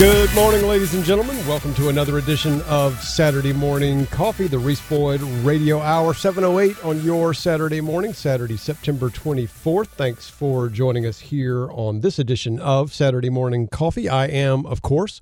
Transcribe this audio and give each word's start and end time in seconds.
Good 0.00 0.34
morning, 0.34 0.66
ladies 0.66 0.94
and 0.94 1.04
gentlemen. 1.04 1.36
Welcome 1.46 1.74
to 1.74 1.90
another 1.90 2.16
edition 2.16 2.62
of 2.62 2.98
Saturday 3.04 3.52
Morning 3.52 4.06
Coffee, 4.06 4.46
the 4.46 4.58
Reese 4.58 4.80
Boyd 4.88 5.20
Radio 5.20 5.78
Hour, 5.78 6.14
708 6.14 6.82
on 6.82 7.02
your 7.02 7.34
Saturday 7.34 7.82
morning, 7.82 8.14
Saturday, 8.14 8.56
September 8.56 9.10
24th. 9.10 9.88
Thanks 9.88 10.30
for 10.30 10.70
joining 10.70 11.04
us 11.04 11.18
here 11.18 11.70
on 11.72 12.00
this 12.00 12.18
edition 12.18 12.58
of 12.60 12.94
Saturday 12.94 13.28
Morning 13.28 13.68
Coffee. 13.68 14.08
I 14.08 14.24
am, 14.28 14.64
of 14.64 14.80
course, 14.80 15.20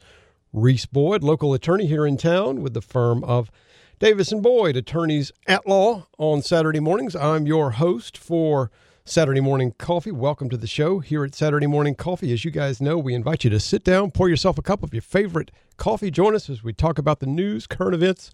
Reese 0.52 0.86
Boyd, 0.86 1.24
local 1.24 1.54
attorney 1.54 1.86
here 1.86 2.06
in 2.06 2.16
town 2.16 2.62
with 2.62 2.72
the 2.72 2.80
firm 2.80 3.24
of 3.24 3.50
Davis 3.98 4.30
and 4.30 4.44
Boyd, 4.44 4.76
attorneys 4.76 5.32
at 5.48 5.66
law 5.66 6.06
on 6.18 6.40
Saturday 6.40 6.78
mornings. 6.78 7.16
I'm 7.16 7.48
your 7.48 7.72
host 7.72 8.16
for 8.16 8.70
Saturday 9.08 9.40
Morning 9.40 9.72
Coffee. 9.78 10.10
Welcome 10.10 10.50
to 10.50 10.58
the 10.58 10.66
show 10.66 10.98
here 10.98 11.24
at 11.24 11.34
Saturday 11.34 11.66
Morning 11.66 11.94
Coffee. 11.94 12.30
As 12.30 12.44
you 12.44 12.50
guys 12.50 12.78
know, 12.78 12.98
we 12.98 13.14
invite 13.14 13.42
you 13.42 13.48
to 13.48 13.58
sit 13.58 13.82
down, 13.82 14.10
pour 14.10 14.28
yourself 14.28 14.58
a 14.58 14.62
cup 14.62 14.82
of 14.82 14.92
your 14.92 15.00
favorite 15.00 15.50
coffee. 15.78 16.10
Join 16.10 16.34
us 16.34 16.50
as 16.50 16.62
we 16.62 16.74
talk 16.74 16.98
about 16.98 17.20
the 17.20 17.26
news, 17.26 17.66
current 17.66 17.94
events, 17.94 18.30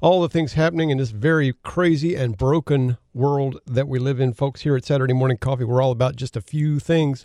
all 0.00 0.20
the 0.20 0.28
things 0.28 0.54
happening 0.54 0.90
in 0.90 0.98
this 0.98 1.10
very 1.10 1.52
crazy 1.62 2.16
and 2.16 2.36
broken 2.36 2.98
world 3.14 3.60
that 3.64 3.86
we 3.86 4.00
live 4.00 4.18
in. 4.18 4.32
Folks, 4.32 4.62
here 4.62 4.74
at 4.74 4.84
Saturday 4.84 5.12
Morning 5.12 5.36
Coffee, 5.36 5.62
we're 5.62 5.80
all 5.80 5.92
about 5.92 6.16
just 6.16 6.36
a 6.36 6.40
few 6.40 6.80
things 6.80 7.24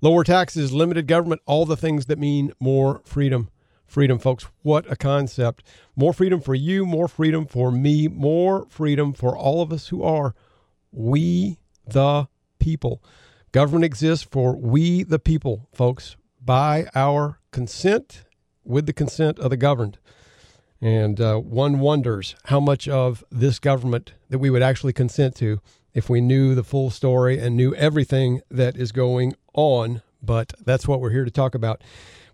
lower 0.00 0.22
taxes, 0.22 0.72
limited 0.72 1.08
government, 1.08 1.42
all 1.44 1.66
the 1.66 1.76
things 1.76 2.06
that 2.06 2.20
mean 2.20 2.52
more 2.60 3.02
freedom. 3.04 3.50
Freedom, 3.84 4.16
folks. 4.16 4.46
What 4.62 4.88
a 4.88 4.94
concept. 4.94 5.64
More 5.96 6.14
freedom 6.14 6.40
for 6.40 6.54
you, 6.54 6.86
more 6.86 7.08
freedom 7.08 7.46
for 7.46 7.72
me, 7.72 8.06
more 8.06 8.64
freedom 8.70 9.12
for 9.12 9.36
all 9.36 9.60
of 9.60 9.72
us 9.72 9.88
who 9.88 10.04
are 10.04 10.36
we 10.92 11.58
the 11.90 12.28
people. 12.58 13.02
Government 13.52 13.84
exists 13.84 14.26
for 14.30 14.56
we 14.56 15.02
the 15.02 15.18
people, 15.18 15.68
folks, 15.72 16.16
by 16.44 16.86
our 16.94 17.40
consent, 17.50 18.24
with 18.64 18.86
the 18.86 18.92
consent 18.92 19.38
of 19.38 19.50
the 19.50 19.56
governed. 19.56 19.98
And 20.80 21.20
uh, 21.20 21.38
one 21.38 21.80
wonders 21.80 22.36
how 22.44 22.60
much 22.60 22.88
of 22.88 23.24
this 23.30 23.58
government 23.58 24.14
that 24.28 24.38
we 24.38 24.50
would 24.50 24.62
actually 24.62 24.92
consent 24.92 25.34
to 25.36 25.60
if 25.94 26.08
we 26.08 26.20
knew 26.20 26.54
the 26.54 26.62
full 26.62 26.90
story 26.90 27.38
and 27.38 27.56
knew 27.56 27.74
everything 27.74 28.42
that 28.50 28.76
is 28.76 28.92
going 28.92 29.34
on. 29.54 30.02
But 30.22 30.52
that's 30.64 30.86
what 30.86 31.00
we're 31.00 31.10
here 31.10 31.24
to 31.24 31.30
talk 31.30 31.54
about. 31.54 31.82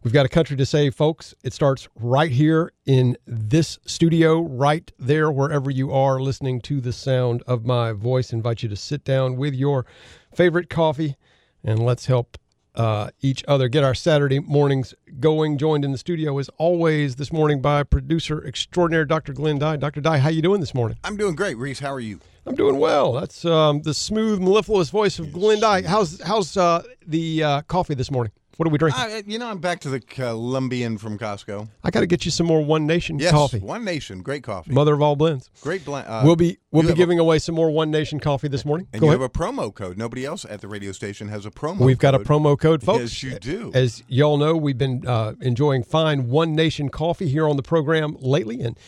We've 0.04 0.12
got 0.12 0.26
a 0.26 0.28
country 0.28 0.54
to 0.58 0.66
save, 0.66 0.94
folks. 0.94 1.34
It 1.42 1.54
starts 1.54 1.88
right 1.94 2.30
here 2.30 2.74
in 2.84 3.16
this 3.26 3.78
studio, 3.86 4.42
right 4.42 4.92
there, 4.98 5.30
wherever 5.30 5.70
you 5.70 5.92
are 5.92 6.20
listening 6.20 6.60
to 6.62 6.82
the 6.82 6.92
sound 6.92 7.42
of 7.46 7.64
my 7.64 7.92
voice. 7.92 8.30
I 8.30 8.36
invite 8.36 8.62
you 8.62 8.68
to 8.68 8.76
sit 8.76 9.02
down 9.02 9.38
with 9.38 9.54
your 9.54 9.86
favorite 10.34 10.68
coffee 10.68 11.16
and 11.64 11.82
let's 11.82 12.04
help 12.04 12.36
uh, 12.74 13.12
each 13.22 13.42
other 13.48 13.66
get 13.68 13.82
our 13.82 13.94
Saturday 13.94 14.40
mornings 14.40 14.92
going. 15.20 15.56
Joined 15.56 15.86
in 15.86 15.92
the 15.92 15.96
studio 15.96 16.36
as 16.36 16.50
always 16.58 17.16
this 17.16 17.32
morning 17.32 17.62
by 17.62 17.82
producer 17.82 18.46
extraordinaire 18.46 19.06
Dr. 19.06 19.32
Glenn 19.32 19.58
Dye. 19.58 19.76
Dr. 19.76 20.02
Dye, 20.02 20.18
how 20.18 20.28
you 20.28 20.42
doing 20.42 20.60
this 20.60 20.74
morning? 20.74 20.98
I'm 21.02 21.16
doing 21.16 21.34
great, 21.34 21.56
Reese. 21.56 21.78
How 21.78 21.94
are 21.94 22.00
you? 22.00 22.20
I'm 22.44 22.56
doing 22.56 22.78
well. 22.78 23.14
That's 23.14 23.42
um, 23.46 23.80
the 23.80 23.94
smooth, 23.94 24.38
mellifluous 24.38 24.90
voice 24.90 25.18
of 25.18 25.32
Glenn 25.32 25.60
Dye. 25.60 25.80
How's 25.80 26.20
how's 26.20 26.58
uh, 26.58 26.82
the 27.06 27.42
uh, 27.42 27.62
coffee 27.62 27.94
this 27.94 28.10
morning? 28.10 28.32
What 28.56 28.68
are 28.68 28.70
we 28.70 28.78
drinking? 28.78 29.00
Uh, 29.02 29.22
you 29.26 29.38
know, 29.38 29.48
I'm 29.48 29.58
back 29.58 29.80
to 29.80 29.88
the 29.90 29.98
Colombian 29.98 30.96
from 30.96 31.18
Costco. 31.18 31.68
I 31.82 31.90
got 31.90 32.00
to 32.00 32.06
get 32.06 32.24
you 32.24 32.30
some 32.30 32.46
more 32.46 32.64
One 32.64 32.86
Nation 32.86 33.18
Yes, 33.18 33.32
coffee. 33.32 33.58
One 33.58 33.84
Nation, 33.84 34.22
great 34.22 34.44
coffee, 34.44 34.72
Mother 34.72 34.94
of 34.94 35.02
all 35.02 35.16
blends. 35.16 35.50
great 35.60 35.84
blend. 35.84 36.06
Uh, 36.06 36.22
we'll 36.24 36.36
be 36.36 36.58
we'll 36.70 36.82
be 36.82 36.88
have 36.88 36.96
a- 36.96 36.98
giving 36.98 37.18
away 37.18 37.40
some 37.40 37.54
more 37.56 37.70
One 37.70 37.90
Nation 37.90 38.20
coffee 38.20 38.46
this 38.48 38.64
morning. 38.64 38.86
and 38.92 39.00
Go 39.00 39.06
you 39.06 39.10
ahead. 39.12 39.20
have 39.22 39.30
a 39.30 39.32
promo 39.32 39.74
code. 39.74 39.98
Nobody 39.98 40.24
else 40.24 40.44
at 40.48 40.60
the 40.60 40.68
radio 40.68 40.92
station 40.92 41.28
has 41.28 41.44
a 41.46 41.50
promo. 41.50 41.78
We've 41.80 41.98
got 41.98 42.14
a 42.14 42.20
promo 42.20 42.58
code, 42.58 42.82
folks. 42.84 43.00
Yes, 43.00 43.22
you 43.24 43.38
do. 43.40 43.72
As 43.74 44.04
y'all 44.06 44.36
know, 44.36 44.54
we've 44.56 44.78
been 44.78 45.04
uh, 45.06 45.34
enjoying 45.40 45.82
fine 45.82 46.28
One 46.28 46.54
Nation 46.54 46.90
coffee 46.90 47.28
here 47.28 47.48
on 47.48 47.56
the 47.56 47.62
program 47.62 48.16
lately. 48.20 48.60
And 48.60 48.78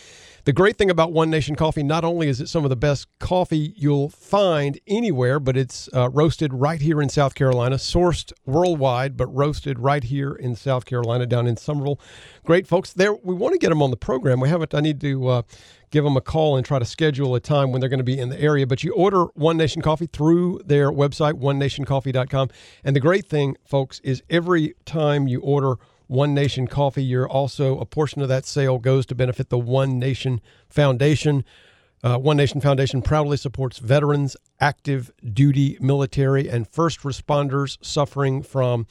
the 0.47 0.53
great 0.53 0.79
thing 0.79 0.91
about 0.91 1.13
One 1.13 1.29
Nation 1.29 1.57
coffee, 1.57 1.83
not 1.83 2.05
only 2.05 2.29
is 2.29 2.41
it 2.41 2.49
some 2.49 2.63
of 2.63 2.71
the 2.71 2.77
best 2.77 3.09
coffee 3.19 3.75
you'll 3.77 4.09
find 4.09 4.79
anywhere, 4.87 5.41
but 5.41 5.57
it's 5.57 5.89
uh, 5.93 6.09
roasted 6.11 6.55
right 6.55 6.81
here 6.81 7.03
in 7.03 7.09
South 7.09 7.35
Carolina, 7.35 7.75
sourced 7.75 8.33
worldwide, 8.45 9.17
but 9.17 9.27
roasted 9.27 9.81
right 9.81 10.05
here 10.05 10.33
in 10.33 10.55
South 10.55 10.87
Carolina, 10.87 11.27
down 11.27 11.49
in 11.49 11.57
Summerville. 11.57 12.01
Great 12.45 12.69
folks. 12.69 12.93
There, 12.93 13.13
we 13.13 13.35
want 13.35 13.55
to 13.55 13.59
get 13.59 13.71
them 13.71 13.83
on 13.83 13.91
the 13.91 13.97
program. 13.97 14.39
We 14.39 14.49
haven't. 14.49 14.73
I 14.73 14.81
need 14.81 15.01
to. 15.01 15.27
Uh, 15.27 15.43
Give 15.93 16.03
them 16.03 16.17
a 16.17 16.21
call 16.21 16.57
and 16.57 16.67
try 16.67 16.81
to 16.81 16.85
schedule 16.85 17.37
a 17.37 17.41
time 17.41 17.71
when 17.71 17.81
they're 17.81 17.89
going 17.89 18.01
to 18.01 18.05
be 18.05 18.19
in 18.19 18.29
the 18.29 18.41
area. 18.41 18.67
But 18.67 18.83
you 18.83 18.93
order 18.93 19.27
One 19.35 19.57
Nation 19.57 19.83
Coffee 19.83 20.07
through 20.07 20.63
their 20.67 20.91
website, 20.91 21.35
onenationcoffee.com. 21.35 22.51
And 22.83 22.97
the 22.97 23.01
great 23.01 23.27
thing, 23.27 23.57
folks, 23.65 24.01
is 24.01 24.21
every 24.29 24.75
time 24.85 25.29
you 25.29 25.41
order 25.41 25.77
One 26.07 26.35
Nation 26.35 26.67
Coffee, 26.67 27.03
you're 27.03 27.29
also 27.29 27.79
a 27.79 27.87
portion 27.87 28.23
of 28.23 28.29
that 28.29 28.47
sale 28.47 28.79
goes 28.79 29.07
to 29.07 29.15
benefit 29.15 29.49
the 29.49 29.59
One 29.59 29.99
Nation 29.99 30.41
Foundation. 30.69 31.45
Uh, 32.03 32.19
One 32.19 32.37
Nation 32.37 32.61
Foundation 32.61 33.03
proudly 33.03 33.37
supports 33.37 33.79
veterans, 33.79 34.37
active 34.61 35.11
duty 35.33 35.77
military, 35.81 36.49
and 36.49 36.69
first 36.69 37.01
responders 37.01 37.79
suffering 37.85 38.43
from 38.43 38.87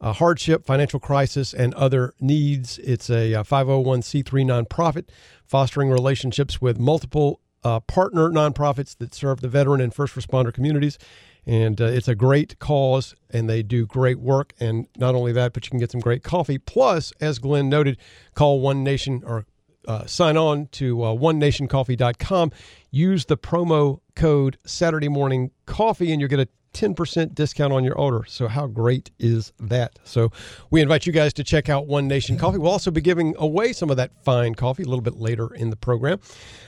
uh, 0.00 0.12
hardship, 0.12 0.64
financial 0.64 1.00
crisis, 1.00 1.54
and 1.54 1.72
other 1.74 2.12
needs. 2.20 2.78
It's 2.78 3.08
a 3.08 3.34
uh, 3.34 3.42
501c3 3.44 4.24
nonprofit 4.44 5.08
fostering 5.44 5.90
relationships 5.90 6.60
with 6.60 6.78
multiple 6.78 7.40
uh, 7.64 7.80
partner 7.80 8.28
nonprofits 8.28 8.96
that 8.98 9.14
serve 9.14 9.40
the 9.40 9.48
veteran 9.48 9.80
and 9.80 9.94
first 9.94 10.14
responder 10.14 10.52
communities. 10.52 10.98
And 11.46 11.80
uh, 11.80 11.86
it's 11.86 12.08
a 12.08 12.14
great 12.14 12.58
cause, 12.60 13.14
and 13.30 13.48
they 13.48 13.62
do 13.62 13.84
great 13.84 14.20
work. 14.20 14.52
And 14.60 14.86
not 14.96 15.14
only 15.14 15.32
that, 15.32 15.52
but 15.52 15.66
you 15.66 15.70
can 15.70 15.80
get 15.80 15.90
some 15.90 16.00
great 16.00 16.22
coffee. 16.22 16.58
Plus, 16.58 17.12
as 17.20 17.38
Glenn 17.38 17.68
noted, 17.68 17.98
call 18.34 18.60
One 18.60 18.84
Nation 18.84 19.22
or 19.26 19.46
uh, 19.88 20.06
sign 20.06 20.36
on 20.36 20.66
to 20.66 21.02
uh, 21.02 21.14
onenationcoffee.com. 21.14 22.52
Use 22.90 23.24
the 23.24 23.36
promo 23.36 24.00
code 24.14 24.58
Saturday 24.64 25.08
Morning 25.08 25.50
Coffee, 25.66 26.12
and 26.12 26.20
you'll 26.20 26.30
get 26.30 26.40
a 26.40 26.48
10% 26.72 27.34
discount 27.34 27.72
on 27.72 27.84
your 27.84 27.94
order. 27.94 28.24
So, 28.26 28.48
how 28.48 28.66
great 28.66 29.10
is 29.18 29.52
that? 29.60 29.98
So, 30.04 30.30
we 30.70 30.80
invite 30.80 31.06
you 31.06 31.12
guys 31.12 31.32
to 31.34 31.44
check 31.44 31.68
out 31.68 31.86
One 31.86 32.08
Nation 32.08 32.38
Coffee. 32.38 32.58
We'll 32.58 32.72
also 32.72 32.90
be 32.90 33.00
giving 33.00 33.34
away 33.38 33.72
some 33.72 33.90
of 33.90 33.96
that 33.96 34.12
fine 34.24 34.54
coffee 34.54 34.82
a 34.82 34.86
little 34.86 35.02
bit 35.02 35.16
later 35.16 35.54
in 35.54 35.70
the 35.70 35.76
program. 35.76 36.20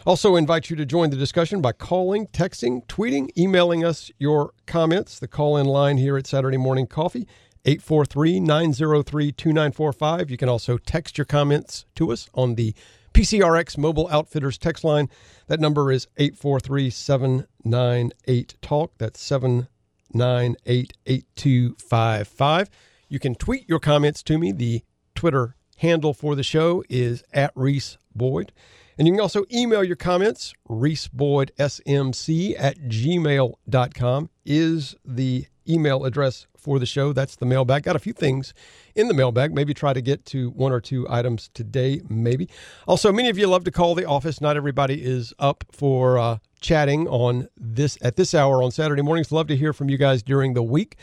Also, 0.06 0.36
invite 0.36 0.70
you 0.70 0.76
to 0.76 0.86
join 0.86 1.10
the 1.10 1.16
discussion 1.16 1.60
by 1.60 1.72
calling, 1.72 2.26
texting, 2.28 2.86
tweeting, 2.86 3.28
emailing 3.36 3.84
us 3.84 4.10
your 4.18 4.52
comments. 4.66 5.18
The 5.18 5.28
call 5.28 5.56
in 5.56 5.66
line 5.66 5.96
here 5.96 6.16
at 6.16 6.26
Saturday 6.26 6.58
Morning 6.58 6.86
Coffee. 6.86 7.26
843 7.66 8.40
903 8.40 9.32
2945. 9.32 10.30
You 10.30 10.36
can 10.36 10.48
also 10.48 10.76
text 10.76 11.16
your 11.16 11.24
comments 11.24 11.86
to 11.94 12.12
us 12.12 12.28
on 12.34 12.56
the 12.56 12.74
PCRX 13.14 13.78
Mobile 13.78 14.08
Outfitters 14.10 14.58
text 14.58 14.82
line. 14.84 15.08
That 15.46 15.60
number 15.60 15.92
is 15.92 16.08
843 16.16 16.90
798 16.90 18.54
TALK. 18.60 18.92
That's 18.98 19.20
798 19.20 19.73
8255. 20.20 22.70
You 23.08 23.18
can 23.18 23.34
tweet 23.34 23.68
your 23.68 23.80
comments 23.80 24.22
to 24.24 24.36
me. 24.38 24.52
The 24.52 24.82
Twitter 25.14 25.56
handle 25.78 26.12
for 26.14 26.34
the 26.34 26.42
show 26.42 26.82
is 26.88 27.22
at 27.32 27.52
Reese 27.54 27.98
Boyd. 28.14 28.52
And 28.96 29.08
you 29.08 29.14
can 29.14 29.20
also 29.20 29.44
email 29.52 29.82
your 29.82 29.96
comments. 29.96 30.54
ReeseBoydSMC 30.68 32.54
at 32.58 32.78
gmail.com 32.78 34.30
is 34.44 34.94
the 35.04 35.46
email 35.68 36.04
address 36.04 36.46
for 36.56 36.78
the 36.78 36.86
show. 36.86 37.12
That's 37.12 37.36
the 37.36 37.46
mailbag. 37.46 37.82
Got 37.82 37.96
a 37.96 38.00
few 38.00 38.12
things 38.12 38.54
in 38.94 39.08
the 39.08 39.14
mailbag. 39.14 39.52
Maybe 39.52 39.74
try 39.74 39.92
to 39.92 40.00
get 40.00 40.24
to 40.26 40.50
one 40.50 40.72
or 40.72 40.80
two 40.80 41.06
items 41.10 41.50
today, 41.54 42.02
maybe. 42.08 42.48
Also, 42.86 43.12
many 43.12 43.28
of 43.28 43.38
you 43.38 43.46
love 43.46 43.64
to 43.64 43.70
call 43.70 43.94
the 43.94 44.04
office. 44.04 44.40
Not 44.40 44.56
everybody 44.56 45.02
is 45.02 45.32
up 45.38 45.64
for 45.72 46.18
uh, 46.18 46.38
chatting 46.64 47.06
on 47.08 47.48
this 47.56 47.96
at 48.02 48.16
this 48.16 48.34
hour 48.34 48.62
on 48.62 48.70
Saturday 48.70 49.02
mornings. 49.02 49.30
Love 49.30 49.46
to 49.48 49.56
hear 49.56 49.72
from 49.72 49.88
you 49.88 49.98
guys 49.98 50.22
during 50.22 50.54
the 50.54 50.62
week. 50.62 50.96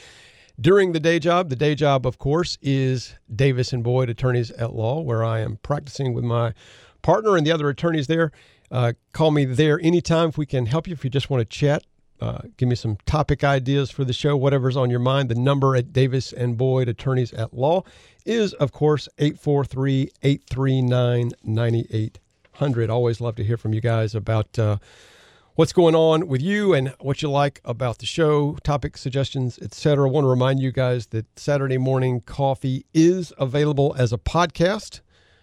During 0.60 0.92
the 0.92 1.00
day 1.00 1.20
job, 1.20 1.50
the 1.50 1.56
day 1.56 1.76
job, 1.76 2.06
of 2.06 2.18
course, 2.18 2.58
is 2.62 3.16
Davis 3.34 3.72
and 3.72 3.84
Boyd 3.84 4.10
Attorneys 4.10 4.52
at 4.52 4.74
Law, 4.74 5.02
where 5.02 5.24
I 5.24 5.40
am 5.40 5.58
practicing 5.64 6.14
with 6.14 6.24
my 6.24 6.54
partner 7.02 7.38
and 7.38 7.48
the 7.48 7.52
other 7.52 7.70
attorneys 7.70 8.08
there. 8.08 8.32
Uh, 8.70 8.94
call 9.14 9.32
me 9.32 9.46
there 9.46 9.80
anytime 9.82 10.30
if 10.30 10.38
we 10.38 10.46
can 10.46 10.66
help 10.66 10.88
you. 10.88 10.94
If 10.94 11.04
you 11.04 11.10
just 11.10 11.30
want 11.30 11.42
to 11.42 11.46
chat 11.46 11.84
uh, 12.22 12.42
give 12.56 12.70
me 12.70 12.76
some 12.76 12.98
topic 13.08 13.44
ideas 13.44 13.90
for 13.90 14.06
the 14.06 14.14
show, 14.14 14.38
whatever's 14.38 14.78
on 14.78 14.92
your 14.92 15.00
mind. 15.00 15.28
The 15.28 15.36
number 15.36 15.76
at 15.76 15.92
Davis 15.92 16.32
and 16.32 16.56
Boyd 16.56 16.88
Attorneys 16.88 17.34
at 17.34 17.54
Law 17.54 17.84
is, 18.26 18.54
of 18.54 18.72
course, 18.72 19.10
843 19.18 20.12
839 20.22 21.32
9800. 21.44 22.90
Always 22.92 23.22
love 23.22 23.36
to 23.38 23.44
hear 23.44 23.58
from 23.58 23.74
you 23.74 23.82
guys 23.82 24.14
about 24.14 24.60
uh, 24.60 24.78
what's 25.56 25.74
going 25.74 25.96
on 25.96 26.28
with 26.28 26.42
you 26.42 26.74
and 26.74 26.94
what 27.00 27.22
you 27.22 27.30
like 27.30 27.60
about 27.66 28.00
the 28.00 28.06
show, 28.06 28.58
topic 28.64 28.98
suggestions, 28.98 29.60
etc. 29.60 30.08
I 30.08 30.12
want 30.12 30.24
to 30.24 30.30
remind 30.30 30.62
you 30.62 30.72
guys 30.72 31.08
that 31.08 31.26
Saturday 31.38 31.78
Morning 31.78 32.22
Coffee 32.22 32.86
is 32.94 33.34
available 33.38 33.94
as 33.98 34.14
a 34.14 34.18
podcast. 34.18 35.02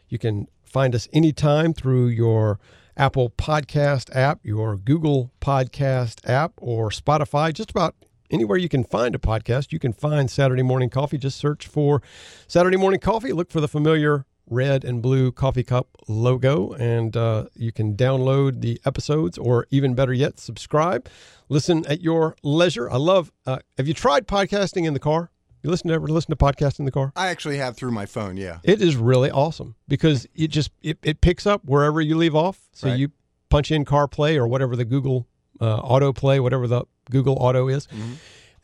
You 0.09 0.19
can 0.19 0.49
find 0.65 0.95
us 0.95 1.09
anytime 1.13 1.75
through 1.75 2.09
your 2.09 2.59
Apple 2.97 3.31
Podcast 3.31 4.15
app, 4.17 4.41
your 4.43 4.77
Google 4.77 5.31
Podcast 5.41 6.29
app, 6.29 6.53
or 6.57 6.91
Spotify, 6.91 7.53
just 7.53 7.71
about 7.71 7.95
anywhere 8.31 8.59
you 8.59 8.69
can 8.69 8.85
find 8.85 9.15
a 9.15 9.19
podcast. 9.19 9.73
You 9.73 9.79
can 9.79 9.93
find 9.93 10.31
Saturday 10.31 10.63
Morning 10.63 10.91
Coffee. 10.91 11.19
Just 11.19 11.39
search 11.39 11.67
for 11.67 12.03
Saturday 12.47 12.77
Morning 12.77 13.01
Coffee. 13.01 13.33
Look 13.33 13.51
for 13.51 13.61
the 13.61 13.69
familiar 13.69 14.25
red 14.50 14.85
and 14.85 15.00
blue 15.03 15.33
coffee 15.33 15.62
cup 15.65 15.89
logo, 16.09 16.73
and 16.73 17.17
uh, 17.17 17.47
you 17.55 17.73
can 17.73 17.97
download 17.97 18.61
the 18.61 18.81
episodes, 18.85 19.39
or 19.39 19.67
even 19.71 19.95
better 19.95 20.12
yet, 20.12 20.39
subscribe. 20.39 21.09
Listen 21.49 21.85
at 21.87 22.00
your 22.00 22.37
leisure. 22.43 22.91
I 22.91 22.97
love. 22.97 23.33
Uh, 23.47 23.59
have 23.77 23.89
you 23.89 23.95
tried 23.95 24.27
podcasting 24.27 24.87
in 24.87 24.93
the 24.95 25.00
car? 25.00 25.31
You 25.62 25.71
listen 25.71 25.89
to 25.89 25.95
ever 25.95 26.06
listen 26.06 26.31
to 26.31 26.37
podcasts 26.37 26.79
in 26.79 26.85
the 26.85 26.93
car? 26.93 27.12
I 27.17 27.29
actually 27.29 27.56
have 27.56 27.77
through 27.77 27.91
my 27.91 28.06
phone. 28.06 28.37
Yeah. 28.37 28.59
It 28.62 28.81
is 28.81 28.97
really 28.97 29.31
awesome 29.31 29.75
because 29.89 30.27
it 30.35 30.49
just 30.49 30.71
it, 30.83 30.99
it 31.03 31.21
picks 31.21 31.47
up 31.47 31.65
wherever 31.65 32.00
you 32.00 32.17
leave 32.17 32.35
off. 32.37 32.69
So 32.73 32.89
Right. 32.89 32.99
you 32.99 33.11
punch 33.49 33.71
in 33.73 33.85
CarPlay 33.85 34.37
or 34.37 34.47
whatever 34.47 34.77
the 34.77 34.85
Google 34.85 35.27
uh, 35.61 35.79
Auto 35.79 36.12
Play, 36.12 36.39
whatever 36.39 36.69
the 36.69 36.85
Google 37.11 37.37
Auto 37.41 37.67
is, 37.69 37.89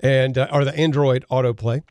and 0.01 0.39
uh, 0.39 0.49
or 0.53 0.65
the 0.65 0.77
Android 0.79 1.25
Auto 1.31 1.53
Play, 1.53 1.83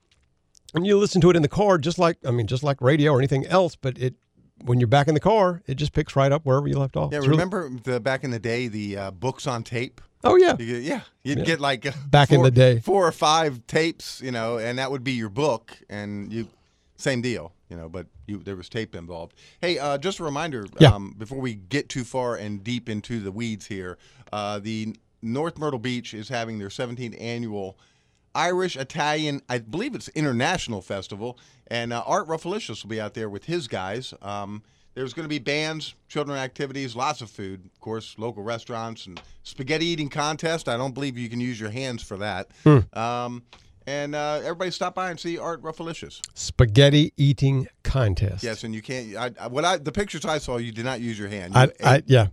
and 0.74 0.86
you 0.86 0.98
listen 0.98 1.22
to 1.22 1.30
it 1.30 1.36
in 1.36 1.42
the 1.42 1.48
car 1.48 1.78
just 1.78 2.00
like 2.00 2.18
I 2.26 2.32
mean 2.32 2.48
just 2.48 2.64
like 2.64 2.82
radio 2.82 3.12
or 3.12 3.20
anything 3.20 3.46
else. 3.48 3.76
But 3.76 3.98
it 3.98 4.16
when 4.64 4.80
you're 4.80 4.88
back 4.88 5.08
in 5.08 5.14
the 5.14 5.20
car, 5.20 5.62
it 5.68 5.76
just 5.76 5.94
picks 5.94 6.16
right 6.16 6.32
up 6.32 6.46
wherever 6.46 6.68
you 6.68 6.78
left 6.78 6.96
off. 6.96 7.12
Yeah. 7.12 7.18
It's 7.20 7.28
really- 7.28 7.38
remember 7.38 7.70
the 7.84 8.00
back 8.00 8.24
in 8.24 8.32
the 8.32 8.40
day 8.40 8.68
the 8.68 8.98
uh, 8.98 9.12
books 9.12 9.46
on 9.48 9.64
tape. 9.64 10.00
oh 10.24 10.36
yeah, 10.38 10.56
You 10.58 10.78
yeah, 10.78 11.02
you'd 11.24 11.44
get 11.46 11.60
like 11.60 11.86
uh, 11.86 11.92
Back 12.10 12.32
in 12.32 12.42
the 12.44 12.52
day. 12.52 12.80
four 12.80 13.06
or 13.06 13.12
five 13.12 13.66
tapes, 13.68 14.22
you 14.22 14.32
know, 14.32 14.58
and 14.58 14.80
that 14.80 14.90
would 14.90 15.04
be 15.04 15.12
your 15.12 15.30
book, 15.30 15.78
and 15.90 16.32
you 16.32 16.48
same 16.96 17.22
deal, 17.22 17.52
you 17.70 17.76
know, 17.76 17.90
but 17.90 18.06
you 18.26 18.38
there 18.38 18.56
was 18.56 18.70
tape 18.70 18.96
involved. 18.96 19.34
Hey, 19.60 19.78
uh, 19.80 19.98
just 19.98 20.20
a 20.20 20.24
reminder, 20.24 20.66
Yeah. 20.80 20.94
um, 20.96 21.14
before 21.18 21.40
we 21.40 21.56
get 21.56 21.90
too 21.90 22.06
far 22.06 22.36
and 22.38 22.64
deep 22.64 22.88
into 22.88 23.20
the 23.20 23.34
weeds 23.34 23.66
here, 23.66 23.98
uh, 24.32 24.60
the 24.60 24.96
North 25.22 25.58
Myrtle 25.58 25.80
Beach 25.80 26.14
is 26.14 26.30
having 26.30 26.58
their 26.60 26.70
17th 26.70 27.18
annual 27.20 27.78
Irish 28.36 28.76
Italian, 28.76 29.42
I 29.50 29.60
believe 29.60 29.96
it's 29.96 30.08
international 30.10 30.82
festival, 30.82 31.38
and 31.68 31.94
uh, 31.94 32.04
Art 32.06 32.28
Ruffalicious 32.28 32.84
will 32.84 32.90
be 32.90 33.00
out 33.02 33.14
there 33.14 33.30
with 33.30 33.46
his 33.46 33.68
guys. 33.68 34.14
Um, 34.22 34.64
there's 34.96 35.14
going 35.14 35.24
to 35.24 35.30
be 35.30 35.40
bands, 35.40 35.96
children 36.08 36.38
activities, 36.38 36.96
lots 36.96 37.22
of 37.22 37.30
food, 37.30 37.66
of 37.66 37.80
course, 37.80 38.16
local 38.18 38.44
restaurants 38.44 39.08
and 39.08 39.20
spaghetti 39.44 39.86
eating 39.88 40.10
contest. 40.10 40.70
I 40.70 40.78
don't 40.78 40.94
believe 40.94 41.18
you 41.18 41.30
can 41.30 41.40
use 41.40 41.60
your 41.60 41.72
hands 41.72 42.04
for 42.04 42.18
that. 42.18 42.50
Um, 42.96 43.44
and 43.88 44.16
uh, 44.16 44.40
everybody 44.44 44.72
stop 44.72 44.96
by 44.96 45.10
and 45.10 45.20
see 45.20 45.38
Art 45.38 45.62
Ruffalicious. 45.62 46.22
spaghetti 46.36 47.12
eating 47.18 47.68
contest. 47.84 48.44
Yes, 48.44 48.64
and 48.64 48.74
you 48.74 48.82
can't. 48.82 49.16
I, 49.18 49.32
I, 49.40 49.48
what 49.48 49.66
I 49.66 49.78
the 49.78 49.92
pictures 49.92 50.26
I 50.26 50.38
saw, 50.38 50.58
you 50.58 50.72
did 50.72 50.86
not 50.86 51.02
use 51.02 51.20
your 51.20 51.28
hand. 51.28 51.58
I, 51.58 51.66
You 51.66 51.72
I 51.84 51.96
ate- 51.98 52.04
yeah. 52.08 52.28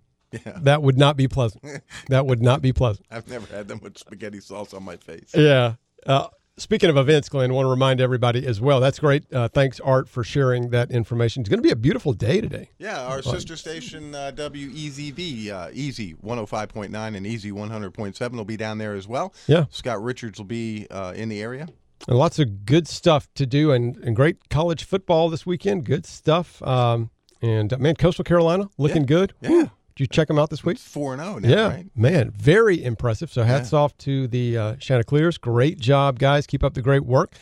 That 0.59 0.83
would 0.83 0.97
not 0.97 1.17
be 1.17 1.27
pleasant. 1.27 1.83
that 2.09 2.25
would 2.25 2.41
not 2.41 2.63
be 2.63 2.73
pleasant. 2.73 3.05
I've 3.11 3.27
never 3.27 3.53
had 3.53 3.67
them 3.67 3.81
with 3.83 3.99
spaghetti 3.99 4.39
sauce 4.39 4.73
on 4.73 4.85
my 4.85 4.97
face. 4.97 5.33
Yeah. 5.35 5.75
Uh, 6.07 6.29
speaking 6.57 6.91
of 6.91 6.97
events, 6.97 7.29
Glenn, 7.29 7.51
I 7.51 7.55
want 7.55 7.67
to 7.67 7.71
remind 7.71 8.01
everybody 8.01 8.47
as 8.47 8.61
well. 8.61 8.81
That's 8.81 8.99
great. 8.99 9.31
Uh, 9.33 9.49
thanks, 9.49 9.81
Art, 9.81 10.09
for 10.09 10.23
sharing 10.25 10.71
that 10.71 10.91
information. 10.91 11.41
It's 11.43 11.49
going 11.49 11.59
to 11.59 11.63
be 11.67 11.71
a 11.71 11.77
beautiful 11.77 12.13
day 12.13 12.41
today. 12.41 12.71
Yeah, 12.79 13.03
our 13.03 13.23
sister 13.23 13.57
station 13.57 14.15
uh, 14.15 14.33
WEZV, 14.35 15.51
uh, 15.51 15.71
Easy 15.73 16.15
105.9 16.15 17.17
and 17.17 17.27
Easy 17.27 17.51
100.7 17.53 18.33
will 18.33 18.45
be 18.45 18.57
down 18.57 18.79
there 18.79 18.95
as 18.95 19.07
well. 19.09 19.33
Yeah. 19.47 19.67
Scott 19.71 20.03
Richards 20.03 20.39
will 20.39 20.47
be 20.47 20.87
uh, 20.91 21.13
in 21.17 21.29
the 21.29 21.43
area. 21.43 21.69
And 22.09 22.17
lots 22.19 22.39
of 22.39 22.65
good 22.65 22.89
stuff 22.89 23.29
to 23.35 23.45
do 23.47 23.73
and, 23.73 23.97
and 23.99 24.17
great 24.17 24.49
college 24.49 24.85
football 24.85 25.29
this 25.29 25.45
weekend. 25.45 25.85
Good 25.85 26.07
stuff. 26.07 26.63
Um, 26.63 27.11
and 27.43 27.73
uh, 27.73 27.79
man, 27.79 27.95
Coastal 27.97 28.25
Carolina 28.25 28.69
looking 28.79 29.03
Yeah. 29.03 29.07
good. 29.07 29.35
Yeah. 29.43 29.65
You 30.01 30.07
check 30.07 30.29
them 30.29 30.39
out 30.39 30.49
this 30.51 30.65
week? 30.65 30.79
4 30.79 31.13
and 31.15 31.23
0 31.23 31.39
now, 31.41 31.49
Yeah, 31.49 31.69
right? 31.69 31.87
man, 31.95 32.31
very 32.31 32.83
impressive. 32.83 33.31
So 33.31 33.43
hats 33.43 33.73
off 33.75 33.97
to 33.99 34.27
the 34.29 34.57
uh, 34.57 34.77
Chanticleers. 34.77 35.37
Great 35.39 35.79
job, 35.79 36.19
guys. 36.19 36.47
Keep 36.47 36.65
up 36.65 36.75
the 36.75 36.83
great 36.83 37.05
work. 37.05 37.35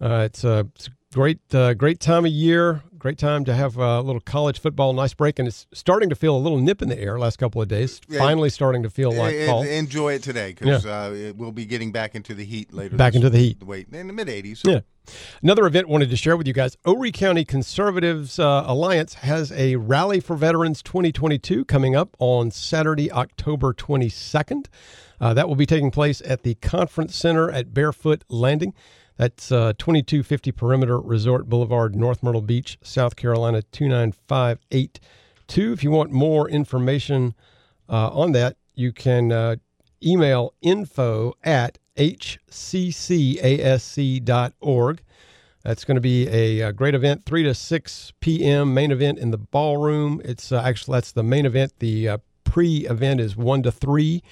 Uh, 0.00 0.24
it's, 0.26 0.44
a, 0.44 0.68
it's 0.74 0.88
a 0.88 0.90
great, 1.14 1.38
uh, 1.54 1.72
great 1.74 1.98
time 2.00 2.26
of 2.26 2.32
year. 2.32 2.82
Great 3.06 3.18
time 3.18 3.44
to 3.44 3.54
have 3.54 3.76
a 3.76 4.00
little 4.00 4.20
college 4.20 4.58
football. 4.58 4.92
Nice 4.92 5.14
break, 5.14 5.38
and 5.38 5.46
it's 5.46 5.68
starting 5.72 6.08
to 6.08 6.16
feel 6.16 6.36
a 6.36 6.42
little 6.42 6.58
nip 6.58 6.82
in 6.82 6.88
the 6.88 6.98
air. 6.98 7.20
Last 7.20 7.36
couple 7.36 7.62
of 7.62 7.68
days, 7.68 8.00
Yeah. 8.08 8.18
finally 8.18 8.50
starting 8.50 8.82
to 8.82 8.90
feel 8.90 9.12
like 9.12 9.46
fall. 9.46 9.62
Enjoy 9.62 10.14
it 10.14 10.24
today 10.24 10.56
because 10.58 10.84
uh, 10.84 11.32
we'll 11.36 11.52
be 11.52 11.66
getting 11.66 11.92
back 11.92 12.16
into 12.16 12.34
the 12.34 12.44
heat 12.44 12.74
later. 12.74 12.96
Back 12.96 13.14
into 13.14 13.30
the 13.30 13.38
heat. 13.38 13.62
Wait, 13.62 13.86
in 13.92 14.08
the 14.08 14.12
mid 14.12 14.26
80s. 14.26 14.66
Yeah. 14.66 14.80
Another 15.40 15.66
event 15.66 15.88
wanted 15.88 16.10
to 16.10 16.16
share 16.16 16.36
with 16.36 16.48
you 16.48 16.52
guys. 16.52 16.76
Horry 16.84 17.12
County 17.12 17.44
Conservatives 17.44 18.40
uh, 18.40 18.64
Alliance 18.66 19.14
has 19.14 19.52
a 19.52 19.76
Rally 19.76 20.18
for 20.18 20.34
Veterans 20.34 20.82
2022 20.82 21.64
coming 21.66 21.94
up 21.94 22.16
on 22.18 22.50
Saturday, 22.50 23.12
October 23.12 23.72
22nd. 23.72 24.66
Uh, 25.20 25.32
that 25.32 25.48
will 25.48 25.54
be 25.54 25.64
taking 25.64 25.92
place 25.92 26.20
at 26.26 26.42
the 26.42 26.56
Conference 26.56 27.14
Center 27.14 27.52
at 27.52 27.72
Barefoot 27.72 28.24
Landing. 28.28 28.74
That's 29.16 29.50
uh, 29.50 29.72
2250 29.78 30.52
Perimeter 30.52 31.00
Resort 31.00 31.48
Boulevard, 31.48 31.96
North 31.96 32.22
Myrtle 32.22 32.42
Beach, 32.42 32.78
South 32.82 33.16
Carolina 33.16 33.62
29582. 33.72 35.72
If 35.72 35.82
you 35.82 35.90
want 35.90 36.12
more 36.12 36.50
information 36.50 37.34
uh, 37.88 38.10
on 38.10 38.32
that, 38.32 38.58
you 38.74 38.92
can 38.92 39.32
uh, 39.32 39.56
email 40.04 40.52
info 40.60 41.32
at 41.42 41.78
hccasc.org. 41.96 42.60
That's 45.62 45.84
going 45.84 45.94
to 45.96 46.00
be 46.00 46.28
a, 46.28 46.62
uh 46.62 46.72
great 46.72 46.94
event, 46.94 47.26
3 47.26 47.42
to 47.44 47.54
6 47.54 48.12
p.m. 48.20 48.72
Main 48.72 48.92
event 48.92 49.18
in 49.18 49.32
the 49.32 49.38
ballroom. 49.38 50.22
It's 50.24 50.52
uh, 50.52 50.62
actually 50.62 50.96
that's 50.96 51.10
the 51.10 51.24
main 51.24 51.44
event. 51.46 51.72
The 51.80 52.08
uh, 52.08 52.18
pre-event 52.44 53.20
is 53.20 53.36
1 53.36 53.64
to 53.64 53.72
3 53.72 54.22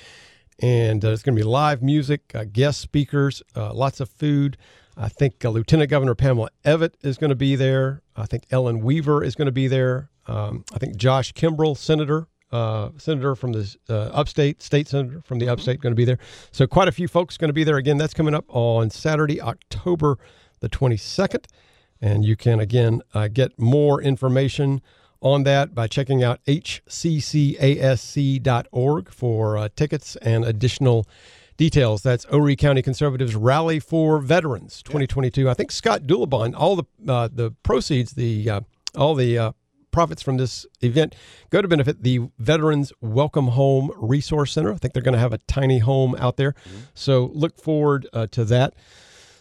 and 0.61 1.05
uh, 1.05 1.11
it's 1.11 1.23
going 1.23 1.37
to 1.37 1.41
be 1.41 1.47
live 1.49 1.83
music, 1.83 2.33
uh, 2.35 2.45
guest 2.45 2.81
speakers, 2.81 3.43
uh, 3.57 3.73
lots 3.73 4.01
of 4.01 4.09
food. 4.09 4.57
I 4.97 5.09
think 5.09 5.45
uh, 5.45 5.51
Lieutenant 5.51 5.91
Governor 5.91 6.15
Pamela 6.15 6.51
Evette 6.65 6.95
is 7.03 7.19
going 7.19 7.31
to 7.31 7.37
be 7.37 7.57
there. 7.57 8.03
I 8.17 8.27
think 8.27 8.45
Ellen 8.51 8.81
Weaver 8.81 9.25
is 9.25 9.35
going 9.35 9.47
to 9.47 9.53
be 9.53 9.67
there. 9.67 10.11
Um, 10.27 10.65
I 10.73 10.79
think 10.79 10.97
Josh 10.97 11.33
Kimbrell, 11.33 11.77
Senator, 11.77 12.29
uh, 12.53 12.91
Senator 12.97 13.35
from 13.35 13.53
the 13.53 13.77
uh, 13.89 14.11
upstate, 14.13 14.63
state 14.63 14.87
senator 14.87 15.21
from 15.25 15.41
the 15.41 15.49
upstate, 15.49 15.81
going 15.81 15.91
to 15.93 15.97
be 15.97 16.05
there. 16.05 16.19
So 16.53 16.67
quite 16.67 16.87
a 16.87 16.93
few 16.93 17.09
folks 17.09 17.37
going 17.37 17.49
to 17.49 17.55
be 17.55 17.65
there. 17.65 17.77
Again, 17.77 17.99
that's 17.99 18.15
coming 18.15 18.35
up 18.35 18.45
on 18.49 18.91
Saturday, 18.91 19.41
October 19.41 20.19
the 20.61 20.69
22nd. 20.69 21.47
And 22.01 22.25
you 22.25 22.37
can, 22.37 22.61
again, 22.61 23.03
uh, 23.13 23.29
get 23.29 23.59
more 23.59 24.01
information 24.01 24.83
on 25.25 25.43
that 25.45 25.75
by 25.75 25.89
checking 25.89 26.23
out 26.23 26.45
hccasc.org 26.45 26.79
for 29.11 29.57
uh, 29.57 29.69
tickets 29.75 30.15
and 30.17 30.45
additional 30.45 31.09
details. 31.57 32.03
That's 32.03 32.25
Horry 32.25 32.57
County 32.57 32.83
Conservatives 32.83 33.35
Rally 33.35 33.81
for 33.81 34.19
Veterans 34.19 34.83
2022. 34.83 35.49
I 35.49 35.55
think 35.55 35.73
Scott 35.73 36.03
Dulabon, 36.03 36.55
all 36.55 36.77
the 36.77 36.85
uh, 37.09 37.29
the 37.33 37.53
proceeds, 37.63 38.13
the 38.13 38.51
uh, 38.51 38.61
all 38.95 39.15
the 39.15 39.39
uh, 39.39 39.53
profits 39.91 40.23
from 40.23 40.37
this 40.37 40.67
event 40.83 41.15
go 41.51 41.63
to 41.63 41.69
benefit 41.69 42.03
the 42.03 42.29
Veterans 42.39 42.93
Welcome 43.01 43.49
Home 43.49 43.91
Resource 43.97 44.53
Center. 44.53 44.73
I 44.75 44.77
think 44.77 44.93
they're 44.93 45.03
going 45.03 45.15
to 45.15 45.21
have 45.21 45.33
a 45.33 45.39
tiny 45.39 45.79
home 45.79 46.15
out 46.19 46.37
there. 46.37 46.55
So 46.93 47.31
look 47.33 47.57
forward 47.59 48.07
uh, 48.13 48.27
to 48.33 48.45
that. 48.47 48.75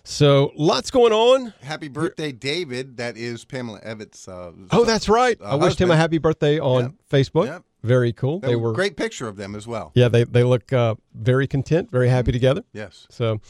So 0.06 0.52
lots 0.56 0.92
going 0.92 1.14
on. 1.14 1.54
Happy 1.62 1.88
birthday, 1.88 2.32
David. 2.34 2.98
That 2.98 3.16
is 3.18 3.46
Pamela 3.46 3.80
Evette's. 3.84 4.28
Uh, 4.28 4.52
Oh, 4.72 4.84
that's 4.84 5.08
right. 5.08 5.40
uh, 5.42 5.46
I 5.46 5.56
wished 5.56 5.80
him 5.80 5.92
a 5.92 5.96
happy 5.96 6.18
birthday 6.18 6.60
on 6.60 6.84
Yep. 6.84 6.92
Facebook. 7.10 7.46
Yep. 7.46 7.64
Very 7.84 8.14
cool. 8.14 8.40
That 8.40 8.48
they 8.48 8.56
were 8.56 8.74
great 8.74 8.96
picture 8.98 9.28
of 9.28 9.36
them 9.38 9.56
as 9.56 9.66
well. 9.68 9.92
Yeah, 9.94 10.08
they 10.10 10.24
they 10.24 10.44
look 10.44 10.72
uh, 10.72 10.96
very 11.14 11.48
content, 11.48 11.92
very 11.92 12.08
happy 12.10 12.32
together. 12.32 12.64
Yes. 12.74 13.08
So, 13.10 13.42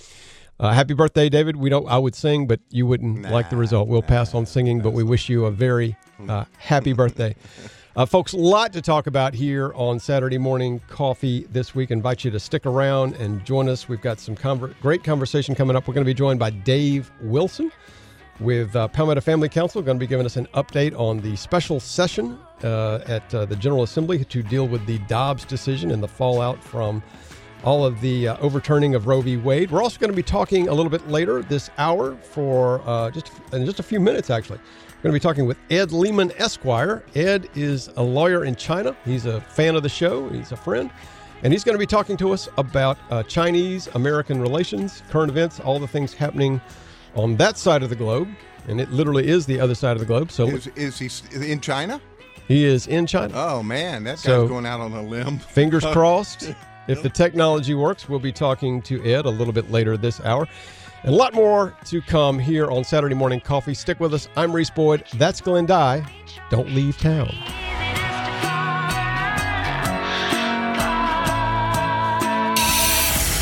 uh, 0.60 0.72
happy 0.74 0.96
birthday, 0.96 1.30
David. 1.30 1.56
We 1.56 1.70
don't. 1.70 1.88
I 1.88 2.00
would 2.00 2.16
sing, 2.16 2.48
but 2.48 2.60
you 2.70 2.88
wouldn't 2.88 3.24
like 3.30 3.52
the 3.52 3.58
result. 3.58 3.88
We'll 3.88 4.02
pass 4.02 4.34
on 4.34 4.48
singing, 4.48 4.82
but 4.82 4.92
we 4.92 5.04
wish 5.04 5.30
you 5.30 5.46
a 5.46 5.52
very 5.52 5.96
uh, 6.28 6.46
happy 6.58 6.94
birthday, 7.02 7.36
uh, 7.96 8.06
folks. 8.06 8.34
A 8.34 8.38
lot 8.38 8.74
to 8.74 8.82
talk 8.82 9.08
about 9.08 9.34
here 9.34 9.72
on 9.76 10.00
Saturday 10.00 10.38
morning 10.38 10.82
coffee 10.88 11.48
this 11.52 11.76
week. 11.76 11.92
invite 11.92 12.24
you 12.24 12.32
to 12.32 12.40
stick 12.40 12.66
around 12.66 13.16
and 13.16 13.44
join 13.46 13.70
us. 13.70 13.88
We've 13.88 14.02
got 14.02 14.20
some 14.20 14.36
conver- 14.36 14.74
great 14.82 15.04
conversation 15.04 15.54
coming 15.56 15.76
up. 15.76 15.88
We're 15.88 15.94
going 15.94 16.06
to 16.06 16.10
be 16.10 16.14
joined 16.14 16.40
by 16.40 16.50
Dave 16.50 17.12
Wilson 17.22 17.72
with 18.40 18.76
uh, 18.76 18.88
Palmetto 18.88 19.22
Family 19.22 19.48
Council, 19.48 19.82
going 19.82 19.98
to 19.98 20.04
be 20.04 20.08
giving 20.08 20.26
us 20.26 20.38
an 20.38 20.48
update 20.56 20.98
on 21.00 21.20
the 21.20 21.36
special 21.36 21.80
session 21.80 22.40
uh, 22.64 23.04
at 23.06 23.34
uh, 23.34 23.46
the 23.46 23.56
General 23.56 23.84
Assembly 23.84 24.24
to 24.26 24.42
deal 24.42 24.68
with 24.68 24.86
the 24.88 24.98
Dobbs 25.08 25.46
decision 25.46 25.92
and 25.92 26.02
the 26.02 26.08
fallout 26.08 26.64
from 26.64 27.04
all 27.64 27.86
of 27.86 28.02
the 28.02 28.30
uh, 28.30 28.38
overturning 28.38 28.96
of 28.96 29.08
Roe 29.08 29.22
v. 29.22 29.38
Wade. 29.38 29.72
We're 29.72 29.84
also 29.84 30.00
going 30.00 30.10
to 30.10 30.16
be 30.16 30.24
talking 30.24 30.68
a 30.68 30.74
little 30.74 30.90
bit 30.90 31.08
later 31.08 31.44
this 31.44 31.70
hour 31.78 32.16
for 32.16 32.82
uh, 32.86 33.12
just 33.12 33.32
in 33.54 33.66
just 33.66 33.80
a 33.80 33.84
few 33.84 34.00
minutes, 34.00 34.30
actually. 34.30 34.60
We're 35.04 35.10
going 35.10 35.20
to 35.20 35.28
be 35.28 35.30
talking 35.30 35.46
with 35.48 35.58
Ed 35.70 35.92
Lehman 35.92 36.32
Esquire. 36.38 37.04
Ed 37.14 37.50
is 37.56 37.90
a 37.98 38.02
lawyer 38.02 38.46
in 38.46 38.56
China. 38.56 38.96
He's 39.04 39.26
a 39.26 39.42
fan 39.42 39.76
of 39.76 39.84
the 39.84 39.90
show. 39.90 40.30
He's 40.30 40.54
a 40.54 40.56
friend. 40.56 40.90
And 41.44 41.52
he's 41.52 41.66
going 41.66 41.74
to 41.76 41.80
be 41.80 41.86
talking 41.86 42.16
to 42.16 42.32
us 42.32 42.48
about 42.58 42.98
uh, 43.10 43.22
Chinese 43.24 43.88
American 43.96 44.40
relations, 44.42 45.04
current 45.10 45.30
events, 45.30 45.60
all 45.60 45.78
the 45.78 45.90
things 45.90 46.14
happening 46.14 46.62
on 47.16 47.36
that 47.36 47.58
side 47.58 47.84
of 47.84 47.90
the 47.90 47.98
globe. 47.98 48.30
And 48.70 48.80
it 48.80 48.92
literally 48.92 49.28
is 49.28 49.46
the 49.46 49.60
other 49.60 49.76
side 49.76 49.92
of 49.92 50.00
the 50.00 50.06
globe. 50.06 50.32
So 50.32 50.48
Is, 50.48 50.68
is 50.68 50.98
he 51.00 51.52
in 51.52 51.60
China? 51.60 52.00
he 52.48 52.64
is 52.64 52.88
in 52.88 53.06
China. 53.06 53.34
Oh 53.36 53.62
man, 53.62 54.06
that 54.06 54.12
guy's 54.16 54.22
So- 54.22 54.48
going 54.48 54.66
out 54.66 54.80
on 54.80 54.94
a 54.94 55.02
limb. 55.04 55.38
Fingers 55.54 55.84
crossed. 55.88 56.54
If 56.86 57.02
the 57.02 57.10
technology 57.10 57.76
works, 57.76 58.10
we'll 58.10 58.20
be 58.20 58.34
talking 58.34 58.82
to 58.82 59.02
Ed 59.06 59.26
a 59.26 59.30
little 59.30 59.54
bit 59.54 59.72
later 59.72 59.96
this 59.96 60.20
hour. 60.20 60.50
And 61.04 61.14
a 61.14 61.18
lot 61.18 61.34
more 61.34 61.76
to 61.86 62.02
come 62.02 62.40
here 62.40 62.72
on 62.72 62.84
Saturday 62.86 63.16
Morning 63.16 63.42
Coffee. 63.42 63.74
Stick 63.74 64.00
with 64.00 64.14
us. 64.14 64.30
I'm 64.38 64.54
Reese 64.54 64.70
Boyd. 64.70 65.04
That's 65.16 65.42
Glenn 65.42 65.66
Dye. 65.66 66.06
Don't 66.50 66.70
leave 66.70 66.98
town. 66.98 67.30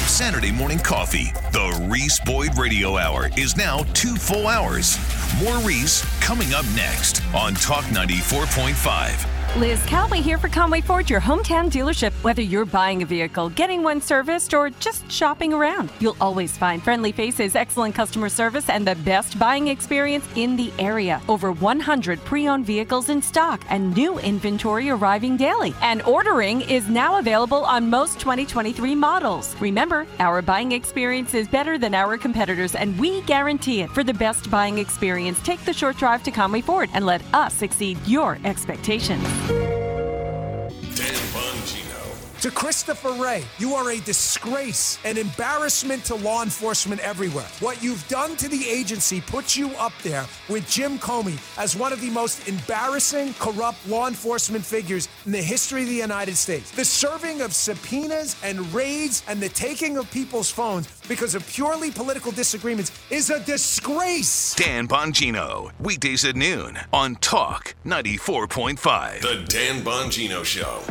Saturday 0.07 0.51
morning 0.51 0.77
coffee. 0.77 1.31
The 1.51 1.87
Reese 1.89 2.19
Boyd 2.19 2.57
Radio 2.57 2.97
Hour 2.97 3.29
is 3.37 3.57
now 3.57 3.79
two 3.93 4.15
full 4.15 4.47
hours. 4.47 4.97
More 5.43 5.57
Reese 5.59 6.03
coming 6.19 6.53
up 6.53 6.65
next 6.75 7.23
on 7.33 7.55
Talk 7.55 7.85
94.5. 7.85 9.40
Liz 9.57 9.83
Calloway 9.83 10.21
here 10.21 10.37
for 10.37 10.47
Conway 10.47 10.79
Ford, 10.79 11.09
your 11.09 11.19
hometown 11.19 11.69
dealership. 11.69 12.13
Whether 12.23 12.41
you're 12.41 12.63
buying 12.63 13.03
a 13.03 13.05
vehicle, 13.05 13.49
getting 13.49 13.83
one 13.83 13.99
serviced, 13.99 14.53
or 14.53 14.69
just 14.69 15.11
shopping 15.11 15.51
around, 15.51 15.91
you'll 15.99 16.15
always 16.21 16.57
find 16.57 16.81
friendly 16.81 17.11
faces, 17.11 17.53
excellent 17.53 17.93
customer 17.93 18.29
service, 18.29 18.69
and 18.69 18.87
the 18.87 18.95
best 18.95 19.37
buying 19.37 19.67
experience 19.67 20.25
in 20.37 20.55
the 20.55 20.71
area. 20.79 21.21
Over 21.27 21.51
100 21.51 22.23
pre 22.23 22.47
owned 22.47 22.65
vehicles 22.65 23.09
in 23.09 23.21
stock 23.21 23.61
and 23.69 23.93
new 23.93 24.19
inventory 24.19 24.89
arriving 24.89 25.35
daily. 25.35 25.75
And 25.81 26.01
ordering 26.03 26.61
is 26.61 26.87
now 26.87 27.19
available 27.19 27.65
on 27.65 27.89
most 27.89 28.21
2023 28.21 28.95
models. 28.95 29.53
Remember, 29.59 30.07
our 30.19 30.41
buying 30.41 30.71
experience 30.71 31.33
is 31.33 31.49
better 31.49 31.77
than 31.77 31.93
our 31.93 32.17
competitors, 32.17 32.73
and 32.73 32.97
we 32.97 33.21
guarantee 33.23 33.81
it. 33.81 33.89
For 33.89 34.05
the 34.05 34.13
best 34.13 34.49
buying 34.49 34.77
experience, 34.77 35.41
take 35.43 35.59
the 35.65 35.73
short 35.73 35.97
drive 35.97 36.23
to 36.23 36.31
Conway 36.31 36.61
Ford 36.61 36.89
and 36.93 37.05
let 37.05 37.21
us 37.33 37.61
exceed 37.61 37.97
your 38.07 38.39
expectations. 38.45 39.27
Dan 39.41 39.57
Bongino. 39.57 39.80
To 42.41 42.49
Christopher 42.49 43.11
Wray, 43.21 43.43
you 43.59 43.75
are 43.75 43.91
a 43.91 43.99
disgrace, 43.99 44.97
an 45.05 45.15
embarrassment 45.15 46.03
to 46.05 46.15
law 46.15 46.41
enforcement 46.41 46.99
everywhere. 47.01 47.45
What 47.59 47.83
you've 47.83 48.07
done 48.07 48.35
to 48.37 48.49
the 48.49 48.67
agency 48.67 49.21
puts 49.21 49.55
you 49.55 49.69
up 49.75 49.93
there 50.01 50.25
with 50.49 50.67
Jim 50.67 50.97
Comey 50.97 51.37
as 51.59 51.75
one 51.75 51.93
of 51.93 52.01
the 52.01 52.09
most 52.09 52.47
embarrassing, 52.47 53.35
corrupt 53.35 53.87
law 53.87 54.07
enforcement 54.07 54.65
figures 54.65 55.07
in 55.27 55.33
the 55.33 55.37
history 55.37 55.83
of 55.83 55.89
the 55.89 55.93
United 55.93 56.35
States. 56.35 56.71
The 56.71 56.83
serving 56.83 57.41
of 57.41 57.53
subpoenas 57.53 58.35
and 58.43 58.73
raids 58.73 59.21
and 59.27 59.39
the 59.39 59.49
taking 59.49 59.97
of 59.97 60.09
people's 60.09 60.49
phones 60.49 60.87
because 61.07 61.35
of 61.35 61.47
purely 61.47 61.91
political 61.91 62.31
disagreements 62.31 62.91
is 63.11 63.29
a 63.29 63.39
disgrace. 63.41 64.55
Dan 64.55 64.87
Bongino, 64.87 65.69
weekdays 65.79 66.25
at 66.25 66.35
noon 66.35 66.79
on 66.91 67.17
Talk 67.17 67.75
94.5. 67.85 69.21
The 69.21 69.45
Dan 69.47 69.83
Bongino 69.83 70.43
Show. 70.43 70.81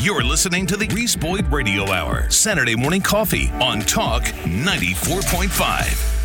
You're 0.00 0.24
listening 0.24 0.66
to 0.66 0.76
the 0.76 0.87
Reese 0.94 1.16
Boyd 1.16 1.50
Radio 1.52 1.90
Hour, 1.92 2.30
Saturday 2.30 2.74
morning 2.74 3.02
coffee 3.02 3.50
on 3.60 3.80
Talk 3.80 4.22
94.5. 4.22 6.17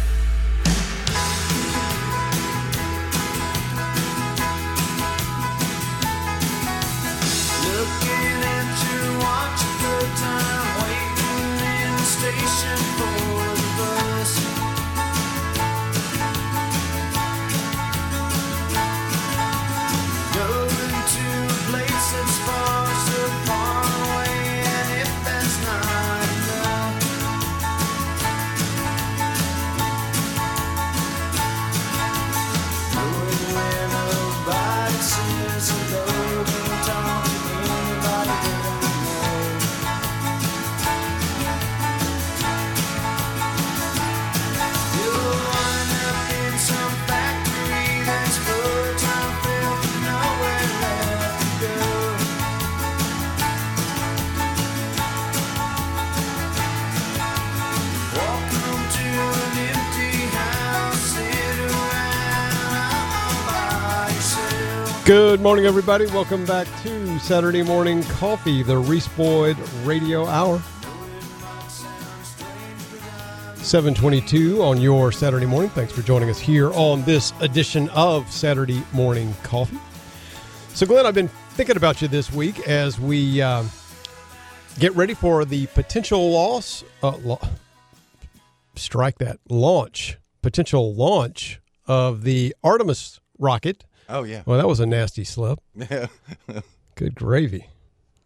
Good 65.06 65.42
morning, 65.42 65.66
everybody. 65.66 66.06
Welcome 66.06 66.46
back 66.46 66.66
to 66.84 67.20
Saturday 67.20 67.62
Morning 67.62 68.04
Coffee, 68.04 68.64
the 68.64 68.78
Reese 68.78 69.10
Boyd 69.10 69.58
Radio 69.84 70.26
Hour. 70.26 70.62
722 73.58 74.64
on 74.64 74.80
your 74.80 75.12
Saturday 75.12 75.46
morning. 75.46 75.70
Thanks 75.72 75.92
for 75.92 76.04
joining 76.04 76.30
us 76.30 76.40
here 76.40 76.72
on 76.72 77.04
this 77.04 77.34
edition 77.42 77.90
of 77.90 78.32
Saturday 78.32 78.82
Morning 78.94 79.36
Coffee. 79.44 79.78
So, 80.70 80.86
Glenn, 80.86 81.06
I've 81.06 81.14
been 81.14 81.28
thinking 81.50 81.76
about 81.76 82.02
you 82.02 82.08
this 82.08 82.32
week 82.32 82.66
as 82.66 82.98
we 82.98 83.42
uh, 83.42 83.66
get 84.80 84.96
ready 84.96 85.14
for 85.14 85.44
the 85.44 85.66
potential 85.68 86.32
loss, 86.32 86.82
uh, 87.04 87.18
lo- 87.18 87.42
strike 88.76 89.18
that, 89.18 89.40
launch, 89.50 90.18
potential 90.42 90.96
launch 90.96 91.60
of 91.88 92.24
the 92.24 92.56
Artemis 92.64 93.20
rocket. 93.38 93.84
Oh 94.10 94.24
yeah. 94.24 94.44
Well, 94.46 94.58
that 94.58 94.68
was 94.68 94.80
a 94.80 94.86
nasty 94.86 95.24
slip. 95.24 95.60
Yeah. 95.76 96.08
Good 96.96 97.16
gravy. 97.16 97.68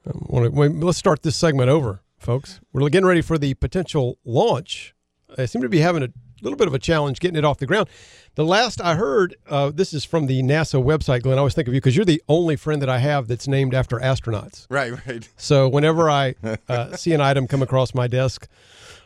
Wanna- 0.06 0.52
wait, 0.52 0.72
let's 0.72 0.98
start 0.98 1.24
this 1.24 1.36
segment 1.36 1.70
over, 1.70 2.02
folks. 2.18 2.60
We're 2.74 2.88
getting 2.90 3.08
ready 3.08 3.22
for 3.22 3.38
the 3.38 3.54
potential 3.56 4.18
launch. 4.26 4.94
I 5.38 5.46
seem 5.46 5.62
to 5.62 5.70
be 5.70 5.80
having 5.80 6.04
a 6.04 6.10
little 6.42 6.58
bit 6.58 6.68
of 6.68 6.74
a 6.74 6.80
challenge 6.80 7.20
getting 7.20 7.38
it 7.38 7.44
off 7.44 7.58
the 7.58 7.66
ground. 7.66 7.90
The 8.36 8.46
last 8.46 8.80
I 8.82 8.96
heard, 8.96 9.36
uh, 9.50 9.72
this 9.72 9.94
is 9.94 10.06
from 10.06 10.28
the 10.28 10.42
NASA 10.44 10.82
website, 10.82 11.24
Glenn. 11.24 11.38
I 11.38 11.40
always 11.40 11.54
think 11.56 11.68
of 11.68 11.74
you 11.74 11.82
because 11.82 11.96
you're 11.96 12.06
the 12.06 12.22
only 12.30 12.56
friend 12.56 12.82
that 12.82 12.90
I 12.90 13.00
have 13.00 13.28
that's 13.28 13.48
named 13.48 13.74
after 13.74 13.98
astronauts. 13.98 14.68
Right, 14.70 14.94
right. 15.08 15.28
So 15.38 15.68
whenever 15.68 16.10
I 16.10 16.36
uh, 16.70 16.96
see 16.96 17.14
an 17.14 17.22
item 17.22 17.48
come 17.48 17.62
across 17.62 17.94
my 17.94 18.08
desk 18.08 18.48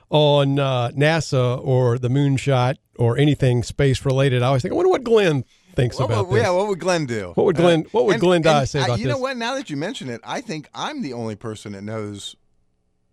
on 0.09 0.59
uh, 0.59 0.89
NASA 0.89 1.59
or 1.65 1.97
the 1.97 2.09
moonshot 2.09 2.75
or 2.97 3.17
anything 3.17 3.63
space 3.63 4.05
related, 4.05 4.43
I 4.43 4.47
always 4.47 4.61
think, 4.61 4.73
I 4.73 4.75
wonder 4.75 4.89
what 4.91 5.03
Glenn 5.03 5.45
thinks 5.75 5.97
What 5.99 6.05
about 6.05 6.27
would- 6.29 6.37
this. 6.37 6.43
yeah, 6.43 6.51
what 6.51 6.67
would 6.67 6.79
Glenn 6.79 7.05
do? 7.05 7.31
What 7.35 7.45
would 7.45 7.55
Glenn- 7.55 7.85
what 7.91 8.05
would 8.05 8.19
Glenn 8.19 8.41
Dye 8.41 8.59
and 8.59 8.69
say 8.69 8.79
I- 8.79 8.85
about 8.85 8.99
you 8.99 9.07
know 9.07 9.17
what? 9.17 9.37
Now 9.37 9.55
that 9.55 9.69
you 9.69 9.77
mention 9.77 10.09
it, 10.09 10.21
I 10.23 10.41
think 10.41 10.67
I'm 10.73 11.01
the 11.01 11.13
only 11.13 11.35
person 11.35 11.73
that 11.73 11.83
knows. 11.83 12.35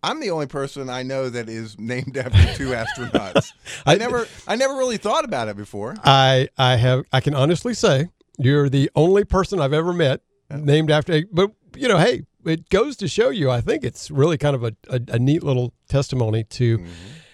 I'm 0.02 0.20
the 0.20 0.30
only 0.30 0.46
person 0.46 0.88
I 0.88 1.02
know 1.02 1.28
that 1.28 1.48
is 1.48 1.76
named 1.78 2.16
after 2.24 2.54
two 2.54 2.68
astronauts. 2.70 3.52
I, 3.86 3.94
I- 3.94 3.96
never, 3.96 4.26
I 4.46 4.54
never 4.56 4.74
really 4.74 4.96
thought 4.96 5.24
about 5.24 5.48
it 5.48 5.56
before. 5.56 5.96
I 6.04 6.48
I 6.56 6.76
have 6.76 7.04
I 7.12 7.20
can 7.20 7.34
honestly 7.34 7.74
say 7.74 8.06
you're 8.38 8.68
the 8.68 8.90
only 8.94 9.24
person 9.24 9.60
I've 9.60 9.72
ever 9.72 9.92
met 9.92 10.20
named 10.50 10.90
after. 10.90 11.22
But 11.32 11.50
you 11.76 11.88
know, 11.88 11.98
hey, 11.98 12.22
it 12.44 12.68
goes 12.70 12.96
to 12.98 13.08
show 13.08 13.30
you. 13.30 13.50
I 13.50 13.60
think 13.60 13.82
it's 13.84 14.10
really 14.10 14.38
kind 14.38 14.54
of 14.54 14.62
a 14.64 14.72
a, 14.88 15.00
a 15.08 15.18
neat 15.18 15.42
little 15.42 15.74
testimony 15.88 16.44
to 16.44 16.78
Mm-hmm. 16.78 16.86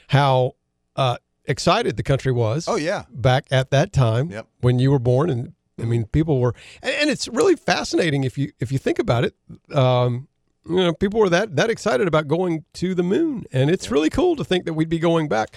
how 0.08 0.52
uh, 0.96 1.16
excited 1.46 1.96
the 1.96 2.02
country 2.02 2.32
was. 2.32 2.66
Oh, 2.68 2.76
yeah. 2.76 3.04
back 3.10 3.46
at 3.50 3.70
that 3.70 3.92
time 3.92 4.30
Yep. 4.30 4.46
when 4.60 4.78
you 4.78 4.90
were 4.90 4.98
born, 4.98 5.30
and 5.30 5.52
I 5.80 5.84
mean, 5.84 6.04
people 6.06 6.40
were, 6.40 6.54
and, 6.82 6.94
and 6.94 7.10
it's 7.10 7.26
really 7.28 7.56
fascinating 7.56 8.24
if 8.24 8.38
you 8.38 8.52
if 8.60 8.70
you 8.72 8.78
think 8.78 8.98
about 8.98 9.24
it. 9.24 9.34
Um, 9.74 10.28
you 10.68 10.76
know, 10.76 10.92
people 10.94 11.20
were 11.20 11.28
that 11.30 11.56
that 11.56 11.68
excited 11.70 12.06
about 12.08 12.28
going 12.28 12.64
to 12.74 12.94
the 12.94 13.02
moon, 13.02 13.44
and 13.52 13.70
it's 13.70 13.90
really 13.90 14.08
cool 14.10 14.36
to 14.36 14.44
think 14.44 14.64
that 14.64 14.74
we'd 14.74 14.88
be 14.88 14.98
going 14.98 15.28
back. 15.28 15.56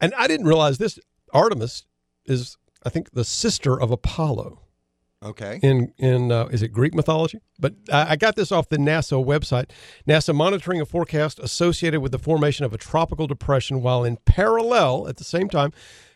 And 0.00 0.12
I 0.18 0.26
didn't 0.26 0.46
realize 0.46 0.78
this. 0.78 0.98
Artemis 1.32 1.84
is, 2.26 2.56
I 2.84 2.88
think, 2.90 3.12
the 3.12 3.24
sister 3.24 3.80
of 3.80 3.90
Apollo. 3.90 4.60
Okay. 5.24 5.58
in 5.62 5.92
in 5.98 6.30
uh, 6.30 6.46
is 6.46 6.62
it 6.62 6.68
Greek 6.68 6.94
mythology? 6.94 7.40
But 7.58 7.74
I, 7.92 8.12
I 8.12 8.16
got 8.16 8.36
this 8.36 8.52
off 8.52 8.68
the 8.68 8.76
NASA 8.76 9.24
website. 9.24 9.70
NASA 10.06 10.34
monitoring 10.34 10.80
a 10.80 10.86
forecast 10.86 11.38
associated 11.38 12.00
with 12.00 12.12
the 12.12 12.18
formation 12.18 12.64
of 12.64 12.72
a 12.72 12.78
tropical 12.78 13.26
depression, 13.26 13.80
while 13.82 14.04
in 14.04 14.16
parallel 14.24 15.08
at 15.08 15.16
the 15.16 15.24
same 15.24 15.48
time 15.48 15.72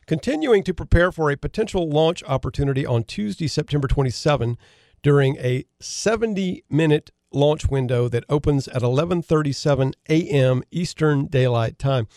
continuing 0.07 0.65
to 0.65 0.75
prepare 0.75 1.13
for 1.13 1.31
a 1.31 1.37
potential 1.37 1.89
launch 1.89 2.25
opportunity 2.25 2.85
on 2.85 3.05
Tuesday, 3.05 3.47
September 3.47 3.87
27, 3.87 4.57
during 5.03 5.37
a 5.37 5.65
70 5.81 6.65
minute 6.71 7.11
launch 7.33 7.69
window 7.69 8.09
that 8.09 8.25
opens 8.29 8.69
at 8.69 8.83
11:37 8.83 9.93
a.m. 10.09 10.63
Eastern 10.71 11.27
Daylight 11.27 11.79
Time. 11.79 12.09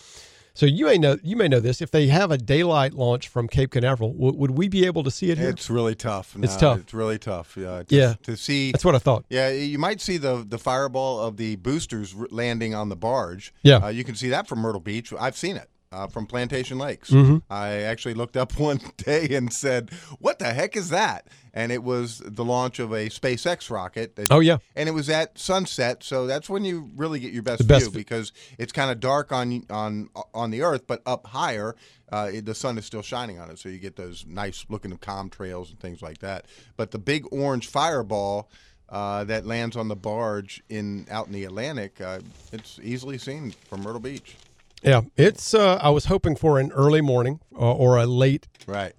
So 0.53 0.65
you 0.65 0.86
may 0.86 0.98
know 0.98 1.17
you 1.24 1.36
may 1.38 1.48
know 1.48 1.60
this. 1.62 1.81
If 1.81 1.91
they 1.91 2.08
have 2.08 2.29
a 2.29 2.38
daylight 2.38 2.93
launch 2.93 3.29
from 3.29 3.48
Cape 3.48 3.72
Canaveral, 3.72 4.12
w- 4.13 4.34
would 4.38 4.51
we 4.51 4.67
be 4.67 4.86
able 4.86 5.03
to 5.03 5.12
see 5.12 5.31
it 5.31 5.38
here? 5.38 5.50
It's 5.50 5.70
really 5.70 5.96
tough. 5.96 6.36
It's 6.41 6.58
tough. 6.58 6.79
It's 6.79 6.93
really 6.93 7.17
tough. 7.17 7.55
Yeah. 7.58 7.84
To, 7.84 7.96
Yeah. 7.96 8.13
To 8.24 8.36
see. 8.36 8.72
That's 8.74 8.84
what 8.86 8.93
I 8.96 9.00
thought. 9.00 9.24
Yeah, 9.29 9.50
you 9.50 9.79
might 9.79 10.01
see 10.01 10.17
the 10.17 10.46
the 10.48 10.58
fireball 10.58 11.22
of 11.22 11.38
the 11.38 11.55
boosters 11.55 12.13
landing 12.31 12.75
on 12.75 12.89
the 12.89 12.98
barge. 12.98 13.53
Yeah. 13.63 13.77
uh, 13.77 13.88
you 13.88 14.03
can 14.03 14.15
see 14.15 14.27
that 14.29 14.46
from 14.48 14.60
Myrtle 14.60 14.81
Beach. 14.81 15.13
I've 15.17 15.38
seen 15.38 15.55
it 15.55 15.70
uh, 15.91 16.07
from 16.07 16.25
Plantation 16.25 16.77
Lakes. 16.77 17.10
Mm-hmm. 17.10 17.38
I 17.50 17.69
actually 17.81 18.13
looked 18.13 18.38
up 18.38 18.57
one 18.60 18.79
day 18.98 19.36
and 19.36 19.51
said, 19.51 19.91
"What 20.19 20.39
the 20.39 20.53
heck 20.53 20.75
is 20.75 20.89
that?" 20.89 21.27
And 21.53 21.71
it 21.71 21.83
was 21.83 22.19
the 22.25 22.45
launch 22.45 22.79
of 22.79 22.93
a 22.93 23.10
SpaceX 23.10 23.69
rocket. 23.69 24.15
That, 24.15 24.31
Oh, 24.31 24.39
yeah. 24.39 24.57
and 24.75 24.88
it 24.88 24.93
was 24.93 25.10
at 25.10 25.38
sunset, 25.38 26.01
so 26.03 26.25
that's 26.25 26.50
when 26.50 26.63
you 26.63 26.89
really 26.95 27.19
get 27.19 27.33
your 27.33 27.43
best, 27.43 27.67
best 27.67 27.91
view 27.91 28.00
because 28.00 28.31
it's 28.57 28.71
kind 28.71 28.89
of 28.89 29.00
dark 29.00 29.31
on 29.33 29.65
on 29.69 30.10
on 30.33 30.51
the 30.51 30.62
Earth, 30.62 30.88
but 30.88 31.01
up 31.05 31.27
higher, 31.27 31.75
uh, 32.12 32.29
it, 32.33 32.45
the 32.45 32.55
sun 32.55 32.77
is 32.77 32.86
still 32.86 33.01
shining 33.01 33.39
on 33.39 33.50
it, 33.50 33.60
so 33.60 33.67
you 33.69 33.79
get 33.79 33.98
those 33.98 34.25
nice 34.27 34.65
looking 34.69 34.98
contrails 34.98 35.69
and 35.71 35.79
things 35.79 36.01
like 36.01 36.19
that. 36.19 36.45
But 36.77 36.91
the 36.91 37.00
big 37.00 37.25
orange 37.31 37.67
fireball 37.67 38.50
uh, 38.88 39.24
that 39.25 39.45
lands 39.45 39.75
on 39.75 39.88
the 39.89 39.95
barge 39.95 40.63
in 40.69 41.05
out 41.12 41.27
in 41.27 41.33
the 41.33 41.43
Atlantic, 41.43 42.00
uh, 42.00 42.19
it's 42.53 42.79
easily 42.81 43.17
seen 43.17 43.53
from 43.69 43.81
Myrtle 43.83 44.00
Beach. 44.01 44.36
Yeah, 44.83 45.01
it's. 45.15 45.53
Uh, 45.53 45.75
I 45.81 45.89
was 45.89 46.05
hoping 46.05 46.35
for 46.35 46.59
an 46.59 46.71
early 46.71 47.01
morning 47.01 47.39
uh, 47.55 47.73
or 47.73 47.97
a 47.97 48.05
late 48.05 48.47
Right. 48.67 48.93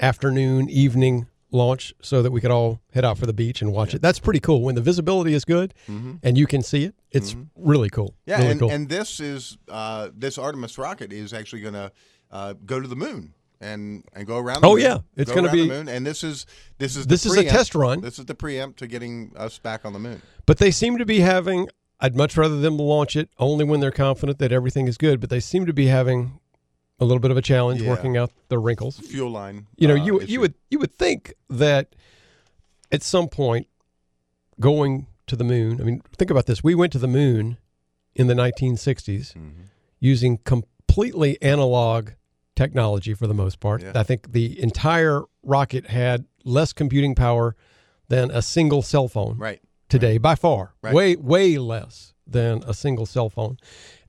afternoon, 0.00 0.68
evening 0.70 1.26
launch, 1.52 1.94
so 2.02 2.22
that 2.22 2.30
we 2.32 2.40
could 2.40 2.50
all 2.50 2.80
head 2.92 3.04
out 3.04 3.18
for 3.18 3.26
the 3.26 3.32
beach 3.32 3.62
and 3.62 3.72
watch 3.72 3.94
it. 3.94 4.02
That's 4.02 4.18
pretty 4.18 4.40
cool 4.40 4.62
when 4.62 4.74
the 4.74 4.80
visibility 4.80 5.32
is 5.34 5.44
good 5.44 5.72
and 5.86 6.36
you 6.38 6.46
can 6.46 6.62
see 6.62 6.84
it. 6.84 6.94
It's 7.10 7.34
really 7.56 7.88
cool. 7.88 8.08
Mm-hmm. 8.26 8.30
Yeah, 8.30 8.36
really 8.38 8.50
and, 8.50 8.60
cool. 8.60 8.70
and 8.70 8.88
this 8.88 9.20
is 9.20 9.56
uh, 9.68 10.08
this 10.14 10.38
Artemis 10.38 10.76
rocket 10.78 11.12
is 11.12 11.32
actually 11.32 11.62
going 11.62 11.74
to 11.74 11.92
uh, 12.30 12.54
go 12.64 12.80
to 12.80 12.88
the 12.88 12.96
moon 12.96 13.32
and 13.60 14.04
and 14.12 14.26
go 14.26 14.36
around. 14.38 14.60
The 14.62 14.66
Oh, 14.68 14.72
moon, 14.74 14.82
yeah. 14.82 14.98
It's 15.16 15.32
gonna 15.32 15.50
be- 15.52 15.62
the 15.62 15.68
moon, 15.68 15.88
and 15.88 16.04
this 16.04 16.22
is 16.24 16.44
this 16.78 16.96
is 16.96 17.06
This 17.06 17.22
the 17.22 17.30
is 17.30 17.36
a 17.38 17.44
test 17.44 17.74
run. 17.74 18.00
This 18.02 18.18
is 18.18 18.26
the 18.26 18.34
preempt 18.34 18.78
to 18.80 18.86
getting 18.86 19.32
us 19.36 19.58
back 19.58 19.84
on 19.86 19.92
the 19.94 19.98
moon. 19.98 20.20
But 20.44 20.58
they 20.58 20.70
seem 20.70 20.98
to 20.98 21.06
be 21.06 21.20
having. 21.20 21.68
I'd 22.00 22.14
much 22.16 22.36
rather 22.36 22.60
them 22.60 22.76
launch 22.76 23.16
it 23.16 23.30
only 23.38 23.64
when 23.64 23.80
they're 23.80 23.90
confident 23.90 24.38
that 24.38 24.52
everything 24.52 24.86
is 24.88 24.96
good. 24.98 25.20
But 25.20 25.30
they 25.30 25.40
seem 25.40 25.64
to 25.66 25.72
be 25.72 25.86
having 25.86 26.38
a 26.98 27.04
little 27.04 27.20
bit 27.20 27.30
of 27.30 27.36
a 27.36 27.42
challenge 27.42 27.82
Yeah. 27.82 27.88
working 27.90 28.16
out 28.16 28.30
the 28.48 28.58
wrinkles. 28.58 28.98
Fuel 28.98 29.30
line. 29.30 29.66
You 29.76 29.88
know, 29.88 29.94
uh, 29.94 30.04
you 30.04 30.20
issue. 30.20 30.32
you 30.32 30.40
would 30.40 30.54
you 30.70 30.78
would 30.78 30.94
think 30.94 31.34
that 31.50 31.94
at 32.92 33.02
some 33.02 33.28
point 33.28 33.66
going 34.60 35.06
to 35.26 35.36
the 35.36 35.44
moon. 35.44 35.80
I 35.80 35.84
mean, 35.84 36.02
think 36.16 36.30
about 36.30 36.46
this. 36.46 36.62
We 36.62 36.74
went 36.74 36.92
to 36.92 36.98
the 36.98 37.08
moon 37.08 37.58
in 38.14 38.26
the 38.28 38.34
1960s 38.34 39.34
Mm-hmm. 39.34 39.62
using 40.00 40.38
completely 40.38 41.40
analog 41.42 42.10
technology 42.54 43.12
for 43.12 43.26
the 43.26 43.34
most 43.34 43.60
part. 43.60 43.82
Yeah. 43.82 43.92
I 43.94 44.02
think 44.02 44.32
the 44.32 44.60
entire 44.62 45.22
rocket 45.42 45.88
had 45.88 46.24
less 46.44 46.72
computing 46.72 47.14
power 47.14 47.54
than 48.08 48.30
a 48.30 48.40
single 48.40 48.82
cell 48.82 49.08
phone 49.08 49.36
right. 49.36 49.60
Today 49.88 50.18
by 50.18 50.34
far. 50.34 50.74
Right. 50.82 50.94
way 50.94 51.16
way 51.16 51.58
less 51.58 52.14
than 52.26 52.62
a 52.66 52.74
single 52.74 53.06
cell 53.06 53.28
phone. 53.30 53.56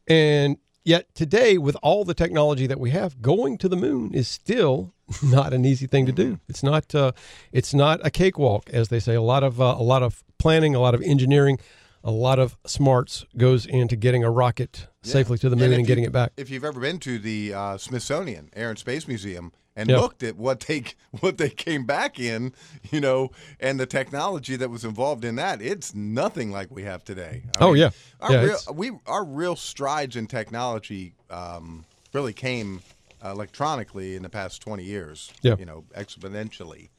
And 0.08 0.58
yet 0.84 1.14
today 1.14 1.58
with 1.58 1.76
all 1.84 2.06
the 2.06 2.14
technology 2.14 2.66
that 2.68 2.80
we 2.80 2.92
have 2.92 3.22
going 3.22 3.58
to 3.60 3.68
the 3.70 3.76
moon 3.76 4.14
is 4.14 4.28
still 4.28 4.94
not 5.24 5.54
an 5.54 5.66
easy 5.66 5.88
thing 5.88 6.06
to 6.06 6.14
Mm-hmm. 6.14 6.34
do 6.34 6.40
it's 6.48 6.64
not 6.64 6.94
uh, 6.96 7.12
it's 7.52 7.74
not 7.74 8.00
a 8.06 8.10
cakewalk 8.10 8.70
as 8.72 8.88
they 8.90 9.00
say. 9.00 9.16
A 9.16 9.22
lot 9.22 9.44
of 9.44 9.60
uh, 9.62 9.76
a 9.78 9.84
lot 9.84 10.04
of 10.04 10.24
planning 10.40 10.76
a 10.76 10.80
lot 10.80 10.94
of 10.96 11.02
engineering 11.02 11.60
a 12.04 12.12
lot 12.12 12.40
of 12.40 12.56
smarts 12.66 13.26
goes 13.36 13.66
into 13.66 13.96
getting 13.98 14.24
a 14.24 14.32
rocket 14.32 14.88
safely 15.04 15.38
to 15.40 15.50
the 15.50 15.56
moon 15.58 15.74
and, 15.74 15.82
if 15.82 15.88
getting 15.88 16.04
you- 16.04 16.10
it 16.10 16.14
back. 16.14 16.32
If 16.38 16.50
you've 16.50 16.64
ever 16.64 16.80
been 16.80 17.00
to 17.00 17.20
the 17.20 17.54
uh, 17.54 17.78
Smithsonian 17.78 18.50
Air 18.56 18.70
and 18.70 18.80
Space 18.80 19.08
Museum 19.08 19.52
and 19.78 19.90
Yeah. 19.90 20.00
looked 20.00 20.24
at 20.24 20.36
what 20.36 20.62
they 20.62 20.84
what 21.22 21.38
they 21.38 21.50
came 21.50 21.86
back 21.86 22.20
in, 22.20 22.52
you 22.92 23.00
know, 23.00 23.32
and 23.62 23.80
the 23.80 23.86
technology 23.86 24.58
that 24.58 24.70
was 24.70 24.84
involved 24.84 25.24
in 25.24 25.36
that, 25.36 25.62
it's 25.62 25.94
nothing 25.96 26.52
like 26.52 26.70
we 26.72 26.84
have 26.84 27.06
today. 27.06 27.44
I 27.58 27.64
Oh, 27.64 27.74
yeah. 27.74 27.92
our 28.20 28.34
Yeah, 28.34 28.42
real, 28.44 28.60
we 28.74 28.92
our 29.06 29.24
real 29.24 29.56
strides 29.56 30.16
in 30.18 30.28
technology 30.28 31.14
um, 31.30 31.86
really 32.12 32.34
came 32.34 32.82
electronically 33.24 34.16
in 34.16 34.24
the 34.24 34.30
past 34.30 34.62
twenty 34.62 34.84
years. 34.84 35.32
Yeah. 35.42 35.56
you 35.58 35.66
know, 35.66 35.86
exponentially. 35.96 36.90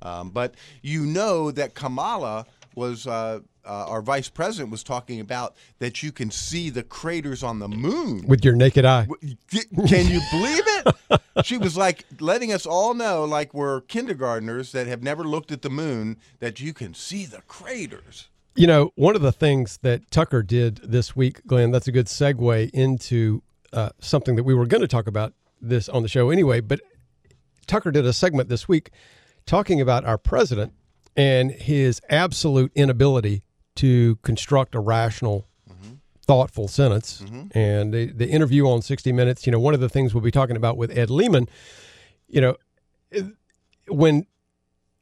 Um, 0.00 0.30
but 0.30 0.54
you 0.82 1.04
know 1.06 1.50
that 1.52 1.74
Kamala 1.74 2.46
was 2.74 3.06
uh, 3.06 3.40
uh, 3.64 3.86
our 3.88 4.02
vice 4.02 4.28
president 4.28 4.70
was 4.70 4.82
talking 4.82 5.20
about 5.20 5.54
that 5.78 6.02
you 6.02 6.12
can 6.12 6.30
see 6.30 6.70
the 6.70 6.82
craters 6.82 7.42
on 7.42 7.58
the 7.58 7.68
moon. 7.68 8.26
with 8.26 8.44
your 8.44 8.54
naked 8.54 8.84
eye 8.84 9.06
Can 9.88 10.06
you 10.08 10.20
believe 10.30 10.64
it? 10.66 11.20
she 11.44 11.58
was 11.58 11.76
like 11.76 12.04
letting 12.20 12.52
us 12.52 12.66
all 12.66 12.94
know, 12.94 13.24
like 13.24 13.54
we're 13.54 13.82
kindergartners 13.82 14.72
that 14.72 14.86
have 14.86 15.02
never 15.02 15.24
looked 15.24 15.52
at 15.52 15.62
the 15.62 15.70
moon, 15.70 16.18
that 16.40 16.60
you 16.60 16.72
can 16.72 16.94
see 16.94 17.24
the 17.24 17.42
craters. 17.42 18.28
You 18.54 18.66
know, 18.66 18.92
one 18.96 19.16
of 19.16 19.22
the 19.22 19.32
things 19.32 19.78
that 19.82 20.10
Tucker 20.10 20.42
did 20.42 20.76
this 20.84 21.16
week, 21.16 21.46
Glenn, 21.46 21.70
that's 21.70 21.88
a 21.88 21.92
good 21.92 22.06
segue 22.06 22.70
into 22.70 23.42
uh, 23.72 23.90
something 23.98 24.36
that 24.36 24.44
we 24.44 24.54
were 24.54 24.66
going 24.66 24.82
to 24.82 24.88
talk 24.88 25.06
about 25.06 25.32
this 25.60 25.88
on 25.88 26.02
the 26.02 26.08
show 26.08 26.28
anyway. 26.28 26.60
But 26.60 26.80
Tucker 27.66 27.90
did 27.90 28.04
a 28.04 28.12
segment 28.12 28.48
this 28.48 28.68
week 28.68 28.90
talking 29.46 29.80
about 29.80 30.04
our 30.04 30.18
president 30.18 30.74
and 31.16 31.50
his 31.50 32.00
absolute 32.08 32.72
inability 32.74 33.42
to 33.76 34.16
construct 34.22 34.74
a 34.74 34.80
rational, 34.80 35.48
thoughtful 36.24 36.68
sentence. 36.68 37.20
And 37.52 37.92
the, 37.92 38.06
the 38.12 38.28
interview 38.28 38.66
on 38.68 38.82
60 38.82 39.12
Minutes, 39.12 39.46
you 39.46 39.52
know, 39.52 39.58
one 39.58 39.74
of 39.74 39.80
the 39.80 39.88
things 39.88 40.14
we'll 40.14 40.22
be 40.22 40.30
talking 40.30 40.56
about 40.56 40.76
with 40.76 40.96
Ed 40.96 41.10
Lehman, 41.10 41.48
you 42.28 42.40
know, 42.40 42.56
when 43.88 44.26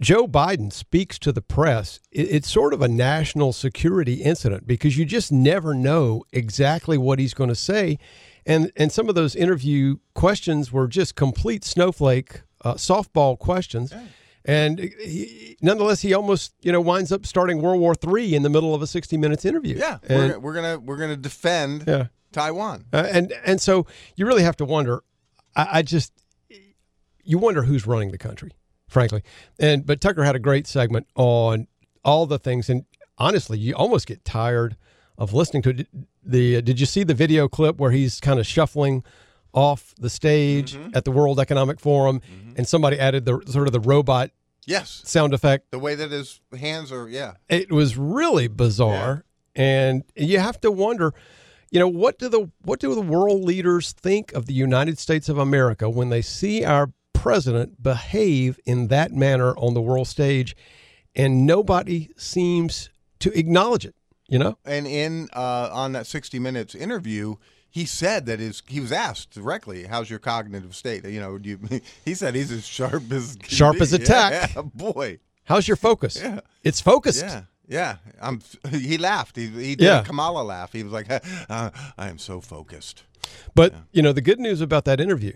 Joe 0.00 0.26
Biden 0.26 0.72
speaks 0.72 1.18
to 1.20 1.30
the 1.30 1.42
press, 1.42 2.00
it, 2.10 2.22
it's 2.30 2.50
sort 2.50 2.72
of 2.72 2.80
a 2.80 2.88
national 2.88 3.52
security 3.52 4.14
incident 4.14 4.66
because 4.66 4.96
you 4.96 5.04
just 5.04 5.30
never 5.30 5.74
know 5.74 6.24
exactly 6.32 6.96
what 6.96 7.18
he's 7.18 7.34
going 7.34 7.50
to 7.50 7.54
say. 7.54 7.98
And, 8.46 8.72
and 8.76 8.90
some 8.90 9.08
of 9.08 9.14
those 9.14 9.36
interview 9.36 9.98
questions 10.14 10.72
were 10.72 10.88
just 10.88 11.14
complete 11.14 11.64
snowflake 11.64 12.42
uh, 12.64 12.74
softball 12.74 13.38
questions. 13.38 13.92
And 14.44 14.78
he, 14.78 15.56
nonetheless, 15.60 16.00
he 16.00 16.14
almost 16.14 16.54
you 16.62 16.72
know 16.72 16.80
winds 16.80 17.12
up 17.12 17.26
starting 17.26 17.60
World 17.60 17.80
War 17.80 17.94
III 18.06 18.34
in 18.34 18.42
the 18.42 18.48
middle 18.48 18.74
of 18.74 18.80
a 18.82 18.86
60 18.86 19.16
minutes 19.16 19.44
interview. 19.44 19.76
Yeah, 19.76 19.98
And- 20.08 20.32
we're, 20.32 20.38
we're 20.38 20.54
gonna 20.54 20.78
we're 20.78 20.96
gonna 20.96 21.16
defend 21.16 21.84
Yeah. 21.86 22.06
Taiwan. 22.32 22.86
uh, 22.92 23.06
and 23.10 23.32
and 23.44 23.60
so 23.60 23.86
you 24.16 24.26
really 24.26 24.42
have 24.42 24.56
to 24.56 24.64
wonder. 24.64 25.02
I, 25.54 25.68
I 25.78 25.82
just 25.82 26.12
you 27.22 27.38
wonder 27.38 27.62
who's 27.62 27.86
running 27.86 28.10
the 28.12 28.18
country, 28.18 28.52
frankly. 28.88 29.22
And 29.58 29.84
but 29.84 30.00
Tucker 30.00 30.24
had 30.24 30.36
a 30.36 30.40
great 30.40 30.66
segment 30.66 31.06
on 31.16 31.66
all 32.04 32.26
the 32.26 32.38
things, 32.38 32.70
and 32.70 32.84
honestly, 33.18 33.58
you 33.58 33.74
almost 33.74 34.06
get 34.06 34.24
tired 34.24 34.76
of 35.18 35.32
listening 35.34 35.62
to 35.62 35.70
it. 35.70 35.86
The 36.24 36.62
did 36.62 36.80
you 36.80 36.86
see 36.86 37.02
the 37.04 37.14
video 37.14 37.46
clip 37.48 37.76
where 37.78 37.90
he's 37.90 38.20
kind 38.20 38.38
of 38.40 38.46
shuffling 38.46 39.04
off 39.52 39.94
the 39.98 40.10
stage 40.10 40.76
at 40.94 41.04
the 41.04 41.10
World 41.10 41.40
Economic 41.40 41.80
Forum, 41.80 42.20
and 42.56 42.66
somebody 42.66 42.98
added 42.98 43.24
the 43.24 43.40
sort 43.46 43.66
of 43.66 43.72
the 43.72 43.80
robot 43.80 44.30
Yes, 44.66 45.02
sound 45.06 45.32
effect. 45.32 45.70
The 45.70 45.78
way 45.78 45.94
that 45.94 46.10
his 46.10 46.40
hands 46.56 46.92
are. 46.92 47.08
Yeah, 47.08 47.32
it 47.48 47.72
was 47.72 47.96
really 47.96 48.46
bizarre 48.46 49.24
and 49.54 50.04
you 50.16 50.38
have 50.38 50.60
to 50.60 50.70
wonder 50.70 51.12
you 51.70 51.78
know 51.78 51.88
what 51.88 52.18
do 52.18 52.28
the 52.28 52.50
what 52.62 52.80
do 52.80 52.94
the 52.94 53.00
world 53.00 53.42
leaders 53.42 53.92
think 53.92 54.32
of 54.32 54.46
the 54.46 54.54
United 54.54 54.98
States 54.98 55.28
of 55.28 55.38
America 55.38 55.88
when 55.88 56.08
they 56.08 56.22
see 56.22 56.64
our 56.64 56.92
president 57.12 57.82
behave 57.82 58.58
in 58.64 58.88
that 58.88 59.12
manner 59.12 59.54
on 59.56 59.74
the 59.74 59.80
world 59.80 60.08
stage 60.08 60.56
and 61.14 61.46
nobody 61.46 62.08
seems 62.16 62.90
to 63.18 63.36
acknowledge 63.38 63.84
it 63.84 63.94
you 64.28 64.38
know? 64.38 64.56
And 64.64 64.86
in 64.86 65.28
uh, 65.32 65.70
on 65.72 65.92
that 65.92 66.06
60 66.06 66.38
minutes 66.38 66.74
interview 66.74 67.34
he 67.70 67.84
said 67.86 68.26
that 68.26 68.38
his 68.40 68.62
he 68.66 68.80
was 68.80 68.92
asked 68.92 69.30
directly 69.30 69.84
how's 69.84 70.10
your 70.10 70.18
cognitive 70.18 70.74
state 70.74 71.04
you 71.04 71.20
know 71.20 71.38
do 71.38 71.50
you, 71.50 71.58
he 72.04 72.14
said 72.14 72.34
he's 72.34 72.50
as 72.50 72.66
sharp 72.66 73.10
as 73.12 73.36
Sharp 73.46 73.76
be. 73.76 73.82
as 73.82 73.92
a 73.92 73.98
tack. 73.98 74.52
yeah, 74.54 74.62
boy 74.74 75.18
how's 75.44 75.66
your 75.68 75.76
focus 75.76 76.18
Yeah. 76.20 76.40
it's 76.62 76.80
focused 76.80 77.22
yeah 77.22 77.42
yeah 77.68 77.96
i'm 78.20 78.40
he 78.70 78.98
laughed 78.98 79.36
he, 79.36 79.46
he 79.46 79.76
did 79.76 79.84
Yeah. 79.84 80.00
a 80.00 80.04
kamala 80.04 80.42
laugh 80.42 80.72
he 80.72 80.82
was 80.82 80.92
like 80.92 81.06
uh, 81.48 81.70
i 81.96 82.08
am 82.08 82.18
so 82.18 82.40
focused 82.40 83.04
But 83.54 83.74
you 83.92 84.02
know, 84.02 84.12
the 84.12 84.22
good 84.22 84.40
news 84.40 84.60
about 84.60 84.84
that 84.86 84.98
interview, 85.00 85.34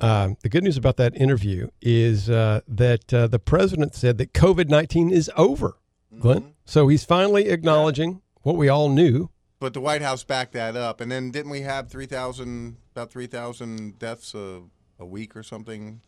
Um, 0.00 0.36
the 0.42 0.48
good 0.48 0.64
news 0.64 0.76
about 0.78 0.96
that 0.96 1.14
interview 1.14 1.68
is 1.82 2.28
uh, 2.30 2.60
that 2.66 3.12
uh, 3.12 3.26
the 3.28 3.38
president 3.38 3.94
said 3.94 4.16
that 4.18 4.32
COVID 4.32 4.68
19 4.68 5.10
is 5.10 5.30
over, 5.36 5.76
Glenn. 6.18 6.54
So 6.64 6.88
he's 6.88 7.04
finally 7.04 7.50
acknowledging 7.50 8.22
what 8.42 8.56
we 8.56 8.68
all 8.70 8.88
knew. 8.88 9.28
But 9.60 9.74
the 9.74 9.80
White 9.80 10.00
House 10.00 10.24
backed 10.24 10.54
that 10.54 10.74
up, 10.74 11.00
and 11.02 11.12
then 11.12 11.30
didn't 11.30 11.50
we 11.50 11.60
have 11.60 11.88
three 11.88 12.06
thousand 12.06 12.78
about 12.92 13.10
three 13.12 13.26
thousand 13.26 13.98
deaths 13.98 14.34
a, 14.34 14.62
a 14.98 15.04
week 15.06 15.36
or 15.36 15.42
something? 15.42 16.00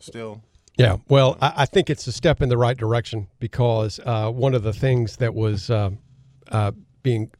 Still, 0.00 0.42
Yeah, 0.76 0.98
well, 1.08 1.38
I, 1.40 1.52
I 1.58 1.66
think 1.66 1.88
it's 1.88 2.06
a 2.06 2.12
step 2.12 2.42
in 2.42 2.50
the 2.50 2.58
right 2.58 2.76
direction 2.76 3.28
because 3.38 3.98
uh, 4.04 4.30
one 4.30 4.54
of 4.54 4.62
the 4.62 4.74
things 4.74 5.16
that 5.16 5.34
was 5.34 5.70
um 5.70 5.98
uh, 6.50 6.72
being, 7.02 7.30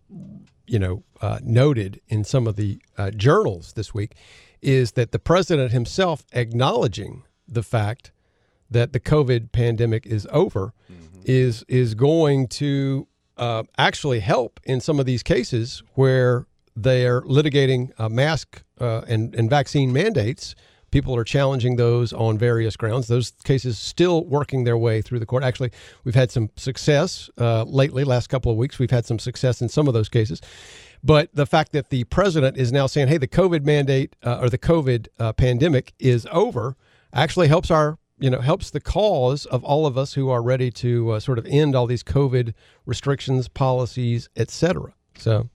you 0.67 0.79
know, 0.79 1.03
uh, 1.21 1.41
noted 1.43 2.01
in 2.09 2.25
some 2.25 2.47
of 2.47 2.57
the 2.57 2.81
uh, 2.97 3.11
journals 3.11 3.73
this 3.73 3.93
week 3.93 4.15
is 4.63 4.93
that 4.93 5.13
the 5.13 5.19
president 5.19 5.73
himself 5.73 6.25
acknowledging 6.33 7.25
the 7.47 7.63
fact 7.63 8.13
that 8.71 8.93
the 8.93 9.01
COVID 9.01 9.53
pandemic 9.53 10.07
is 10.07 10.27
over 10.31 10.73
is 11.25 11.65
is 11.69 11.95
going 11.95 12.47
to 12.47 13.09
uh, 13.37 13.65
actually 13.79 14.21
help 14.21 14.61
in 14.65 14.81
some 14.81 14.99
of 15.01 15.07
these 15.07 15.23
cases 15.23 15.83
where 15.95 16.47
they're 16.75 17.23
litigating 17.23 17.91
uh, 17.99 18.09
mask 18.09 18.63
uh, 18.81 19.03
and 19.09 19.35
and 19.35 19.49
vaccine 19.51 19.93
mandates. 19.93 20.55
People 20.93 21.17
are 21.17 21.25
challenging 21.25 21.77
those 21.77 22.13
on 22.13 22.39
various 22.39 22.77
grounds. 22.77 23.09
Those 23.09 23.33
cases 23.45 23.79
still 23.79 24.25
working 24.25 24.65
their 24.65 24.79
way 24.79 25.03
through 25.03 25.19
the 25.19 25.27
court. 25.27 25.43
Actually, 25.43 25.73
we've 26.05 26.15
had 26.15 26.31
some 26.31 26.49
success 26.57 27.29
uh, 27.39 27.65
lately. 27.65 28.05
Last 28.05 28.29
couple 28.29 28.53
of 28.53 28.57
weeks, 28.57 28.79
we've 28.79 28.91
had 28.91 29.05
some 29.05 29.19
success 29.19 29.61
in 29.61 29.69
some 29.69 29.89
of 29.89 29.95
those 29.95 30.09
cases. 30.09 30.41
But 31.03 31.35
the 31.35 31.45
fact 31.45 31.73
that 31.73 31.91
the 31.91 32.05
president 32.05 32.57
is 32.57 32.73
now 32.73 32.87
saying, 32.87 33.09
"Hey, 33.09 33.19
the 33.19 33.29
COVID 33.29 33.65
mandate 33.65 34.17
uh, 34.23 34.39
or 34.41 34.49
the 34.49 34.59
COVID 34.59 35.09
uh, 35.19 35.33
pandemic 35.33 35.93
is 35.99 36.27
over," 36.31 36.77
actually 37.13 37.49
helps 37.49 37.71
our 37.71 37.99
you 38.19 38.31
know 38.31 38.41
helps 38.41 38.71
the 38.71 38.81
cause 38.81 39.47
of 39.47 39.63
all 39.65 39.87
of 39.87 39.99
us 39.99 40.15
who 40.15 40.31
are 40.31 40.43
ready 40.43 40.71
to 40.71 41.13
uh, 41.13 41.21
sort 41.21 41.39
of 41.39 41.47
end 41.47 41.75
all 41.75 41.87
these 41.87 42.03
COVID 42.03 42.55
restrictions, 42.87 43.49
policies, 43.49 44.29
etc. 44.37 44.95
So 45.19 45.49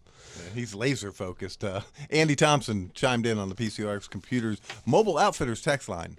he's 0.54 0.76
laser 0.76 1.12
focused. 1.12 1.64
Uh, 1.64 1.82
Andy 2.10 2.36
Thompson 2.36 2.92
chimed 2.94 3.26
in 3.26 3.38
on 3.38 3.50
the 3.50 3.56
PCRX 3.56 4.10
Computers 4.10 4.60
Mobile 4.86 5.18
Outfitters 5.18 5.62
text 5.62 5.90
line. 5.90 6.18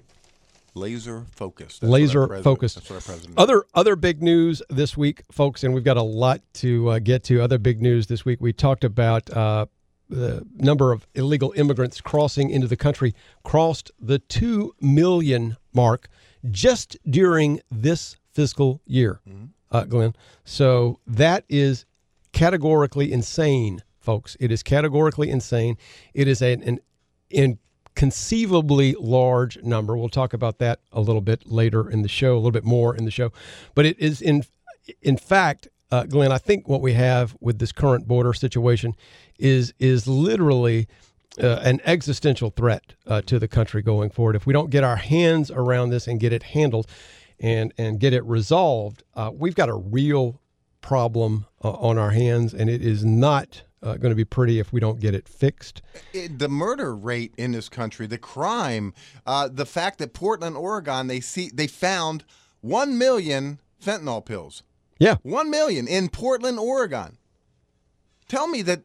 Laser 0.74 1.26
focused. 1.32 1.82
That's 1.82 1.90
laser 1.90 2.42
focused. 2.42 2.76
That's 2.76 2.88
what 2.88 3.04
president. 3.04 3.38
Other 3.38 3.64
other 3.74 3.94
big 3.94 4.22
news 4.22 4.62
this 4.70 4.96
week, 4.96 5.22
folks, 5.30 5.64
and 5.64 5.74
we've 5.74 5.84
got 5.84 5.98
a 5.98 6.02
lot 6.02 6.40
to 6.54 6.88
uh, 6.88 6.98
get 6.98 7.24
to. 7.24 7.42
Other 7.42 7.58
big 7.58 7.82
news 7.82 8.06
this 8.06 8.24
week. 8.24 8.40
We 8.40 8.54
talked 8.54 8.82
about 8.82 9.28
uh, 9.30 9.66
the 10.08 10.46
number 10.56 10.92
of 10.92 11.06
illegal 11.14 11.52
immigrants 11.56 12.00
crossing 12.00 12.48
into 12.50 12.66
the 12.66 12.76
country 12.76 13.14
crossed 13.42 13.90
the 14.00 14.18
two 14.18 14.74
million 14.80 15.58
mark 15.74 16.08
just 16.50 16.96
during 17.08 17.60
this 17.70 18.16
fiscal 18.32 18.80
year, 18.86 19.20
uh, 19.70 19.84
Glenn. 19.84 20.14
So 20.44 20.98
that 21.06 21.44
is 21.48 21.84
categorically 22.32 23.12
insane, 23.12 23.82
folks. 24.00 24.36
It 24.40 24.50
is 24.50 24.62
categorically 24.62 25.30
insane. 25.30 25.76
It 26.14 26.28
is 26.28 26.42
an, 26.42 26.62
an 26.62 26.80
inconceivably 27.30 28.96
large 28.98 29.62
number. 29.62 29.96
We'll 29.96 30.08
talk 30.08 30.32
about 30.32 30.58
that 30.58 30.80
a 30.92 31.00
little 31.00 31.20
bit 31.20 31.46
later 31.46 31.88
in 31.88 32.02
the 32.02 32.08
show, 32.08 32.34
a 32.34 32.38
little 32.38 32.50
bit 32.50 32.64
more 32.64 32.96
in 32.96 33.04
the 33.04 33.10
show. 33.10 33.32
But 33.74 33.86
it 33.86 33.98
is 33.98 34.20
in 34.20 34.44
in 35.00 35.16
fact, 35.16 35.68
uh, 35.90 36.04
Glenn, 36.04 36.32
I 36.32 36.38
think 36.38 36.68
what 36.68 36.80
we 36.80 36.94
have 36.94 37.36
with 37.40 37.58
this 37.58 37.70
current 37.70 38.08
border 38.08 38.32
situation 38.32 38.94
is 39.38 39.74
is 39.78 40.08
literally 40.08 40.88
uh, 41.40 41.60
an 41.62 41.80
existential 41.84 42.50
threat 42.50 42.94
uh, 43.06 43.22
to 43.22 43.38
the 43.38 43.48
country 43.48 43.82
going 43.82 44.10
forward. 44.10 44.36
If 44.36 44.46
we 44.46 44.52
don't 44.52 44.70
get 44.70 44.84
our 44.84 44.96
hands 44.96 45.50
around 45.50 45.90
this 45.90 46.06
and 46.06 46.18
get 46.20 46.32
it 46.32 46.42
handled 46.42 46.86
and 47.40 47.72
and 47.78 47.98
get 47.98 48.12
it 48.12 48.24
resolved, 48.24 49.02
uh, 49.14 49.30
we've 49.32 49.54
got 49.54 49.68
a 49.68 49.74
real 49.74 50.40
problem 50.80 51.46
uh, 51.64 51.70
on 51.72 51.96
our 51.98 52.10
hands, 52.10 52.52
and 52.52 52.68
it 52.68 52.82
is 52.82 53.04
not 53.04 53.62
uh, 53.82 53.94
going 53.96 54.10
to 54.10 54.16
be 54.16 54.24
pretty 54.24 54.58
if 54.58 54.72
we 54.72 54.80
don't 54.80 55.00
get 55.00 55.14
it 55.14 55.28
fixed. 55.28 55.80
It- 56.12 56.38
the 56.38 56.48
murder 56.48 56.94
rate 56.94 57.34
in 57.36 57.52
this 57.52 57.68
country, 57.68 58.06
the 58.06 58.18
crime, 58.18 58.94
uh, 59.26 59.48
the 59.52 59.66
fact 59.66 59.98
that 59.98 60.12
Portland, 60.12 60.56
Oregon, 60.56 61.06
they 61.06 61.20
see 61.20 61.50
they 61.52 61.66
found 61.66 62.24
one 62.60 62.96
million 62.98 63.60
fentanyl 63.84 64.24
pills. 64.24 64.62
Yeah, 64.98 65.16
One 65.22 65.50
million 65.50 65.88
in 65.88 66.10
Portland, 66.10 66.60
Oregon. 66.60 67.18
Tell 68.28 68.46
me 68.46 68.62
that 68.62 68.82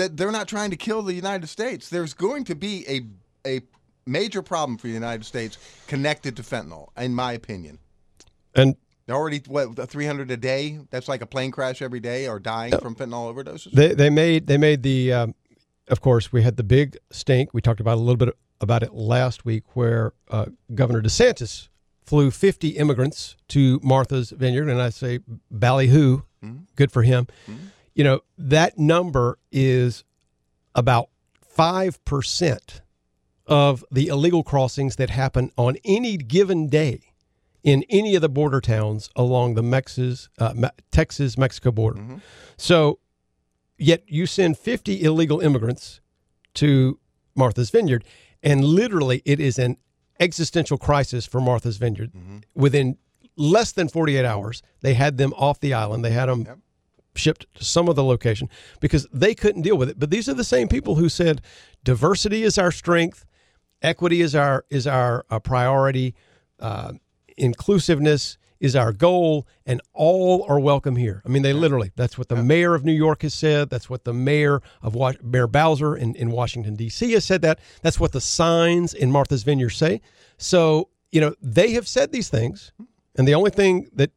that 0.00 0.16
they're 0.16 0.32
not 0.32 0.48
trying 0.48 0.70
to 0.70 0.76
kill 0.76 1.02
the 1.02 1.12
United 1.14 1.48
States. 1.48 1.90
There's 1.90 2.14
going 2.14 2.44
to 2.44 2.54
be 2.54 2.84
a 2.88 3.02
a 3.46 3.60
major 4.06 4.42
problem 4.42 4.78
for 4.78 4.86
the 4.86 4.92
United 4.92 5.24
States 5.24 5.58
connected 5.86 6.36
to 6.36 6.42
fentanyl, 6.42 6.88
in 6.96 7.14
my 7.14 7.32
opinion. 7.32 7.78
and 8.54 8.76
They're 9.06 9.16
already 9.16 9.42
what 9.46 9.88
300 9.88 10.30
a 10.30 10.36
day. 10.36 10.78
That's 10.90 11.08
like 11.08 11.20
a 11.22 11.26
plane 11.26 11.50
crash 11.50 11.82
every 11.82 12.00
day, 12.00 12.26
or 12.26 12.38
dying 12.38 12.76
from 12.78 12.94
fentanyl 12.94 13.32
overdoses. 13.32 13.72
They 13.72 13.94
they 13.94 14.10
made 14.10 14.46
they 14.46 14.56
made 14.56 14.82
the 14.82 15.12
um, 15.12 15.34
of 15.88 16.00
course 16.00 16.32
we 16.32 16.42
had 16.42 16.56
the 16.56 16.64
big 16.64 16.96
stink. 17.10 17.52
We 17.52 17.60
talked 17.60 17.80
about 17.80 17.96
a 17.96 18.00
little 18.00 18.16
bit 18.16 18.34
about 18.60 18.82
it 18.82 18.94
last 18.94 19.44
week, 19.44 19.64
where 19.74 20.12
uh, 20.30 20.46
Governor 20.74 21.00
DeSantis 21.02 21.68
flew 22.04 22.30
50 22.30 22.70
immigrants 22.70 23.36
to 23.48 23.80
Martha's 23.82 24.30
Vineyard, 24.30 24.68
and 24.68 24.82
I 24.82 24.90
say 24.90 25.20
ballyhoo, 25.50 26.22
good 26.76 26.90
for 26.92 27.02
him. 27.02 27.26
You 28.00 28.04
know 28.04 28.20
that 28.38 28.78
number 28.78 29.38
is 29.52 30.04
about 30.74 31.10
five 31.42 32.02
percent 32.06 32.80
of 33.46 33.84
the 33.92 34.06
illegal 34.06 34.42
crossings 34.42 34.96
that 34.96 35.10
happen 35.10 35.50
on 35.58 35.76
any 35.84 36.16
given 36.16 36.68
day 36.68 37.02
in 37.62 37.84
any 37.90 38.14
of 38.14 38.22
the 38.22 38.30
border 38.30 38.58
towns 38.62 39.10
along 39.14 39.52
the 39.52 39.60
Mexas, 39.60 40.30
uh, 40.38 40.70
Texas 40.90 41.36
Mexico 41.36 41.70
border. 41.70 42.00
So, 42.56 43.00
yet 43.76 44.02
you 44.06 44.24
send 44.24 44.56
50 44.56 45.02
illegal 45.02 45.40
immigrants 45.40 46.00
to 46.54 46.98
Martha's 47.34 47.68
Vineyard, 47.68 48.02
and 48.42 48.64
literally 48.64 49.20
it 49.26 49.40
is 49.40 49.58
an 49.58 49.76
existential 50.18 50.78
crisis 50.78 51.26
for 51.26 51.42
Martha's 51.42 51.76
Vineyard. 51.76 52.12
Within 52.54 52.96
less 53.36 53.72
than 53.72 53.90
48 53.90 54.24
hours, 54.24 54.62
they 54.80 54.94
had 54.94 55.18
them 55.18 55.34
off 55.36 55.60
the 55.60 55.74
island. 55.74 56.02
They 56.02 56.12
had 56.12 56.30
them 56.30 56.62
shipped 57.14 57.46
to 57.56 57.64
some 57.64 57.88
other 57.88 58.02
location 58.02 58.48
because 58.80 59.06
they 59.12 59.34
couldn't 59.34 59.62
deal 59.62 59.76
with 59.76 59.88
it. 59.88 59.98
But 59.98 60.10
these 60.10 60.28
are 60.28 60.34
the 60.34 60.44
same 60.44 60.68
people 60.68 60.96
who 60.96 61.08
said 61.08 61.40
diversity 61.84 62.42
is 62.42 62.58
our 62.58 62.70
strength, 62.70 63.24
equity 63.82 64.20
is 64.20 64.34
our 64.34 64.64
is 64.70 64.86
our, 64.86 65.24
uh 65.30 65.40
priority, 65.40 66.14
uh, 66.58 66.92
inclusiveness 67.36 68.38
is 68.60 68.76
our 68.76 68.92
goal, 68.92 69.46
and 69.64 69.80
all 69.94 70.44
are 70.46 70.60
welcome 70.60 70.96
here. 70.96 71.22
I 71.24 71.30
mean, 71.30 71.42
they 71.42 71.54
literally, 71.54 71.92
that's 71.96 72.18
what 72.18 72.28
the 72.28 72.36
mayor 72.36 72.74
of 72.74 72.84
New 72.84 72.92
York 72.92 73.22
has 73.22 73.32
said. 73.32 73.70
That's 73.70 73.88
what 73.88 74.04
the 74.04 74.12
mayor 74.12 74.60
of 74.82 74.94
Mayor 75.22 75.46
Bowser 75.46 75.96
in, 75.96 76.14
in 76.14 76.30
Washington, 76.30 76.76
D.C. 76.76 77.12
has 77.12 77.24
said 77.24 77.40
that. 77.40 77.58
That's 77.80 77.98
what 77.98 78.12
the 78.12 78.20
signs 78.20 78.92
in 78.92 79.10
Martha's 79.10 79.44
Vineyard 79.44 79.70
say. 79.70 80.02
So, 80.36 80.90
you 81.10 81.22
know, 81.22 81.34
they 81.40 81.72
have 81.72 81.88
said 81.88 82.12
these 82.12 82.28
things. 82.28 82.72
And 83.16 83.26
the 83.26 83.34
only 83.34 83.50
thing 83.50 83.88
that 83.94 84.10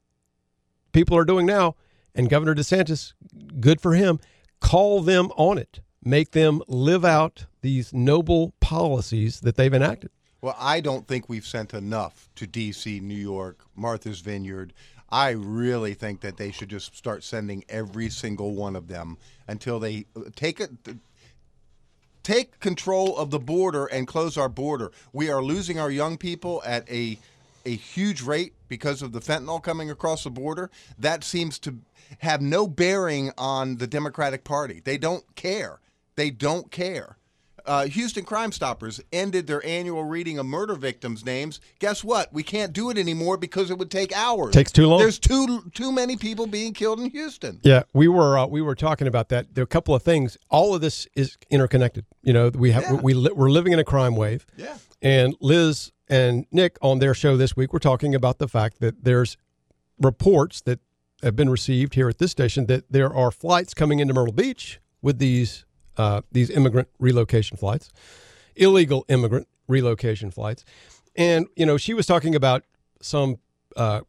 people 0.91 1.17
are 1.17 1.25
doing 1.25 1.45
now, 1.45 1.75
and 2.15 2.29
Governor 2.29 2.55
DeSantis, 2.55 3.13
good 3.59 3.81
for 3.81 3.93
him, 3.93 4.19
call 4.59 5.01
them 5.01 5.31
on 5.35 5.57
it, 5.57 5.81
make 6.03 6.31
them 6.31 6.61
live 6.67 7.03
out 7.03 7.45
these 7.61 7.93
noble 7.93 8.53
policies 8.59 9.41
that 9.41 9.55
they've 9.55 9.73
enacted. 9.73 10.11
Well, 10.41 10.55
I 10.59 10.81
don't 10.81 11.07
think 11.07 11.29
we've 11.29 11.45
sent 11.45 11.73
enough 11.73 12.29
to 12.35 12.45
D.C., 12.45 12.99
New 12.99 13.15
York, 13.15 13.63
Martha's 13.75 14.19
Vineyard. 14.19 14.73
I 15.09 15.29
really 15.29 15.93
think 15.93 16.21
that 16.21 16.37
they 16.37 16.51
should 16.51 16.69
just 16.69 16.97
start 16.97 17.23
sending 17.23 17.63
every 17.69 18.09
single 18.09 18.53
one 18.53 18.75
of 18.75 18.87
them 18.87 19.17
until 19.47 19.79
they 19.79 20.05
uh, 20.15 20.21
take 20.35 20.59
it. 20.59 20.71
Take 22.23 22.59
control 22.59 23.17
of 23.17 23.31
the 23.31 23.39
border 23.39 23.85
and 23.85 24.07
close 24.07 24.37
our 24.37 24.49
border. 24.49 24.91
We 25.11 25.29
are 25.29 25.43
losing 25.43 25.77
our 25.77 25.91
young 25.91 26.17
people 26.17 26.63
at 26.65 26.89
a 26.89 27.19
a 27.65 27.75
huge 27.75 28.21
rate 28.21 28.53
because 28.73 29.03
of 29.03 29.11
the 29.11 29.19
fentanyl 29.19 29.61
coming 29.61 29.91
across 29.91 30.23
the 30.23 30.31
border. 30.31 30.71
That 30.97 31.23
seems 31.23 31.59
to 31.59 31.77
have 32.19 32.41
no 32.41 32.65
bearing 32.67 33.31
on 33.37 33.77
the 33.77 33.85
Democratic 33.85 34.43
Party. 34.43 34.81
They 34.83 34.97
don't 34.97 35.23
care. 35.35 35.79
They 36.15 36.31
don't 36.31 36.71
care. 36.71 37.17
Uh, 37.65 37.85
Houston 37.85 38.25
Crime 38.25 38.51
Stoppers 38.51 38.99
ended 39.13 39.45
their 39.47 39.63
annual 39.65 40.03
reading 40.03 40.39
of 40.39 40.45
murder 40.47 40.73
victims' 40.73 41.23
names. 41.23 41.61
Guess 41.79 42.03
what? 42.03 42.33
We 42.33 42.41
can't 42.41 42.73
do 42.73 42.89
it 42.89 42.97
anymore 42.97 43.37
because 43.37 43.69
it 43.69 43.77
would 43.77 43.91
take 43.91 44.11
hours. 44.17 44.53
Takes 44.55 44.71
too 44.71 44.87
long. 44.87 44.99
There's 44.99 45.19
too 45.19 45.69
too 45.75 45.91
many 45.91 46.17
people 46.17 46.47
being 46.47 46.73
killed 46.73 46.99
in 46.99 47.11
Houston. 47.11 47.59
Yeah, 47.63 47.83
we 47.93 48.07
were 48.07 48.37
uh, 48.39 48.47
we 48.47 48.61
were 48.63 48.75
talking 48.75 49.05
about 49.07 49.29
that. 49.29 49.53
There 49.53 49.61
are 49.61 49.63
a 49.63 49.67
couple 49.67 49.93
of 49.95 50.01
things. 50.01 50.35
All 50.49 50.73
of 50.75 50.81
this 50.81 51.07
is 51.15 51.37
interconnected. 51.51 52.05
You 52.23 52.33
know, 52.33 52.49
we 52.49 52.71
have 52.71 52.83
Yeah. 52.83 52.93
we 53.01 53.13
li- 53.13 53.31
we're 53.33 53.51
living 53.51 53.71
in 53.71 53.77
a 53.79 53.85
crime 53.85 54.15
wave. 54.15 54.45
Yeah. 54.57 54.75
And 55.03 55.35
Liz 55.39 55.91
and 56.09 56.45
Nick 56.51 56.77
on 56.81 56.99
their 56.99 57.13
show 57.13 57.37
this 57.37 57.55
week 57.55 57.73
were 57.73 57.79
talking 57.79 58.13
about 58.13 58.37
the 58.37 58.47
fact 58.47 58.79
that 58.79 59.03
there's 59.03 59.37
reports 59.99 60.61
that 60.61 60.79
have 61.21 61.35
been 61.35 61.49
received 61.49 61.95
here 61.95 62.09
at 62.09 62.17
this 62.17 62.31
station 62.31 62.65
that 62.65 62.91
there 62.91 63.13
are 63.13 63.31
flights 63.31 63.73
coming 63.73 63.99
into 63.99 64.13
Myrtle 64.13 64.33
Beach 64.33 64.79
with 65.01 65.19
these 65.19 65.65
uh, 65.97 66.21
these 66.31 66.49
immigrant 66.49 66.87
relocation 66.99 67.55
flights, 67.55 67.91
illegal 68.55 69.05
immigrant 69.09 69.47
relocation 69.67 70.31
flights. 70.31 70.65
And, 71.15 71.47
you 71.55 71.65
know, 71.65 71.77
she 71.77 71.93
was 71.93 72.07
talking 72.07 72.33
about 72.35 72.63
some 73.01 73.37
uh, 73.75 74.01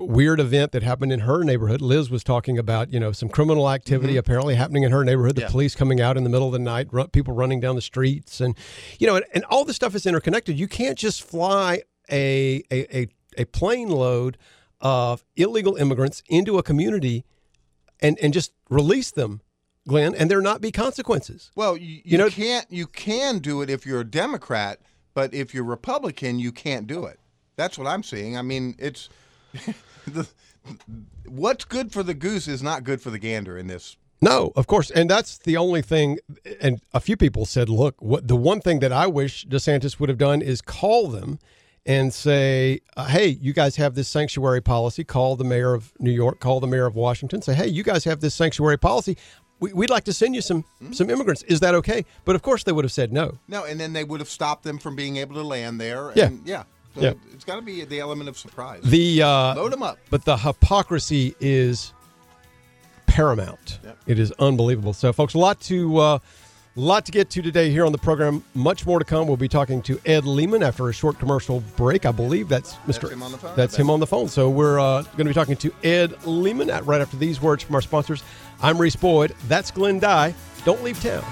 weird 0.00 0.40
event 0.40 0.72
that 0.72 0.82
happened 0.82 1.12
in 1.12 1.20
her 1.20 1.44
neighborhood. 1.44 1.80
Liz 1.80 2.10
was 2.10 2.24
talking 2.24 2.58
about, 2.58 2.92
you 2.92 2.98
know, 2.98 3.12
some 3.12 3.28
criminal 3.28 3.70
activity 3.70 4.14
mm-hmm. 4.14 4.18
apparently 4.20 4.54
happening 4.54 4.82
in 4.82 4.92
her 4.92 5.04
neighborhood. 5.04 5.36
The 5.36 5.42
Yeah. 5.42 5.48
police 5.50 5.74
coming 5.74 6.00
out 6.00 6.16
in 6.16 6.24
the 6.24 6.30
middle 6.30 6.46
of 6.46 6.52
the 6.52 6.58
night, 6.58 6.88
people 7.12 7.34
running 7.34 7.60
down 7.60 7.76
the 7.76 7.82
streets, 7.82 8.40
and 8.40 8.56
you 8.98 9.06
know, 9.06 9.16
and, 9.16 9.24
and 9.34 9.44
all 9.44 9.64
this 9.64 9.76
stuff 9.76 9.94
is 9.94 10.06
interconnected. 10.06 10.58
You 10.58 10.68
can't 10.68 10.98
just 10.98 11.22
fly 11.22 11.82
a 12.10 12.62
a, 12.70 12.98
a 13.02 13.08
a 13.38 13.44
plane 13.46 13.88
load 13.88 14.38
of 14.80 15.24
illegal 15.36 15.76
immigrants 15.76 16.22
into 16.28 16.58
a 16.58 16.62
community 16.62 17.24
and 18.00 18.18
and 18.20 18.32
just 18.32 18.52
release 18.70 19.10
them, 19.10 19.42
Glenn, 19.86 20.14
and 20.14 20.30
there 20.30 20.40
not 20.40 20.60
be 20.60 20.72
consequences. 20.72 21.50
Well, 21.54 21.76
you, 21.76 21.86
you, 21.86 22.02
You 22.04 22.18
know- 22.18 22.30
can't. 22.30 22.66
You 22.70 22.86
can 22.86 23.38
do 23.38 23.60
it 23.62 23.70
if 23.70 23.84
you're 23.84 24.00
a 24.00 24.04
Democrat, 24.04 24.80
but 25.14 25.34
if 25.34 25.52
you're 25.52 25.64
Republican, 25.64 26.38
you 26.38 26.52
can't 26.52 26.86
do 26.86 27.04
it. 27.04 27.18
That's 27.56 27.76
what 27.76 27.86
I'm 27.86 28.02
seeing. 28.02 28.38
I 28.38 28.42
mean, 28.42 28.74
it's 28.78 29.10
the, 30.10 30.28
what's 31.26 31.64
good 31.64 31.92
for 31.92 32.02
the 32.02 32.14
goose 32.14 32.48
is 32.48 32.62
not 32.62 32.84
good 32.84 33.00
for 33.00 33.10
the 33.10 33.18
gander 33.18 33.56
in 33.56 33.66
this. 33.66 33.96
No, 34.22 34.52
of 34.54 34.66
course, 34.66 34.90
and 34.90 35.08
that's 35.08 35.38
the 35.38 35.56
only 35.56 35.80
thing. 35.80 36.18
And 36.60 36.80
a 36.92 37.00
few 37.00 37.16
people 37.16 37.46
said, 37.46 37.70
"Look, 37.70 38.00
what 38.02 38.28
the 38.28 38.36
one 38.36 38.60
thing 38.60 38.80
that 38.80 38.92
I 38.92 39.06
wish 39.06 39.46
DeSantis 39.46 39.98
would 39.98 40.10
have 40.10 40.18
done 40.18 40.42
is 40.42 40.60
call 40.60 41.08
them 41.08 41.38
and 41.86 42.12
say, 42.12 42.80
uh, 42.96 43.06
hey, 43.06 43.28
you 43.28 43.54
guys 43.54 43.76
have 43.76 43.94
this 43.94 44.08
sanctuary 44.08 44.60
policy. 44.60 45.02
Call 45.02 45.36
the 45.36 45.44
mayor 45.44 45.72
of 45.72 45.92
New 45.98 46.10
York, 46.10 46.38
call 46.38 46.60
the 46.60 46.66
mayor 46.66 46.84
of 46.84 46.94
Washington, 46.94 47.40
say, 47.40 47.54
hey, 47.54 47.66
you 47.66 47.82
guys 47.82 48.04
have 48.04 48.20
this 48.20 48.34
sanctuary 48.34 48.76
policy. 48.76 49.16
We, 49.58 49.72
we'd 49.72 49.90
like 49.90 50.04
to 50.04 50.12
send 50.12 50.34
you 50.34 50.42
some 50.42 50.64
some 50.92 51.08
immigrants. 51.08 51.42
Is 51.44 51.60
that 51.60 51.74
okay?" 51.76 52.04
But 52.24 52.36
of 52.36 52.42
course, 52.42 52.64
they 52.64 52.72
would 52.72 52.84
have 52.84 52.92
said 52.92 53.12
no. 53.12 53.38
No, 53.48 53.64
and 53.64 53.80
then 53.80 53.92
they 53.92 54.04
would 54.04 54.20
have 54.20 54.28
stopped 54.28 54.64
them 54.64 54.78
from 54.78 54.96
being 54.96 55.16
able 55.16 55.36
to 55.36 55.42
land 55.42 55.80
there. 55.80 56.12
Yeah. 56.14 56.26
And 56.26 56.46
yeah. 56.46 56.64
So 56.94 57.00
Yeah. 57.00 57.12
It's 57.32 57.44
got 57.44 57.56
to 57.56 57.62
be 57.62 57.84
the 57.84 58.00
element 58.00 58.28
of 58.28 58.36
surprise. 58.38 58.82
The 58.82 59.22
uh, 59.22 59.54
Load 59.54 59.72
'em 59.72 59.82
up. 59.82 59.98
But 60.10 60.24
the 60.24 60.36
hypocrisy 60.36 61.34
is 61.40 61.92
paramount. 63.06 63.78
Yep. 63.84 63.98
It 64.06 64.18
is 64.18 64.32
unbelievable. 64.32 64.92
So, 64.92 65.12
folks, 65.12 65.34
a 65.34 65.38
lot 65.38 65.60
to 65.62 65.96
uh, 65.98 66.18
lot 66.76 67.04
to 67.06 67.12
get 67.12 67.30
to 67.30 67.42
today 67.42 67.70
here 67.70 67.84
on 67.84 67.92
the 67.92 67.98
program. 67.98 68.44
Much 68.54 68.86
more 68.86 68.98
to 68.98 69.04
come. 69.04 69.26
We'll 69.26 69.36
be 69.36 69.48
talking 69.48 69.82
to 69.82 70.00
Ed 70.06 70.24
Lehman 70.24 70.62
after 70.62 70.88
a 70.88 70.92
short 70.92 71.18
commercial 71.18 71.60
break. 71.76 72.06
I 72.06 72.12
believe 72.12 72.48
that's 72.48 72.74
Mr. 72.86 73.10
him 73.10 73.22
on 73.22 73.32
the 73.32 73.38
phone, 73.38 73.56
That's 73.56 73.76
him 73.76 73.90
on 73.90 74.00
the 74.00 74.06
phone. 74.06 74.28
So 74.28 74.48
we're 74.50 74.78
uh, 74.78 75.02
going 75.02 75.18
to 75.18 75.24
be 75.24 75.34
talking 75.34 75.56
to 75.56 75.72
Ed 75.82 76.26
Lehman 76.26 76.70
at, 76.70 76.84
right 76.86 77.00
after 77.00 77.16
these 77.16 77.40
words 77.40 77.62
from 77.62 77.74
our 77.74 77.82
sponsors. 77.82 78.22
I'm 78.62 78.78
Reese 78.78 78.96
Boyd. 78.96 79.34
That's 79.48 79.70
Glenn 79.70 79.98
Dye. 79.98 80.34
Don't 80.64 80.82
leave 80.84 81.00
town. 81.02 81.24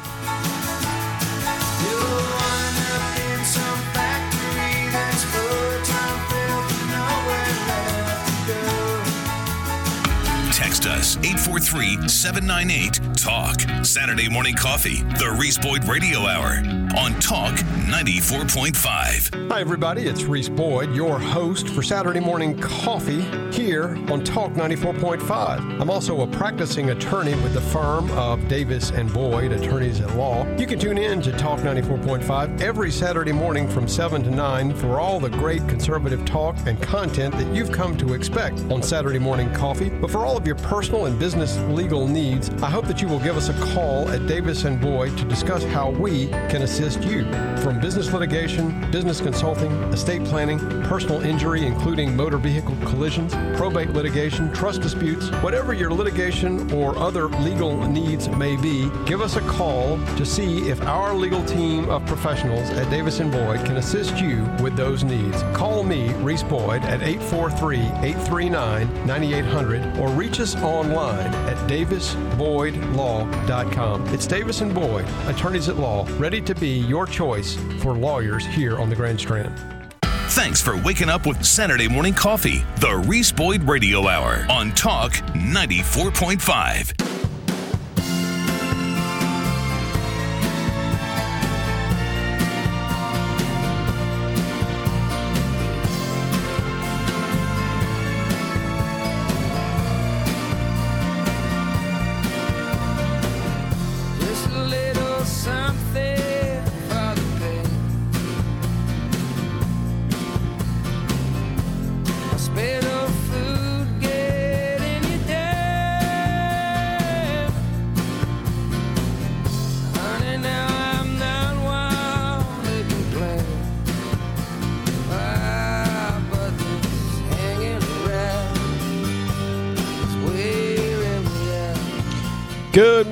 Eight 11.25 11.48
us 11.57 11.75
843 11.75 12.09
798 12.09 13.17
TALK. 13.17 13.85
Saturday 13.85 14.29
morning 14.29 14.55
coffee, 14.55 15.03
the 15.19 15.35
Reese 15.39 15.59
Boyd 15.59 15.85
Radio 15.85 16.21
Hour 16.21 16.63
on 16.97 17.19
Talk 17.21 17.55
94.5. 17.89 19.51
Hi, 19.51 19.61
everybody. 19.61 20.03
It's 20.03 20.25
Reese 20.25 20.49
Boyd, 20.49 20.95
your 20.95 21.19
host 21.19 21.69
for 21.69 21.83
Saturday 21.83 22.21
Morning 22.21 22.59
Coffee 22.59 23.23
here 23.53 23.97
on 24.11 24.23
Talk 24.25 24.53
94.5. 24.53 25.81
I'm 25.81 25.91
also 25.91 26.21
a 26.21 26.27
practicing 26.27 26.91
attorney 26.91 27.35
with 27.37 27.55
the 27.55 27.61
firm 27.61 28.11
of 28.13 28.47
Davis 28.49 28.91
and 28.91 29.13
Boyd, 29.13 29.53
attorneys 29.53 30.01
at 30.01 30.15
law. 30.17 30.47
You 30.57 30.67
can 30.67 30.79
tune 30.79 30.99
in 30.99 31.23
to 31.23 31.33
Talk 31.33 31.61
94.5 31.61 32.61
every 32.61 32.91
Saturday 32.91 33.33
morning 33.33 33.69
from 33.69 33.89
7 33.89 34.23
to 34.23 34.31
9 34.31 34.75
for 34.75 35.01
all 35.01 35.19
the 35.21 35.31
great 35.31 35.67
conservative 35.69 36.25
talk 36.25 36.57
and 36.67 36.81
content 36.83 37.35
that 37.35 37.55
you've 37.55 37.73
come 37.73 37.97
to 37.99 38.15
expect 38.15 38.61
on 38.71 38.83
Saturday 38.83 39.19
Morning 39.19 39.53
Coffee. 39.55 39.89
But 39.89 40.11
for 40.11 40.19
all 40.19 40.37
of 40.37 40.47
your 40.47 40.57
personal 40.57 41.07
and 41.07 41.19
business 41.19 41.38
legal 41.39 42.09
needs, 42.09 42.51
I 42.63 42.69
hope 42.69 42.87
that 42.87 43.01
you 43.01 43.07
will 43.07 43.21
give 43.21 43.37
us 43.37 43.49
a 43.49 43.55
call 43.73 44.09
at 44.09 44.27
Davis 44.27 44.65
and 44.65 44.81
Boyd 44.81 45.17
to 45.19 45.25
discuss 45.25 45.63
how 45.63 45.91
we 45.91 46.27
can 46.51 46.63
assist 46.63 47.03
you. 47.05 47.23
From 47.59 47.79
business 47.81 48.13
litigation, 48.13 48.91
business 48.91 49.21
consulting, 49.21 49.71
estate 49.93 50.25
planning, 50.25 50.59
personal 50.83 51.23
injury, 51.23 51.65
including 51.65 52.17
motor 52.17 52.39
vehicle 52.39 52.77
collisions, 52.87 53.35
probate 53.57 53.91
litigation, 53.91 54.53
trust 54.53 54.83
disputes, 54.83 55.29
whatever 55.41 55.73
your 55.73 55.93
litigation 55.93 56.73
or 56.73 56.99
other 56.99 57.29
legal 57.29 57.87
needs 57.87 58.29
may 58.31 58.57
be, 58.57 58.91
give 59.07 59.21
us 59.21 59.37
a 59.37 59.41
call 59.43 59.97
to 60.17 60.27
see 60.27 60.69
if 60.69 60.83
our 60.83 61.15
legal 61.15 61.45
team 61.45 61.89
of 61.89 62.05
professionals 62.07 62.69
at 62.71 62.91
Davis 62.91 63.21
and 63.21 63.31
Boyd 63.31 63.65
can 63.65 63.77
assist 63.77 64.19
you 64.19 64.45
with 64.61 64.77
those 64.77 65.05
needs. 65.05 65.43
Call 65.55 65.85
me, 65.85 66.09
Reese 66.15 66.43
Boyd, 66.43 66.83
at 66.83 67.01
843 67.03 67.79
839 67.79 69.07
9800 69.07 69.99
or 69.99 70.09
reach 70.09 70.41
us 70.41 70.57
online 70.57 71.28
at 71.29 71.57
davisboydlaw.com. 71.69 74.07
It's 74.09 74.27
Davis 74.27 74.61
and 74.61 74.75
Boyd, 74.75 75.07
attorneys 75.27 75.69
at 75.69 75.77
law, 75.77 76.07
ready 76.19 76.41
to 76.43 76.55
be 76.55 76.81
your 76.81 77.07
choice 77.07 77.57
for 77.81 77.95
lawyers 77.95 78.45
here 78.47 78.79
on 78.79 78.91
the 78.91 78.97
Grand 78.97 79.21
Strand. 79.21 79.59
Thanks 80.33 80.61
for 80.61 80.77
waking 80.83 81.09
up 81.09 81.27
with 81.27 81.45
Saturday 81.45 81.89
morning 81.89 82.15
coffee, 82.15 82.65
the 82.77 82.97
Reese 83.09 83.33
Boyd 83.33 83.65
Radio 83.65 84.07
Hour 84.07 84.47
on 84.51 84.73
Talk 84.73 85.13
94.5. 85.13 87.08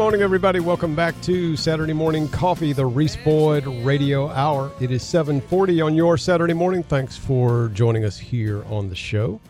morning, 0.06 0.22
everybody. 0.22 0.60
Welcome 0.60 0.94
back 0.94 1.20
to 1.22 1.56
Saturday 1.56 1.92
Morning 1.92 2.28
Coffee, 2.28 2.72
the 2.72 2.86
Reese 2.86 3.16
Boyd 3.16 3.66
Radio 3.84 4.28
Hour. 4.28 4.70
It 4.80 4.92
is 4.92 5.02
740 5.02 5.80
on 5.80 5.96
your 5.96 6.16
Saturday 6.16 6.52
morning. 6.52 6.84
Thanks 6.84 7.16
for 7.16 7.70
joining 7.74 8.04
us 8.04 8.16
here 8.16 8.62
on 8.66 8.88
the 8.88 8.94
show. 8.94 9.40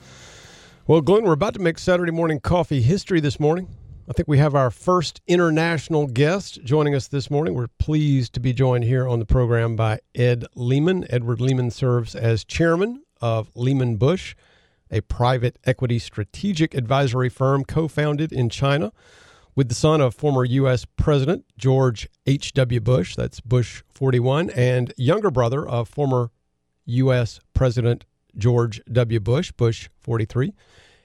Well, 0.87 1.03
Glenn, 1.03 1.25
we're 1.25 1.35
about 1.35 1.53
to 1.53 1.61
make 1.61 1.79
Saturday 1.79 2.11
Morning 2.11 2.41
Coffee 2.41 2.81
history 2.81 3.21
this 3.21 3.39
morning. 3.39 3.69
I 4.09 4.15
think 4.15 4.29
we 4.29 4.39
have 4.39 4.55
our 4.55 4.71
first 4.71 5.21
international 5.27 6.07
guest 6.07 6.65
joining 6.65 6.95
us 6.95 7.07
this 7.07 7.31
morning. 7.31 7.53
We're 7.53 7.69
pleased 7.79 8.33
to 8.33 8.41
be 8.41 8.55
joined 8.55 8.85
here 8.85 9.07
on 9.07 9.19
the 9.19 9.27
program 9.27 9.77
by 9.77 9.99
Ed 10.15 10.47
Lehman. 10.55 11.05
Edward 11.11 11.39
Lehman 11.39 11.71
serves 11.71 12.15
as 12.15 12.47
chairman 12.47 13.03
of 13.21 13.51
Lehman 13.55 13.99
Bush, 13.99 14.35
a 14.91 15.03
private 15.03 15.59
equity 15.65 15.99
strategic 15.99 16.73
advisory 16.73 17.29
firm 17.29 17.63
co 17.63 17.89
founded 17.89 18.33
in 18.33 18.49
China 18.49 18.91
with 19.57 19.71
the 19.71 19.75
son 19.75 20.01
of 20.01 20.15
former 20.15 20.45
U.S. 20.45 20.85
President 20.97 21.45
George 21.57 22.09
H.W. 22.27 22.81
Bush, 22.81 23.17
that's 23.17 23.41
Bush 23.41 23.83
41, 23.89 24.51
and 24.51 24.93
younger 24.99 25.31
brother 25.31 25.67
of 25.67 25.89
former 25.89 26.31
U.S. 26.85 27.41
President 27.55 28.05
George 28.37 28.81
W. 28.93 29.19
Bush, 29.19 29.51
Bush 29.53 29.89
43. 29.99 30.53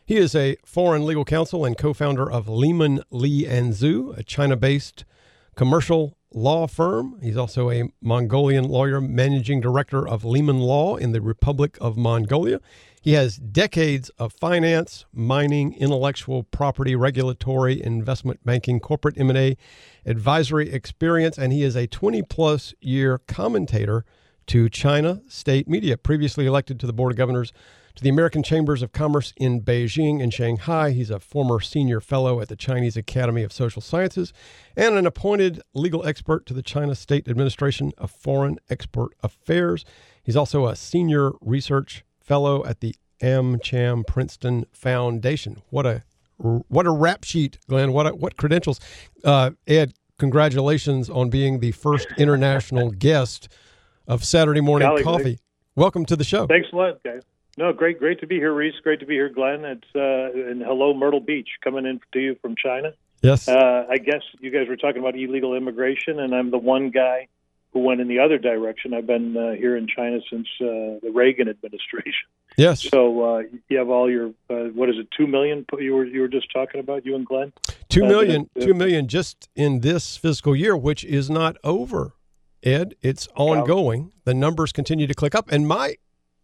He 0.05 0.17
is 0.17 0.35
a 0.35 0.57
foreign 0.65 1.05
legal 1.05 1.23
counsel 1.23 1.63
and 1.63 1.77
co 1.77 1.93
founder 1.93 2.29
of 2.29 2.49
Lehman 2.49 3.01
Lee 3.09 3.47
and 3.47 3.71
Xu, 3.73 4.15
a 4.17 4.23
China 4.23 4.57
based 4.57 5.05
commercial 5.55 6.17
law 6.33 6.67
firm. 6.67 7.17
He's 7.21 7.37
also 7.37 7.69
a 7.69 7.89
Mongolian 8.01 8.65
lawyer, 8.65 8.99
managing 8.99 9.61
director 9.61 10.05
of 10.05 10.25
Lehman 10.25 10.59
Law 10.59 10.97
in 10.97 11.13
the 11.13 11.21
Republic 11.21 11.77
of 11.79 11.97
Mongolia. 11.97 12.59
He 13.03 13.13
has 13.13 13.37
decades 13.37 14.09
of 14.19 14.31
finance, 14.31 15.05
mining, 15.11 15.73
intellectual 15.73 16.43
property, 16.43 16.95
regulatory, 16.95 17.81
investment 17.81 18.45
banking, 18.45 18.79
corporate 18.79 19.19
M&A, 19.19 19.57
advisory 20.05 20.71
experience, 20.71 21.35
and 21.35 21.51
he 21.51 21.63
is 21.63 21.75
a 21.75 21.87
20 21.87 22.21
plus 22.21 22.75
year 22.79 23.17
commentator 23.27 24.05
to 24.45 24.69
China 24.69 25.21
state 25.27 25.67
media. 25.67 25.97
Previously 25.97 26.45
elected 26.45 26.79
to 26.79 26.85
the 26.85 26.93
Board 26.93 27.11
of 27.11 27.17
Governors 27.17 27.51
to 27.95 28.03
the 28.03 28.09
American 28.09 28.43
Chambers 28.43 28.83
of 28.83 28.91
Commerce 28.91 29.33
in 29.35 29.61
Beijing 29.61 30.21
and 30.21 30.31
Shanghai. 30.31 30.91
He's 30.91 31.09
a 31.09 31.19
former 31.19 31.59
senior 31.59 32.01
fellow 32.01 32.39
at 32.39 32.49
the 32.49 32.55
Chinese 32.55 32.95
Academy 32.95 33.41
of 33.41 33.51
Social 33.51 33.81
Sciences 33.81 34.31
and 34.77 34.95
an 34.95 35.07
appointed 35.07 35.59
legal 35.73 36.05
expert 36.05 36.45
to 36.45 36.53
the 36.53 36.61
China 36.61 36.93
State 36.93 37.27
Administration 37.27 37.93
of 37.97 38.11
Foreign 38.11 38.59
Experts 38.69 39.15
Affairs. 39.23 39.85
He's 40.23 40.35
also 40.35 40.67
a 40.67 40.75
senior 40.75 41.31
research 41.41 42.03
fellow 42.31 42.63
at 42.65 42.79
the 42.79 42.95
AmCham 43.19 44.07
Princeton 44.07 44.65
Foundation. 44.71 45.61
What 45.69 45.85
a 45.85 46.03
what 46.37 46.85
a 46.85 46.89
rap 46.89 47.25
sheet, 47.25 47.57
Glenn. 47.67 47.91
What 47.91 48.07
a, 48.07 48.15
what 48.15 48.37
credentials, 48.37 48.79
uh, 49.25 49.51
Ed? 49.67 49.93
Congratulations 50.17 51.09
on 51.09 51.29
being 51.29 51.59
the 51.59 51.73
first 51.73 52.07
international 52.17 52.89
guest 53.07 53.49
of 54.07 54.23
Saturday 54.23 54.61
Morning 54.61 54.87
Golly, 54.87 55.03
Coffee. 55.03 55.39
Welcome 55.75 56.05
to 56.05 56.15
the 56.15 56.23
show. 56.23 56.47
Thanks 56.47 56.69
a 56.71 56.75
lot, 56.77 57.03
guys. 57.03 57.21
No, 57.57 57.73
great, 57.73 57.99
great 57.99 58.21
to 58.21 58.27
be 58.27 58.35
here, 58.35 58.53
Reese. 58.53 58.75
Great 58.81 59.01
to 59.01 59.05
be 59.05 59.15
here, 59.15 59.27
Glenn. 59.27 59.65
It's 59.65 59.83
uh, 59.93 60.49
and 60.49 60.61
hello, 60.61 60.93
Myrtle 60.93 61.19
Beach, 61.19 61.49
coming 61.61 61.85
in 61.85 61.99
to 62.13 62.19
you 62.19 62.37
from 62.41 62.55
China. 62.55 62.93
Yes. 63.21 63.49
Uh, 63.49 63.85
I 63.89 63.97
guess 63.97 64.21
you 64.39 64.51
guys 64.51 64.69
were 64.69 64.77
talking 64.77 65.01
about 65.01 65.15
illegal 65.15 65.53
immigration, 65.53 66.21
and 66.21 66.33
I'm 66.33 66.49
the 66.49 66.57
one 66.57 66.91
guy 66.91 67.27
who 67.73 67.79
went 67.79 68.01
in 68.01 68.07
the 68.07 68.19
other 68.19 68.37
direction. 68.37 68.93
I've 68.93 69.07
been 69.07 69.35
uh, 69.37 69.51
here 69.51 69.77
in 69.77 69.87
China 69.87 70.19
since 70.29 70.47
uh, 70.59 70.99
the 71.01 71.11
Reagan 71.13 71.47
administration. 71.47 72.27
yes. 72.57 72.81
So 72.89 73.37
uh, 73.37 73.43
you 73.69 73.77
have 73.77 73.89
all 73.89 74.09
your 74.09 74.33
uh, 74.49 74.69
what 74.73 74.89
is 74.89 74.95
it, 74.97 75.07
two 75.15 75.27
million? 75.27 75.65
You 75.79 75.95
were 75.95 76.05
you 76.05 76.21
were 76.21 76.27
just 76.27 76.51
talking 76.51 76.79
about 76.79 77.05
you 77.05 77.15
and 77.15 77.25
Glenn. 77.25 77.53
Two 77.89 78.03
uh, 78.03 78.07
million, 78.07 78.49
two 78.59 78.73
million 78.73 79.07
just 79.07 79.49
in 79.55 79.79
this 79.81 80.17
fiscal 80.17 80.55
year, 80.55 80.75
which 80.75 81.03
is 81.05 81.29
not 81.29 81.57
over. 81.63 82.13
Ed, 82.63 82.93
it's 83.01 83.27
ongoing. 83.35 84.13
The 84.25 84.35
numbers 84.35 84.71
continue 84.71 85.07
to 85.07 85.15
click 85.15 85.33
up. 85.33 85.51
And 85.51 85.67
my 85.67 85.95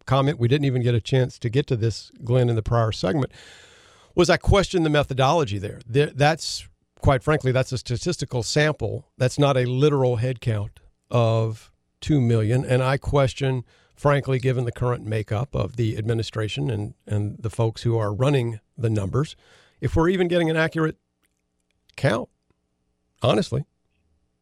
comment, 0.04 0.38
we 0.40 0.48
didn't 0.48 0.64
even 0.64 0.82
get 0.82 0.94
a 0.94 1.00
chance 1.00 1.38
to 1.38 1.48
get 1.48 1.68
to 1.68 1.76
this, 1.76 2.10
Glenn, 2.24 2.48
in 2.48 2.56
the 2.56 2.62
prior 2.62 2.90
segment, 2.90 3.30
was 4.16 4.28
I 4.28 4.36
questioned 4.36 4.84
the 4.84 4.90
methodology 4.90 5.58
there. 5.58 5.80
There- 5.86 6.10
That's 6.12 6.66
quite 7.00 7.22
frankly, 7.22 7.52
that's 7.52 7.70
a 7.70 7.78
statistical 7.78 8.42
sample. 8.42 9.06
That's 9.16 9.38
not 9.38 9.56
a 9.56 9.64
literal 9.64 10.16
head 10.16 10.40
count 10.40 10.80
of 11.10 11.70
two 12.00 12.20
million. 12.20 12.64
And 12.64 12.82
I 12.82 12.96
question, 12.96 13.64
frankly, 13.94 14.38
given 14.38 14.64
the 14.64 14.72
current 14.72 15.04
makeup 15.04 15.54
of 15.54 15.76
the 15.76 15.96
administration 15.96 16.70
and, 16.70 16.94
and 17.06 17.36
the 17.38 17.50
folks 17.50 17.82
who 17.82 17.98
are 17.98 18.12
running 18.12 18.60
the 18.76 18.90
numbers, 18.90 19.36
if 19.80 19.96
we're 19.96 20.08
even 20.08 20.28
getting 20.28 20.50
an 20.50 20.56
accurate 20.56 20.96
count, 21.96 22.28
honestly. 23.22 23.64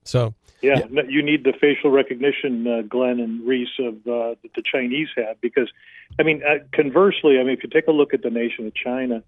So 0.05 0.35
Yeah, 0.63 0.83
no, 0.91 1.03
you 1.03 1.23
need 1.23 1.45
the 1.45 1.53
facial 1.53 1.91
recognition, 1.91 2.67
uh, 2.67 2.83
Glenn 2.83 3.21
and 3.21 3.47
Reese, 3.47 3.69
of 3.79 3.95
uh, 4.07 4.35
that 4.43 4.55
the 4.55 4.63
Chinese 4.63 5.09
have 5.17 5.41
because, 5.41 5.71
I 6.19 6.23
mean, 6.23 6.43
uh, 6.43 6.59
conversely, 6.73 7.39
I 7.39 7.43
mean, 7.43 7.53
if 7.53 7.63
you 7.63 7.69
take 7.69 7.89
a 7.89 7.93
look 7.93 8.15
at 8.15 8.23
the 8.23 8.31
nation 8.31 8.67
of 8.67 8.75
China, 8.75 9.23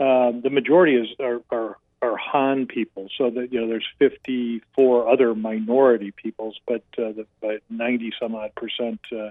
uh, 0.00 0.32
the 0.42 0.50
majority 0.50 0.96
is 0.96 1.08
are, 1.20 1.40
are 1.50 1.76
are 2.04 2.16
Han 2.16 2.66
people. 2.66 3.08
So 3.16 3.30
that 3.30 3.52
you 3.52 3.60
know, 3.60 3.68
there's 3.68 3.86
54 3.98 5.08
other 5.08 5.34
minority 5.34 6.10
peoples, 6.10 6.58
but 6.66 6.82
uh, 6.98 7.12
the, 7.12 7.26
but 7.40 7.62
90 7.70 8.12
some 8.20 8.34
odd 8.34 8.54
percent, 8.54 9.00
uh, 9.12 9.30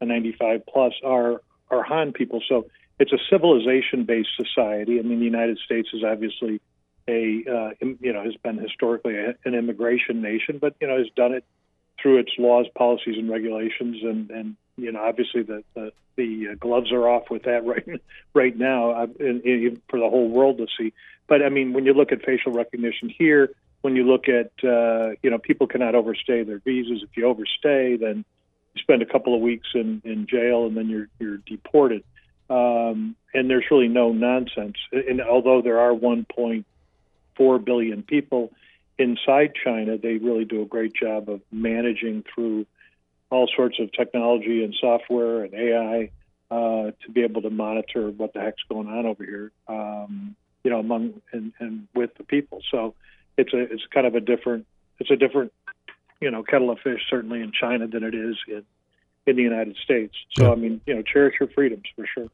95 0.00 0.66
plus 0.66 0.92
are 1.04 1.42
are 1.70 1.82
Han 1.82 2.12
people. 2.12 2.42
So 2.48 2.66
it's 2.98 3.12
a 3.12 3.18
civilization 3.30 4.04
based 4.04 4.30
society. 4.36 4.98
I 4.98 5.02
mean, 5.02 5.18
the 5.18 5.24
United 5.24 5.58
States 5.58 5.88
is 5.92 6.04
obviously 6.04 6.60
a 7.08 7.44
uh, 7.50 7.70
you 7.80 8.12
know 8.12 8.22
has 8.22 8.36
been 8.36 8.58
historically 8.58 9.16
a, 9.16 9.34
an 9.44 9.54
immigration 9.54 10.20
nation, 10.22 10.58
but 10.58 10.74
you 10.80 10.86
know 10.86 10.98
has 10.98 11.08
done 11.16 11.32
it 11.32 11.44
through 12.00 12.18
its 12.18 12.30
laws, 12.38 12.66
policies, 12.74 13.16
and 13.18 13.30
regulations, 13.30 13.98
and 14.02 14.30
and 14.30 14.56
you 14.80 14.92
know 14.92 15.02
obviously 15.02 15.42
the 15.42 15.62
the, 15.74 15.92
the 16.16 16.48
uh, 16.52 16.54
gloves 16.54 16.92
are 16.92 17.08
off 17.08 17.30
with 17.30 17.44
that 17.44 17.64
right 17.64 18.00
right 18.34 18.56
now 18.56 18.90
uh, 18.90 19.06
for 19.06 19.98
the 19.98 20.08
whole 20.08 20.28
world 20.28 20.58
to 20.58 20.66
see. 20.78 20.92
But 21.28 21.42
I 21.42 21.48
mean, 21.48 21.72
when 21.72 21.86
you 21.86 21.94
look 21.94 22.12
at 22.12 22.22
facial 22.24 22.52
recognition 22.52 23.08
here, 23.08 23.50
when 23.82 23.96
you 23.96 24.04
look 24.04 24.28
at 24.28 24.52
uh, 24.64 25.14
you 25.22 25.30
know 25.30 25.38
people 25.38 25.66
cannot 25.66 25.94
overstay 25.94 26.42
their 26.42 26.58
visas. 26.58 27.02
If 27.02 27.16
you 27.16 27.26
overstay, 27.26 27.96
then 27.96 28.24
you 28.74 28.82
spend 28.82 29.02
a 29.02 29.06
couple 29.06 29.34
of 29.34 29.40
weeks 29.40 29.68
in 29.74 30.02
in 30.04 30.26
jail, 30.26 30.66
and 30.66 30.76
then 30.76 30.88
you're 30.88 31.08
you're 31.18 31.38
deported. 31.38 32.04
Um, 32.48 33.14
and 33.32 33.48
there's 33.48 33.64
really 33.70 33.86
no 33.86 34.12
nonsense. 34.12 34.74
And 34.90 35.20
although 35.20 35.62
there 35.62 35.78
are 35.78 35.92
1.4 35.92 37.64
billion 37.64 38.02
people 38.02 38.50
inside 38.98 39.52
China, 39.64 39.96
they 39.96 40.16
really 40.16 40.44
do 40.44 40.62
a 40.62 40.66
great 40.66 40.92
job 40.92 41.28
of 41.28 41.40
managing 41.52 42.24
through 42.34 42.66
all 43.30 43.48
sorts 43.54 43.78
of 43.78 43.92
technology 43.92 44.64
and 44.64 44.74
software 44.80 45.44
and 45.44 45.54
AI 45.54 46.10
uh, 46.50 46.90
to 47.04 47.10
be 47.12 47.22
able 47.22 47.42
to 47.42 47.50
monitor 47.50 48.10
what 48.10 48.32
the 48.34 48.40
heck's 48.40 48.62
going 48.68 48.88
on 48.88 49.06
over 49.06 49.24
here. 49.24 49.52
Um, 49.68 50.36
you 50.64 50.70
know, 50.70 50.80
among 50.80 51.22
and, 51.32 51.52
and 51.58 51.88
with 51.94 52.10
the 52.18 52.24
people. 52.24 52.60
So 52.70 52.94
it's 53.38 53.52
a 53.54 53.60
it's 53.60 53.86
kind 53.92 54.06
of 54.06 54.14
a 54.14 54.20
different 54.20 54.66
it's 54.98 55.10
a 55.10 55.16
different 55.16 55.52
you 56.20 56.30
know 56.30 56.42
kettle 56.42 56.70
of 56.70 56.78
fish 56.80 57.00
certainly 57.08 57.40
in 57.40 57.52
China 57.52 57.86
than 57.86 58.02
it 58.02 58.14
is 58.14 58.36
in 58.46 58.64
in 59.26 59.36
the 59.36 59.42
United 59.42 59.76
States. 59.82 60.14
So 60.36 60.46
Yeah. 60.46 60.52
I 60.52 60.54
mean, 60.56 60.80
you 60.86 60.94
know, 60.94 61.02
cherish 61.02 61.36
your 61.40 61.48
freedoms 61.48 61.84
for 61.96 62.06
sure. 62.06 62.28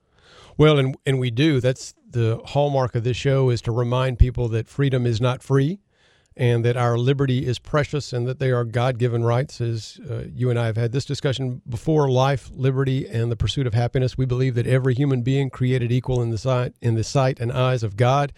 Well, 0.56 0.78
and 0.78 0.96
and 1.06 1.18
we 1.18 1.30
do. 1.30 1.60
That's 1.60 1.94
the 2.08 2.40
hallmark 2.46 2.94
of 2.94 3.04
this 3.04 3.16
show 3.16 3.50
is 3.50 3.60
to 3.62 3.72
remind 3.72 4.18
people 4.18 4.48
that 4.48 4.66
freedom 4.66 5.06
is 5.06 5.20
not 5.20 5.42
free, 5.42 5.78
and 6.36 6.64
that 6.64 6.76
our 6.76 6.98
liberty 6.98 7.46
is 7.46 7.58
precious, 7.58 8.12
and 8.12 8.26
that 8.26 8.38
they 8.38 8.50
are 8.50 8.64
God-given 8.64 9.24
rights. 9.24 9.60
As 9.60 9.98
uh, 10.10 10.24
you 10.34 10.50
and 10.50 10.58
I 10.58 10.66
have 10.66 10.76
had 10.76 10.92
this 10.92 11.04
discussion 11.06 11.62
before, 11.68 12.10
life, 12.10 12.50
liberty, 12.54 13.08
and 13.08 13.32
the 13.32 13.36
pursuit 13.36 13.66
of 13.66 13.74
happiness. 13.74 14.18
We 14.18 14.26
believe 14.26 14.54
that 14.56 14.66
every 14.66 14.94
human 14.94 15.22
being 15.22 15.48
created 15.50 15.90
equal 15.90 16.20
in 16.22 16.30
the 16.30 16.38
sight 16.38 16.74
in 16.82 16.94
the 16.94 17.04
sight 17.04 17.40
and 17.40 17.50
eyes 17.50 17.82
of 17.82 17.96
God, 17.96 18.32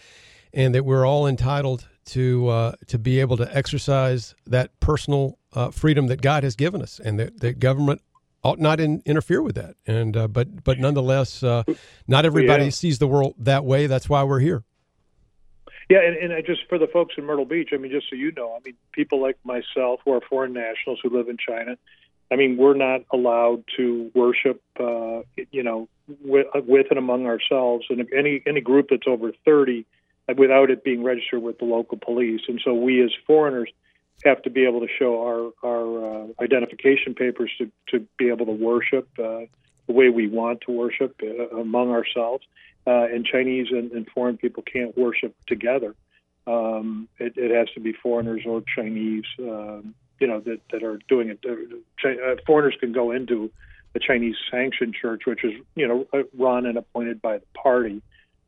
and 0.52 0.74
that 0.74 0.84
we're 0.84 1.04
all 1.06 1.26
entitled 1.26 1.88
to 2.06 2.48
uh, 2.48 2.72
to 2.86 2.98
be 2.98 3.20
able 3.20 3.36
to 3.36 3.56
exercise 3.56 4.34
that 4.46 4.78
personal 4.80 5.38
uh, 5.54 5.70
freedom 5.70 6.06
that 6.06 6.22
God 6.22 6.44
has 6.44 6.54
given 6.56 6.80
us, 6.80 7.00
and 7.04 7.18
that, 7.18 7.40
that 7.40 7.58
government 7.58 8.00
ought 8.44 8.60
not 8.60 8.78
in, 8.78 9.02
interfere 9.04 9.42
with 9.42 9.56
that. 9.56 9.74
And 9.86 10.16
uh, 10.16 10.28
but 10.28 10.62
but 10.62 10.78
nonetheless, 10.78 11.42
uh, 11.42 11.64
not 12.06 12.24
everybody 12.24 12.64
Yeah. 12.64 12.70
sees 12.70 12.98
the 12.98 13.08
world 13.08 13.34
that 13.38 13.64
way. 13.64 13.88
That's 13.88 14.08
why 14.08 14.22
we're 14.22 14.38
here. 14.38 14.62
Yeah, 15.88 16.00
and, 16.02 16.16
and 16.16 16.32
I 16.34 16.42
just 16.42 16.60
for 16.68 16.78
the 16.78 16.86
folks 16.86 17.14
in 17.16 17.24
Myrtle 17.24 17.46
Beach, 17.46 17.70
I 17.72 17.78
mean, 17.78 17.90
just 17.90 18.10
so 18.10 18.16
you 18.16 18.30
know, 18.32 18.54
I 18.54 18.58
mean, 18.64 18.74
people 18.92 19.22
like 19.22 19.38
myself 19.44 20.00
who 20.04 20.12
are 20.12 20.20
foreign 20.20 20.52
nationals 20.52 21.00
who 21.02 21.08
live 21.08 21.28
in 21.28 21.38
China, 21.38 21.76
I 22.30 22.36
mean, 22.36 22.58
we're 22.58 22.74
not 22.74 23.02
allowed 23.10 23.64
to 23.78 24.10
worship, 24.14 24.62
uh, 24.78 25.20
you 25.50 25.62
know, 25.62 25.88
with, 26.22 26.46
with 26.54 26.88
and 26.90 26.98
among 26.98 27.26
ourselves, 27.26 27.86
and 27.88 28.06
any 28.14 28.42
any 28.46 28.60
group 28.60 28.88
that's 28.90 29.06
over 29.06 29.32
thirty, 29.46 29.86
uh, 30.28 30.34
without 30.36 30.70
it 30.70 30.84
being 30.84 31.02
registered 31.02 31.42
with 31.42 31.58
the 31.58 31.64
local 31.64 31.96
police, 31.96 32.42
and 32.48 32.60
so 32.62 32.74
we 32.74 33.02
as 33.02 33.10
foreigners 33.26 33.70
have 34.24 34.42
to 34.42 34.50
be 34.50 34.66
able 34.66 34.80
to 34.80 34.88
show 34.98 35.22
our 35.22 35.70
our 35.70 36.22
uh, 36.22 36.26
identification 36.42 37.14
papers 37.14 37.50
to 37.56 37.70
to 37.88 38.06
be 38.18 38.28
able 38.28 38.44
to 38.44 38.52
worship 38.52 39.08
uh, 39.18 39.40
the 39.86 39.94
way 39.94 40.10
we 40.10 40.28
want 40.28 40.60
to 40.66 40.72
worship 40.72 41.18
uh, 41.22 41.56
among 41.56 41.90
ourselves 41.92 42.44
uh, 42.88 43.06
and 43.12 43.24
Chinese 43.26 43.66
and, 43.70 43.92
and 43.92 44.08
foreign 44.08 44.38
people 44.38 44.62
can't 44.62 44.96
worship 44.96 45.34
together. 45.46 45.94
Um, 46.46 47.08
it, 47.18 47.34
it 47.36 47.54
has 47.54 47.68
to 47.74 47.80
be 47.80 47.92
foreigners 47.92 48.42
or 48.46 48.62
Chinese, 48.74 49.24
um, 49.40 49.94
you 50.18 50.26
know, 50.26 50.40
that, 50.40 50.60
that 50.72 50.82
are 50.82 50.98
doing 51.06 51.28
it. 51.28 51.38
Uh, 51.46 52.08
uh, 52.08 52.36
foreigners 52.46 52.74
can 52.80 52.92
go 52.92 53.10
into 53.10 53.50
a 53.94 53.98
Chinese 53.98 54.36
sanctioned 54.50 54.94
church, 54.94 55.26
which 55.26 55.44
is, 55.44 55.52
you 55.74 55.86
know, 55.86 56.06
uh, 56.14 56.22
run 56.38 56.64
and 56.64 56.78
appointed 56.78 57.20
by 57.20 57.36
the 57.36 57.46
party. 57.62 58.00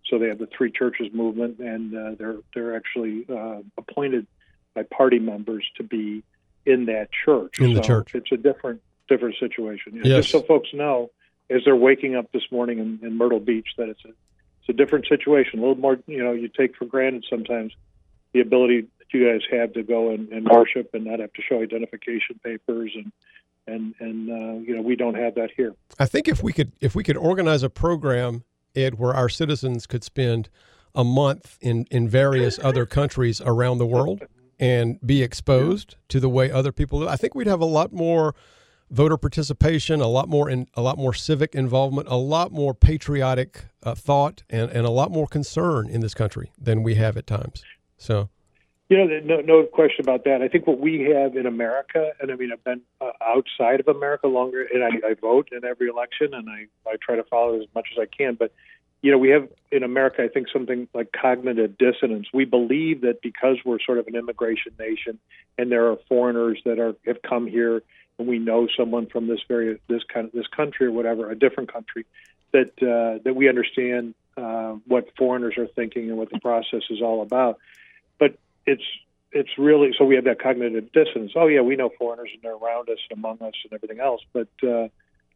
So 0.07 0.19
they 0.19 0.29
have 0.29 0.39
the 0.39 0.49
Three 0.57 0.73
Churches 0.73 1.09
movement, 1.13 1.59
and 1.59 1.95
uh, 1.95 2.15
they're 2.19 2.39
they're 2.55 2.75
actually 2.75 3.27
uh, 3.29 3.61
appointed 3.77 4.27
by 4.75 4.83
party 4.85 5.19
members 5.19 5.65
to 5.77 5.83
be 5.83 6.25
in 6.65 6.87
that 6.87 7.11
church. 7.13 7.61
In 7.61 7.75
the 7.75 7.81
church. 7.81 8.15
it's 8.15 8.33
a 8.33 8.37
different 8.37 8.81
different 9.09 9.37
situation. 9.39 10.01
Yes. 10.03 10.25
Just 10.25 10.31
so 10.31 10.43
folks 10.43 10.71
know, 10.73 11.11
as 11.51 11.63
they're 11.65 11.77
waking 11.77 12.17
up 12.17 12.33
this 12.33 12.43
morning 12.51 12.79
in, 12.79 12.99
in 13.03 13.19
Myrtle 13.19 13.41
Beach, 13.41 13.69
that 13.77 13.89
it's 13.89 14.05
a 14.05 14.13
it's 14.61 14.69
a 14.69 14.73
different 14.73 15.07
situation. 15.09 15.59
A 15.59 15.63
little 15.63 15.77
more, 15.77 15.99
you 16.07 16.23
know, 16.23 16.33
you 16.33 16.49
take 16.49 16.77
for 16.77 16.85
granted 16.85 17.25
sometimes 17.29 17.73
the 18.33 18.41
ability 18.41 18.83
that 18.99 19.13
you 19.13 19.31
guys 19.31 19.43
have 19.51 19.73
to 19.73 19.83
go 19.83 20.11
and, 20.11 20.29
and 20.29 20.47
worship 20.49 20.91
and 20.95 21.05
not 21.05 21.19
have 21.19 21.33
to 21.33 21.43
show 21.43 21.63
identification 21.63 22.39
papers 22.43 22.93
and 22.95 23.13
and 23.67 23.95
and 24.01 24.31
uh, 24.31 24.61
you 24.61 24.75
know 24.75 24.83
we 24.83 24.97
don't 24.97 25.15
have 25.15 25.35
that 25.35 25.51
here. 25.57 25.75
I 25.99 26.07
think 26.07 26.29
if 26.29 26.43
we 26.43 26.53
could 26.53 26.73
if 26.81 26.95
we 26.95 27.05
could 27.05 27.17
organize 27.17 27.63
a 27.63 27.71
program, 27.71 28.45
Ed, 28.75 28.99
where 28.99 29.15
our 29.15 29.29
citizens 29.29 29.87
could 29.87 30.05
spend 30.05 30.49
a 30.95 31.05
month 31.05 31.59
in 31.61 31.87
in 31.91 32.09
various 32.09 32.59
other 32.63 32.87
countries 32.87 33.41
around 33.41 33.79
the 33.79 33.87
world 33.87 34.23
and 34.59 34.99
be 35.05 35.23
exposed 35.23 35.97
to 36.09 36.21
the 36.21 36.29
way 36.29 36.51
other 36.51 36.73
people 36.73 36.99
live, 36.99 37.09
I 37.09 37.17
think 37.17 37.35
we'd 37.35 37.47
have 37.47 37.61
a 37.61 37.67
lot 37.67 37.93
more 37.93 38.35
voter 38.91 39.17
participation, 39.17 40.01
a 40.01 40.09
lot 40.09 40.29
more 40.29 40.51
in 40.51 40.67
a 40.75 40.83
lot 40.83 40.99
more 40.99 41.15
civic 41.15 41.55
involvement, 41.55 42.09
a 42.09 42.17
lot 42.17 42.53
more 42.53 42.75
patriotic 42.75 43.65
uh, 43.83 43.95
thought, 43.95 44.43
and 44.51 44.71
and 44.71 44.87
a 44.87 44.91
lot 44.91 45.11
more 45.11 45.27
concern 45.27 45.89
in 45.89 46.01
this 46.01 46.15
country 46.15 46.53
than 46.59 46.83
we 46.83 46.97
have 46.97 47.17
at 47.17 47.27
times. 47.27 47.63
So. 47.97 48.29
You 48.89 48.97
know, 48.97 49.21
no, 49.21 49.41
no 49.41 49.63
question 49.67 50.05
about 50.05 50.25
that. 50.25 50.43
I 50.43 50.49
think 50.49 50.67
what 50.67 50.81
we 50.81 51.03
have 51.15 51.37
in 51.37 51.47
America, 51.47 52.11
and 52.21 52.33
I 52.33 52.35
mean, 52.35 52.51
I've 52.53 52.65
been 52.65 52.81
uh, 53.01 53.13
outside 53.25 53.79
of 53.79 53.87
America 53.87 54.27
longer, 54.27 54.67
and 54.67 54.83
I, 54.83 55.11
I 55.11 55.15
vote 55.15 55.51
in 55.53 55.65
every 55.65 55.89
election, 55.89 56.35
and 56.35 56.51
I, 56.51 56.67
I 56.91 56.97
try 57.01 57.15
to 57.15 57.23
follow 57.23 57.55
it 57.55 57.63
as 57.63 57.69
much 57.73 57.87
as 57.93 58.01
I 58.03 58.07
can. 58.07 58.35
But 58.35 58.53
you 59.03 59.11
know, 59.11 59.19
we 59.19 59.31
have 59.31 59.49
in 59.71 59.83
America, 59.83 60.23
I 60.23 60.29
think, 60.29 60.49
something 60.53 60.89
like 60.93 61.13
cognitive 61.13 61.79
dissonance. 61.79 62.27
We 62.35 62.45
believe 62.45 63.03
that 63.03 63.23
because 63.23 63.59
we're 63.65 63.79
sort 63.79 63.99
of 63.99 64.07
an 64.09 64.17
immigration 64.17 64.73
nation, 64.79 65.21
and 65.57 65.71
there 65.71 65.91
are 65.91 65.97
foreigners 66.09 66.61
that 66.65 66.79
are 66.81 66.95
have 67.07 67.23
come 67.23 67.47
here, 67.47 67.83
we 68.27 68.39
know 68.39 68.69
someone 68.77 69.07
from 69.07 69.27
this 69.27 69.41
very 69.49 69.79
this 69.89 70.03
kind 70.13 70.27
of 70.27 70.33
this 70.33 70.47
country 70.47 70.87
or 70.87 70.93
whatever, 70.93 71.31
a 71.31 71.39
different 71.39 71.73
country, 71.73 72.07
that 72.53 72.71
uh, 72.83 73.23
that 73.25 73.35
we 73.35 73.49
understand 73.49 74.15
uh, 74.37 74.73
what 74.87 75.09
foreigners 75.17 75.57
are 75.59 75.67
thinking 75.67 76.09
and 76.09 76.19
what 76.19 76.31
the 76.31 76.41
process 76.41 76.83
is 76.91 77.03
all 77.03 77.23
about. 77.23 77.59
But 78.19 78.39
it's 78.67 78.85
it's 79.33 79.51
really 79.59 79.93
so 79.97 80.05
we 80.05 80.17
have 80.17 80.25
that 80.25 80.41
cognitive 80.41 80.93
dissonance. 80.93 81.33
Oh 81.37 81.47
yeah, 81.47 81.61
we 81.61 81.77
know 81.77 81.91
foreigners 81.99 82.31
and 82.33 82.43
they're 82.43 82.55
around 82.55 82.89
us 82.89 82.99
and 83.11 83.19
among 83.19 83.41
us 83.43 83.55
and 83.65 83.73
everything 83.73 84.01
else. 84.01 84.23
But 84.33 84.49
uh, 84.63 84.89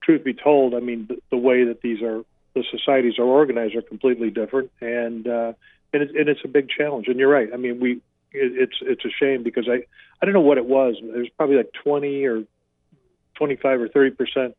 truth 0.03 0.25
be 0.25 0.35
told, 0.35 0.75
I 0.75 0.81
mean 0.81 1.07
the, 1.09 1.19
the 1.31 1.37
way 1.37 1.65
that 1.65 1.81
these 1.81 2.03
are 2.03 2.25
the 2.55 2.65
societies 2.71 3.19
are 3.19 3.25
organized 3.25 3.75
are 3.75 3.83
completely 3.83 4.31
different, 4.31 4.71
and 4.81 5.27
uh, 5.27 5.53
and, 5.93 6.03
it, 6.03 6.17
and 6.17 6.29
it's 6.29 6.45
a 6.45 6.49
big 6.49 6.69
challenge. 6.69 7.09
And 7.09 7.19
you're 7.19 7.31
right. 7.31 7.49
I 7.53 7.57
mean 7.57 7.81
we 7.81 7.93
it, 8.33 8.53
it's 8.57 8.77
it's 8.81 9.05
a 9.05 9.11
shame 9.11 9.43
because 9.43 9.69
I 9.69 9.85
I 10.21 10.27
don't 10.27 10.35
know 10.35 10.41
what 10.41 10.59
it 10.59 10.67
was. 10.67 10.97
There's 11.03 11.31
probably 11.37 11.57
like 11.57 11.73
20 11.85 12.25
or 12.25 12.45
25 13.37 13.81
or 13.81 13.89
30 13.89 14.11
percent 14.13 14.57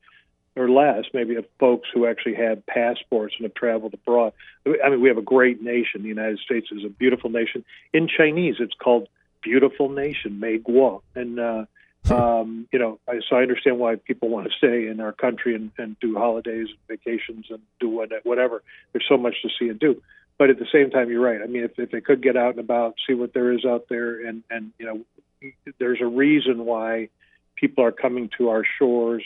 or 0.55 0.69
less, 0.69 1.03
maybe, 1.13 1.35
of 1.35 1.45
folks 1.59 1.89
who 1.93 2.07
actually 2.07 2.35
have 2.35 2.65
passports 2.65 3.35
and 3.37 3.43
have 3.43 3.53
traveled 3.53 3.93
abroad. 3.93 4.31
I 4.65 4.89
mean, 4.89 5.01
we 5.01 5.09
have 5.09 5.17
a 5.17 5.21
great 5.21 5.61
nation. 5.61 6.01
The 6.01 6.07
United 6.07 6.39
States 6.39 6.67
is 6.71 6.85
a 6.85 6.89
beautiful 6.89 7.29
nation. 7.29 7.65
In 7.93 8.07
Chinese, 8.07 8.55
it's 8.59 8.73
called 8.73 9.07
"beautiful 9.41 9.89
nation," 9.89 10.39
Mei 10.39 10.59
Guo, 10.59 11.01
and 11.13 11.39
uh, 11.39 11.65
um, 12.09 12.67
you 12.71 12.79
know, 12.79 12.99
I, 13.07 13.19
so 13.27 13.35
I 13.35 13.41
understand 13.41 13.79
why 13.79 13.95
people 13.95 14.29
want 14.29 14.47
to 14.47 14.53
stay 14.57 14.87
in 14.87 14.99
our 14.99 15.11
country 15.11 15.55
and, 15.55 15.71
and 15.77 15.99
do 15.99 16.15
holidays, 16.15 16.67
and 16.69 16.99
vacations, 16.99 17.47
and 17.49 17.59
do 17.79 17.89
what, 17.89 18.11
whatever. 18.23 18.63
There's 18.93 19.05
so 19.09 19.17
much 19.17 19.35
to 19.41 19.49
see 19.59 19.69
and 19.69 19.79
do. 19.79 20.01
But 20.37 20.49
at 20.49 20.59
the 20.59 20.67
same 20.71 20.91
time, 20.91 21.09
you're 21.09 21.21
right. 21.21 21.41
I 21.41 21.47
mean, 21.47 21.63
if, 21.63 21.79
if 21.79 21.91
they 21.91 22.01
could 22.01 22.21
get 22.21 22.37
out 22.37 22.51
and 22.51 22.59
about, 22.59 22.95
see 23.07 23.13
what 23.13 23.33
there 23.33 23.51
is 23.53 23.65
out 23.65 23.87
there, 23.89 24.25
and 24.25 24.43
and 24.49 24.71
you 24.77 24.85
know, 24.85 25.51
there's 25.79 26.01
a 26.01 26.05
reason 26.05 26.65
why 26.65 27.09
people 27.55 27.83
are 27.83 27.91
coming 27.91 28.29
to 28.37 28.49
our 28.49 28.63
shores. 28.77 29.23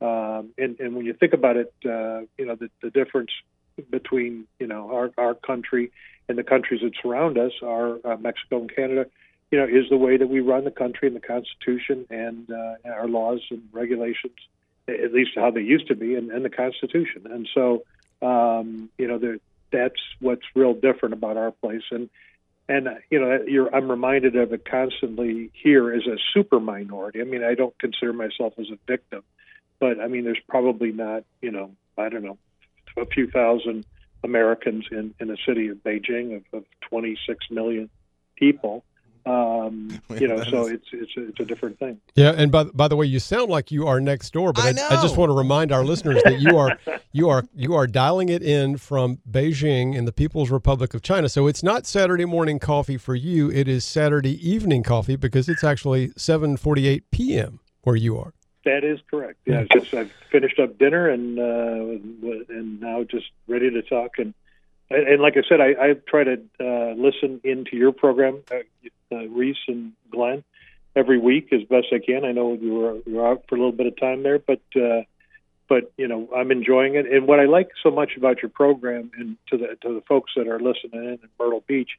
Um, 0.00 0.50
and, 0.58 0.78
and 0.80 0.96
when 0.96 1.06
you 1.06 1.12
think 1.12 1.32
about 1.32 1.56
it, 1.56 1.72
uh, 1.84 2.20
you 2.38 2.46
know, 2.46 2.56
the, 2.56 2.68
the 2.82 2.90
difference 2.90 3.30
between, 3.90 4.46
you 4.58 4.66
know, 4.66 4.90
our, 4.92 5.10
our 5.16 5.34
country 5.34 5.92
and 6.28 6.36
the 6.36 6.42
countries 6.42 6.80
that 6.82 6.92
surround 7.02 7.38
us 7.38 7.52
are 7.62 7.98
uh, 8.04 8.16
Mexico 8.16 8.60
and 8.60 8.74
Canada, 8.74 9.06
you 9.50 9.58
know, 9.58 9.64
is 9.64 9.88
the 9.90 9.96
way 9.96 10.16
that 10.16 10.28
we 10.28 10.40
run 10.40 10.64
the 10.64 10.70
country 10.70 11.08
and 11.08 11.16
the 11.16 11.20
Constitution 11.20 12.06
and 12.10 12.50
uh, 12.50 12.74
our 12.86 13.08
laws 13.08 13.40
and 13.50 13.62
regulations, 13.72 14.34
at 14.88 15.12
least 15.12 15.30
how 15.36 15.50
they 15.50 15.60
used 15.60 15.88
to 15.88 15.94
be, 15.94 16.14
and, 16.14 16.30
and 16.30 16.44
the 16.44 16.50
Constitution. 16.50 17.26
And 17.30 17.48
so, 17.54 17.84
um, 18.22 18.88
you 18.98 19.06
know, 19.06 19.18
there, 19.18 19.38
that's 19.70 20.00
what's 20.20 20.42
real 20.54 20.74
different 20.74 21.12
about 21.12 21.36
our 21.36 21.50
place. 21.50 21.82
And 21.90 22.08
and 22.68 22.88
uh, 22.88 22.94
you 23.10 23.20
know, 23.20 23.40
you're, 23.46 23.74
I'm 23.74 23.90
reminded 23.90 24.36
of 24.36 24.52
it 24.52 24.64
constantly 24.64 25.50
here 25.52 25.92
as 25.92 26.06
a 26.06 26.16
super 26.32 26.60
minority. 26.60 27.20
I 27.20 27.24
mean, 27.24 27.42
I 27.42 27.54
don't 27.54 27.76
consider 27.78 28.12
myself 28.12 28.54
as 28.58 28.66
a 28.70 28.78
victim, 28.86 29.22
but 29.80 30.00
I 30.00 30.08
mean, 30.08 30.24
there's 30.24 30.40
probably 30.48 30.92
not, 30.92 31.24
you 31.40 31.50
know, 31.50 31.72
I 31.98 32.08
don't 32.08 32.22
know, 32.22 32.38
a 32.96 33.06
few 33.06 33.28
thousand 33.30 33.84
Americans 34.22 34.86
in 34.90 35.14
in 35.18 35.28
the 35.28 35.38
city 35.46 35.68
of 35.68 35.78
Beijing 35.78 36.36
of, 36.36 36.42
of 36.52 36.64
26 36.88 37.50
million 37.50 37.90
people. 38.36 38.84
Um, 39.24 40.00
you 40.18 40.26
know, 40.26 40.42
so 40.44 40.66
it's 40.66 40.86
it's 40.92 41.16
a, 41.16 41.28
it's 41.28 41.40
a 41.40 41.44
different 41.44 41.78
thing. 41.78 42.00
Yeah, 42.14 42.32
and 42.36 42.50
by 42.50 42.64
by 42.64 42.88
the 42.88 42.96
way, 42.96 43.06
you 43.06 43.20
sound 43.20 43.50
like 43.50 43.70
you 43.70 43.86
are 43.86 44.00
next 44.00 44.32
door, 44.32 44.52
but 44.52 44.64
I 44.64 44.68
I, 44.68 44.98
I 44.98 45.02
just 45.02 45.16
want 45.16 45.30
to 45.30 45.36
remind 45.36 45.72
our 45.72 45.84
listeners 45.84 46.22
that 46.24 46.40
you 46.40 46.58
are 46.58 46.78
you 47.12 47.28
are 47.28 47.44
you 47.54 47.74
are 47.74 47.86
dialing 47.86 48.28
it 48.28 48.42
in 48.42 48.76
from 48.78 49.18
Beijing 49.30 49.94
in 49.94 50.04
the 50.04 50.12
People's 50.12 50.50
Republic 50.50 50.94
of 50.94 51.02
China. 51.02 51.28
So 51.28 51.46
it's 51.46 51.62
not 51.62 51.86
Saturday 51.86 52.24
morning 52.24 52.58
coffee 52.58 52.96
for 52.96 53.14
you; 53.14 53.50
it 53.50 53.68
is 53.68 53.84
Saturday 53.84 54.36
evening 54.48 54.82
coffee 54.82 55.16
because 55.16 55.48
it's 55.48 55.64
actually 55.64 56.08
7:48 56.10 57.02
p.m. 57.10 57.60
where 57.82 57.96
you 57.96 58.18
are. 58.18 58.34
That 58.64 58.84
is 58.84 59.00
correct. 59.10 59.40
Yeah, 59.46 59.60
it's 59.60 59.72
just 59.72 59.94
I've 59.94 60.12
finished 60.30 60.58
up 60.58 60.78
dinner 60.78 61.08
and 61.08 61.38
uh, 61.38 62.44
and 62.48 62.80
now 62.80 63.04
just 63.04 63.26
ready 63.48 63.70
to 63.70 63.82
talk. 63.82 64.18
And 64.18 64.34
and, 64.94 65.22
like 65.22 65.34
I 65.36 65.42
said, 65.48 65.60
I, 65.60 65.90
I 65.90 65.94
try 66.06 66.24
to 66.24 66.40
uh, 66.60 66.94
listen 66.96 67.40
into 67.44 67.76
your 67.76 67.92
program, 67.92 68.42
uh, 68.50 68.58
uh, 69.12 69.26
Reese 69.28 69.56
and 69.68 69.92
Glenn, 70.10 70.44
every 70.96 71.18
week 71.18 71.52
as 71.52 71.62
best 71.62 71.86
I 71.92 71.98
can. 72.04 72.24
I 72.24 72.32
know 72.32 72.54
you 72.54 72.74
were 72.74 72.96
you 73.06 73.16
were 73.16 73.28
out 73.28 73.44
for 73.48 73.56
a 73.56 73.58
little 73.58 73.72
bit 73.72 73.86
of 73.86 73.98
time 73.98 74.22
there, 74.22 74.38
but 74.38 74.60
uh, 74.76 75.02
but 75.68 75.92
you 75.96 76.08
know 76.08 76.28
I'm 76.34 76.50
enjoying 76.50 76.94
it. 76.94 77.10
And 77.10 77.26
what 77.26 77.40
I 77.40 77.44
like 77.44 77.70
so 77.82 77.90
much 77.90 78.12
about 78.16 78.42
your 78.42 78.50
program 78.50 79.10
and 79.16 79.36
to 79.50 79.58
the 79.58 79.76
to 79.82 79.94
the 79.94 80.02
folks 80.08 80.32
that 80.36 80.48
are 80.48 80.60
listening 80.60 81.04
in 81.04 81.18
in 81.22 81.28
Myrtle 81.38 81.64
Beach 81.66 81.90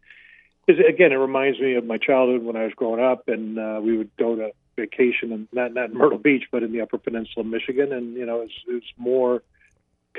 is 0.67 0.77
again 0.79 1.11
it 1.11 1.15
reminds 1.15 1.59
me 1.59 1.75
of 1.75 1.85
my 1.85 1.97
childhood 1.97 2.43
when 2.43 2.55
I 2.55 2.63
was 2.63 2.73
growing 2.75 3.03
up, 3.03 3.27
and 3.27 3.59
uh, 3.59 3.79
we 3.83 3.97
would 3.97 4.15
go 4.17 4.35
to 4.35 4.51
vacation 4.75 5.31
and 5.31 5.47
not 5.51 5.73
not 5.73 5.89
in 5.89 5.97
Myrtle 5.97 6.17
Beach, 6.17 6.43
but 6.51 6.63
in 6.63 6.71
the 6.71 6.81
Upper 6.81 6.97
Peninsula 6.97 7.45
of 7.45 7.51
Michigan, 7.51 7.91
and 7.91 8.15
you 8.15 8.25
know 8.25 8.41
it's 8.41 8.53
it's 8.67 8.93
more 8.97 9.41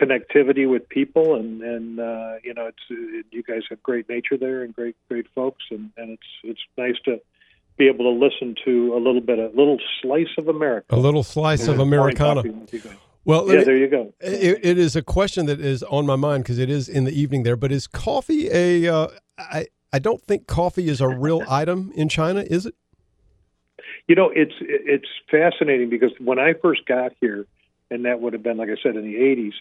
connectivity 0.00 0.68
with 0.68 0.88
people 0.88 1.36
and 1.36 1.62
and 1.62 2.00
uh, 2.00 2.34
you 2.42 2.52
know 2.54 2.66
it's 2.66 2.82
it, 2.90 3.26
you 3.30 3.42
guys 3.42 3.62
have 3.70 3.82
great 3.82 4.08
nature 4.08 4.36
there 4.36 4.62
and 4.62 4.74
great 4.74 4.96
great 5.08 5.26
folks 5.34 5.64
and 5.70 5.90
and 5.96 6.10
it's 6.10 6.26
it's 6.42 6.60
nice 6.76 6.96
to 7.04 7.20
be 7.76 7.86
able 7.88 8.04
to 8.04 8.10
listen 8.26 8.54
to 8.64 8.94
a 8.94 8.98
little 8.98 9.20
bit 9.20 9.38
a 9.38 9.48
little 9.48 9.78
slice 10.02 10.28
of 10.38 10.48
America 10.48 10.94
A 10.94 10.96
little 10.96 11.22
slice 11.22 11.66
of 11.68 11.78
Americana. 11.80 12.36
coffee 12.42 12.50
with 12.50 12.72
you 12.72 12.80
guys. 12.80 12.96
Well, 13.24 13.48
yeah 13.50 13.58
me- 13.60 13.64
there 13.64 13.76
you 13.76 13.88
go 13.88 14.12
It, 14.20 14.60
it 14.64 14.78
is 14.78 14.96
a 14.96 15.02
question 15.02 15.46
that 15.46 15.60
is 15.60 15.82
on 15.84 16.06
my 16.06 16.16
mind 16.16 16.44
because 16.44 16.58
it 16.58 16.70
is 16.70 16.88
in 16.88 17.04
the 17.04 17.12
evening 17.12 17.42
there. 17.44 17.56
But 17.56 17.72
is 17.72 17.86
coffee 17.86 18.48
a? 18.52 18.86
Uh, 18.92 19.08
I 19.38 19.66
I 19.92 19.98
don't 20.00 20.20
think 20.20 20.46
coffee 20.48 20.88
is 20.88 21.00
a 21.00 21.08
real 21.08 21.42
item 21.48 21.92
in 21.94 22.08
China, 22.08 22.40
is 22.40 22.66
it? 22.66 22.74
You 24.08 24.14
know, 24.14 24.30
it's 24.34 24.54
it's 24.60 25.08
fascinating 25.30 25.88
because 25.88 26.10
when 26.18 26.38
I 26.38 26.52
first 26.60 26.84
got 26.86 27.12
here, 27.20 27.46
and 27.90 28.04
that 28.04 28.20
would 28.20 28.32
have 28.32 28.42
been 28.42 28.56
like 28.56 28.68
I 28.68 28.76
said 28.82 28.96
in 28.96 29.02
the 29.04 29.16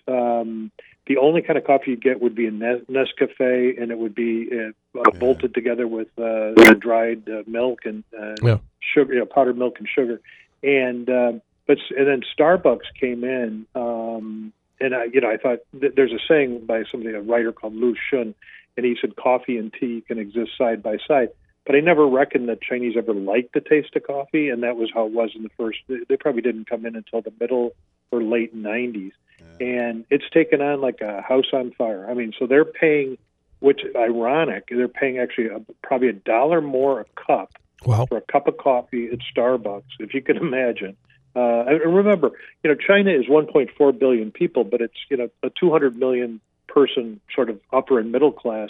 '80s. 0.07 0.41
Um, 0.41 0.71
the 1.07 1.17
only 1.17 1.41
kind 1.41 1.57
of 1.57 1.65
coffee 1.65 1.91
you 1.91 1.97
get 1.97 2.21
would 2.21 2.35
be 2.35 2.47
a 2.47 2.51
Nes- 2.51 2.81
Nescafe, 2.89 3.81
and 3.81 3.91
it 3.91 3.97
would 3.97 4.15
be 4.15 4.49
uh, 4.53 4.99
uh, 4.99 5.11
bolted 5.11 5.53
together 5.53 5.87
with 5.87 6.07
uh, 6.17 6.53
dried 6.75 7.27
uh, 7.29 7.43
milk 7.45 7.79
and 7.85 8.03
uh, 8.17 8.35
Yeah. 8.41 8.57
sugar, 8.79 9.13
you 9.13 9.19
know, 9.19 9.25
powdered 9.25 9.57
milk 9.57 9.75
and 9.79 9.87
sugar. 9.87 10.21
And 10.61 11.09
um, 11.09 11.41
but 11.67 11.77
and 11.97 12.07
then 12.07 12.21
Starbucks 12.37 12.93
came 12.99 13.23
in, 13.23 13.65
um, 13.75 14.53
and 14.79 14.95
I, 14.95 15.05
you 15.05 15.19
know, 15.21 15.29
I 15.29 15.37
thought 15.37 15.59
th- 15.79 15.93
there's 15.95 16.13
a 16.13 16.19
saying 16.27 16.65
by 16.65 16.83
somebody, 16.89 17.13
a 17.15 17.21
writer 17.21 17.51
called 17.51 17.75
Lu 17.75 17.95
Xun, 18.11 18.33
and 18.77 18.85
he 18.85 18.95
said 18.99 19.15
coffee 19.17 19.57
and 19.57 19.73
tea 19.73 20.03
can 20.07 20.19
exist 20.19 20.51
side 20.57 20.81
by 20.81 20.97
side. 21.07 21.29
But 21.65 21.75
I 21.75 21.79
never 21.79 22.05
reckoned 22.07 22.49
that 22.49 22.61
Chinese 22.61 22.95
ever 22.97 23.13
liked 23.13 23.53
the 23.53 23.61
taste 23.61 23.95
of 23.95 24.03
coffee, 24.03 24.49
and 24.49 24.63
that 24.63 24.75
was 24.75 24.89
how 24.93 25.05
it 25.05 25.13
was 25.13 25.31
in 25.35 25.43
the 25.43 25.49
first. 25.57 25.79
They 25.87 26.17
probably 26.17 26.41
didn't 26.41 26.69
come 26.69 26.85
in 26.85 26.95
until 26.95 27.21
the 27.21 27.31
middle 27.39 27.71
or 28.13 28.21
late 28.23 28.55
'90s, 28.55 29.11
and 29.59 30.05
it's 30.09 30.29
taken 30.31 30.61
on 30.61 30.81
like 30.81 31.01
a 31.01 31.21
house 31.21 31.51
on 31.53 31.71
fire. 31.71 32.07
I 32.09 32.13
mean, 32.13 32.33
so 32.37 32.47
they're 32.47 32.65
paying, 32.65 33.17
which 33.59 33.83
is 33.83 33.95
ironic, 33.95 34.67
they're 34.69 34.87
paying 34.87 35.17
actually 35.19 35.47
a, 35.47 35.61
probably 35.81 36.09
a 36.09 36.13
dollar 36.13 36.61
more 36.61 37.01
a 37.01 37.05
cup 37.27 37.51
Wow. 37.85 38.05
for 38.05 38.17
a 38.17 38.21
cup 38.21 38.47
of 38.47 38.57
coffee 38.57 39.09
at 39.11 39.19
Starbucks, 39.35 39.99
if 39.99 40.13
you 40.13 40.21
can 40.21 40.37
imagine. 40.37 40.95
Uh, 41.35 41.65
and 41.67 41.95
remember, 41.95 42.31
you 42.63 42.69
know, 42.69 42.75
China 42.75 43.11
is 43.11 43.25
1.4 43.25 43.99
billion 43.99 44.31
people, 44.31 44.63
but 44.63 44.81
it's 44.81 44.97
you 45.09 45.17
know 45.17 45.29
a 45.41 45.49
200 45.49 45.97
million 45.97 46.39
person 46.67 47.19
sort 47.35 47.49
of 47.49 47.59
upper 47.71 47.99
and 47.99 48.11
middle 48.11 48.31
class 48.31 48.69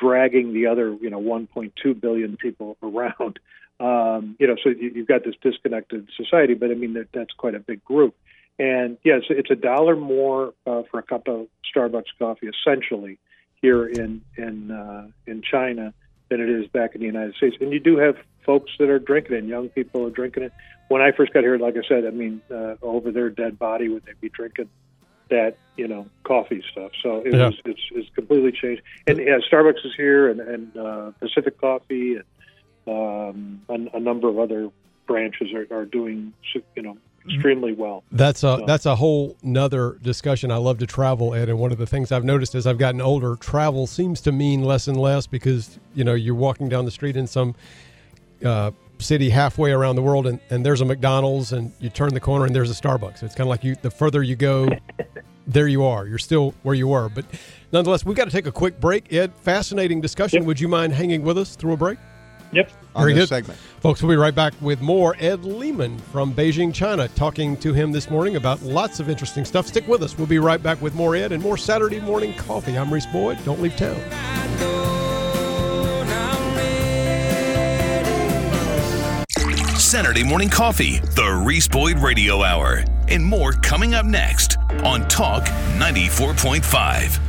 dragging 0.00 0.52
the 0.52 0.66
other 0.66 0.96
you 1.00 1.10
know 1.10 1.20
1.2 1.20 2.00
billion 2.00 2.36
people 2.36 2.76
around. 2.82 3.38
Um, 3.80 4.36
you 4.38 4.46
know, 4.46 4.54
so 4.62 4.68
you, 4.70 4.92
you've 4.94 5.08
got 5.08 5.24
this 5.24 5.34
disconnected 5.42 6.08
society, 6.16 6.54
but 6.54 6.70
I 6.70 6.74
mean 6.74 6.92
that, 6.94 7.08
that's 7.12 7.32
quite 7.32 7.56
a 7.56 7.58
big 7.58 7.84
group. 7.84 8.14
And 8.58 8.98
yes, 9.04 9.22
it's 9.30 9.50
a 9.50 9.56
dollar 9.56 9.96
more 9.96 10.54
uh, 10.66 10.82
for 10.90 11.00
a 11.00 11.02
cup 11.02 11.26
of 11.26 11.48
Starbucks 11.74 12.04
coffee, 12.18 12.48
essentially 12.48 13.18
here 13.60 13.86
in 13.86 14.22
in 14.36 14.70
uh, 14.70 15.08
in 15.26 15.42
China 15.42 15.92
than 16.30 16.40
it 16.40 16.48
is 16.48 16.66
back 16.68 16.94
in 16.94 17.00
the 17.00 17.06
United 17.06 17.34
States. 17.34 17.56
And 17.60 17.72
you 17.72 17.80
do 17.80 17.96
have 17.98 18.16
folks 18.46 18.70
that 18.78 18.88
are 18.88 18.98
drinking 18.98 19.36
it, 19.36 19.44
young 19.44 19.68
people 19.70 20.06
are 20.06 20.10
drinking 20.10 20.44
it. 20.44 20.52
When 20.88 21.02
I 21.02 21.12
first 21.12 21.32
got 21.32 21.42
here, 21.42 21.58
like 21.58 21.76
I 21.76 21.86
said, 21.88 22.06
I 22.06 22.10
mean, 22.10 22.42
uh, 22.50 22.74
over 22.82 23.10
their 23.10 23.30
dead 23.30 23.58
body 23.58 23.88
would 23.88 24.04
they 24.04 24.12
be 24.20 24.28
drinking 24.28 24.68
that 25.30 25.56
you 25.76 25.88
know 25.88 26.06
coffee 26.22 26.62
stuff? 26.70 26.92
So 27.02 27.22
it 27.24 27.34
Yeah. 27.34 27.46
was 27.46 27.54
it's, 27.64 27.80
it's 27.92 28.08
completely 28.14 28.52
changed. 28.52 28.82
And 29.06 29.18
yeah, 29.18 29.38
Starbucks 29.50 29.84
is 29.84 29.94
here, 29.96 30.28
and, 30.28 30.40
and 30.40 30.76
uh, 30.76 31.10
Pacific 31.20 31.58
Coffee, 31.60 32.16
and 32.16 32.24
um, 32.86 33.62
a, 33.68 33.96
a 33.96 34.00
number 34.00 34.28
of 34.28 34.38
other 34.38 34.70
branches 35.06 35.48
are, 35.52 35.66
are 35.76 35.84
doing 35.84 36.32
you 36.76 36.82
know 36.82 36.96
extremely 37.28 37.72
well. 37.72 38.04
That's 38.12 38.40
a 38.40 38.58
So- 38.58 38.64
that's 38.66 38.86
a 38.86 38.96
whole 38.96 39.36
nother 39.42 39.98
discussion. 40.02 40.50
I 40.50 40.56
love 40.56 40.78
to 40.78 40.86
travel, 40.86 41.34
Ed, 41.34 41.48
and 41.48 41.58
one 41.58 41.72
of 41.72 41.78
the 41.78 41.86
things 41.86 42.12
I've 42.12 42.24
noticed 42.24 42.54
as 42.54 42.66
I've 42.66 42.78
gotten 42.78 43.00
older, 43.00 43.36
travel 43.36 43.86
seems 43.86 44.20
to 44.22 44.32
mean 44.32 44.62
less 44.62 44.88
and 44.88 44.96
less 44.98 45.26
because 45.26 45.78
you 45.94 46.04
know 46.04 46.14
you're 46.14 46.34
walking 46.34 46.68
down 46.68 46.84
the 46.84 46.90
street 46.90 47.16
in 47.16 47.26
some 47.26 47.54
uh, 48.44 48.70
city 48.98 49.30
halfway 49.30 49.72
around 49.72 49.96
the 49.96 50.02
world, 50.02 50.26
and, 50.26 50.38
and 50.50 50.64
there's 50.64 50.80
a 50.80 50.84
McDonald's, 50.84 51.52
and 51.52 51.72
you 51.80 51.88
turn 51.90 52.12
the 52.14 52.20
corner 52.20 52.46
and 52.46 52.54
there's 52.54 52.70
a 52.70 52.74
Starbucks. 52.80 53.22
It's 53.22 53.34
kind 53.34 53.46
of 53.46 53.48
like 53.48 53.64
you. 53.64 53.74
The 53.80 53.90
further 53.90 54.22
you 54.22 54.36
go, 54.36 54.68
there 55.46 55.66
you 55.68 55.84
are. 55.84 56.06
You're 56.06 56.18
still 56.18 56.54
where 56.62 56.74
you 56.74 56.88
were, 56.88 57.08
but 57.08 57.24
nonetheless, 57.72 58.04
we've 58.04 58.16
got 58.16 58.26
to 58.26 58.30
take 58.30 58.46
a 58.46 58.52
quick 58.52 58.80
break. 58.80 59.12
Ed, 59.12 59.32
fascinating 59.34 60.00
discussion. 60.00 60.40
Yep. 60.40 60.46
Would 60.46 60.60
you 60.60 60.68
mind 60.68 60.92
hanging 60.92 61.22
with 61.22 61.38
us 61.38 61.56
through 61.56 61.72
a 61.72 61.76
break? 61.76 61.98
Yep. 62.52 62.70
on 62.94 63.02
Very 63.02 63.14
this 63.14 63.22
good. 63.22 63.28
segment. 63.28 63.58
Folks, 63.80 64.02
we'll 64.02 64.10
be 64.12 64.16
right 64.16 64.34
back 64.34 64.54
with 64.60 64.80
more 64.80 65.16
Ed 65.18 65.44
Lehman 65.44 65.98
from 65.98 66.32
Beijing, 66.32 66.72
China, 66.72 67.08
talking 67.08 67.56
to 67.58 67.72
him 67.72 67.92
this 67.92 68.08
morning 68.10 68.36
about 68.36 68.62
lots 68.62 69.00
of 69.00 69.08
interesting 69.08 69.44
stuff. 69.44 69.66
Stick 69.66 69.86
with 69.88 70.02
us. 70.02 70.16
We'll 70.16 70.26
be 70.26 70.38
right 70.38 70.62
back 70.62 70.80
with 70.80 70.94
more 70.94 71.16
Ed 71.16 71.32
and 71.32 71.42
more 71.42 71.56
Saturday 71.56 72.00
morning 72.00 72.34
coffee. 72.36 72.78
I'm 72.78 72.92
Reese 72.92 73.06
Boyd. 73.06 73.38
Don't 73.44 73.60
leave 73.60 73.76
town. 73.76 74.00
Saturday 79.78 80.24
morning 80.24 80.48
coffee, 80.48 80.98
the 80.98 81.42
Reese 81.44 81.68
Boyd 81.68 81.98
Radio 81.98 82.42
Hour, 82.42 82.84
and 83.08 83.24
more 83.24 83.52
coming 83.52 83.94
up 83.94 84.04
next 84.04 84.56
on 84.82 85.06
Talk 85.08 85.44
94.5. 85.78 87.20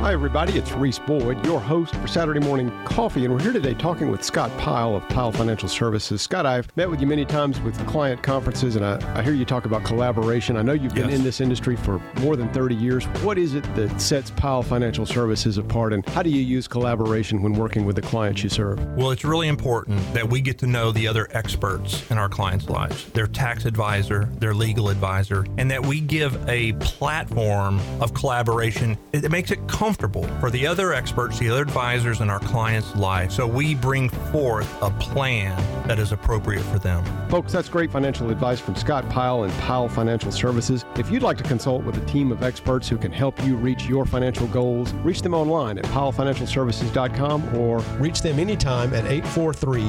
Hi, 0.00 0.12
everybody. 0.12 0.52
It's 0.56 0.70
Reese 0.72 1.00
Boyd, 1.00 1.44
your 1.44 1.58
host 1.58 1.94
for 1.96 2.06
Saturday 2.06 2.38
Morning 2.38 2.70
Coffee, 2.84 3.24
and 3.24 3.34
we're 3.34 3.40
here 3.40 3.52
today 3.52 3.74
talking 3.74 4.08
with 4.08 4.22
Scott 4.22 4.56
Pyle 4.56 4.94
of 4.94 5.08
Pyle 5.08 5.32
Financial 5.32 5.68
Services. 5.68 6.22
Scott, 6.22 6.46
I've 6.46 6.68
met 6.76 6.88
with 6.88 7.00
you 7.00 7.08
many 7.08 7.24
times 7.24 7.60
with 7.62 7.74
client 7.88 8.22
conferences, 8.22 8.76
and 8.76 8.84
I, 8.84 9.00
I 9.18 9.22
hear 9.22 9.32
you 9.32 9.44
talk 9.44 9.64
about 9.64 9.82
collaboration. 9.84 10.56
I 10.56 10.62
know 10.62 10.74
you've 10.74 10.94
been 10.94 11.08
Yes. 11.08 11.18
in 11.18 11.24
this 11.24 11.40
industry 11.40 11.74
for 11.74 12.00
more 12.20 12.36
than 12.36 12.48
30 12.52 12.74
years. 12.76 13.04
What 13.24 13.36
is 13.36 13.54
it 13.54 13.64
that 13.74 14.00
sets 14.00 14.30
Pyle 14.30 14.62
Financial 14.62 15.06
Services 15.06 15.58
apart, 15.58 15.92
and 15.92 16.06
how 16.10 16.22
do 16.22 16.30
you 16.30 16.42
use 16.42 16.68
collaboration 16.68 17.42
when 17.42 17.54
working 17.54 17.84
with 17.84 17.96
the 17.96 18.02
clients 18.02 18.44
you 18.44 18.48
serve? 18.50 18.78
Well, 18.96 19.10
it's 19.10 19.24
really 19.24 19.48
important 19.48 19.98
that 20.14 20.28
we 20.28 20.40
get 20.40 20.58
to 20.58 20.68
know 20.68 20.92
the 20.92 21.08
other 21.08 21.26
experts 21.32 22.08
in 22.12 22.18
our 22.18 22.28
clients' 22.28 22.68
lives, 22.68 23.06
their 23.06 23.26
tax 23.26 23.64
advisor, 23.64 24.26
their 24.38 24.54
legal 24.54 24.88
advisor, 24.88 25.44
and 25.58 25.68
that 25.70 25.84
we 25.84 26.00
give 26.00 26.36
a 26.48 26.74
platform 26.74 27.80
of 28.00 28.14
collaboration 28.14 28.96
that 29.10 29.30
makes 29.32 29.50
it 29.50 29.56
comfortable 29.66 29.85
for 29.94 30.50
the 30.50 30.66
other 30.66 30.92
experts, 30.92 31.38
the 31.38 31.48
other 31.48 31.62
advisors 31.62 32.20
in 32.20 32.28
our 32.28 32.40
clients' 32.40 32.94
lives. 32.96 33.36
So 33.36 33.46
we 33.46 33.74
bring 33.74 34.08
forth 34.08 34.70
a 34.82 34.90
plan 34.90 35.56
that 35.86 35.98
is 35.98 36.12
appropriate 36.12 36.62
for 36.64 36.78
them. 36.78 37.04
Folks, 37.28 37.52
that's 37.52 37.68
great 37.68 37.90
financial 37.90 38.30
advice 38.30 38.58
from 38.58 38.74
Scott 38.74 39.08
Pyle 39.08 39.44
and 39.44 39.52
Pyle 39.60 39.88
Financial 39.88 40.32
Services. 40.32 40.84
If 40.96 41.10
you'd 41.10 41.22
like 41.22 41.36
to 41.38 41.44
consult 41.44 41.84
with 41.84 41.96
a 41.96 42.06
team 42.06 42.32
of 42.32 42.42
experts 42.42 42.88
who 42.88 42.98
can 42.98 43.12
help 43.12 43.42
you 43.44 43.56
reach 43.56 43.86
your 43.86 44.04
financial 44.04 44.46
goals, 44.48 44.92
reach 44.94 45.22
them 45.22 45.34
online 45.34 45.78
at 45.78 45.84
pylefinancialservices.com 45.84 47.56
or 47.56 47.78
reach 47.98 48.22
them 48.22 48.38
anytime 48.38 48.92
at 48.92 49.04
843 49.06 49.82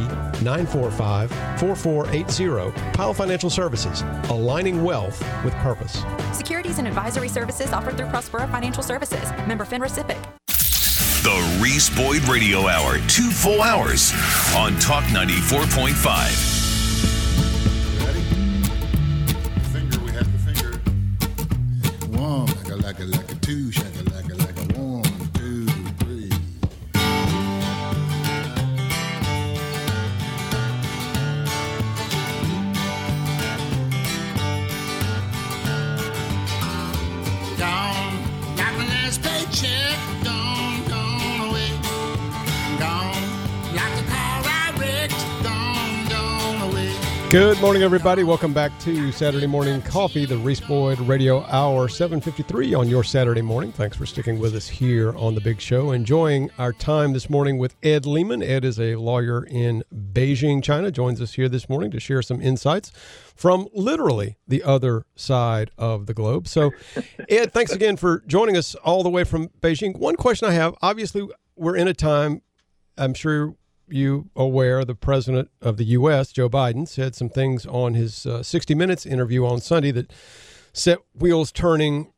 945 0.44 1.32
4480. 1.60 2.92
Pyle 2.94 3.14
Financial 3.14 3.50
Services, 3.50 4.04
aligning 4.30 4.84
wealth 4.84 5.24
with 5.44 5.54
purpose. 5.56 6.04
Securities 6.34 6.78
and 6.78 6.88
advisory 6.88 7.30
services 7.30 7.74
offered 7.74 7.98
through 7.98 8.08
Prospera 8.08 8.50
Financial 8.52 8.84
Services. 8.84 9.32
Member 9.48 9.66
FINRA 9.66 9.87
SIPC. 9.88 10.16
The 11.24 11.60
Reese 11.62 11.90
Boyd 11.90 12.24
Radio 12.30 12.68
Hour, 12.68 13.00
two 13.08 13.30
full 13.32 13.62
hours 13.62 14.14
on 14.56 14.78
Talk 14.80 15.04
94.5. 15.06 16.57
Good 47.30 47.60
morning, 47.60 47.84
everybody. 47.84 48.24
Welcome 48.24 48.54
back 48.54 48.72
to 48.80 49.12
Saturday 49.12 49.48
Morning 49.48 49.82
Coffee, 49.82 50.26
the 50.26 50.38
Reese 50.38 50.62
Boyd 50.62 50.98
Radio 51.02 51.44
Hour, 51.44 51.90
753 51.90 52.74
on 52.74 52.88
your 52.88 53.04
Saturday 53.04 53.42
morning. 53.42 53.74
Thanks 53.74 53.98
for 53.98 54.06
sticking 54.06 54.40
with 54.40 54.56
us 54.56 54.70
here 54.70 55.14
on 55.18 55.36
The 55.36 55.42
Big 55.42 55.60
Show. 55.60 55.92
Enjoying 55.92 56.50
our 56.58 56.72
time 56.72 57.12
this 57.12 57.30
morning 57.30 57.58
with 57.58 57.76
Ed 57.84 58.06
Lehman. 58.06 58.42
Ed 58.42 58.64
is 58.64 58.80
a 58.80 58.96
lawyer 58.96 59.44
in 59.44 59.84
Beijing, 59.94 60.64
China, 60.64 60.90
joins 60.90 61.20
us 61.20 61.34
here 61.34 61.50
this 61.50 61.68
morning 61.68 61.92
to 61.92 62.00
share 62.00 62.22
some 62.22 62.42
insights 62.42 62.94
from 63.36 63.68
literally 63.74 64.38
the 64.48 64.64
other 64.64 65.04
side 65.18 65.70
of 65.78 66.06
the 66.06 66.14
globe. 66.14 66.48
So, 66.48 66.72
Ed, 67.30 67.52
thanks 67.52 67.74
again 67.74 67.98
for 67.98 68.24
joining 68.26 68.56
us 68.56 68.74
all 68.76 69.04
the 69.04 69.10
way 69.10 69.26
from 69.26 69.50
Beijing. 69.60 69.98
One 69.98 70.16
question 70.16 70.48
I 70.48 70.54
have 70.54 70.76
obviously, 70.82 71.28
we're 71.58 71.76
in 71.76 71.90
a 71.90 71.94
time, 71.94 72.42
I'm 72.98 73.14
sure 73.14 73.54
you 73.88 74.30
aware 74.36 74.84
the 74.86 74.96
president 74.96 75.50
of 75.62 75.78
the 75.78 75.86
U.S., 75.86 76.32
Joe 76.32 76.50
Biden, 76.50 76.88
said 76.88 77.16
some 77.16 77.30
things 77.30 77.66
on 77.66 77.94
his 77.94 78.26
uh, 78.26 78.44
60 78.44 78.76
Minutes 78.76 79.06
interview 79.06 79.46
on 79.46 79.62
Sunday 79.62 79.92
that 79.92 80.12
set 80.74 81.00
wheels 81.14 81.52
turning 81.52 82.12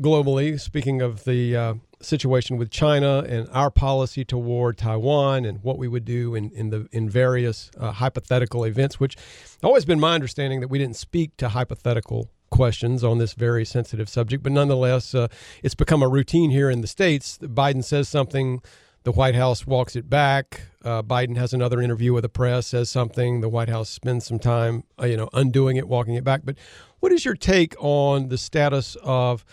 globally. 0.00 0.58
Speaking 0.58 1.02
of 1.02 1.24
the 1.24 1.56
uh, 1.56 1.74
situation 2.00 2.56
with 2.56 2.70
China 2.70 3.24
and 3.28 3.48
our 3.52 3.70
policy 3.70 4.24
toward 4.24 4.78
Taiwan 4.78 5.44
and 5.44 5.62
what 5.62 5.78
we 5.78 5.88
would 5.88 6.04
do 6.04 6.34
in, 6.34 6.50
in 6.50 6.70
the 6.70 6.88
in 6.92 7.08
various 7.08 7.70
uh, 7.78 7.92
hypothetical 7.92 8.64
events, 8.64 8.98
which 8.98 9.16
always 9.62 9.84
been 9.84 10.00
my 10.00 10.14
understanding 10.14 10.60
that 10.60 10.68
we 10.68 10.78
didn't 10.78 10.96
speak 10.96 11.36
to 11.36 11.50
hypothetical 11.50 12.30
questions 12.50 13.04
on 13.04 13.18
this 13.18 13.34
very 13.34 13.64
sensitive 13.64 14.08
subject, 14.08 14.42
but 14.42 14.52
nonetheless, 14.52 15.14
uh, 15.14 15.28
it's 15.62 15.74
become 15.74 16.02
a 16.02 16.08
routine 16.08 16.50
here 16.50 16.68
in 16.68 16.80
the 16.80 16.86
states. 16.86 17.38
Biden 17.38 17.84
says 17.84 18.08
something. 18.08 18.60
The 19.02 19.12
White 19.12 19.34
House 19.34 19.66
walks 19.66 19.96
it 19.96 20.10
back. 20.10 20.60
Uh, 20.84 21.02
Biden 21.02 21.36
has 21.38 21.54
another 21.54 21.80
interview 21.80 22.12
with 22.12 22.22
the 22.22 22.28
press, 22.28 22.66
says 22.68 22.90
something. 22.90 23.40
The 23.40 23.48
White 23.48 23.70
House 23.70 23.88
spends 23.88 24.26
some 24.26 24.38
time, 24.38 24.84
uh, 25.00 25.06
you 25.06 25.16
know, 25.16 25.30
undoing 25.32 25.76
it, 25.76 25.88
walking 25.88 26.14
it 26.14 26.24
back. 26.24 26.42
But 26.44 26.56
what 27.00 27.10
is 27.10 27.24
your 27.24 27.34
take 27.34 27.74
on 27.78 28.28
the 28.28 28.36
status 28.36 28.98
of 29.02 29.46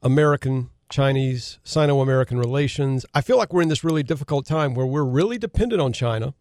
American 0.00 0.70
Chinese 0.90 1.58
Sino 1.64 2.00
American 2.00 2.38
relations? 2.38 3.04
I 3.12 3.20
feel 3.20 3.36
like 3.36 3.52
we're 3.52 3.62
in 3.62 3.68
this 3.68 3.82
really 3.82 4.04
difficult 4.04 4.46
time 4.46 4.74
where 4.74 4.86
we're 4.86 5.04
really 5.04 5.38
dependent 5.38 5.82
on 5.82 5.92
China 5.92 6.34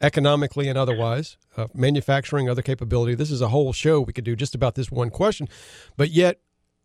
economically 0.00 0.68
and 0.68 0.78
otherwise, 0.78 1.36
uh, 1.58 1.66
manufacturing, 1.74 2.48
other 2.48 2.62
capability. 2.62 3.14
This 3.14 3.30
is 3.30 3.42
a 3.42 3.48
whole 3.48 3.74
show 3.74 4.00
we 4.00 4.14
could 4.14 4.24
do 4.24 4.34
just 4.34 4.54
about 4.54 4.74
this 4.74 4.90
one 4.90 5.10
question. 5.10 5.46
But 5.98 6.10
yet, 6.10 6.40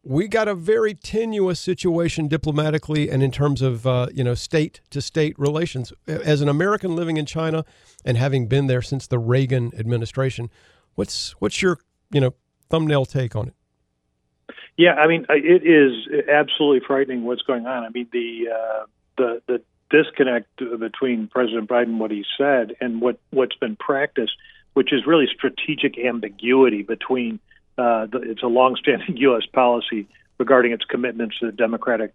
we 0.05 0.27
got 0.27 0.47
a 0.47 0.53
very 0.53 0.93
tenuous 0.93 1.59
situation 1.59 2.27
diplomatically 2.27 3.09
and 3.09 3.23
in 3.23 3.31
terms 3.31 3.61
of 3.63 3.87
uh, 3.87 4.07
you 4.13 4.23
know 4.23 4.35
state 4.35 4.79
to 4.91 5.01
state 5.01 5.37
relations. 5.37 5.91
As 6.07 6.41
an 6.41 6.47
American 6.47 6.95
living 6.95 7.17
in 7.17 7.25
China 7.25 7.65
and 8.05 8.15
having 8.15 8.47
been 8.47 8.67
there 8.67 8.83
since 8.83 9.07
the 9.07 9.17
Reagan 9.17 9.71
administration, 9.77 10.49
what's 10.93 11.31
what's 11.39 11.61
your 11.61 11.79
you 12.11 12.21
know 12.21 12.35
thumbnail 12.69 13.05
take 13.05 13.35
on 13.35 13.47
it? 13.47 13.53
Yeah, 14.77 14.93
I 14.93 15.07
mean, 15.07 15.25
it 15.29 15.63
is 15.65 16.25
absolutely 16.29 16.85
frightening 16.85 17.23
what's 17.23 17.41
going 17.41 17.65
on. 17.65 17.83
I 17.83 17.89
mean, 17.89 18.07
the 18.11 18.49
uh, 18.53 18.85
the 19.17 19.41
the 19.47 19.61
disconnect 19.89 20.47
between 20.79 21.27
President 21.27 21.67
Biden, 21.67 21.97
what 21.97 22.11
he 22.11 22.23
said, 22.37 22.75
and 22.79 23.01
what 23.01 23.19
what's 23.31 23.55
been 23.55 23.75
practiced, 23.75 24.33
which 24.73 24.93
is 24.93 25.07
really 25.07 25.27
strategic 25.33 25.97
ambiguity 25.97 26.83
between. 26.83 27.39
Uh, 27.77 28.07
it's 28.13 28.43
a 28.43 28.47
longstanding 28.47 29.17
U.S. 29.17 29.45
policy 29.51 30.07
regarding 30.37 30.71
its 30.71 30.85
commitments 30.85 31.39
to 31.39 31.47
the 31.47 31.51
democratic 31.51 32.13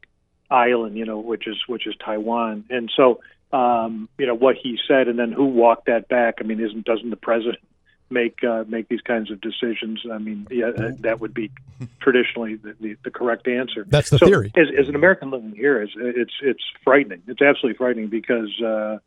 island, 0.50 0.96
you 0.96 1.04
know, 1.04 1.18
which 1.18 1.46
is 1.46 1.56
which 1.66 1.86
is 1.86 1.94
Taiwan, 2.04 2.64
and 2.70 2.90
so 2.96 3.20
um, 3.52 4.08
you 4.18 4.26
know 4.26 4.34
what 4.34 4.56
he 4.56 4.78
said, 4.86 5.08
and 5.08 5.18
then 5.18 5.32
who 5.32 5.46
walked 5.46 5.86
that 5.86 6.08
back. 6.08 6.36
I 6.40 6.44
mean, 6.44 6.60
isn't 6.60 6.84
doesn't 6.84 7.10
the 7.10 7.16
president 7.16 7.62
make 8.10 8.42
uh, 8.44 8.64
make 8.68 8.88
these 8.88 9.00
kinds 9.00 9.30
of 9.30 9.40
decisions? 9.40 10.04
I 10.10 10.18
mean, 10.18 10.46
yeah, 10.50 10.66
uh, 10.68 10.92
that 11.00 11.20
would 11.20 11.34
be 11.34 11.50
traditionally 12.00 12.56
the, 12.56 12.74
the, 12.80 12.96
the 13.04 13.10
correct 13.10 13.48
answer. 13.48 13.84
That's 13.88 14.10
the 14.10 14.18
So, 14.18 14.26
theory. 14.26 14.52
As, 14.56 14.66
as 14.78 14.88
an 14.88 14.94
American 14.94 15.30
living 15.30 15.54
here, 15.54 15.80
it's 15.82 15.92
it's 15.96 16.34
it's 16.42 16.62
frightening. 16.84 17.22
It's 17.26 17.42
absolutely 17.42 17.76
frightening 17.76 18.08
because 18.08 18.50
uh, 18.60 18.98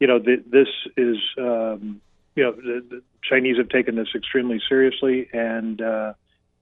you 0.00 0.06
know 0.06 0.18
th- 0.18 0.44
this 0.50 0.68
is 0.96 1.16
um, 1.38 2.00
you 2.38 2.44
know 2.44 2.52
the, 2.52 2.84
the 2.88 3.02
Chinese 3.28 3.56
have 3.58 3.68
taken 3.68 3.96
this 3.96 4.06
extremely 4.14 4.60
seriously, 4.68 5.28
and 5.32 5.82
uh, 5.82 6.12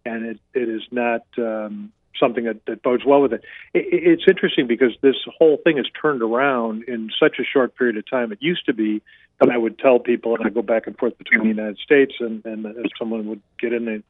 and 0.07 0.25
it, 0.25 0.41
it 0.55 0.71
is 0.71 0.81
not 0.91 1.21
um, 1.37 1.93
something 2.19 2.45
that, 2.45 2.65
that 2.65 2.83
bodes 2.83 3.05
well 3.05 3.21
with 3.21 3.35
it. 3.35 3.45
it. 3.75 3.85
It's 3.93 4.23
interesting 4.27 4.67
because 4.67 4.93
this 5.03 5.17
whole 5.39 5.59
thing 5.63 5.77
has 5.77 5.85
turned 6.01 6.23
around 6.23 6.85
in 6.85 7.11
such 7.21 7.39
a 7.39 7.45
short 7.45 7.77
period 7.77 7.99
of 7.99 8.09
time. 8.09 8.33
It 8.33 8.39
used 8.41 8.65
to 8.67 8.73
be 8.73 9.03
that 9.39 9.51
I 9.51 9.59
would 9.59 9.79
tell 9.79 9.99
people, 9.99 10.35
and 10.35 10.47
I 10.47 10.49
go 10.49 10.63
back 10.63 10.87
and 10.87 10.97
forth 10.97 11.19
between 11.19 11.43
the 11.43 11.49
United 11.49 11.77
States, 11.77 12.15
and, 12.21 12.43
and 12.47 12.65
if 12.65 12.91
someone 12.99 13.27
would 13.27 13.43
get 13.61 13.75
in 13.75 13.85
there, 13.85 14.03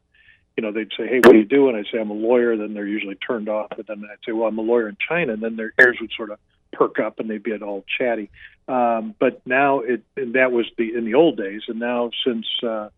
you 0.55 0.61
know, 0.63 0.71
they'd 0.71 0.91
say, 0.97 1.05
"Hey, 1.05 1.17
what 1.17 1.33
do 1.33 1.39
you 1.39 1.45
do?" 1.45 1.67
And 1.67 1.75
I'd 1.75 1.87
say, 1.91 1.99
"I'm 1.99 2.11
a 2.11 2.13
lawyer." 2.13 2.55
Then 2.55 2.75
they're 2.75 2.87
usually 2.87 3.15
turned 3.15 3.49
off. 3.49 3.71
But 3.75 3.87
then 3.87 4.05
I'd 4.09 4.23
say, 4.25 4.31
"Well, 4.31 4.47
I'm 4.47 4.57
a 4.57 4.61
lawyer 4.61 4.87
in 4.87 4.95
China," 5.05 5.33
and 5.33 5.43
then 5.43 5.57
their 5.57 5.73
ears 5.77 5.97
would 5.99 6.11
sort 6.15 6.31
of 6.31 6.39
perk 6.71 6.99
up 6.99 7.19
and 7.19 7.29
they'd 7.29 7.43
get 7.43 7.61
all 7.61 7.83
chatty. 7.97 8.29
Um, 8.67 9.15
but 9.19 9.41
now 9.45 9.79
it 9.79 10.03
and 10.15 10.33
that 10.33 10.51
was 10.51 10.65
the 10.77 10.93
in 10.95 11.05
the 11.05 11.13
old 11.13 11.37
days, 11.37 11.61
and 11.67 11.79
now 11.79 12.11
since 12.25 12.45
uh, 12.63 12.89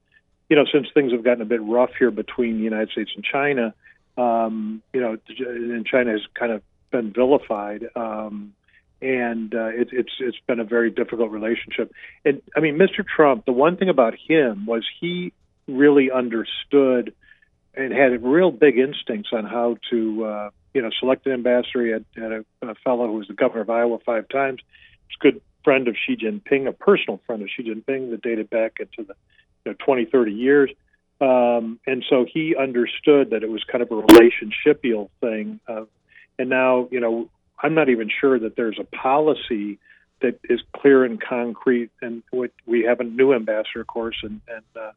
you 0.49 0.55
know 0.55 0.65
since 0.71 0.87
things 0.93 1.11
have 1.11 1.23
gotten 1.23 1.41
a 1.41 1.45
bit 1.45 1.61
rough 1.61 1.91
here 1.97 2.11
between 2.11 2.57
the 2.57 2.63
United 2.63 2.89
States 2.89 3.11
and 3.15 3.23
China, 3.23 3.73
um, 4.17 4.81
you 4.93 4.99
know, 4.99 5.17
and 5.37 5.85
China 5.85 6.11
has 6.11 6.21
kind 6.33 6.51
of 6.51 6.63
been 6.91 7.13
vilified. 7.13 7.85
Um, 7.95 8.53
and 9.01 9.53
uh, 9.55 9.67
it, 9.67 9.89
it's 9.91 10.11
it's 10.19 10.37
been 10.47 10.59
a 10.59 10.65
very 10.65 10.89
difficult 10.89 11.31
relationship. 11.31 11.91
And 12.25 12.41
I 12.55 12.59
mean, 12.59 12.77
Mr. 12.77 13.05
Trump. 13.05 13.45
The 13.45 13.53
one 13.53 13.77
thing 13.77 13.89
about 13.89 14.15
him 14.27 14.65
was 14.65 14.85
he 14.99 15.31
really 15.67 16.11
understood 16.11 17.13
and 17.75 17.93
had 17.93 18.23
real 18.23 18.51
big 18.51 18.77
instincts 18.77 19.29
on 19.31 19.45
how 19.45 19.77
to 19.91 20.25
uh, 20.25 20.49
you 20.73 20.81
know 20.81 20.89
selected 20.99 21.33
ambassador. 21.33 21.85
He 21.85 21.91
had, 21.91 22.05
had 22.15 22.31
a, 22.31 22.45
a 22.61 22.75
fellow 22.75 23.07
who 23.07 23.13
was 23.13 23.27
the 23.27 23.33
governor 23.33 23.61
of 23.61 23.69
Iowa 23.69 23.99
five 24.05 24.27
times. 24.29 24.61
He's 25.07 25.17
a 25.19 25.23
good 25.23 25.41
friend 25.63 25.87
of 25.87 25.95
Xi 26.05 26.15
Jinping, 26.15 26.67
a 26.67 26.71
personal 26.71 27.19
friend 27.25 27.41
of 27.41 27.49
Xi 27.55 27.63
Jinping 27.63 28.11
that 28.11 28.21
dated 28.21 28.49
back 28.49 28.77
into 28.79 29.07
the 29.07 29.15
you 29.65 29.71
know 29.71 29.75
20, 29.85 30.05
30 30.05 30.31
years. 30.31 30.71
Um, 31.21 31.79
and 31.85 32.03
so 32.09 32.25
he 32.31 32.55
understood 32.55 33.31
that 33.31 33.43
it 33.43 33.49
was 33.49 33.63
kind 33.69 33.81
of 33.81 33.91
a 33.91 33.95
relationshipial 33.95 35.09
thing. 35.19 35.59
Uh, 35.67 35.83
and 36.37 36.49
now, 36.49 36.87
you 36.91 37.01
know, 37.01 37.29
I'm 37.61 37.73
not 37.73 37.89
even 37.89 38.09
sure 38.09 38.39
that 38.39 38.55
there's 38.55 38.79
a 38.79 38.85
policy 38.85 39.79
that 40.21 40.39
is 40.45 40.61
clear 40.75 41.03
and 41.03 41.21
concrete. 41.21 41.91
And 42.01 42.23
we 42.65 42.83
have 42.83 43.01
a 43.01 43.03
new 43.03 43.33
ambassador, 43.33 43.81
of 43.81 43.87
course, 43.87 44.17
and, 44.23 44.39
and 44.47 44.63
uh, 44.75 44.91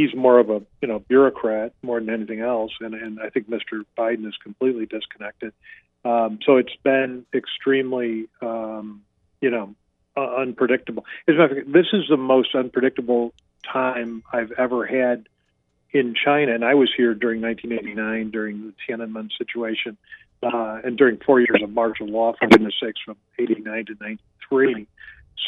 he's 0.00 0.14
more 0.14 0.38
of 0.38 0.50
a 0.50 0.62
you 0.80 0.88
know 0.88 0.98
bureaucrat 0.98 1.74
more 1.82 2.00
than 2.00 2.10
anything 2.10 2.40
else. 2.40 2.72
And, 2.80 2.94
and 2.94 3.20
I 3.20 3.28
think 3.28 3.50
Mr. 3.50 3.84
Biden 3.98 4.26
is 4.26 4.36
completely 4.42 4.86
disconnected. 4.86 5.52
Um, 6.04 6.38
so 6.44 6.56
it's 6.56 6.74
been 6.82 7.26
extremely, 7.34 8.28
um, 8.40 9.02
you 9.40 9.50
know, 9.50 9.74
uh, 10.16 10.36
unpredictable. 10.36 11.04
As 11.28 11.34
a 11.34 11.38
matter 11.38 11.58
of 11.58 11.64
fact, 11.64 11.72
this 11.72 11.86
is 11.92 12.04
the 12.08 12.16
most 12.16 12.54
unpredictable 12.54 13.34
time 13.70 14.22
I've 14.32 14.52
ever 14.52 14.86
had 14.86 15.28
in 15.92 16.14
China, 16.14 16.54
and 16.54 16.64
I 16.64 16.74
was 16.74 16.90
here 16.96 17.14
during 17.14 17.42
1989 17.42 18.30
during 18.30 18.66
the 18.66 18.74
Tiananmen 18.88 19.28
situation, 19.36 19.98
uh, 20.42 20.80
and 20.84 20.96
during 20.96 21.18
four 21.18 21.40
years 21.40 21.60
of 21.62 21.70
martial 21.70 22.06
law, 22.06 22.32
for 22.38 22.46
goodness 22.46 22.74
from 23.04 23.16
89 23.38 23.86
to 23.86 23.96
93. 24.00 24.86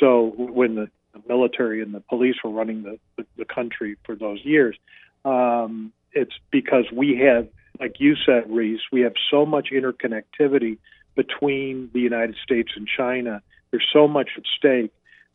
So 0.00 0.34
when 0.36 0.74
the, 0.74 0.90
the 1.12 1.22
military 1.28 1.82
and 1.82 1.94
the 1.94 2.00
police 2.00 2.36
were 2.42 2.50
running 2.50 2.82
the, 2.82 2.98
the, 3.16 3.26
the 3.36 3.44
country 3.44 3.96
for 4.04 4.14
those 4.14 4.44
years, 4.44 4.76
um, 5.24 5.92
it's 6.12 6.34
because 6.50 6.84
we 6.92 7.16
have, 7.18 7.48
like 7.80 8.00
you 8.00 8.16
said, 8.26 8.44
Reese, 8.48 8.80
we 8.90 9.02
have 9.02 9.14
so 9.30 9.46
much 9.46 9.68
interconnectivity 9.72 10.78
between 11.14 11.90
the 11.92 12.00
United 12.00 12.36
States 12.42 12.70
and 12.76 12.86
China. 12.86 13.42
There's 13.70 13.86
so 13.92 14.08
much 14.08 14.30
at 14.36 14.44
stake. 14.58 14.92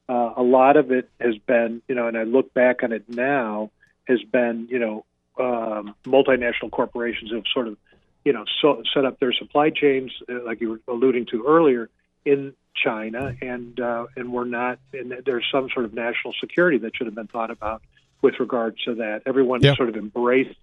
Uh, 0.10 0.34
a 0.38 0.44
lot 0.44 0.78
of 0.78 0.92
it 0.92 1.10
has 1.20 1.38
been, 1.38 1.82
you 1.88 1.96
know, 1.96 2.08
and 2.08 2.18
I 2.18 2.24
look 2.24 2.54
back 2.54 2.84
on 2.84 2.92
it 2.92 3.04
now, 3.10 3.72
has 4.08 4.22
been, 4.24 4.68
you 4.70 4.80
know, 4.80 5.06
um, 5.40 5.96
multinational 6.06 6.72
corporations 6.72 7.32
have 7.32 7.44
sort 7.54 7.68
of, 7.68 7.78
you 8.24 8.34
know, 8.34 8.46
so, 8.62 8.82
set 8.94 9.06
up 9.06 9.20
their 9.20 9.34
supply 9.34 9.70
chains, 9.70 10.12
uh, 10.30 10.44
like 10.46 10.62
you 10.62 10.70
were 10.70 10.80
alluding 10.88 11.26
to 11.28 11.44
earlier, 11.48 11.90
in 12.26 12.54
China, 12.76 13.36
and 13.42 13.80
uh, 13.80 14.06
and 14.16 14.32
we're 14.32 14.46
not. 14.46 14.80
And 14.94 15.14
there's 15.26 15.46
some 15.52 15.70
sort 15.74 15.86
of 15.86 15.94
national 15.94 16.34
security 16.40 16.78
that 16.80 16.96
should 16.96 17.08
have 17.08 17.16
been 17.16 17.28
thought 17.28 17.52
about 17.52 17.82
with 18.22 18.36
regard 18.40 18.78
to 18.86 18.96
that. 18.96 19.24
Everyone 19.26 19.62
Yeah. 19.62 19.76
sort 19.76 19.90
of 19.90 19.96
embraced 19.96 20.58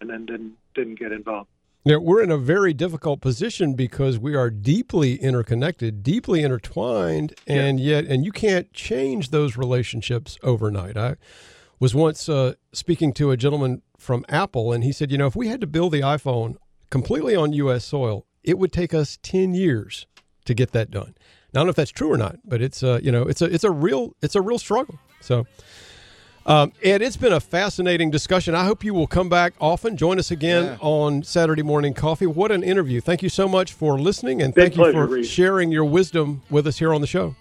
and 0.00 0.08
then 0.10 0.26
didn't 0.26 0.52
didn't 0.74 0.98
get 0.98 1.12
involved. 1.12 1.48
Now, 1.84 1.98
we're 2.00 2.22
in 2.22 2.30
a 2.30 2.36
very 2.38 2.74
difficult 2.74 3.20
position 3.20 3.74
because 3.74 4.18
we 4.18 4.34
are 4.34 4.50
deeply 4.50 5.14
interconnected, 5.14 6.02
deeply 6.02 6.42
intertwined, 6.42 7.34
and 7.46 7.80
yet, 7.80 8.04
and 8.04 8.24
you 8.24 8.32
can't 8.32 8.70
change 8.74 9.30
those 9.30 9.56
relationships 9.56 10.38
overnight. 10.42 10.96
I 10.96 11.16
was 11.80 11.94
once 11.94 12.28
uh, 12.28 12.54
speaking 12.72 13.12
to 13.14 13.30
a 13.30 13.36
gentleman 13.36 13.82
from 13.96 14.24
Apple, 14.28 14.72
and 14.72 14.84
he 14.84 14.92
said, 14.92 15.10
you 15.12 15.16
know, 15.18 15.28
if 15.28 15.36
we 15.36 15.48
had 15.48 15.60
to 15.60 15.66
build 15.66 15.92
the 15.92 16.00
iPhone 16.00 16.56
completely 16.90 17.34
on 17.36 17.52
U.S. 17.54 17.84
soil, 17.84 18.26
it 18.42 18.58
would 18.58 18.72
take 18.72 18.92
us 18.92 19.18
10 19.22 19.54
years 19.54 20.06
to 20.48 20.54
get 20.54 20.72
that 20.72 20.90
done. 20.90 21.14
Now, 21.54 21.60
I 21.60 21.62
don't 21.62 21.66
know 21.66 21.70
if 21.70 21.76
that's 21.76 21.90
true 21.90 22.12
or 22.12 22.18
not, 22.18 22.36
but 22.44 22.60
it's, 22.60 22.82
uh, 22.82 22.98
you 23.02 23.10
know, 23.12 23.22
it's 23.22 23.40
a, 23.40 23.46
it's 23.46 23.64
a 23.64 23.70
real, 23.70 24.14
it's 24.20 24.34
a 24.34 24.42
real 24.42 24.58
struggle. 24.58 24.98
So, 25.20 25.46
um, 26.46 26.72
Ed, 26.82 27.02
it's 27.02 27.16
been 27.16 27.32
a 27.32 27.40
fascinating 27.40 28.10
discussion. 28.10 28.54
I 28.54 28.64
hope 28.64 28.82
you 28.84 28.94
will 28.94 29.06
come 29.06 29.28
back 29.28 29.54
often. 29.60 29.96
Join 29.96 30.18
us 30.18 30.30
again 30.30 30.64
Yeah. 30.64 30.76
on 30.80 31.22
Saturday 31.22 31.62
Morning 31.62 31.94
Coffee. 31.94 32.26
What 32.26 32.50
an 32.50 32.62
interview. 32.62 33.00
Thank 33.00 33.22
you 33.22 33.28
so 33.28 33.46
much 33.48 33.72
for 33.72 33.98
listening 33.98 34.42
and 34.42 34.54
Big 34.54 34.74
thank 34.74 34.76
you 34.86 34.92
for 34.92 35.06
Reese. 35.06 35.28
sharing 35.28 35.70
your 35.72 35.84
wisdom 35.84 36.42
with 36.50 36.66
us 36.66 36.78
here 36.78 36.92
on 36.94 37.00
the 37.00 37.06
show. 37.06 37.34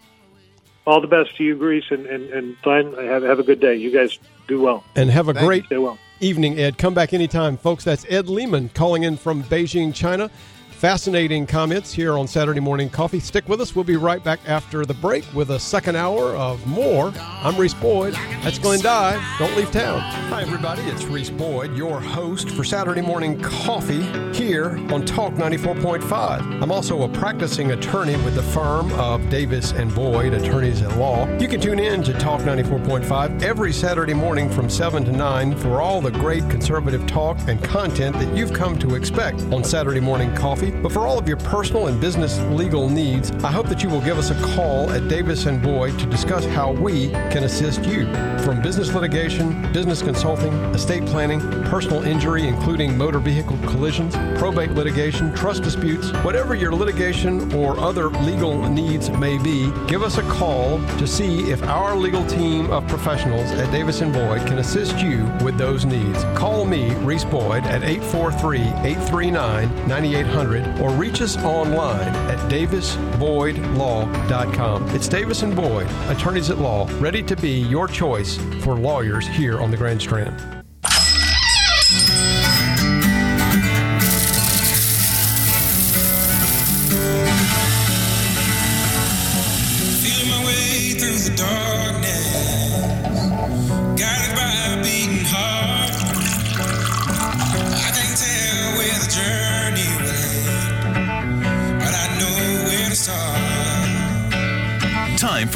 All 0.85 1.01
the 1.01 1.07
best 1.07 1.35
to 1.37 1.43
you, 1.43 1.55
Grease, 1.57 1.83
and 1.89 2.05
and, 2.05 2.29
and 2.31 2.55
Glenn. 2.61 2.93
Have 2.93 3.23
have 3.23 3.39
a 3.39 3.43
good 3.43 3.59
day. 3.59 3.75
You 3.75 3.91
guys 3.91 4.19
do 4.47 4.61
well. 4.61 4.85
And 4.95 5.09
have 5.09 5.27
a 5.27 5.33
great 5.33 5.69
well. 5.69 5.97
evening, 6.21 6.57
Ed. 6.57 6.77
Come 6.77 6.93
back 6.93 7.13
anytime, 7.13 7.57
folks. 7.57 7.83
That's 7.83 8.05
Ed 8.07 8.29
Lehman 8.29 8.69
calling 8.69 9.03
in 9.03 9.17
from 9.17 9.43
Beijing, 9.43 9.93
China. 9.93 10.29
Fascinating 10.77 11.47
comments 11.47 11.91
here 11.91 12.19
on 12.19 12.27
Saturday 12.27 12.59
Morning 12.59 12.87
Coffee. 12.87 13.19
Stick 13.19 13.49
with 13.49 13.59
us. 13.61 13.75
We'll 13.75 13.83
be 13.83 13.95
right 13.95 14.23
back 14.23 14.39
after 14.45 14.85
the 14.85 14.93
break 14.93 15.25
with 15.33 15.49
a 15.49 15.59
second 15.59 15.95
hour 15.95 16.35
of 16.35 16.63
more. 16.67 17.11
I'm 17.17 17.57
Reese 17.57 17.73
Boyd. 17.73 18.13
That's 18.43 18.59
Glenn 18.59 18.81
Dye. 18.81 19.19
Don't 19.39 19.57
leave 19.57 19.71
town. 19.71 20.01
Hi, 20.29 20.43
everybody. 20.43 20.83
It's 20.83 21.03
Reese 21.05 21.31
Boyd, 21.31 21.75
your 21.75 21.99
host 21.99 22.51
for 22.51 22.63
Saturday 22.63 23.01
Morning 23.01 23.41
Coffee 23.41 24.03
here 24.33 24.77
on 24.93 25.03
Talk 25.03 25.33
94.5. 25.33 26.61
I'm 26.61 26.71
also 26.71 27.01
a 27.01 27.09
practicing 27.09 27.71
attorney 27.71 28.15
with 28.17 28.35
the 28.35 28.43
firm 28.43 28.91
of 28.99 29.27
Davis 29.31 29.71
and 29.71 29.93
Boyd, 29.95 30.33
attorneys 30.33 30.83
at 30.83 30.95
law. 30.97 31.27
You 31.39 31.47
can 31.47 31.59
tune 31.59 31.79
in 31.79 32.03
to 32.03 32.13
Talk 32.19 32.41
94.5 32.41 33.41
every 33.41 33.73
Saturday 33.73 34.13
morning 34.13 34.47
from 34.47 34.69
7 34.69 35.03
to 35.05 35.11
9 35.11 35.57
for 35.57 35.81
all 35.81 36.01
the 36.01 36.11
great 36.11 36.47
conservative 36.51 37.07
talk 37.07 37.39
and 37.47 37.63
content 37.63 38.15
that 38.19 38.37
you've 38.37 38.53
come 38.53 38.77
to 38.77 38.93
expect 38.93 39.41
on 39.51 39.63
Saturday 39.63 39.99
Morning 39.99 40.31
Coffee. 40.35 40.66
But 40.71 40.91
for 40.91 41.07
all 41.07 41.17
of 41.17 41.27
your 41.27 41.37
personal 41.37 41.87
and 41.87 41.99
business 41.99 42.39
legal 42.51 42.89
needs, 42.89 43.31
I 43.43 43.51
hope 43.51 43.67
that 43.69 43.83
you 43.83 43.89
will 43.89 44.01
give 44.01 44.17
us 44.17 44.31
a 44.31 44.55
call 44.55 44.89
at 44.91 45.07
Davis 45.07 45.45
and 45.45 45.61
Boyd 45.61 45.97
to 45.99 46.05
discuss 46.05 46.45
how 46.45 46.71
we 46.71 47.09
can 47.09 47.43
assist 47.43 47.83
you. 47.85 48.05
From 48.43 48.61
business 48.61 48.93
litigation, 48.93 49.71
business 49.73 50.01
consulting, 50.01 50.53
estate 50.73 51.05
planning, 51.05 51.39
personal 51.65 52.03
injury, 52.03 52.47
including 52.47 52.97
motor 52.97 53.19
vehicle 53.19 53.57
collisions, 53.67 54.15
probate 54.39 54.71
litigation, 54.71 55.33
trust 55.35 55.63
disputes, 55.63 56.11
whatever 56.23 56.55
your 56.55 56.73
litigation 56.73 57.51
or 57.53 57.79
other 57.79 58.09
legal 58.09 58.69
needs 58.69 59.09
may 59.09 59.37
be, 59.37 59.71
give 59.87 60.03
us 60.03 60.17
a 60.17 60.23
call 60.23 60.79
to 60.97 61.07
see 61.07 61.51
if 61.51 61.61
our 61.63 61.95
legal 61.95 62.25
team 62.27 62.71
of 62.71 62.87
professionals 62.87 63.51
at 63.51 63.71
Davis 63.71 64.01
and 64.01 64.13
Boyd 64.13 64.45
can 64.47 64.59
assist 64.59 64.97
you 64.99 65.29
with 65.43 65.57
those 65.57 65.85
needs. 65.85 66.23
Call 66.35 66.65
me, 66.65 66.91
Reese 66.95 67.25
Boyd, 67.25 67.63
at 67.65 67.83
843 67.83 68.59
839 68.59 69.87
9800 69.87 70.56
or 70.81 70.89
reach 70.91 71.21
us 71.21 71.37
online 71.37 72.13
at 72.29 72.37
davisboydlaw.com. 72.49 74.89
It's 74.89 75.07
Davis 75.07 75.43
and 75.43 75.55
Boyd, 75.55 75.87
attorneys 76.07 76.49
at 76.49 76.57
law, 76.57 76.89
ready 76.99 77.23
to 77.23 77.35
be 77.35 77.61
your 77.61 77.87
choice 77.87 78.37
for 78.63 78.75
lawyers 78.75 79.27
here 79.27 79.59
on 79.59 79.69
the 79.71 79.77
Grand 79.77 80.01
Strand. 80.01 80.56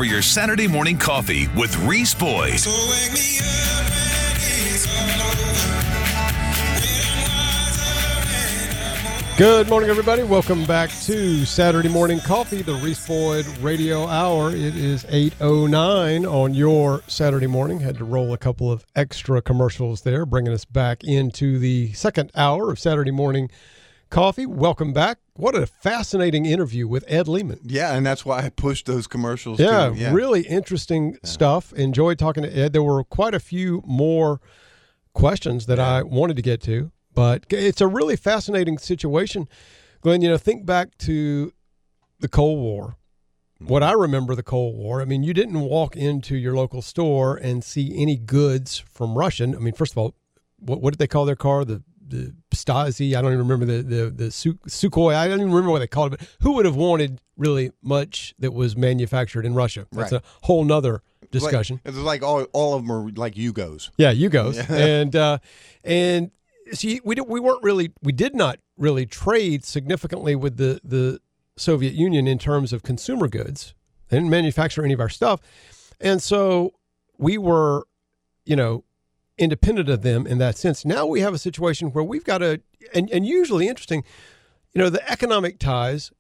For 0.02 0.06
your 0.06 0.24
Saturday 0.24 0.68
morning 0.68 0.98
coffee 0.98 1.48
with 1.50 1.78
Reese 1.82 2.16
Boyd. 2.16 2.60
So. 2.60 2.72
Good 9.38 9.70
morning, 9.70 9.92
everybody. 9.92 10.24
Welcome 10.24 10.66
back 10.66 10.90
to 11.04 11.46
Saturday 11.46 11.88
Morning 11.88 12.20
Coffee, 12.20 12.64
the 12.64 12.74
Reese 12.74 13.06
Boyd 13.06 13.46
Radio 13.60 14.08
Hour. 14.08 14.50
It 14.50 14.76
is 14.76 15.04
8.09 15.04 16.28
on 16.28 16.56
your 16.56 17.04
Saturday 17.06 17.46
morning. 17.46 17.82
Had 17.82 18.00
to 18.00 18.04
roll 18.04 18.34
a 18.34 18.40
couple 18.40 18.72
of 18.72 18.84
extra 18.96 19.40
commercials 19.40 20.02
there, 20.02 20.26
bringing 20.26 20.52
us 20.52 20.66
back 20.66 21.04
into 21.04 21.60
the 21.60 21.94
second 21.94 22.32
hour 22.34 22.72
of 22.72 22.80
Saturday 22.80 23.12
Morning 23.12 23.52
Coffee. 24.12 24.46
Welcome 24.46 24.94
back. 24.94 25.18
What 25.34 25.56
a 25.56 25.66
fascinating 25.66 26.46
interview 26.46 26.88
with 26.88 27.04
Ed 27.08 27.28
Lehman. 27.28 27.62
Yeah, 27.64 27.96
and 27.96 28.06
that's 28.06 28.24
why 28.24 28.44
I 28.44 28.50
pushed 28.50 28.86
those 28.86 29.08
commercials. 29.08 29.60
Yeah, 29.60 29.90
too. 29.90 30.14
really 30.14 30.42
interesting 30.42 31.18
stuff. 31.24 31.74
Enjoyed 31.74 32.20
talking 32.20 32.44
to 32.44 32.56
Ed. 32.56 32.74
There 32.74 32.84
were 32.84 33.04
quite 33.04 33.34
a 33.34 33.40
few 33.40 33.82
more 33.86 34.40
questions 35.14 35.66
that 35.66 35.80
I 35.80 36.04
wanted 36.04 36.36
to 36.36 36.44
get 36.44 36.62
to, 36.64 36.92
but 37.16 37.46
it's 37.50 37.82
a 37.82 37.88
really 37.88 38.16
fascinating 38.16 38.78
situation. 38.78 39.48
Glenn, 40.02 40.22
you 40.22 40.30
know, 40.30 40.38
think 40.38 40.66
back 40.66 40.98
to 41.00 41.54
the 42.20 42.28
Cold 42.28 42.60
War 42.60 42.98
what 43.68 43.84
I 43.84 43.92
mm-hmm. 43.92 44.02
remember 44.02 44.36
the 44.36 44.44
Cold 44.44 44.76
War, 44.76 45.02
I 45.02 45.06
mean, 45.06 45.24
you 45.24 45.34
didn't 45.34 45.60
walk 45.60 45.96
into 45.96 46.36
your 46.36 46.56
local 46.56 46.82
store 46.82 47.38
and 47.38 47.64
see 47.64 47.94
any 47.96 48.18
goods 48.18 48.84
from 48.92 49.18
Russian. 49.18 49.56
I 49.56 49.60
mean, 49.60 49.74
first 49.74 49.94
of 49.94 49.98
all, 49.98 50.16
what, 50.58 50.82
what 50.82 50.94
did 50.94 51.00
they 51.00 51.08
call 51.08 51.26
their 51.26 51.36
car? 51.36 51.64
The 51.66 51.84
the 52.12 52.34
Stasi. 52.56 53.16
I 53.16 53.22
don't 53.22 53.34
even 53.34 53.48
remember 53.48 53.66
the 53.66 53.82
the 53.82 54.10
the 54.10 54.32
Su- 54.32 54.60
Sukhoi. 54.68 55.16
I 55.16 55.28
don't 55.28 55.40
even 55.40 55.52
remember 55.52 55.72
what 55.72 55.80
they 55.80 55.88
called 55.88 56.14
it. 56.14 56.20
But 56.20 56.30
who 56.42 56.54
would 56.54 56.66
have 56.66 56.76
wanted 56.76 57.20
really 57.38 57.72
much 57.82 58.36
that 58.40 58.54
was 58.54 58.78
manufactured 58.78 59.46
in 59.46 59.54
Russia? 59.56 59.88
That's 59.92 60.12
Right. 60.12 60.22
a 60.22 60.46
whole 60.46 60.64
nother 60.64 61.02
discussion. 61.32 61.82
Like, 61.84 61.94
it's 61.96 61.98
like 62.04 62.24
all 62.24 62.44
all 62.54 62.76
of 62.76 62.84
them 62.84 62.92
are 62.92 63.10
like 63.12 63.36
Yugos. 63.36 63.90
Yeah, 63.98 64.14
Yugos. 64.14 64.70
and 64.70 65.16
uh, 65.16 65.40
and 65.84 66.32
see, 66.74 67.02
we 67.04 67.16
did, 67.16 67.28
we 67.28 67.40
weren't 67.40 67.64
really 67.64 67.94
we 68.04 68.12
did 68.12 68.36
not 68.36 68.60
really 68.78 69.06
trade 69.06 69.66
significantly 69.66 70.36
with 70.36 70.58
the 70.58 70.80
the 70.84 71.20
Soviet 71.58 71.94
Union 71.94 72.28
in 72.28 72.38
terms 72.38 72.72
of 72.74 72.84
consumer 72.84 73.28
goods. 73.28 73.74
They 74.10 74.18
didn't 74.18 74.30
manufacture 74.30 74.84
any 74.84 74.94
of 74.94 75.00
our 75.00 75.10
stuff, 75.10 75.40
and 76.00 76.22
so 76.22 76.74
we 77.18 77.38
were, 77.38 77.86
you 78.46 78.56
know, 78.56 78.84
independent 79.38 79.90
of 79.90 80.02
them 80.02 80.28
in 80.28 80.38
that 80.38 80.58
sense. 80.58 80.86
Now 80.86 81.06
we 81.06 81.22
have 81.22 81.34
a 81.34 81.40
situation 81.40 81.90
where 81.90 82.04
we've 82.04 82.24
got 82.24 82.42
a 82.42 82.62
and 82.94 83.10
and 83.12 83.26
usually 83.26 83.68
interesting, 83.68 84.04
you 84.74 84.80
know, 84.82 84.90
the 84.90 85.10
economic 85.10 85.60
ties. 85.60 86.12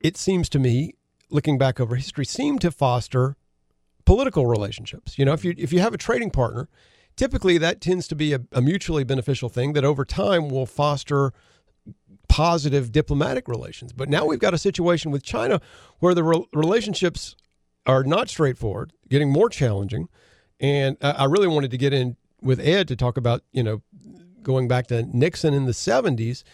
It 0.00 0.16
seems 0.16 0.48
to 0.50 0.58
me, 0.58 0.94
looking 1.30 1.58
back 1.58 1.78
over 1.78 1.96
history, 1.96 2.24
seem 2.24 2.58
to 2.60 2.70
foster 2.70 3.36
political 4.04 4.46
relationships. 4.46 5.18
You 5.18 5.24
know, 5.24 5.32
if 5.32 5.44
you 5.44 5.54
if 5.56 5.72
you 5.72 5.80
have 5.80 5.94
a 5.94 5.98
trading 5.98 6.30
partner, 6.30 6.68
typically 7.16 7.58
that 7.58 7.80
tends 7.80 8.08
to 8.08 8.14
be 8.14 8.32
a, 8.32 8.40
a 8.52 8.60
mutually 8.60 9.04
beneficial 9.04 9.48
thing 9.48 9.74
that 9.74 9.84
over 9.84 10.04
time 10.04 10.48
will 10.48 10.66
foster 10.66 11.32
positive 12.28 12.90
diplomatic 12.92 13.46
relations. 13.46 13.92
But 13.92 14.08
now 14.08 14.24
we've 14.24 14.38
got 14.38 14.54
a 14.54 14.58
situation 14.58 15.10
with 15.10 15.22
China 15.22 15.60
where 15.98 16.14
the 16.14 16.24
re- 16.24 16.46
relationships 16.52 17.36
are 17.84 18.04
not 18.04 18.28
straightforward, 18.28 18.92
getting 19.08 19.30
more 19.30 19.50
challenging. 19.50 20.08
And 20.62 20.96
I 21.02 21.24
really 21.24 21.48
wanted 21.48 21.72
to 21.72 21.76
get 21.76 21.92
in 21.92 22.16
with 22.40 22.60
Ed 22.60 22.88
to 22.88 22.96
talk 22.96 23.16
about, 23.16 23.42
you 23.52 23.62
know, 23.64 23.82
going 24.42 24.68
back 24.68 24.86
to 24.86 25.02
Nixon 25.02 25.52
in 25.52 25.66
the 25.66 25.72
70s 25.72 26.44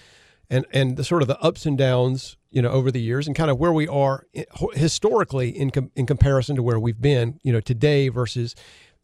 and 0.50 0.64
and 0.72 0.96
the 0.96 1.04
sort 1.04 1.20
of 1.20 1.28
the 1.28 1.38
ups 1.40 1.66
and 1.66 1.76
downs, 1.76 2.36
you 2.50 2.62
know, 2.62 2.70
over 2.70 2.90
the 2.90 3.00
years 3.00 3.26
and 3.26 3.36
kind 3.36 3.50
of 3.50 3.58
where 3.58 3.72
we 3.72 3.86
are 3.86 4.26
historically 4.72 5.50
in 5.50 5.70
com- 5.70 5.90
in 5.94 6.06
comparison 6.06 6.56
to 6.56 6.62
where 6.62 6.80
we've 6.80 7.00
been, 7.00 7.38
you 7.42 7.52
know, 7.52 7.60
today 7.60 8.08
versus 8.08 8.54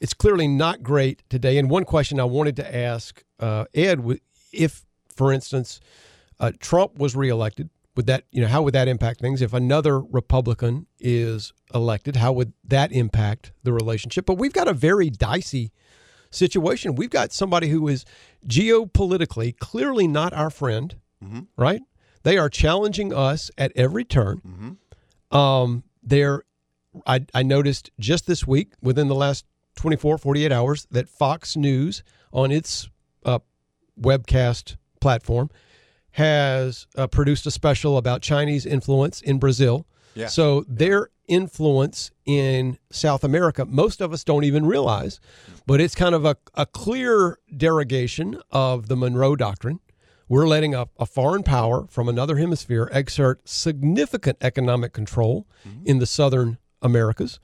it's 0.01 0.15
clearly 0.15 0.49
not 0.49 0.83
great 0.83 1.23
today. 1.29 1.59
And 1.59 1.71
one 1.71 1.85
question 1.85 2.19
I 2.19 2.25
wanted 2.25 2.57
to 2.57 2.77
ask 2.77 3.23
uh, 3.41 3.67
Ed, 3.75 4.05
if, 4.53 4.85
for 5.15 5.33
instance, 5.33 5.81
uh, 6.41 6.53
Trump 6.61 6.99
was 6.99 7.15
reelected, 7.15 7.71
would 7.97 8.07
that, 8.07 8.25
you 8.31 8.41
know, 8.41 8.49
how 8.49 8.63
would 8.63 8.75
that 8.75 8.89
impact 8.89 9.21
things? 9.21 9.41
If 9.41 9.53
another 9.53 10.01
Republican 10.01 10.87
is 10.99 11.53
elected, 11.73 12.17
how 12.17 12.33
would 12.33 12.53
that 12.65 12.93
impact 12.93 13.53
the 13.63 13.73
relationship? 13.73 14.27
But 14.27 14.35
we've 14.39 14.53
got 14.53 14.67
a 14.69 14.73
very 14.73 15.11
dicey 15.11 15.73
situation. 16.31 16.97
We've 16.97 17.11
got 17.11 17.33
somebody 17.33 17.69
who 17.69 17.87
is 17.89 18.05
geopolitically 18.47 19.57
clearly 19.59 20.09
not 20.09 20.33
our 20.33 20.51
friend, 20.51 20.97
right? 21.57 21.81
They 22.25 22.37
are 22.37 22.49
challenging 22.49 23.15
us 23.15 23.51
at 23.57 23.73
every 23.77 24.05
turn. 24.05 24.77
Um, 25.31 25.85
they're, 26.03 26.43
I, 27.07 27.27
I 27.33 27.43
noticed 27.43 27.91
just 27.99 28.27
this 28.27 28.47
week, 28.47 28.73
within 28.83 29.09
the 29.09 29.15
last 29.15 29.45
24, 29.77 30.19
48 30.19 30.53
hours, 30.53 30.87
that 30.91 31.09
Fox 31.09 31.57
News 31.57 32.03
on 32.33 32.51
its 32.51 32.89
uh, 33.25 33.39
webcast 34.01 34.77
platform 35.01 35.51
has 36.15 36.87
uh, 36.97 37.09
produced 37.09 37.45
a 37.45 37.51
special 37.51 37.97
about 37.97 38.23
Chinese 38.23 38.65
influence 38.65 39.21
in 39.21 39.39
Brazil. 39.39 39.85
Yeah. 40.15 40.29
So 40.29 40.65
their 40.69 41.09
influence 41.27 42.13
in 42.25 42.79
South 42.91 43.25
America, 43.25 43.65
most 43.65 44.01
of 44.01 44.13
us 44.13 44.23
don't 44.23 44.45
even 44.45 44.65
realize, 44.65 45.19
but 45.67 45.81
it's 45.81 45.97
kind 45.97 46.15
of 46.15 46.25
a, 46.25 46.37
a 46.55 46.67
clear 46.67 47.39
derogation 47.57 48.41
of 48.53 48.87
the 48.87 48.95
Monroe 48.95 49.35
Doctrine. 49.35 49.81
We're 50.29 50.47
letting 50.47 50.73
a, 50.73 50.87
a 50.99 51.05
foreign 51.07 51.43
power 51.43 51.89
from 51.89 52.09
another 52.09 52.37
hemisphere 52.37 52.89
exert 52.93 53.49
significant 53.49 54.39
economic 54.41 54.93
control 54.93 55.49
in 55.85 55.99
the 55.99 56.07
southern 56.07 56.59
Americas. 56.81 57.41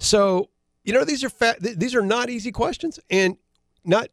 So, 0.00 0.50
you 0.82 0.92
know, 0.92 1.04
these 1.04 1.22
are 1.22 1.30
fa- 1.30 1.56
th- 1.62 1.76
these 1.76 1.94
are 1.94 2.02
not 2.02 2.30
easy 2.30 2.50
questions, 2.50 2.98
and 3.10 3.36
not 3.84 4.08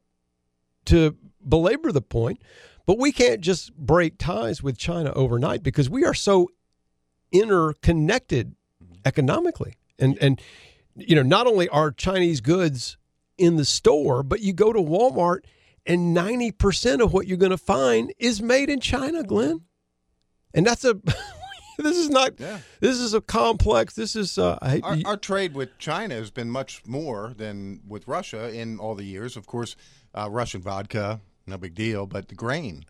to 0.85 1.17
belabor 1.47 1.91
the 1.91 2.01
point, 2.03 2.43
but 2.85 2.97
we 2.97 3.11
can't 3.11 3.41
just 3.41 3.75
break 3.75 4.17
ties 4.17 4.61
with 4.61 4.77
China 4.77 5.11
overnight 5.13 5.63
because 5.63 5.89
we 5.89 6.05
are 6.05 6.13
so 6.13 6.49
interconnected 7.31 8.55
economically. 9.05 9.75
And 9.99 10.17
and 10.21 10.41
you 10.95 11.15
know, 11.15 11.23
not 11.23 11.47
only 11.47 11.67
are 11.69 11.91
Chinese 11.91 12.41
goods 12.41 12.97
in 13.37 13.57
the 13.57 13.65
store, 13.65 14.23
but 14.23 14.41
you 14.41 14.53
go 14.53 14.71
to 14.71 14.79
Walmart 14.79 15.41
and 15.85 16.15
90% 16.15 17.03
of 17.03 17.13
what 17.13 17.27
you're 17.27 17.37
going 17.37 17.51
to 17.51 17.57
find 17.57 18.13
is 18.17 18.41
made 18.41 18.69
in 18.69 18.79
China, 18.79 19.23
Glenn. 19.23 19.61
And 20.53 20.65
that's 20.65 20.85
a 20.85 20.95
this 21.77 21.97
is 21.97 22.09
not 22.09 22.37
this 22.37 22.97
is 22.97 23.13
a 23.13 23.19
complex 23.19 23.95
this 23.95 24.15
is 24.15 24.37
uh 24.37 24.57
I, 24.61 24.79
Our, 24.81 24.97
our 25.05 25.17
trade 25.17 25.53
with 25.53 25.77
China 25.77 26.15
has 26.15 26.31
been 26.31 26.49
much 26.49 26.85
more 26.85 27.33
than 27.35 27.81
with 27.87 28.07
Russia 28.07 28.49
in 28.53 28.79
all 28.79 28.95
the 28.95 29.03
years. 29.03 29.35
Of 29.35 29.45
course, 29.45 29.75
uh, 30.13 30.29
Russian 30.31 30.61
vodka, 30.61 31.19
no 31.47 31.57
big 31.57 31.75
deal, 31.75 32.05
but 32.05 32.27
the 32.27 32.35
grain 32.35 32.85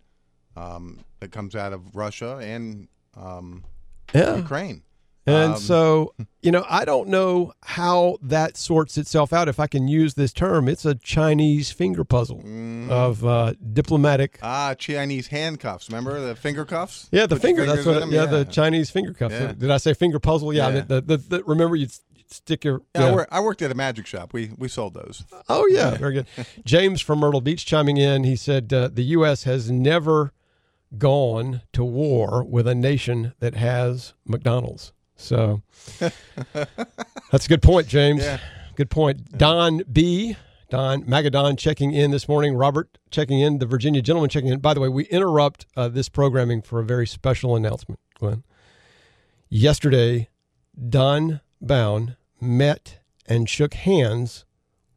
um, 0.55 1.03
that 1.19 1.31
comes 1.31 1.55
out 1.55 1.73
of 1.73 1.95
Russia 1.95 2.37
and 2.41 2.87
um, 3.17 3.63
Yeah. 4.13 4.35
Ukraine. 4.37 4.83
And 5.27 5.53
Um, 5.53 5.59
so, 5.59 6.13
you 6.43 6.51
know, 6.51 6.63
I 6.69 6.85
don't 6.85 7.09
know 7.09 7.51
how 7.63 8.17
that 8.21 8.57
sorts 8.57 8.95
itself 8.95 9.33
out. 9.33 9.47
If 9.49 9.59
I 9.59 9.65
can 9.65 9.87
use 9.87 10.13
this 10.13 10.31
term, 10.31 10.67
it's 10.69 10.85
a 10.85 10.93
Chinese 10.93 11.71
finger 11.71 12.03
puzzle 12.03 12.37
Mm-hmm. 12.37 12.91
of 12.91 13.25
uh, 13.25 13.53
diplomatic. 13.73 14.37
Ah, 14.43 14.75
Chinese 14.75 15.27
handcuffs. 15.27 15.89
Remember 15.89 16.21
the 16.21 16.35
finger 16.35 16.63
cuffs? 16.63 17.09
Yeah, 17.11 17.25
the 17.25 17.35
Put 17.35 17.41
finger. 17.41 17.65
That's 17.65 17.83
what. 17.85 18.03
in 18.03 18.11
Yeah, 18.11 18.25
the 18.27 18.45
Chinese 18.45 18.91
finger 18.91 19.13
cuffs. 19.13 19.33
Yeah. 19.33 19.53
Did 19.53 19.71
I 19.71 19.77
say 19.77 19.95
finger 19.95 20.19
puzzle? 20.19 20.53
Yeah. 20.53 20.69
Yeah. 20.69 20.81
the, 20.81 21.01
the, 21.01 21.17
the, 21.17 21.43
remember, 21.43 21.75
you'd 21.75 21.91
stick 22.35 22.63
your. 22.63 22.81
Yeah, 22.93 23.05
I, 23.07 23.11
wor- 23.11 23.27
I 23.31 23.39
worked 23.39 23.61
at 23.61 23.71
a 23.71 23.75
magic 23.75 24.05
shop. 24.05 24.33
We 24.33 24.51
we 24.57 24.67
sold 24.67 24.93
those. 24.93 25.25
Oh 25.49 25.65
yeah, 25.67 25.91
very 25.97 26.13
good. 26.13 26.27
James 26.63 27.01
from 27.01 27.19
Myrtle 27.19 27.41
Beach 27.41 27.65
chiming 27.65 27.97
in. 27.97 28.23
He 28.23 28.35
said 28.35 28.71
uh, 28.73 28.89
the 28.91 29.03
U.S. 29.03 29.43
has 29.43 29.71
never 29.71 30.33
gone 30.97 31.61
to 31.73 31.83
war 31.83 32.43
with 32.43 32.67
a 32.67 32.75
nation 32.75 33.33
that 33.39 33.55
has 33.55 34.13
McDonald's. 34.25 34.93
So 35.15 35.61
that's 35.99 37.45
a 37.45 37.49
good 37.49 37.61
point, 37.61 37.87
James. 37.87 38.23
Yeah. 38.23 38.39
Good 38.75 38.89
point. 38.89 39.37
Don 39.37 39.83
B. 39.91 40.35
Don 40.69 41.03
Magadon 41.03 41.57
checking 41.57 41.93
in 41.93 42.11
this 42.11 42.27
morning. 42.27 42.55
Robert 42.55 42.97
checking 43.11 43.39
in. 43.39 43.59
The 43.59 43.65
Virginia 43.65 44.01
gentleman 44.01 44.29
checking 44.29 44.49
in. 44.49 44.59
By 44.59 44.73
the 44.73 44.79
way, 44.79 44.89
we 44.89 45.05
interrupt 45.05 45.65
uh, 45.77 45.87
this 45.87 46.09
programming 46.09 46.61
for 46.61 46.79
a 46.79 46.83
very 46.83 47.07
special 47.07 47.55
announcement, 47.55 47.99
Glenn. 48.19 48.43
Yesterday, 49.47 50.29
Don 50.89 51.39
Bound 51.61 52.17
met 52.39 52.99
and 53.25 53.49
shook 53.49 53.73
hands 53.73 54.45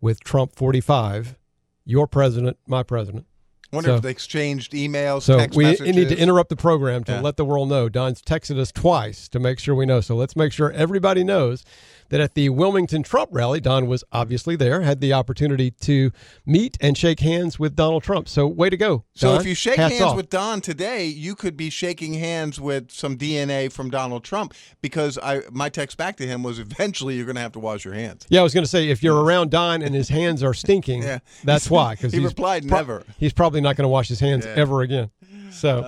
with 0.01 0.21
Trump 0.21 0.55
45, 0.55 1.37
your 1.85 2.07
president, 2.07 2.59
my 2.67 2.83
president. 2.83 3.27
Wonder 3.73 3.91
So- 3.91 3.97
if 3.97 4.03
they 4.03 4.11
exchanged 4.11 4.73
emails, 4.73 5.23
So 5.23 5.37
text 5.39 5.57
we 5.57 5.65
messages. 5.65 5.95
need 5.97 6.09
to 6.09 6.19
interrupt 6.19 6.49
the 6.49 6.57
program 6.57 7.05
to 7.05 7.13
Yeah. 7.13 7.21
let 7.21 7.37
the 7.37 7.45
world 7.45 7.69
know. 7.69 7.89
Don's 7.91 8.23
texted 8.23 8.59
us 8.59 8.73
twice 8.73 9.29
to 9.29 9.39
make 9.39 9.59
sure 9.59 9.75
we 9.75 9.85
know. 9.85 10.01
So 10.01 10.17
let's 10.17 10.35
make 10.37 10.53
sure 10.53 10.71
everybody 10.73 11.23
knows 11.23 11.65
that 12.11 12.21
at 12.21 12.35
the 12.35 12.49
Wilmington 12.49 13.03
Trump 13.03 13.31
rally, 13.33 13.61
Don 13.61 13.87
was 13.87 14.05
obviously 14.13 14.57
there, 14.57 14.81
had 14.83 15.01
the 15.01 15.13
opportunity 15.13 15.71
to 15.73 16.11
meet 16.47 16.77
and 16.81 16.97
shake 16.97 17.21
hands 17.21 17.59
with 17.59 17.77
Donald 17.77 18.03
Trump. 18.03 18.29
So 18.29 18.47
way 18.47 18.71
to 18.71 18.77
go. 18.77 18.89
Don. 18.89 19.05
So 19.15 19.35
if 19.37 19.47
you 19.47 19.55
shake 19.55 19.77
Hats 19.77 19.95
hands 19.95 20.11
off. 20.11 20.17
with 20.17 20.31
Don 20.31 20.61
today, 20.61 21.05
you 21.07 21.35
could 21.35 21.57
be 21.57 21.71
shaking 21.71 22.15
hands 22.15 22.61
with 22.61 22.91
some 22.91 23.17
DNA 23.19 23.71
from 23.71 23.91
Donald 23.91 24.25
Trump 24.25 24.55
because 24.81 25.19
I 25.23 25.43
my 25.51 25.69
text 25.69 25.97
back 25.97 26.17
to 26.17 26.27
him 26.27 26.43
was 26.43 26.59
eventually 26.59 27.17
you're 27.17 27.27
going 27.27 27.37
to 27.37 27.43
have 27.43 27.53
to 27.53 27.61
wash 27.61 27.85
your 27.85 27.95
hands. 27.95 28.27
Yeah, 28.29 28.41
I 28.41 28.43
was 28.43 28.55
going 28.55 28.65
to 28.65 28.71
say 28.71 28.89
if 28.89 29.03
you're 29.03 29.23
around 29.23 29.51
Don 29.51 29.83
and 29.83 29.95
his 29.95 30.09
hands 30.09 30.43
are 30.43 30.55
stinking, 30.55 31.03
Yeah. 31.09 31.19
that's 31.45 31.71
why. 31.71 31.95
Because 31.95 32.13
He 32.13 32.21
replied, 32.21 32.65
"Never." 32.65 33.03
He's 33.19 33.33
probably 33.33 33.61
not 33.61 33.77
going 33.77 33.85
to 33.85 33.89
wash 33.89 34.09
his 34.09 34.21
hands 34.21 34.45
Yeah. 34.47 34.55
ever 34.57 34.83
again. 34.83 35.11
So, 35.51 35.81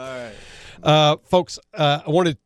uh, 0.83 1.16
folks, 1.25 1.59
uh, 1.75 2.01
I 2.07 2.11
wanted 2.11 2.33
to 2.35 2.39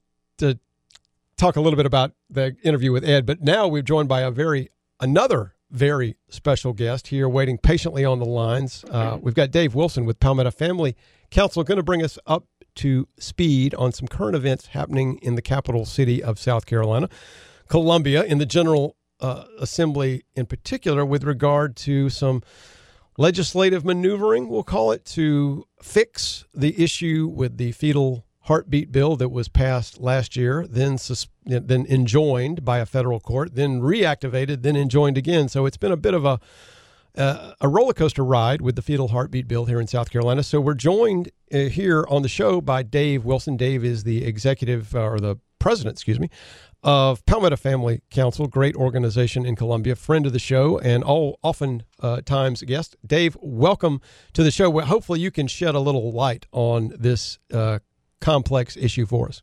talk 1.37 1.57
a 1.57 1.61
little 1.61 1.77
bit 1.77 1.87
about 1.87 2.13
the 2.31 2.57
interview 2.63 2.93
with 2.93 3.05
Ed, 3.05 3.27
but 3.27 3.43
now 3.43 3.69
we're 3.69 3.83
joined 3.83 4.09
by 4.09 4.21
a 4.21 4.31
very 4.31 4.71
another 5.01 5.55
very 5.71 6.17
special 6.29 6.73
guest 6.73 7.09
here, 7.09 7.29
waiting 7.29 7.59
patiently 7.59 8.05
on 8.05 8.21
the 8.21 8.25
lines. 8.25 8.85
Uh, 8.91 9.19
we've 9.21 9.35
got 9.35 9.51
Dave 9.51 9.75
Wilson 9.75 10.05
with 10.05 10.21
Palmetto 10.21 10.53
Family 10.53 10.97
Council, 11.31 11.65
going 11.65 11.77
to 11.77 11.83
bring 11.83 12.03
us 12.03 12.19
up 12.27 12.47
to 12.77 13.09
speed 13.19 13.75
on 13.75 13.93
some 13.93 14.07
current 14.07 14.37
events 14.37 14.69
happening 14.69 15.19
in 15.23 15.35
the 15.35 15.43
capital 15.43 15.85
city 15.85 16.23
of 16.23 16.39
South 16.39 16.67
Carolina, 16.67 17.09
Columbia, 17.69 18.23
in 18.23 18.39
the 18.39 18.47
General 18.47 18.97
uh, 19.21 19.45
Assembly 19.59 20.25
in 20.35 20.47
particular, 20.47 21.05
with 21.05 21.25
regard 21.25 21.77
to 21.77 22.09
some 22.09 22.43
legislative 23.17 23.85
maneuvering, 23.85 24.49
we'll 24.49 24.65
call 24.65 24.93
it, 24.93 25.05
to 25.05 25.65
fix 25.83 26.45
the 26.55 26.83
issue 26.83 27.31
with 27.33 27.57
the 27.57 27.73
fetal 27.73 28.24
heartbeat 28.45 28.93
bill 28.93 29.17
that 29.17 29.31
was 29.31 29.49
passed 29.49 30.01
last 30.01 30.37
year, 30.37 30.67
then 30.69 30.99
sus- 30.99 31.29
then 31.45 31.87
enjoined 31.89 32.65
by 32.65 32.79
a 32.79 32.87
federal 32.87 33.21
court, 33.21 33.55
then 33.55 33.81
reactivated, 33.81 34.63
then 34.63 34.77
enjoined 34.77 35.19
again. 35.19 35.49
So 35.49 35.67
it's 35.67 35.77
been 35.77 35.93
a 35.93 35.97
bit 35.97 36.15
of 36.15 36.25
a 36.25 36.41
uh, 37.17 37.55
a 37.61 37.69
roller 37.69 37.93
coaster 37.93 38.25
ride 38.25 38.61
with 38.61 38.75
the 38.75 38.83
fetal 38.83 39.09
heartbeat 39.09 39.47
bill 39.47 39.67
here 39.67 39.81
in 39.81 39.87
South 39.87 40.11
Carolina. 40.11 40.43
So 40.43 40.61
we're 40.61 40.75
joined 40.75 41.31
uh, 41.53 41.59
here 41.59 42.05
on 42.09 42.23
the 42.23 42.29
show 42.29 42.61
by 42.61 42.83
Dave 42.83 43.25
Wilson. 43.25 43.57
Dave 43.57 43.85
is 43.85 44.03
the 44.03 44.25
executive 44.25 44.95
uh, 44.97 45.11
or 45.11 45.21
the 45.21 45.39
president, 45.61 45.95
excuse 45.95 46.19
me, 46.19 46.29
of 46.83 47.25
Palmetto 47.25 47.57
Family 47.57 48.03
Council, 48.11 48.49
great 48.49 48.75
organization 48.75 49.47
in 49.47 49.55
Columbia, 49.55 49.95
friend 49.95 50.27
of 50.27 50.33
the 50.33 50.39
show, 50.39 50.79
and 50.81 51.05
all 51.05 51.39
often 51.43 51.85
uh, 52.01 52.21
times 52.21 52.63
guest. 52.63 52.97
Dave, 53.07 53.37
welcome 53.41 54.01
to 54.33 54.43
the 54.43 54.51
show. 54.51 54.79
Hopefully, 54.81 55.21
you 55.21 55.31
can 55.31 55.47
shed 55.47 55.75
a 55.77 55.81
little 55.81 56.11
light 56.11 56.47
on 56.53 56.93
this 56.99 57.39
uh, 57.53 57.79
complex 58.25 58.77
issue 58.77 59.07
for 59.07 59.29
us. 59.29 59.43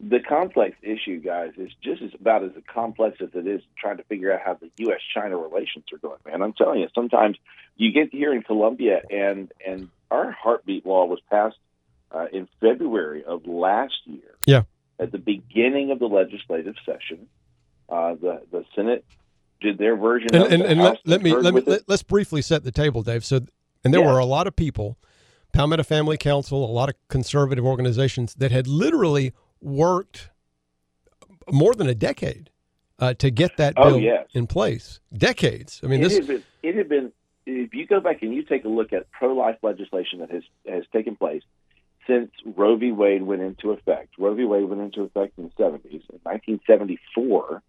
The 0.00 0.18
complex 0.20 0.76
issue, 0.82 1.20
guys, 1.20 1.52
is 1.56 1.70
just 1.82 2.02
as 2.02 2.10
about 2.20 2.42
as 2.44 2.50
complex 2.66 3.18
as 3.22 3.28
it 3.34 3.46
is 3.46 3.62
trying 3.78 3.96
to 3.98 4.02
figure 4.04 4.32
out 4.32 4.40
how 4.44 4.54
the 4.54 4.70
U.S.-China 4.78 5.40
relations 5.40 5.84
are 5.92 5.98
going. 5.98 6.18
Man, 6.26 6.42
I'm 6.42 6.52
telling 6.52 6.80
you, 6.80 6.88
sometimes 6.94 7.36
you 7.76 7.92
get 7.92 8.08
here 8.12 8.34
in 8.34 8.42
Columbia, 8.42 9.00
and 9.10 9.52
and 9.66 9.88
our 10.10 10.32
heartbeat 10.32 10.84
law 10.84 11.06
was 11.06 11.20
passed 11.30 11.56
uh, 12.10 12.26
in 12.32 12.48
February 12.60 13.24
of 13.24 13.46
last 13.46 13.94
year. 14.04 14.34
Yeah. 14.46 14.62
At 14.98 15.12
the 15.12 15.18
beginning 15.18 15.90
of 15.90 15.98
the 16.00 16.06
legislative 16.06 16.74
session, 16.84 17.28
uh, 17.88 18.14
the 18.14 18.42
the 18.50 18.64
Senate 18.74 19.04
did 19.60 19.78
their 19.78 19.96
version 19.96 20.28
And, 20.34 20.44
of 20.44 20.52
and, 20.52 20.62
the 20.62 20.68
and 20.68 20.80
let, 20.82 20.98
let 21.06 21.22
me 21.22 21.34
let 21.34 21.54
me 21.54 21.62
let, 21.64 21.88
let's 21.88 22.02
briefly 22.02 22.42
set 22.42 22.64
the 22.64 22.72
table, 22.72 23.02
Dave. 23.02 23.24
So, 23.24 23.40
and 23.84 23.94
there 23.94 24.00
Yeah. 24.02 24.12
were 24.12 24.18
a 24.18 24.24
lot 24.26 24.46
of 24.46 24.54
people, 24.56 24.98
Palmetto 25.54 25.84
Family 25.84 26.16
Council, 26.16 26.64
a 26.64 26.66
lot 26.66 26.88
of 26.88 26.96
conservative 27.08 27.64
organizations 27.64 28.34
that 28.34 28.50
had 28.50 28.66
literally 28.66 29.32
worked 29.60 30.30
more 31.50 31.74
than 31.74 31.86
a 31.88 31.94
decade 31.94 32.50
uh, 32.98 33.14
to 33.14 33.30
get 33.30 33.56
that 33.56 33.74
Oh, 33.76 33.90
bill 33.90 34.00
yes. 34.00 34.26
in 34.34 34.46
place. 34.48 35.00
Decades. 35.16 35.80
I 35.84 35.86
mean, 35.86 36.00
it 36.00 36.08
this 36.08 36.16
had 36.18 36.26
been 36.26 36.42
it 36.62 36.74
had 36.74 36.88
been 36.88 37.12
if 37.46 37.72
you 37.72 37.86
go 37.86 38.00
back 38.00 38.22
and 38.22 38.34
you 38.34 38.42
take 38.42 38.64
a 38.64 38.68
look 38.68 38.92
at 38.92 39.10
pro 39.12 39.32
life 39.34 39.58
legislation 39.62 40.18
that 40.20 40.30
has 40.30 40.42
has 40.68 40.84
taken 40.92 41.14
place 41.14 41.42
since 42.06 42.30
Roe 42.44 42.76
v. 42.76 42.92
Wade 42.92 43.22
went 43.22 43.42
into 43.42 43.70
effect. 43.70 44.14
Roe 44.18 44.34
v. 44.34 44.44
Wade 44.44 44.64
went 44.64 44.82
into 44.82 45.02
effect 45.02 45.38
in 45.38 45.44
the 45.44 45.50
seventies. 45.56 46.02
In 46.12 46.20
nineteen 46.26 46.60
seventy 46.66 46.98
four, 47.14 47.62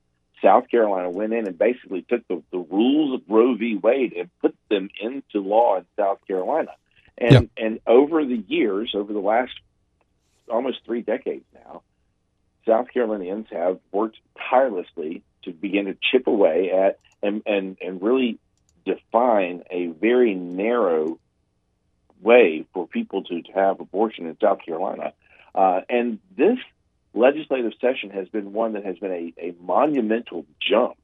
South 0.44 0.70
Carolina 0.70 1.12
went 1.12 1.34
in 1.34 1.48
and 1.48 1.58
basically 1.58 2.02
took 2.02 2.28
the, 2.28 2.42
the 2.52 2.58
rules 2.58 3.14
of 3.14 3.22
Roe 3.30 3.56
v. 3.56 3.76
Wade 3.76 4.14
and 4.14 4.30
put 4.42 4.56
them 4.70 4.90
into 5.00 5.40
law 5.40 5.78
in 5.78 5.86
South 5.98 6.20
Carolina. 6.28 6.72
And 7.18 7.50
and 7.58 7.80
over 7.88 8.26
the 8.26 8.44
years, 8.48 8.94
over 8.94 9.14
the 9.14 9.20
last 9.20 9.54
almost 10.50 10.80
three 10.86 11.02
decades 11.02 11.46
now, 11.54 11.82
South 12.68 12.88
Carolinians 12.94 13.48
have 13.52 13.80
worked 13.92 14.18
tirelessly 14.50 15.24
to 15.44 15.52
begin 15.52 15.86
to 15.86 15.98
chip 16.12 16.28
away 16.28 16.72
at 16.72 17.00
and, 17.22 17.44
and, 17.46 17.78
and 17.82 18.02
really 18.02 18.40
define 18.86 19.64
a 19.70 19.88
very 19.88 20.34
narrow 20.34 21.20
way 22.22 22.66
for 22.74 22.88
people 22.88 23.24
to, 23.24 23.42
to 23.42 23.52
have 23.52 23.80
abortion 23.80 24.26
in 24.26 24.38
South 24.42 24.60
Carolina. 24.66 25.14
Uh, 25.54 25.82
and 25.90 26.20
this 26.36 26.58
legislative 27.14 27.74
session 27.80 28.10
has 28.10 28.28
been 28.30 28.54
one 28.54 28.74
that 28.74 28.86
has 28.86 28.98
been 28.98 29.12
a, 29.12 29.34
a 29.38 29.56
monumental 29.62 30.46
jump 30.60 30.98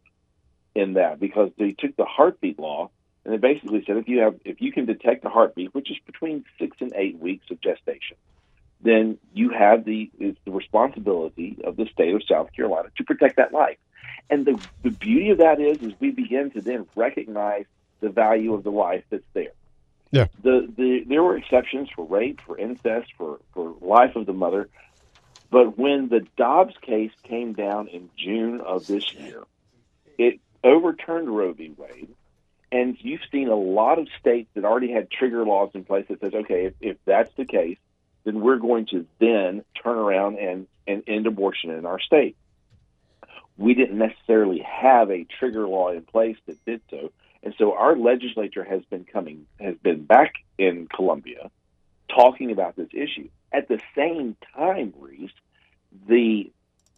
in 0.75 0.93
that 0.93 1.19
because 1.19 1.51
they 1.57 1.71
took 1.71 1.95
the 1.95 2.05
heartbeat 2.05 2.59
law 2.59 2.89
and 3.23 3.33
they 3.33 3.37
basically 3.37 3.83
said 3.85 3.97
if 3.97 4.07
you 4.07 4.19
have 4.19 4.35
if 4.45 4.61
you 4.61 4.71
can 4.71 4.85
detect 4.85 5.25
a 5.25 5.29
heartbeat, 5.29 5.73
which 5.73 5.91
is 5.91 5.97
between 6.05 6.45
six 6.59 6.77
and 6.79 6.91
eight 6.95 7.19
weeks 7.19 7.49
of 7.51 7.61
gestation, 7.61 8.17
then 8.81 9.17
you 9.33 9.49
have 9.49 9.85
the 9.85 10.09
it's 10.19 10.39
the 10.45 10.51
responsibility 10.51 11.57
of 11.63 11.75
the 11.75 11.85
state 11.87 12.15
of 12.15 12.23
South 12.27 12.51
Carolina 12.53 12.89
to 12.97 13.03
protect 13.03 13.37
that 13.37 13.53
life. 13.53 13.77
And 14.29 14.45
the 14.45 14.59
the 14.81 14.91
beauty 14.91 15.29
of 15.29 15.37
that 15.39 15.59
is 15.59 15.81
is 15.81 15.93
we 15.99 16.11
begin 16.11 16.51
to 16.51 16.61
then 16.61 16.87
recognize 16.95 17.65
the 17.99 18.09
value 18.09 18.53
of 18.53 18.63
the 18.63 18.71
life 18.71 19.03
that's 19.09 19.23
there. 19.33 19.53
Yeah. 20.11 20.25
The 20.41 20.67
the 20.75 21.03
there 21.07 21.21
were 21.21 21.37
exceptions 21.37 21.89
for 21.95 22.05
rape, 22.05 22.41
for 22.41 22.57
incest, 22.57 23.13
for 23.17 23.39
for 23.53 23.75
life 23.81 24.15
of 24.15 24.25
the 24.25 24.33
mother, 24.33 24.67
but 25.51 25.77
when 25.77 26.09
the 26.09 26.25
Dobbs 26.37 26.75
case 26.81 27.11
came 27.23 27.53
down 27.53 27.87
in 27.87 28.09
June 28.17 28.61
of 28.61 28.87
this 28.87 29.13
year, 29.13 29.43
it 30.17 30.39
overturned 30.63 31.29
Roe 31.29 31.53
v. 31.53 31.73
Wade, 31.77 32.09
and 32.71 32.97
you've 32.99 33.21
seen 33.31 33.49
a 33.49 33.55
lot 33.55 33.99
of 33.99 34.07
states 34.19 34.49
that 34.53 34.63
already 34.63 34.91
had 34.91 35.11
trigger 35.11 35.45
laws 35.45 35.71
in 35.73 35.83
place 35.83 36.05
that 36.09 36.21
says, 36.21 36.33
okay, 36.33 36.65
if, 36.67 36.73
if 36.79 36.97
that's 37.05 37.33
the 37.35 37.45
case, 37.45 37.77
then 38.23 38.39
we're 38.39 38.57
going 38.57 38.85
to 38.87 39.05
then 39.19 39.63
turn 39.83 39.97
around 39.97 40.39
and, 40.39 40.67
and 40.87 41.03
end 41.07 41.27
abortion 41.27 41.71
in 41.71 41.85
our 41.85 41.99
state. 41.99 42.37
We 43.57 43.73
didn't 43.73 43.97
necessarily 43.97 44.59
have 44.59 45.11
a 45.11 45.25
trigger 45.39 45.67
law 45.67 45.91
in 45.91 46.03
place 46.03 46.37
that 46.47 46.63
did 46.65 46.81
so. 46.89 47.11
And 47.43 47.53
so 47.57 47.73
our 47.73 47.95
legislature 47.97 48.63
has 48.63 48.83
been 48.85 49.03
coming, 49.03 49.47
has 49.59 49.75
been 49.77 50.05
back 50.05 50.33
in 50.57 50.87
Columbia 50.87 51.49
talking 52.07 52.51
about 52.51 52.75
this 52.75 52.89
issue. 52.93 53.29
At 53.51 53.67
the 53.67 53.81
same 53.95 54.37
time, 54.55 54.93
Reese, 54.99 55.31
the 56.07 56.51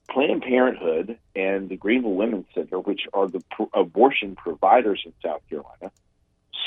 Planned 0.09 0.43
Parenthood 0.43 1.17
and 1.35 1.69
the 1.69 1.77
Greenville 1.77 2.15
Women's 2.15 2.45
Center, 2.53 2.79
which 2.79 3.07
are 3.13 3.27
the 3.27 3.41
abortion 3.73 4.35
providers 4.35 5.01
in 5.05 5.13
South 5.23 5.41
Carolina, 5.49 5.91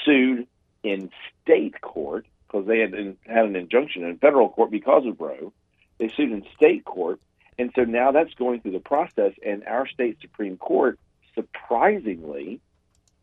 sued 0.04 0.46
in 0.82 1.10
state 1.42 1.80
court 1.80 2.26
because 2.46 2.66
they 2.66 2.78
had 2.78 2.94
had 3.26 3.44
an 3.44 3.56
injunction 3.56 4.04
in 4.04 4.18
federal 4.18 4.48
court 4.48 4.70
because 4.70 5.04
of 5.06 5.20
Roe. 5.20 5.52
They 5.98 6.10
sued 6.16 6.32
in 6.32 6.44
state 6.56 6.84
court, 6.84 7.20
and 7.58 7.70
so 7.74 7.84
now 7.84 8.12
that's 8.12 8.34
going 8.34 8.60
through 8.60 8.72
the 8.72 8.80
process. 8.80 9.32
And 9.44 9.64
our 9.64 9.86
state 9.86 10.18
supreme 10.20 10.56
court, 10.56 10.98
surprisingly, 11.34 12.60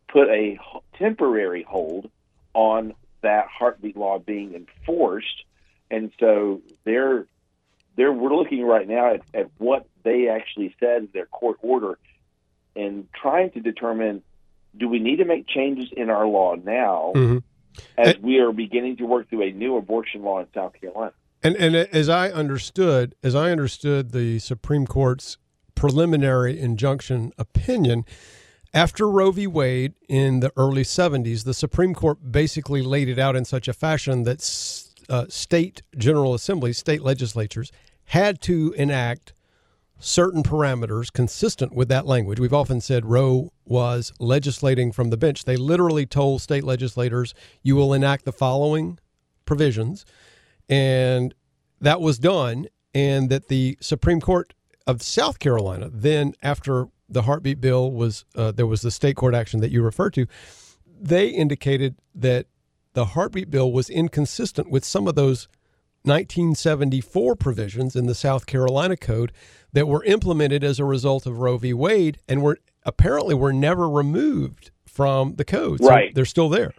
put 0.08 0.28
a 0.28 0.58
temporary 0.98 1.62
hold 1.62 2.10
on 2.52 2.94
that 3.22 3.46
heartbeat 3.48 3.96
law 3.96 4.18
being 4.18 4.54
enforced, 4.54 5.44
and 5.90 6.12
so 6.20 6.60
they're 6.84 7.26
they're 7.96 8.12
we're 8.12 8.34
looking 8.34 8.62
right 8.64 8.86
now 8.88 9.14
at, 9.14 9.20
at 9.32 9.50
what 9.58 9.86
they 10.02 10.28
actually 10.28 10.74
said 10.80 11.02
in 11.02 11.08
their 11.12 11.26
court 11.26 11.58
order 11.62 11.98
and 12.76 13.06
trying 13.14 13.50
to 13.52 13.60
determine 13.60 14.22
do 14.76 14.88
we 14.88 14.98
need 14.98 15.16
to 15.16 15.24
make 15.24 15.46
changes 15.46 15.90
in 15.96 16.10
our 16.10 16.26
law 16.26 16.54
now 16.56 17.12
Mhm. 17.14 17.42
as 17.96 18.18
we 18.18 18.38
are 18.38 18.52
beginning 18.52 18.96
to 18.96 19.04
work 19.06 19.28
through 19.28 19.42
a 19.42 19.52
new 19.52 19.76
abortion 19.76 20.22
law 20.22 20.40
in 20.40 20.46
South 20.54 20.72
Carolina. 20.80 21.12
And 21.42 21.56
and 21.56 21.76
as 21.76 22.08
I 22.08 22.30
understood, 22.30 23.14
as 23.22 23.34
I 23.34 23.50
understood 23.52 24.12
the 24.12 24.38
Supreme 24.40 24.86
Court's 24.86 25.36
preliminary 25.74 26.58
injunction 26.58 27.32
opinion, 27.38 28.04
after 28.72 29.08
Roe 29.08 29.30
v. 29.30 29.46
Wade 29.46 29.94
in 30.08 30.40
the 30.40 30.50
early 30.56 30.82
70s, 30.82 31.44
the 31.44 31.54
Supreme 31.54 31.94
Court 31.94 32.32
basically 32.32 32.82
laid 32.82 33.08
it 33.08 33.18
out 33.18 33.36
in 33.36 33.44
such 33.44 33.68
a 33.68 33.72
fashion 33.72 34.22
that 34.24 34.38
s- 34.40 34.94
uh, 35.08 35.26
state 35.28 35.82
general 35.98 36.32
assemblies, 36.34 36.78
state 36.78 37.02
legislatures, 37.02 37.70
had 38.06 38.40
to 38.42 38.72
enact 38.76 39.32
certain 39.98 40.42
parameters 40.42 41.12
consistent 41.12 41.74
with 41.74 41.88
that 41.88 42.06
language. 42.06 42.38
We've 42.38 42.52
often 42.52 42.80
said 42.80 43.06
Roe 43.06 43.52
was 43.64 44.12
legislating 44.18 44.92
from 44.92 45.10
the 45.10 45.16
bench. 45.16 45.44
They 45.44 45.56
literally 45.56 46.04
told 46.04 46.42
state 46.42 46.64
legislators, 46.64 47.34
you 47.62 47.76
will 47.76 47.94
enact 47.94 48.24
the 48.24 48.32
following 48.32 48.98
provisions. 49.46 50.04
And 50.68 51.34
that 51.80 52.00
was 52.00 52.18
done. 52.18 52.66
And 52.92 53.30
that 53.30 53.48
the 53.48 53.76
Supreme 53.80 54.20
Court 54.20 54.54
of 54.86 55.02
South 55.02 55.38
Carolina, 55.38 55.90
then 55.92 56.34
after 56.42 56.88
the 57.08 57.22
heartbeat 57.22 57.60
bill 57.60 57.90
was, 57.90 58.24
uh, 58.36 58.52
there 58.52 58.66
was 58.66 58.82
the 58.82 58.90
state 58.90 59.16
court 59.16 59.34
action 59.34 59.60
that 59.60 59.70
you 59.70 59.82
referred 59.82 60.14
to, 60.14 60.26
they 61.00 61.28
indicated 61.28 61.96
that 62.14 62.46
the 62.92 63.06
heartbeat 63.06 63.50
bill 63.50 63.72
was 63.72 63.90
inconsistent 63.90 64.70
with 64.70 64.84
some 64.84 65.08
of 65.08 65.14
those 65.14 65.48
1974 66.04 67.34
provisions 67.34 67.96
in 67.96 68.06
the 68.06 68.14
South 68.14 68.44
Carolina 68.44 68.96
Code 68.96 69.32
that 69.72 69.88
were 69.88 70.04
implemented 70.04 70.62
as 70.62 70.78
a 70.78 70.84
result 70.84 71.24
of 71.24 71.38
Roe 71.38 71.56
v. 71.56 71.72
Wade 71.72 72.18
and 72.28 72.42
were 72.42 72.58
apparently 72.84 73.34
were 73.34 73.52
never 73.54 73.88
removed 73.88 74.70
from 74.86 75.36
the 75.36 75.44
code. 75.44 75.80
So 75.80 75.88
Right. 75.88 76.14
they're 76.14 76.26
still 76.26 76.50
there. 76.50 76.72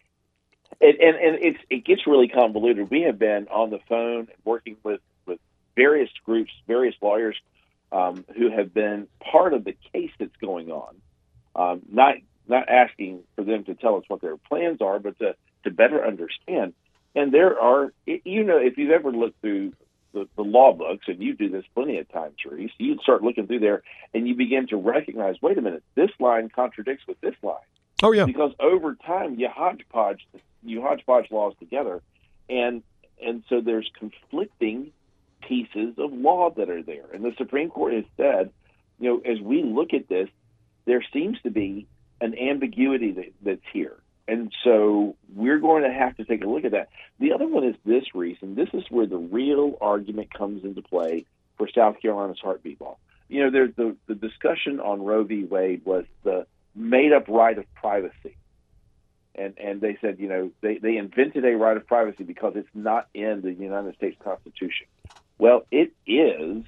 And, 0.79 0.95
and, 0.99 1.15
and 1.15 1.43
it's, 1.43 1.59
it 1.71 1.85
gets 1.85 2.05
really 2.05 2.27
convoluted. 2.27 2.91
We 2.91 3.01
have 3.01 3.17
been 3.17 3.47
on 3.47 3.71
the 3.71 3.79
phone 3.89 4.27
working 4.43 4.77
with, 4.83 5.01
with 5.25 5.39
various 5.75 6.11
groups, 6.23 6.51
various 6.67 6.95
lawyers 7.01 7.35
um, 7.91 8.25
who 8.37 8.51
have 8.51 8.73
been 8.73 9.07
part 9.19 9.53
of 9.53 9.63
the 9.63 9.75
case 9.91 10.11
that's 10.19 10.35
going 10.39 10.69
on. 10.71 10.95
Um, 11.55 11.81
not 11.91 12.15
not 12.47 12.69
asking 12.69 13.23
for 13.35 13.43
them 13.43 13.63
to 13.63 13.73
tell 13.73 13.95
us 13.95 14.03
what 14.07 14.21
their 14.21 14.37
plans 14.37 14.79
are, 14.79 14.99
but 14.99 15.17
to, 15.17 15.35
to 15.63 15.71
better 15.71 16.05
understand. 16.05 16.73
And 17.15 17.33
there 17.33 17.59
are, 17.59 17.93
you 18.05 18.43
know, 18.43 18.57
if 18.57 18.77
you've 18.77 18.91
ever 18.91 19.11
looked 19.11 19.39
through 19.41 19.73
the, 20.13 20.27
the 20.35 20.43
law 20.43 20.73
books, 20.73 21.05
and 21.07 21.21
you 21.21 21.33
do 21.33 21.49
this 21.49 21.65
plenty 21.73 21.97
of 21.97 22.09
times, 22.11 22.35
Reese, 22.49 22.71
you 22.77 22.97
start 23.01 23.23
looking 23.23 23.47
through 23.47 23.59
there 23.59 23.83
and 24.13 24.27
you 24.27 24.35
begin 24.35 24.67
to 24.67 24.77
recognize, 24.77 25.35
wait 25.41 25.57
a 25.57 25.61
minute, 25.61 25.83
this 25.95 26.11
line 26.19 26.49
contradicts 26.49 27.05
with 27.07 27.19
this 27.21 27.35
line. 27.41 27.57
Oh 28.03 28.11
yeah. 28.11 28.25
Because 28.25 28.51
over 28.59 28.95
time 28.95 29.39
you 29.39 29.47
hodgepodge 29.47 30.27
you 30.63 30.81
hodgepodge 30.81 31.31
laws 31.31 31.53
together, 31.59 32.01
and 32.49 32.83
and 33.23 33.43
so 33.47 33.61
there's 33.61 33.89
conflicting 33.97 34.91
pieces 35.47 35.93
of 35.97 36.11
law 36.11 36.49
that 36.51 36.69
are 36.69 36.83
there. 36.83 37.05
And 37.13 37.23
the 37.23 37.33
Supreme 37.37 37.69
Court 37.69 37.93
has 37.93 38.03
said, 38.17 38.51
you 38.99 39.09
know, 39.09 39.31
as 39.31 39.39
we 39.39 39.63
look 39.63 39.93
at 39.93 40.09
this, 40.09 40.27
there 40.85 41.03
seems 41.13 41.37
to 41.43 41.51
be 41.51 41.87
an 42.19 42.37
ambiguity 42.37 43.11
that, 43.11 43.33
that's 43.41 43.61
here. 43.71 43.97
And 44.27 44.51
so 44.63 45.15
we're 45.35 45.59
going 45.59 45.83
to 45.83 45.91
have 45.93 46.17
to 46.17 46.25
take 46.25 46.43
a 46.43 46.47
look 46.47 46.65
at 46.65 46.71
that. 46.71 46.89
The 47.19 47.33
other 47.33 47.47
one 47.47 47.63
is 47.63 47.75
this 47.85 48.15
reason. 48.15 48.55
This 48.55 48.69
is 48.73 48.83
where 48.89 49.05
the 49.05 49.17
real 49.17 49.77
argument 49.81 50.33
comes 50.33 50.63
into 50.63 50.81
play 50.81 51.25
for 51.57 51.69
South 51.69 52.01
Carolina's 52.01 52.39
heartbeat 52.41 52.81
law. 52.81 52.97
You 53.29 53.43
know, 53.43 53.51
there's 53.51 53.75
the, 53.75 53.95
the 54.07 54.15
discussion 54.15 54.79
on 54.79 55.03
Roe 55.03 55.23
v. 55.23 55.43
Wade 55.43 55.83
was 55.85 56.05
the 56.23 56.47
made 56.75 57.13
up 57.13 57.27
right 57.27 57.57
of 57.57 57.65
privacy. 57.75 58.35
And 59.35 59.53
and 59.59 59.81
they 59.81 59.97
said, 59.99 60.17
you 60.19 60.29
know, 60.29 60.51
they, 60.61 60.77
they 60.77 60.97
invented 60.97 61.43
a 61.45 61.55
right 61.57 61.75
of 61.75 61.85
privacy 61.85 62.23
because 62.23 62.53
it's 62.55 62.69
not 62.73 63.07
in 63.13 63.41
the 63.41 63.51
United 63.51 63.95
States 63.95 64.15
Constitution. 64.23 64.87
Well, 65.37 65.65
it 65.71 65.91
is 66.07 66.63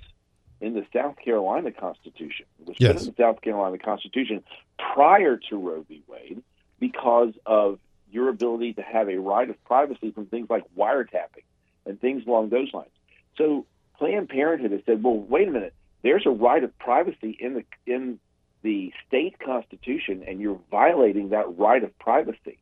in 0.60 0.74
the 0.74 0.86
South 0.94 1.16
Carolina 1.24 1.72
Constitution. 1.72 2.46
It 2.60 2.68
was 2.68 2.78
Yes. 2.80 3.02
in 3.06 3.08
the 3.14 3.16
South 3.18 3.42
Carolina 3.42 3.78
Constitution 3.78 4.44
prior 4.78 5.40
to 5.50 5.58
Roe 5.58 5.86
v. 5.88 6.04
Wade 6.08 6.44
because 6.80 7.34
of 7.46 7.80
your 8.12 8.30
ability 8.30 8.74
to 8.74 8.82
have 8.82 9.10
a 9.10 9.18
right 9.18 9.50
of 9.50 9.64
privacy 9.66 10.12
from 10.12 10.28
things 10.28 10.50
like 10.50 10.64
wiretapping 10.78 11.44
and 11.86 12.00
things 12.00 12.24
along 12.26 12.50
those 12.50 12.74
lines. 12.74 12.90
So 13.38 13.66
Planned 13.98 14.30
Parenthood 14.30 14.72
has 14.72 14.82
said, 14.86 15.04
well, 15.04 15.18
wait 15.18 15.48
a 15.48 15.52
minute, 15.52 15.74
there's 16.04 16.26
a 16.26 16.32
right 16.32 16.64
of 16.64 16.78
privacy 16.80 17.38
in 17.40 17.54
the 17.54 17.64
in 17.92 18.20
the 18.64 18.92
state 19.08 19.40
constitution, 19.40 20.24
and 20.28 20.40
you're 20.40 20.60
violating 20.72 21.30
that 21.30 21.58
right 21.58 21.84
of 21.84 21.98
privacy. 22.00 22.60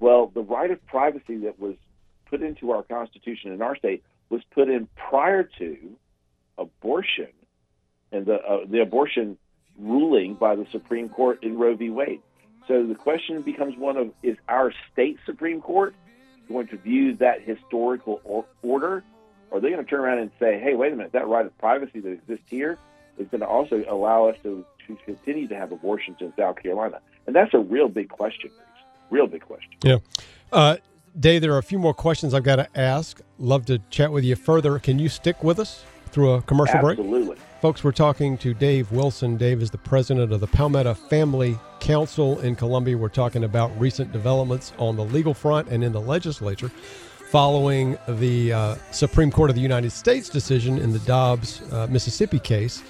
Well, 0.00 0.30
the 0.34 0.42
right 0.42 0.70
of 0.70 0.84
privacy 0.86 1.38
that 1.38 1.58
was 1.58 1.76
put 2.26 2.42
into 2.42 2.72
our 2.72 2.82
constitution 2.82 3.52
in 3.52 3.62
our 3.62 3.76
state 3.76 4.02
was 4.28 4.42
put 4.52 4.68
in 4.68 4.88
prior 4.96 5.44
to 5.58 5.76
abortion 6.58 7.28
and 8.12 8.26
the 8.26 8.34
uh, 8.34 8.58
the 8.68 8.80
abortion 8.80 9.36
ruling 9.78 10.34
by 10.34 10.54
the 10.54 10.66
Supreme 10.72 11.08
Court 11.08 11.42
in 11.42 11.58
Roe 11.58 11.74
v. 11.74 11.90
Wade. 11.90 12.20
So 12.68 12.86
the 12.86 12.94
question 12.94 13.42
becomes 13.42 13.76
one 13.76 13.96
of: 13.96 14.10
Is 14.22 14.36
our 14.48 14.72
state 14.92 15.18
Supreme 15.26 15.60
Court 15.60 15.94
going 16.48 16.68
to 16.68 16.76
view 16.76 17.16
that 17.16 17.42
historical 17.42 18.20
or- 18.24 18.46
order? 18.62 19.04
Are 19.52 19.60
they 19.60 19.70
going 19.70 19.84
to 19.84 19.88
turn 19.88 20.00
around 20.00 20.18
and 20.18 20.30
say, 20.38 20.58
"Hey, 20.58 20.74
wait 20.74 20.92
a 20.92 20.96
minute, 20.96 21.12
that 21.12 21.28
right 21.28 21.46
of 21.46 21.56
privacy 21.58 22.00
that 22.00 22.10
exists 22.10 22.46
here 22.48 22.78
is 23.18 23.28
going 23.28 23.40
to 23.40 23.46
also 23.46 23.84
allow 23.88 24.28
us 24.28 24.36
to, 24.42 24.64
to 24.86 24.96
continue 25.04 25.46
to 25.48 25.54
have 25.54 25.72
abortions 25.72 26.16
in 26.20 26.32
South 26.36 26.56
Carolina"? 26.62 27.00
And 27.26 27.36
that's 27.36 27.54
a 27.54 27.58
real 27.58 27.88
big 27.88 28.08
question, 28.08 28.50
real 29.10 29.26
big 29.26 29.42
question. 29.42 29.72
Yeah. 29.82 29.98
Uh, 30.52 30.76
Dave, 31.18 31.42
there 31.42 31.52
are 31.54 31.58
a 31.58 31.62
few 31.62 31.78
more 31.78 31.94
questions 31.94 32.34
I've 32.34 32.42
got 32.42 32.56
to 32.56 32.68
ask. 32.78 33.20
Love 33.38 33.66
to 33.66 33.78
chat 33.90 34.10
with 34.10 34.24
you 34.24 34.34
further. 34.34 34.78
Can 34.78 34.98
you 34.98 35.08
stick 35.08 35.44
with 35.44 35.60
us 35.60 35.84
through 36.06 36.32
a 36.32 36.42
commercial 36.42 36.80
break? 36.80 36.98
Absolutely. 36.98 37.36
Folks, 37.64 37.82
we're 37.82 37.92
talking 37.92 38.36
to 38.36 38.52
Dave 38.52 38.92
Wilson. 38.92 39.38
Dave 39.38 39.62
is 39.62 39.70
the 39.70 39.78
president 39.78 40.30
of 40.34 40.40
the 40.40 40.46
Palmetto 40.46 40.92
Family 40.92 41.58
Council 41.80 42.38
in 42.40 42.56
Columbia. 42.56 42.98
We're 42.98 43.08
talking 43.08 43.44
about 43.44 43.72
recent 43.80 44.12
developments 44.12 44.74
on 44.78 44.96
the 44.96 45.04
legal 45.06 45.32
front 45.32 45.68
and 45.68 45.82
in 45.82 45.90
the 45.90 46.00
legislature 46.02 46.70
following 47.30 47.96
the 48.06 48.52
uh, 48.52 48.74
Supreme 48.90 49.30
Court 49.30 49.48
of 49.48 49.56
the 49.56 49.62
United 49.62 49.92
States 49.92 50.28
decision 50.28 50.76
in 50.76 50.92
the 50.92 50.98
Dobbs, 50.98 51.62
uh, 51.72 51.86
Mississippi 51.86 52.38
case. 52.38 52.82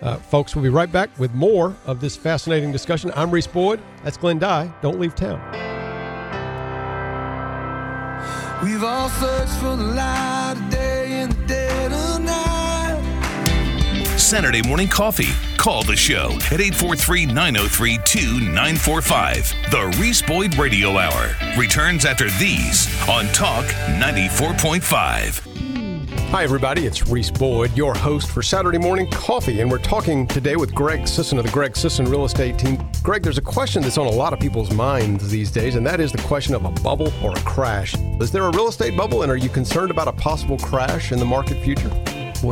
Uh, 0.00 0.16
folks, 0.16 0.56
we'll 0.56 0.62
be 0.62 0.70
right 0.70 0.90
back 0.90 1.10
with 1.18 1.34
more 1.34 1.76
of 1.84 2.00
this 2.00 2.16
fascinating 2.16 2.72
discussion. 2.72 3.12
I'm 3.14 3.30
Reese 3.30 3.46
Boyd. 3.46 3.78
That's 4.04 4.16
Glenn 4.16 4.38
Dye. 4.38 4.72
Don't 4.80 4.98
leave 4.98 5.14
town. 5.14 5.38
We've 8.64 8.82
all 8.82 9.10
searched 9.10 9.52
for 9.60 9.76
the 9.76 9.84
light 9.84 10.83
Saturday 14.34 14.66
morning 14.66 14.88
coffee. 14.88 15.30
Call 15.58 15.84
the 15.84 15.94
show 15.94 16.32
at 16.50 16.60
843 16.60 17.26
903 17.26 17.98
2945. 18.04 19.54
The 19.70 19.96
Reese 20.00 20.22
Boyd 20.22 20.56
Radio 20.56 20.98
Hour 20.98 21.36
returns 21.56 22.04
after 22.04 22.28
these 22.30 22.88
on 23.08 23.26
Talk 23.26 23.64
94.5. 24.00 26.30
Hi, 26.32 26.42
everybody. 26.42 26.84
It's 26.84 27.06
Reese 27.06 27.30
Boyd, 27.30 27.76
your 27.76 27.94
host 27.94 28.28
for 28.28 28.42
Saturday 28.42 28.78
Morning 28.78 29.08
Coffee, 29.08 29.60
and 29.60 29.70
we're 29.70 29.78
talking 29.78 30.26
today 30.26 30.56
with 30.56 30.74
Greg 30.74 31.06
Sisson 31.06 31.38
of 31.38 31.44
the 31.44 31.52
Greg 31.52 31.76
Sisson 31.76 32.04
Real 32.04 32.24
Estate 32.24 32.58
Team. 32.58 32.84
Greg, 33.04 33.22
there's 33.22 33.38
a 33.38 33.42
question 33.42 33.84
that's 33.84 33.98
on 33.98 34.08
a 34.08 34.10
lot 34.10 34.32
of 34.32 34.40
people's 34.40 34.72
minds 34.72 35.30
these 35.30 35.52
days, 35.52 35.76
and 35.76 35.86
that 35.86 36.00
is 36.00 36.10
the 36.10 36.18
question 36.22 36.56
of 36.56 36.64
a 36.64 36.72
bubble 36.82 37.12
or 37.22 37.30
a 37.30 37.40
crash. 37.42 37.94
Is 38.20 38.32
there 38.32 38.42
a 38.42 38.50
real 38.50 38.66
estate 38.66 38.96
bubble, 38.96 39.22
and 39.22 39.30
are 39.30 39.36
you 39.36 39.48
concerned 39.48 39.92
about 39.92 40.08
a 40.08 40.12
possible 40.12 40.58
crash 40.58 41.12
in 41.12 41.20
the 41.20 41.24
market 41.24 41.62
future? 41.62 41.92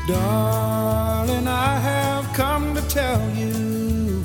Darling, 0.08 1.46
I 1.46 1.78
have 1.80 2.32
come 2.32 2.74
to 2.74 2.80
tell 2.88 3.20
you, 3.36 4.24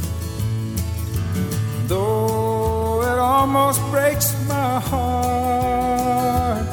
though 1.87 3.01
it 3.01 3.19
almost 3.19 3.81
breaks 3.91 4.33
my 4.47 4.79
heart. 4.79 6.65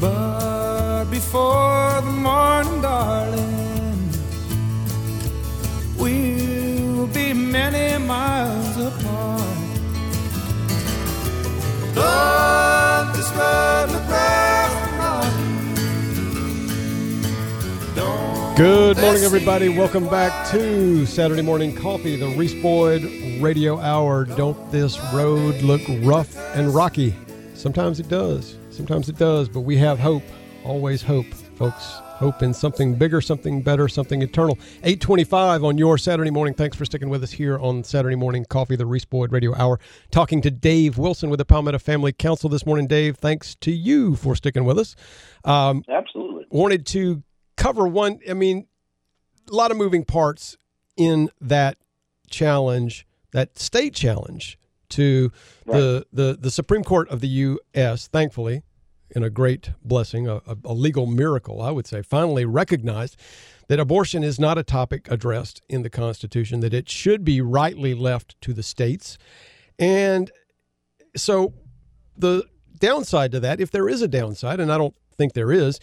But 0.00 1.10
before 1.10 2.00
the 2.00 2.10
morning, 2.10 2.80
darling, 2.80 4.08
we'll 5.98 7.06
be 7.08 7.34
many 7.34 8.02
miles 8.02 8.76
apart. 8.78 9.58
Love 11.94 13.14
this 13.14 13.30
Good 18.60 18.98
morning, 18.98 19.22
everybody. 19.22 19.70
Welcome 19.70 20.06
back 20.10 20.46
to 20.50 21.06
Saturday 21.06 21.40
Morning 21.40 21.74
Coffee, 21.74 22.16
the 22.16 22.26
Reese 22.36 22.52
Boyd 22.52 23.02
Radio 23.40 23.78
Hour. 23.80 24.26
Don't 24.26 24.70
this 24.70 25.00
road 25.14 25.62
look 25.62 25.80
rough 26.02 26.36
and 26.54 26.74
rocky? 26.74 27.14
Sometimes 27.54 28.00
it 28.00 28.10
does. 28.10 28.58
Sometimes 28.68 29.08
it 29.08 29.16
does, 29.16 29.48
but 29.48 29.60
we 29.60 29.78
have 29.78 29.98
hope. 29.98 30.22
Always 30.62 31.00
hope, 31.00 31.24
folks. 31.56 31.82
Hope 32.18 32.42
in 32.42 32.52
something 32.52 32.96
bigger, 32.96 33.22
something 33.22 33.62
better, 33.62 33.88
something 33.88 34.20
eternal. 34.20 34.58
825 34.82 35.64
on 35.64 35.78
your 35.78 35.96
Saturday 35.96 36.30
morning. 36.30 36.52
Thanks 36.52 36.76
for 36.76 36.84
sticking 36.84 37.08
with 37.08 37.24
us 37.24 37.30
here 37.30 37.58
on 37.58 37.82
Saturday 37.82 38.14
Morning 38.14 38.44
Coffee, 38.44 38.76
the 38.76 38.84
Reese 38.84 39.06
Boyd 39.06 39.32
Radio 39.32 39.54
Hour. 39.54 39.80
Talking 40.10 40.42
to 40.42 40.50
Dave 40.50 40.98
Wilson 40.98 41.30
with 41.30 41.38
the 41.38 41.46
Palmetto 41.46 41.78
Family 41.78 42.12
Council 42.12 42.50
this 42.50 42.66
morning. 42.66 42.86
Dave, 42.88 43.16
thanks 43.16 43.54
to 43.62 43.72
you 43.72 44.16
for 44.16 44.36
sticking 44.36 44.66
with 44.66 44.78
us. 44.78 44.96
Um, 45.46 45.82
Absolutely. 45.88 46.44
wanted 46.50 46.84
to 46.88 47.22
cover 47.60 47.86
one 47.86 48.18
i 48.28 48.32
mean 48.32 48.66
a 49.50 49.54
lot 49.54 49.70
of 49.70 49.76
moving 49.76 50.04
parts 50.04 50.56
in 50.96 51.28
that 51.40 51.76
challenge 52.30 53.06
that 53.32 53.58
state 53.58 53.94
challenge 53.94 54.58
to 54.88 55.30
the, 55.66 56.06
the 56.12 56.36
the 56.40 56.50
supreme 56.50 56.82
court 56.82 57.08
of 57.10 57.20
the 57.20 57.28
us 57.74 58.08
thankfully 58.08 58.62
in 59.14 59.22
a 59.22 59.30
great 59.30 59.70
blessing 59.84 60.26
a, 60.26 60.36
a, 60.36 60.56
a 60.64 60.72
legal 60.72 61.06
miracle 61.06 61.60
i 61.60 61.70
would 61.70 61.86
say 61.86 62.00
finally 62.00 62.44
recognized 62.44 63.16
that 63.68 63.78
abortion 63.78 64.24
is 64.24 64.40
not 64.40 64.58
a 64.58 64.64
topic 64.64 65.06
addressed 65.12 65.62
in 65.68 65.82
the 65.82 65.90
constitution 65.90 66.58
that 66.58 66.74
it 66.74 66.88
should 66.88 67.24
be 67.24 67.40
rightly 67.40 67.94
left 67.94 68.34
to 68.40 68.52
the 68.52 68.64
states. 68.64 69.16
And 69.78 70.28
so 71.16 71.54
the 72.16 72.46
downside 72.80 73.30
to 73.30 73.38
that 73.38 73.60
if 73.60 73.70
there 73.70 73.88
is 73.88 74.02
a 74.02 74.08
downside 74.08 74.58
and 74.58 74.72
i 74.72 74.78
don't 74.78 74.94
think 75.16 75.34
there 75.34 75.52
is 75.52 75.78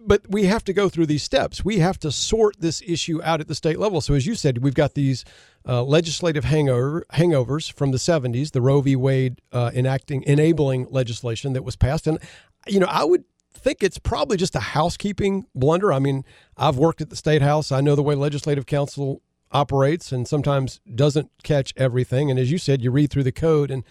but 0.00 0.22
we 0.28 0.44
have 0.44 0.64
to 0.64 0.72
go 0.72 0.88
through 0.88 1.06
these 1.06 1.22
steps. 1.22 1.64
We 1.64 1.78
have 1.78 1.98
to 2.00 2.12
sort 2.12 2.60
this 2.60 2.82
issue 2.82 3.22
out 3.22 3.40
at 3.40 3.48
the 3.48 3.54
state 3.54 3.78
level. 3.78 4.00
So, 4.00 4.14
as 4.14 4.26
you 4.26 4.34
said, 4.34 4.58
we've 4.58 4.74
got 4.74 4.94
these 4.94 5.24
uh, 5.66 5.82
legislative 5.82 6.44
hangover 6.44 7.04
hangovers 7.12 7.72
from 7.72 7.90
the 7.90 7.98
'70s, 7.98 8.52
the 8.52 8.60
Roe 8.60 8.80
v. 8.80 8.96
Wade 8.96 9.40
uh, 9.52 9.70
enacting 9.74 10.22
enabling 10.24 10.86
legislation 10.90 11.52
that 11.52 11.64
was 11.64 11.76
passed, 11.76 12.06
and 12.06 12.18
you 12.66 12.80
know, 12.80 12.86
I 12.86 13.04
would 13.04 13.24
think 13.54 13.82
it's 13.82 13.98
probably 13.98 14.36
just 14.36 14.54
a 14.56 14.60
housekeeping 14.60 15.46
blunder. 15.54 15.92
I 15.92 15.98
mean, 15.98 16.24
I've 16.56 16.78
worked 16.78 17.00
at 17.00 17.10
the 17.10 17.16
state 17.16 17.42
house. 17.42 17.70
I 17.70 17.80
know 17.80 17.94
the 17.94 18.02
way 18.02 18.14
legislative 18.14 18.66
council 18.66 19.22
operates, 19.52 20.12
and 20.12 20.26
sometimes 20.26 20.80
doesn't 20.94 21.30
catch 21.42 21.74
everything. 21.76 22.30
And 22.30 22.38
as 22.38 22.50
you 22.50 22.58
said, 22.58 22.82
you 22.82 22.90
read 22.90 23.10
through 23.10 23.24
the 23.24 23.32
code 23.32 23.70
and 23.70 23.84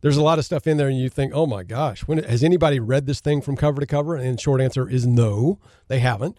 there's 0.00 0.16
a 0.16 0.22
lot 0.22 0.38
of 0.38 0.44
stuff 0.44 0.66
in 0.66 0.76
there 0.76 0.88
and 0.88 0.98
you 0.98 1.08
think, 1.08 1.32
oh 1.34 1.46
my 1.46 1.62
gosh, 1.62 2.00
when 2.02 2.18
has 2.22 2.42
anybody 2.42 2.80
read 2.80 3.06
this 3.06 3.20
thing 3.20 3.40
from 3.40 3.56
cover 3.56 3.80
to 3.80 3.86
cover? 3.86 4.16
And 4.16 4.40
short 4.40 4.60
answer 4.60 4.88
is 4.88 5.06
no, 5.06 5.58
they 5.88 5.98
haven't. 5.98 6.38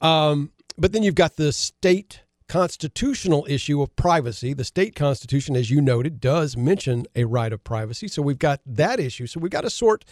Um, 0.00 0.52
but 0.78 0.92
then 0.92 1.02
you've 1.02 1.14
got 1.14 1.36
the 1.36 1.52
state 1.52 2.22
constitutional 2.48 3.46
issue 3.48 3.80
of 3.80 3.94
privacy. 3.96 4.52
The 4.52 4.64
state 4.64 4.94
constitution, 4.94 5.56
as 5.56 5.70
you 5.70 5.80
noted, 5.80 6.20
does 6.20 6.56
mention 6.56 7.06
a 7.16 7.24
right 7.24 7.52
of 7.52 7.64
privacy. 7.64 8.08
So 8.08 8.20
we've 8.20 8.38
got 8.38 8.60
that 8.66 9.00
issue. 9.00 9.26
So 9.26 9.40
we've 9.40 9.50
got 9.50 9.62
to 9.62 9.70
sort 9.70 10.04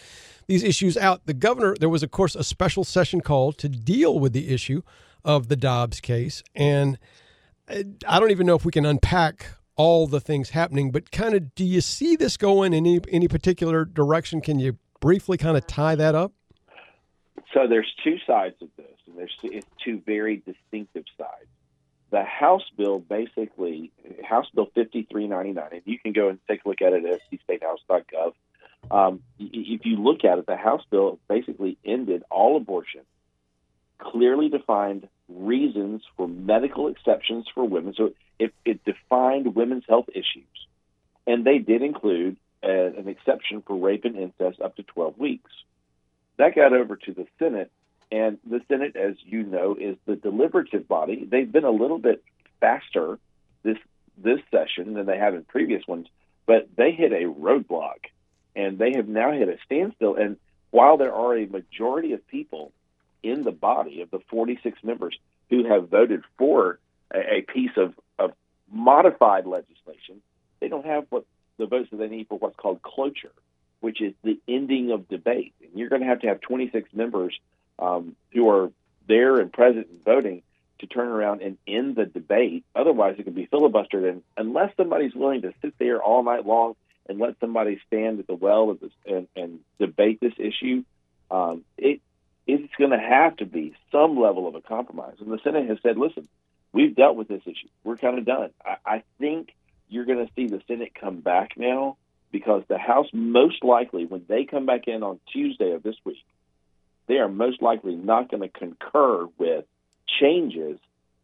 these 0.47 0.63
issues 0.63 0.97
out. 0.97 1.27
The 1.27 1.35
governor, 1.35 1.77
there 1.79 1.89
was, 1.89 2.03
of 2.03 2.11
course, 2.11 2.35
a 2.35 2.45
special 2.45 2.83
session 2.85 3.21
called 3.21 3.59
to 3.59 3.69
deal 3.69 4.19
with 4.19 4.33
the 4.33 4.49
issue 4.49 4.81
of 5.23 5.49
the 5.49 5.57
Dobbs 5.57 6.01
case. 6.01 6.43
And 6.55 6.99
uh, 7.69 7.83
I 8.09 8.19
don't 8.19 8.31
even 8.31 8.47
know 8.47 8.55
if 8.55 8.65
we 8.65 8.73
can 8.73 8.87
unpack 8.87 9.49
all 9.81 10.07
the 10.07 10.21
things 10.21 10.51
happening, 10.51 10.91
but 10.91 11.11
kind 11.11 11.35
of 11.35 11.55
do 11.55 11.65
you 11.65 11.81
see 11.81 12.15
this 12.15 12.37
going 12.37 12.75
in 12.75 12.85
any, 12.85 13.01
any 13.09 13.27
particular 13.27 13.87
direction? 13.87 14.43
Can 14.43 14.59
you 14.59 14.77
briefly 15.01 15.39
kind 15.39 15.57
of 15.57 15.67
tie 15.67 15.95
that 15.95 16.15
up? 16.15 16.35
So 17.55 17.67
there's 17.67 17.91
two 18.05 18.19
sides 18.27 18.57
of 18.61 18.69
this, 18.77 18.95
and 19.07 19.17
there's 19.17 19.35
it's 19.43 19.67
two 19.83 20.03
very 20.05 20.37
distinctive 20.37 21.05
sides. 21.17 21.49
The 22.11 22.23
House 22.23 22.69
bill 22.77 22.99
basically, 22.99 23.91
House 24.23 24.49
Bill 24.55 24.67
5399, 24.75 25.69
and 25.73 25.83
you 25.87 25.99
can 25.99 26.13
go 26.13 26.29
and 26.29 26.39
take 26.47 26.63
a 26.67 26.69
look 26.69 26.83
at 26.83 26.93
it 26.93 27.07
at 27.07 27.21
statehouse.gov. 27.43 28.35
Um, 28.91 29.23
if 29.39 29.87
you 29.87 29.97
look 29.97 30.27
at 30.27 30.39
it, 30.39 30.47
the 30.47 30.57
House 30.57 30.83
bill 30.91 31.19
basically 31.27 31.79
ended 31.87 32.23
all 32.31 32.59
abortion, 32.59 33.01
clearly 33.99 34.51
defined 34.51 35.09
reasons 35.31 36.03
for 36.19 36.29
medical 36.29 36.89
exceptions 36.89 37.47
for 37.55 37.65
women. 37.65 37.95
So 37.97 38.13
it, 38.41 38.55
it 38.65 38.85
defined 38.85 39.55
women's 39.55 39.85
health 39.89 40.09
issues, 40.09 40.67
and 41.27 41.45
they 41.45 41.59
did 41.59 41.83
include 41.83 42.37
uh 42.63 42.69
an 42.69 43.09
exception 43.09 43.63
for 43.67 43.77
rape 43.77 44.05
and 44.05 44.17
incest 44.17 44.61
up 44.61 44.77
to 44.77 44.83
12 44.83 45.19
weeks. 45.19 45.51
That 46.39 46.55
got 46.55 46.73
over 46.73 46.97
to 46.97 47.13
the 47.13 47.27
Senate, 47.39 47.71
and 48.11 48.39
the 48.49 48.61
Senate, 48.69 48.97
as 48.97 49.15
you 49.25 49.43
know, 49.45 49.77
is 49.79 49.97
the 50.07 50.17
deliberative 50.17 50.89
body. 50.89 51.27
They've 51.31 51.51
been 51.51 51.65
a 51.65 51.71
little 51.71 51.99
bit 51.99 52.23
faster 52.61 53.19
this 53.63 53.79
this 54.17 54.41
session 54.51 54.95
than 54.95 55.07
they 55.07 55.19
have 55.19 55.35
in 55.35 55.45
previous 55.45 55.87
ones, 55.87 56.09
but 56.47 56.69
they 56.77 56.93
hit 56.93 57.13
a 57.13 57.25
roadblock, 57.25 58.07
and 58.57 58.79
they 58.79 58.93
have 58.97 59.09
now 59.09 59.33
hit 59.33 59.49
a 59.49 59.57
standstill. 59.65 60.17
And 60.17 60.37
while 60.71 60.97
there 60.97 61.15
are 61.15 61.37
a 61.37 61.47
majority 61.47 62.13
of 62.13 62.27
people 62.27 62.73
in 63.23 63.45
the 63.45 63.53
body 63.53 64.01
of 64.01 64.11
the 64.11 64.21
46 64.31 64.79
members 64.83 65.19
who 65.51 65.67
have 65.69 65.89
voted 65.89 66.23
for 66.39 66.79
a, 67.13 67.37
a 67.37 67.43
piece 67.43 67.77
of, 67.77 67.89
of 67.89 67.95
modified 68.71 69.47
legislation, 69.47 70.23
they 70.61 70.69
don't 70.69 70.87
have 70.87 71.07
what 71.11 71.25
the 71.59 71.67
votes 71.67 71.91
that 71.91 71.99
they 71.99 72.09
need 72.09 72.29
for 72.29 72.39
what's 72.39 72.57
called 72.57 72.83
cloture, 72.83 73.33
which 73.81 74.01
is 74.01 74.15
the 74.23 74.39
ending 74.49 74.91
of 74.91 75.09
debate. 75.09 75.55
And 75.63 75.71
you're 75.75 75.89
going 75.89 76.03
to 76.03 76.09
have 76.09 76.21
to 76.21 76.29
have 76.29 76.41
26 76.41 76.89
members 76.93 77.39
um, 77.79 78.17
who 78.33 78.49
are 78.49 78.71
there 79.07 79.37
and 79.37 79.53
present 79.53 79.89
and 79.89 80.05
voting 80.05 80.43
to 80.81 80.87
turn 80.87 81.09
around 81.09 81.43
and 81.43 81.59
end 81.67 81.97
the 81.97 82.07
debate. 82.07 82.65
Otherwise, 82.75 83.17
it 83.19 83.25
could 83.25 83.35
be 83.35 83.47
filibustered. 83.47 84.09
And 84.09 84.23
unless 84.37 84.75
somebody's 84.77 85.15
willing 85.15 85.43
to 85.43 85.53
sit 85.63 85.75
there 85.79 86.03
all 86.03 86.23
night 86.23 86.47
long 86.47 86.75
and 87.09 87.19
let 87.19 87.39
somebody 87.41 87.81
stand 87.87 88.21
at 88.21 88.27
the 88.27 88.35
well 88.35 88.75
this, 88.75 88.91
and, 89.07 89.29
and 89.37 89.61
debate 89.79 90.21
this 90.21 90.35
issue, 90.39 90.85
um, 91.31 91.65
it 91.77 92.01
it's 92.47 92.75
going 92.77 92.91
to 92.91 92.99
have 92.99 93.37
to 93.37 93.47
be 93.47 93.75
some 93.93 94.19
level 94.19 94.49
of 94.49 94.55
a 94.55 94.61
compromise. 94.61 95.15
And 95.21 95.31
the 95.31 95.39
Senate 95.45 95.69
has 95.69 95.79
said, 95.83 95.97
listen, 95.97 96.27
we've 96.73 96.95
dealt 96.95 97.17
with 97.17 97.29
this 97.29 97.43
issue. 97.45 97.69
We're 97.85 97.97
kind 97.97 98.19
of 98.19 98.25
done. 98.25 98.51
I, 98.65 98.77
I 98.85 99.03
think 99.19 99.55
you're 99.89 100.05
going 100.05 100.25
to 100.27 100.33
see 100.35 100.47
the 100.47 100.63
Senate 100.69 100.93
come 100.99 101.21
back 101.21 101.53
now 101.57 101.97
because 102.33 102.63
the 102.69 102.79
House 102.79 103.09
most 103.13 103.65
likely, 103.65 104.07
when 104.07 104.25
they 104.29 104.45
come 104.45 104.67
back 104.67 104.87
in 104.87 105.03
on 105.03 105.19
Tuesday 105.33 105.73
of 105.73 105.83
this 105.83 105.97
week, 106.05 106.25
they 107.09 107.17
are 107.17 107.29
most 107.29 107.61
likely 107.61 107.97
not 107.97 108.31
going 108.31 108.43
to 108.43 108.49
concur 108.49 109.27
with 109.37 109.65
changes 110.21 110.79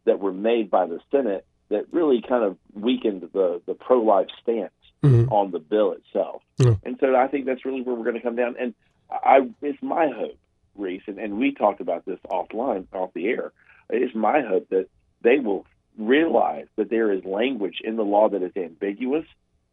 that 0.05 0.19
were 0.19 0.33
made 0.33 0.71
by 0.71 0.87
the 0.87 1.01
Senate 1.11 1.47
that 1.69 1.87
really 1.93 2.23
kind 2.23 2.45
of 2.45 2.57
weakened 2.75 3.29
the, 3.33 3.61
the 3.67 3.75
pro 3.75 4.01
life 4.03 4.29
stance 4.43 4.73
Mhm. 5.05 5.31
on 5.31 5.51
the 5.51 5.59
bill 5.59 5.93
itself. 5.93 6.43
Yeah. 6.57 6.75
And 6.83 6.97
so 6.99 7.15
I 7.15 7.27
think 7.29 7.45
that's 7.45 7.67
really 7.67 7.83
where 7.83 7.95
we're 7.95 8.05
going 8.05 8.17
to 8.17 8.23
come 8.23 8.35
down. 8.35 8.57
And 8.59 8.75
I, 9.11 9.47
it's 9.61 9.81
my 9.83 10.09
hope, 10.09 10.39
Reese, 10.75 11.03
and, 11.07 11.19
and 11.19 11.39
we 11.39 11.53
talked 11.53 11.83
about 11.83 12.07
this 12.07 12.19
offline, 12.31 12.87
off 12.95 13.13
the 13.13 13.29
air. 13.29 13.53
It's 13.91 14.15
my 14.15 14.41
hope 14.41 14.71
that 14.71 14.89
they 15.27 15.39
will 15.39 15.67
realize 15.99 16.67
that 16.77 16.91
there 16.91 17.13
is 17.13 17.25
language 17.25 17.79
in 17.83 17.97
the 17.97 18.05
law 18.05 18.29
that 18.29 18.43
is 18.43 18.53
ambiguous. 18.57 19.27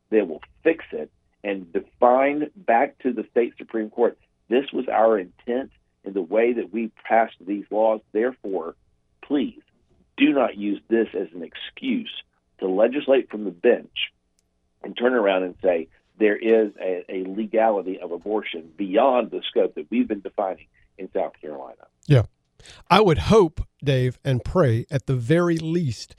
They 0.09 0.21
will 0.21 0.41
fix 0.63 0.85
it 0.91 1.11
and 1.43 1.71
define 1.71 2.49
back 2.55 2.97
to 2.99 3.13
the 3.13 3.25
state 3.31 3.53
Supreme 3.57 3.89
Court 3.89 4.17
this 4.49 4.71
was 4.71 4.85
our 4.87 5.17
intent 5.17 5.71
in 6.03 6.13
the 6.13 6.21
way 6.21 6.53
that 6.53 6.71
we 6.71 6.91
passed 7.03 7.35
these 7.39 7.65
laws. 7.71 8.01
Therefore, 8.11 8.75
please 9.21 9.61
do 10.17 10.33
not 10.33 10.57
use 10.57 10.81
this 10.89 11.07
as 11.13 11.27
an 11.33 11.43
excuse 11.43 12.11
to 12.59 12.67
legislate 12.67 13.29
from 13.29 13.45
the 13.45 13.51
bench 13.51 14.11
and 14.83 14.97
turn 14.97 15.13
around 15.13 15.43
and 15.43 15.55
say 15.61 15.87
there 16.19 16.35
is 16.35 16.71
a, 16.79 17.03
a 17.09 17.23
legality 17.23 17.99
of 17.99 18.11
abortion 18.11 18.71
beyond 18.77 19.31
the 19.31 19.41
scope 19.49 19.75
that 19.75 19.89
we've 19.89 20.07
been 20.07 20.21
defining 20.21 20.67
in 20.97 21.09
South 21.13 21.33
Carolina. 21.41 21.87
Yeah. 22.05 22.23
I 22.89 23.01
would 23.01 23.17
hope, 23.17 23.65
Dave, 23.83 24.19
and 24.23 24.43
pray 24.43 24.85
at 24.89 25.05
the 25.05 25.15
very 25.15 25.57
least 25.57 26.15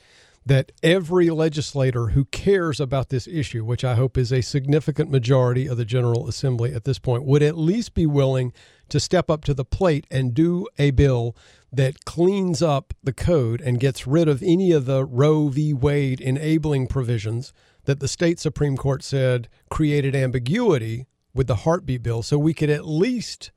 that 0.46 0.72
every 0.82 1.30
legislator 1.30 2.08
who 2.08 2.26
cares 2.26 2.78
about 2.78 3.08
this 3.08 3.26
issue, 3.26 3.64
which 3.64 3.84
I 3.84 3.94
hope 3.94 4.18
is 4.18 4.32
a 4.32 4.42
significant 4.42 5.10
majority 5.10 5.66
of 5.66 5.78
the 5.78 5.86
General 5.86 6.28
Assembly 6.28 6.74
at 6.74 6.84
this 6.84 6.98
point, 6.98 7.24
would 7.24 7.42
at 7.42 7.56
least 7.56 7.94
be 7.94 8.06
willing 8.06 8.52
to 8.90 9.00
step 9.00 9.30
up 9.30 9.44
to 9.44 9.54
the 9.54 9.64
plate 9.64 10.06
and 10.10 10.34
do 10.34 10.66
a 10.78 10.90
bill 10.90 11.34
that 11.72 12.04
cleans 12.04 12.60
up 12.60 12.92
the 13.02 13.12
code 13.12 13.60
and 13.62 13.80
gets 13.80 14.06
rid 14.06 14.28
of 14.28 14.42
any 14.42 14.70
of 14.70 14.84
the 14.84 15.04
Roe 15.04 15.48
v. 15.48 15.72
Wade 15.72 16.20
enabling 16.20 16.88
provisions 16.88 17.52
that 17.84 18.00
the 18.00 18.08
state 18.08 18.38
Supreme 18.38 18.76
Court 18.76 19.02
said 19.02 19.48
created 19.70 20.14
ambiguity 20.14 21.06
with 21.32 21.46
the 21.46 21.56
heartbeat 21.56 22.02
bill. 22.02 22.22
So 22.22 22.38
we 22.38 22.54
could 22.54 22.70
at 22.70 22.86
least 22.86 23.50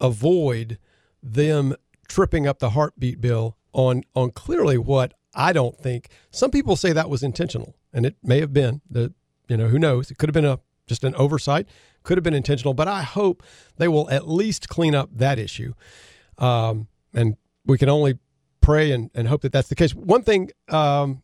avoid 0.00 0.78
them 1.22 1.74
tripping 2.14 2.46
up 2.46 2.60
the 2.60 2.70
heartbeat 2.70 3.20
bill 3.20 3.56
on 3.72 4.04
on 4.14 4.30
clearly 4.30 4.78
what 4.78 5.14
I 5.34 5.52
don't 5.52 5.76
think 5.76 6.10
some 6.30 6.52
people 6.52 6.76
say 6.76 6.92
that 6.92 7.10
was 7.10 7.24
intentional 7.24 7.74
and 7.92 8.06
it 8.06 8.14
may 8.22 8.38
have 8.38 8.52
been 8.52 8.82
that 8.90 9.12
you 9.48 9.56
know 9.56 9.66
who 9.66 9.80
knows? 9.80 10.12
It 10.12 10.18
could 10.18 10.28
have 10.28 10.34
been 10.34 10.44
a 10.44 10.60
just 10.86 11.02
an 11.02 11.14
oversight. 11.16 11.66
Could 12.04 12.16
have 12.16 12.22
been 12.22 12.34
intentional 12.34 12.72
but 12.72 12.86
I 12.86 13.02
hope 13.02 13.42
they 13.78 13.88
will 13.88 14.08
at 14.10 14.28
least 14.28 14.68
clean 14.68 14.94
up 14.94 15.10
that 15.12 15.40
issue. 15.40 15.74
Um, 16.38 16.86
and 17.12 17.36
we 17.66 17.78
can 17.78 17.88
only 17.88 18.18
pray 18.60 18.92
and, 18.92 19.10
and 19.12 19.26
hope 19.26 19.42
that 19.42 19.50
that's 19.50 19.68
the 19.68 19.74
case. 19.74 19.92
One 19.92 20.22
thing 20.22 20.50
um, 20.68 21.22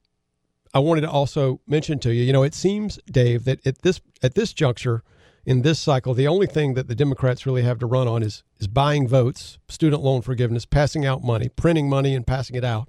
I 0.75 0.81
wanted 0.81 1.03
to 1.03 1.11
also 1.11 1.61
mention 1.69 2.01
to 2.01 2.13
you 2.13 2.25
you 2.25 2.33
know 2.33 2.43
it 2.43 2.55
seems 2.55 2.99
Dave 3.09 3.45
that 3.45 3.65
at 3.65 3.83
this 3.83 4.01
at 4.25 4.35
this 4.35 4.53
juncture 4.53 5.05
in 5.47 5.63
this 5.63 5.79
cycle, 5.79 6.15
the 6.15 6.27
only 6.29 6.47
thing 6.47 6.75
that 6.75 6.87
the 6.87 6.95
Democrats 6.95 7.47
really 7.47 7.63
have 7.63 7.79
to 7.79 7.87
run 7.87 8.07
on 8.07 8.23
is 8.23 8.43
is 8.59 8.69
buying 8.69 9.09
votes, 9.09 9.59
student 9.69 10.03
loan 10.03 10.23
forgiveness, 10.23 10.67
passing 10.67 11.07
out 11.07 11.23
money, 11.25 11.49
printing 11.49 11.89
money, 11.89 12.15
and 12.15 12.27
passing 12.27 12.57
it 12.57 12.65
out. 12.65 12.89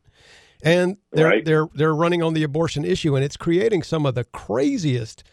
And 0.64 0.98
they're 1.12 1.26
Right. 1.28 1.46
they're 1.46 1.68
they're 1.74 1.96
running 1.96 2.22
on 2.22 2.34
the 2.34 2.44
abortion 2.44 2.86
issue, 2.86 3.16
and 3.16 3.24
it's 3.26 3.38
creating 3.38 3.84
some 3.84 4.06
of 4.06 4.16
the 4.16 4.26
craziest. 4.26 5.24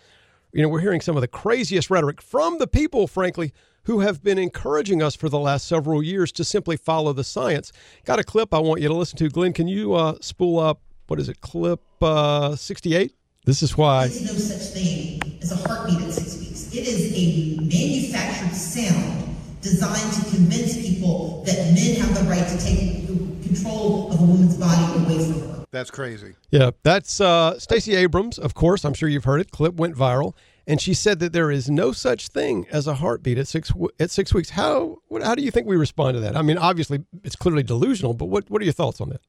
You 0.52 0.62
know, 0.62 0.68
we're 0.68 0.80
hearing 0.80 1.02
some 1.02 1.16
of 1.16 1.20
the 1.20 1.28
craziest 1.28 1.90
rhetoric 1.90 2.22
from 2.22 2.56
the 2.58 2.66
people, 2.66 3.06
frankly, 3.06 3.52
who 3.82 4.00
have 4.00 4.22
been 4.22 4.38
encouraging 4.38 5.02
us 5.02 5.14
for 5.14 5.28
the 5.28 5.38
last 5.38 5.66
several 5.68 6.02
years 6.02 6.32
to 6.32 6.44
simply 6.44 6.78
follow 6.78 7.12
the 7.12 7.24
science. 7.24 7.72
Got 8.06 8.18
a 8.18 8.24
clip 8.24 8.54
I 8.54 8.58
want 8.58 8.80
you 8.80 8.88
to 8.88 8.94
listen 8.94 9.18
to, 9.18 9.28
Glenn. 9.28 9.52
Can 9.52 9.68
you 9.68 9.92
uh, 9.92 10.14
spool 10.22 10.58
up? 10.58 10.80
What 11.08 11.20
is 11.20 11.28
it? 11.28 11.40
Clip 11.42 11.80
uh, 12.00 12.56
sixty-eight. 12.56 13.12
This 13.44 13.62
is 13.62 13.76
why. 13.76 14.08
There 14.08 14.16
is 14.16 14.26
no 14.32 14.38
such 14.38 14.74
thing 14.74 15.38
as 15.42 15.52
a 15.52 15.56
heartbeat 15.68 16.00
at 16.02 16.12
six 16.12 16.38
weeks. 16.38 16.74
It 16.74 16.86
is 16.86 17.12
a 17.14 17.60
manufactured 17.60 18.54
sound 18.54 19.36
designed 19.62 20.12
to 20.14 20.30
convince 20.30 20.76
people 20.76 21.42
that 21.46 21.56
men 21.74 21.96
have 22.00 22.14
the 22.14 22.28
right 22.28 22.46
to 22.46 22.58
take 22.64 23.06
control 23.42 24.12
of 24.12 24.20
a 24.20 24.24
woman's 24.24 24.56
body 24.56 25.02
away 25.02 25.30
from 25.32 25.40
her. 25.50 25.64
That's 25.70 25.90
crazy. 25.90 26.34
Yeah, 26.50 26.70
that's 26.82 27.20
uh, 27.20 27.58
Stacey 27.58 27.94
Abrams, 27.94 28.38
of 28.38 28.54
course. 28.54 28.84
I'm 28.84 28.94
sure 28.94 29.08
you've 29.08 29.24
heard 29.24 29.40
it. 29.40 29.50
Clip 29.50 29.74
went 29.74 29.94
viral. 29.96 30.34
and 30.66 30.80
she 30.80 30.92
said 30.92 31.18
that 31.20 31.32
there 31.32 31.50
is 31.50 31.70
no 31.70 31.92
such 31.92 32.28
thing 32.28 32.66
as 32.70 32.86
a 32.86 32.94
heartbeat 32.94 33.38
at 33.38 33.48
six 33.48 33.72
at 33.98 34.10
six 34.10 34.34
weeks. 34.34 34.50
How 34.50 34.98
what, 35.08 35.22
how 35.22 35.34
do 35.34 35.42
you 35.42 35.50
think 35.50 35.66
we 35.66 35.76
respond 35.76 36.14
to 36.14 36.20
that? 36.20 36.36
I 36.36 36.42
mean, 36.42 36.58
obviously 36.58 37.04
it's 37.24 37.36
clearly 37.36 37.62
delusional, 37.62 38.12
but 38.14 38.26
what 38.26 38.50
what 38.50 38.60
are 38.60 38.64
your 38.66 38.74
thoughts 38.74 39.00
on 39.00 39.08
that? 39.10 39.20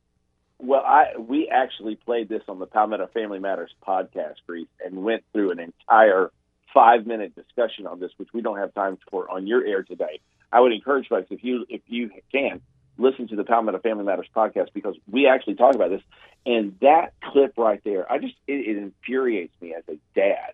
Well, 0.60 0.81
I 0.86 1.18
we 1.18 1.48
actually 1.49 1.95
played 1.95 2.27
this 2.27 2.44
on 2.49 2.60
the 2.60 2.65
Palmetto 2.65 3.07
Family 3.14 3.40
Matters 3.40 3.72
podcast, 3.86 4.36
Reese, 4.48 4.68
and 4.86 5.03
went 5.03 5.23
through 5.31 5.52
an 5.52 5.60
entire 5.60 6.31
five 6.73 7.07
minute 7.07 7.34
discussion 7.34 7.88
on 7.88 7.99
this, 7.99 8.11
which 8.18 8.30
we 8.34 8.41
don't 8.41 8.57
have 8.57 8.73
time 8.73 8.98
for 9.10 9.30
on 9.31 9.48
your 9.48 9.65
air 9.65 9.84
today. 9.84 10.19
I 10.52 10.60
would 10.60 10.73
encourage 10.73 11.07
folks 11.07 11.27
if 11.31 11.44
you 11.44 11.65
if 11.69 11.81
you 11.88 12.11
can 12.31 12.61
listen 12.98 13.30
to 13.30 13.36
the 13.38 13.45
Palmetto 13.45 13.80
Family 13.80 14.03
Matters 14.03 14.27
podcast 14.36 14.73
because 14.73 14.95
we 15.10 15.27
actually 15.27 15.56
talk 15.56 15.76
about 15.76 15.90
this. 15.91 16.02
And 16.45 16.76
that 16.81 17.14
clip 17.23 17.53
right 17.57 17.81
there, 17.86 18.11
I 18.11 18.18
just 18.18 18.36
it, 18.48 18.53
it 18.68 18.77
infuriates 18.77 19.53
me 19.61 19.73
as 19.73 19.84
a 19.88 19.98
dad 20.14 20.53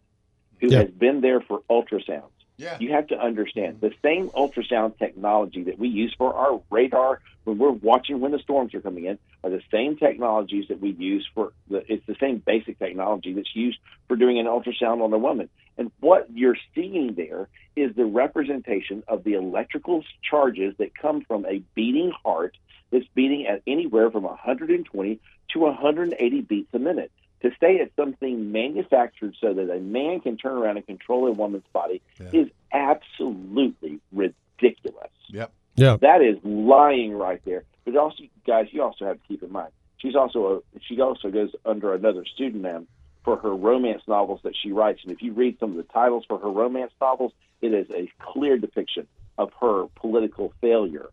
who 0.62 0.68
Yeah. 0.70 0.80
has 0.82 0.92
been 0.92 1.22
there 1.22 1.42
for 1.42 1.62
ultrasounds. 1.70 2.30
Yeah. 2.58 2.78
You 2.80 2.92
have 2.92 3.08
to 3.08 3.20
understand 3.20 3.82
the 3.82 3.92
same 4.04 4.30
ultrasound 4.30 4.98
technology 5.00 5.64
that 5.64 5.78
we 5.80 5.90
use 5.90 6.14
for 6.18 6.34
our 6.34 6.62
radar 6.70 7.22
when 7.46 7.58
we're 7.58 7.72
watching 7.72 8.20
when 8.20 8.32
the 8.32 8.40
storms 8.40 8.74
are 8.74 8.82
coming 8.82 9.06
in 9.06 9.18
are 9.44 9.50
the 9.50 9.62
same 9.72 9.96
technologies 9.96 10.66
that 10.68 10.82
we 10.82 10.92
use 10.92 11.28
for 11.34 11.54
the 11.70 11.84
it's 11.92 12.06
the 12.06 12.16
same 12.20 12.38
basic 12.40 12.78
technology 12.78 13.34
that's 13.34 13.56
used 13.56 13.78
for 14.08 14.18
doing 14.18 14.38
an 14.40 14.46
ultrasound 14.48 15.02
on 15.02 15.14
a 15.14 15.18
woman. 15.18 15.48
And 15.78 15.92
what 16.00 16.28
you're 16.34 16.58
seeing 16.74 17.14
there 17.16 17.48
is 17.76 17.96
the 17.96 18.06
representation 18.06 19.04
of 19.08 19.24
the 19.24 19.34
electrical 19.34 20.04
charges 20.28 20.76
that 20.80 20.98
come 20.98 21.22
from 21.22 21.46
a 21.46 21.62
beating 21.76 22.12
heart 22.24 22.58
that's 22.92 23.06
beating 23.14 23.46
at 23.48 23.62
anywhere 23.68 24.10
from 24.10 24.24
120 24.24 25.20
to 25.50 25.60
180 25.60 26.42
beats 26.42 26.74
a 26.74 26.80
minute. 26.80 27.12
To 27.42 27.50
say 27.60 27.76
it's 27.76 27.96
something 27.96 28.52
manufactured 28.52 29.36
so 29.40 29.54
that 29.54 29.70
a 29.70 29.80
man 29.80 30.22
can 30.22 30.38
turn 30.38 30.54
around 30.54 30.78
and 30.78 30.86
control 30.86 31.28
a 31.28 31.32
woman's 31.32 31.66
body 31.74 32.02
is 32.34 32.48
absolutely 32.72 34.00
ridiculous. 34.12 35.12
Yep. 35.28 35.52
Yeah. 35.76 35.98
That 36.02 36.22
is 36.22 36.38
lying 36.44 37.14
right 37.14 37.42
there. 37.46 37.64
But 37.84 37.98
also, 37.98 38.24
guys, 38.48 38.68
you 38.72 38.82
also 38.82 39.06
have 39.06 39.22
to 39.22 39.28
keep 39.28 39.44
in 39.44 39.52
mind 39.52 39.72
she's 40.06 40.16
also 40.16 40.64
a 40.76 40.80
she 40.88 41.02
also 41.02 41.30
goes 41.30 41.52
under 41.66 41.94
another 41.94 42.26
pseudonym 42.38 42.88
for 43.24 43.38
her 43.38 43.56
romance 43.56 44.04
novels 44.08 44.40
that 44.44 44.54
she 44.56 44.72
writes. 44.72 45.00
And 45.04 45.12
if 45.12 45.22
you 45.22 45.34
read 45.34 45.58
some 45.60 45.72
of 45.72 45.78
the 45.78 45.84
titles 45.84 46.26
for 46.28 46.38
her 46.38 46.50
romance 46.50 46.92
novels, 47.02 47.32
it 47.62 47.74
is 47.74 47.90
a 47.90 48.12
clear 48.20 48.58
depiction 48.58 49.08
of 49.38 49.52
her 49.60 49.88
political 49.96 50.54
failure 50.62 51.10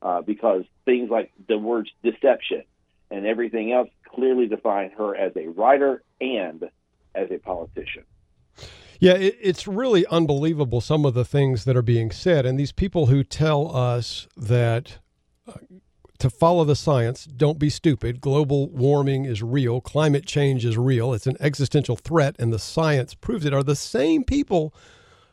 uh, 0.00 0.22
because 0.22 0.64
things 0.84 1.10
like 1.10 1.32
the 1.48 1.58
words 1.58 1.90
deception 2.04 2.62
and 3.10 3.26
everything 3.26 3.72
else 3.72 3.88
clearly 4.04 4.46
define 4.46 4.90
her 4.90 5.16
as 5.16 5.32
a 5.36 5.48
writer 5.48 6.02
and 6.20 6.70
as 7.14 7.30
a 7.30 7.38
politician. 7.38 8.04
Yeah, 9.00 9.12
it, 9.14 9.36
it's 9.40 9.66
really 9.66 10.06
unbelievable 10.06 10.80
some 10.80 11.04
of 11.04 11.14
the 11.14 11.24
things 11.24 11.64
that 11.64 11.76
are 11.76 11.82
being 11.82 12.10
said, 12.10 12.46
and 12.46 12.58
these 12.58 12.72
people 12.72 13.06
who 13.06 13.22
tell 13.22 13.74
us 13.76 14.26
that 14.36 14.98
uh, 15.46 15.54
to 16.18 16.30
follow 16.30 16.64
the 16.64 16.76
science, 16.76 17.26
don't 17.26 17.58
be 17.58 17.68
stupid. 17.68 18.20
Global 18.20 18.68
warming 18.70 19.26
is 19.26 19.42
real. 19.42 19.80
Climate 19.80 20.26
change 20.26 20.64
is 20.64 20.78
real. 20.78 21.12
It's 21.12 21.26
an 21.26 21.36
existential 21.40 21.96
threat, 21.96 22.36
and 22.38 22.52
the 22.52 22.58
science 22.58 23.14
proves 23.14 23.44
it. 23.44 23.52
Are 23.52 23.62
the 23.62 23.76
same 23.76 24.24
people 24.24 24.74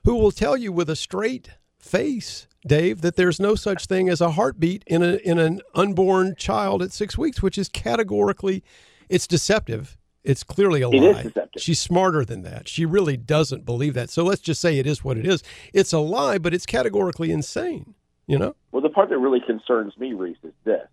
who 0.03 0.15
will 0.15 0.31
tell 0.31 0.57
you 0.57 0.71
with 0.71 0.89
a 0.89 0.95
straight 0.95 1.51
face, 1.79 2.47
Dave, 2.67 3.01
that 3.01 3.15
there's 3.15 3.39
no 3.39 3.55
such 3.55 3.85
thing 3.85 4.09
as 4.09 4.21
a 4.21 4.31
heartbeat 4.31 4.83
in 4.87 5.01
a 5.01 5.15
in 5.17 5.39
an 5.39 5.61
unborn 5.73 6.35
child 6.35 6.81
at 6.81 6.91
six 6.91 7.17
weeks, 7.17 7.41
which 7.41 7.57
is 7.57 7.69
categorically, 7.69 8.63
it's 9.09 9.27
deceptive. 9.27 9.97
It's 10.23 10.43
clearly 10.43 10.81
a 10.81 10.89
It 10.89 11.01
lie. 11.01 11.31
She's 11.57 11.79
smarter 11.79 12.23
than 12.23 12.43
that. 12.43 12.67
She 12.67 12.85
really 12.85 13.17
doesn't 13.17 13.65
believe 13.65 13.93
that. 13.95 14.09
So 14.09 14.23
let's 14.23 14.41
just 14.41 14.61
say 14.61 14.79
it 14.79 14.87
is 14.87 15.03
what 15.03 15.17
it 15.17 15.25
is. 15.25 15.43
It's 15.73 15.91
a 15.93 15.99
lie, 15.99 16.37
but 16.37 16.53
it's 16.53 16.65
categorically 16.65 17.31
insane. 17.31 17.93
You 18.25 18.39
know? 18.39 18.55
Well, 18.71 18.81
the 18.81 18.89
part 18.89 19.09
that 19.09 19.17
really 19.17 19.41
concerns 19.41 19.97
me, 19.97 20.13
Reese, 20.13 20.37
is 20.43 20.53
this: 20.63 20.87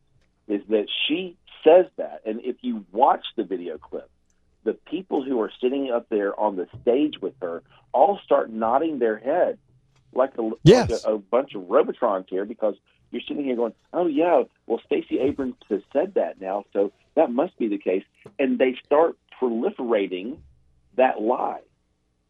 is 0.49 0.63
that 0.69 0.87
she 1.07 1.37
says 1.63 1.87
that, 1.97 2.23
and 2.27 2.41
if 2.43 2.57
you 2.63 2.85
watch 2.91 3.25
the 3.37 3.45
video 3.45 3.79
clip, 3.79 4.11
the 4.65 4.73
people 4.75 5.23
who 5.23 5.41
are 5.41 5.53
sitting 5.61 5.91
up 5.93 6.09
there 6.09 6.39
on 6.39 6.57
the 6.57 6.67
stage 6.83 7.15
with 7.23 7.35
her 7.41 7.63
all 7.93 8.19
start 8.25 8.51
nodding 8.51 8.99
their 8.99 9.17
head 9.17 9.59
like 10.13 10.37
a, 10.39 10.51
Yes. 10.65 10.91
like 10.91 11.01
a, 11.07 11.15
a 11.15 11.19
bunch 11.19 11.55
of 11.55 11.69
robotrons 11.71 12.27
here 12.29 12.45
because 12.45 12.75
you're 13.13 13.23
sitting 13.23 13.45
here 13.45 13.57
going, 13.57 13.75
"Oh 13.93 14.07
yeah, 14.07 14.43
well 14.67 14.81
Stacey 14.85 15.19
Abrams 15.21 15.55
has 15.69 15.83
said 15.93 16.15
that 16.15 16.41
now, 16.41 16.65
so 16.73 16.93
that 17.21 17.31
must 17.33 17.57
be 17.59 17.69
the 17.69 17.79
case," 17.79 18.05
and 18.39 18.59
they 18.59 18.77
start 18.85 19.17
proliferating 19.41 20.39
that 20.97 21.21
lie. 21.21 21.61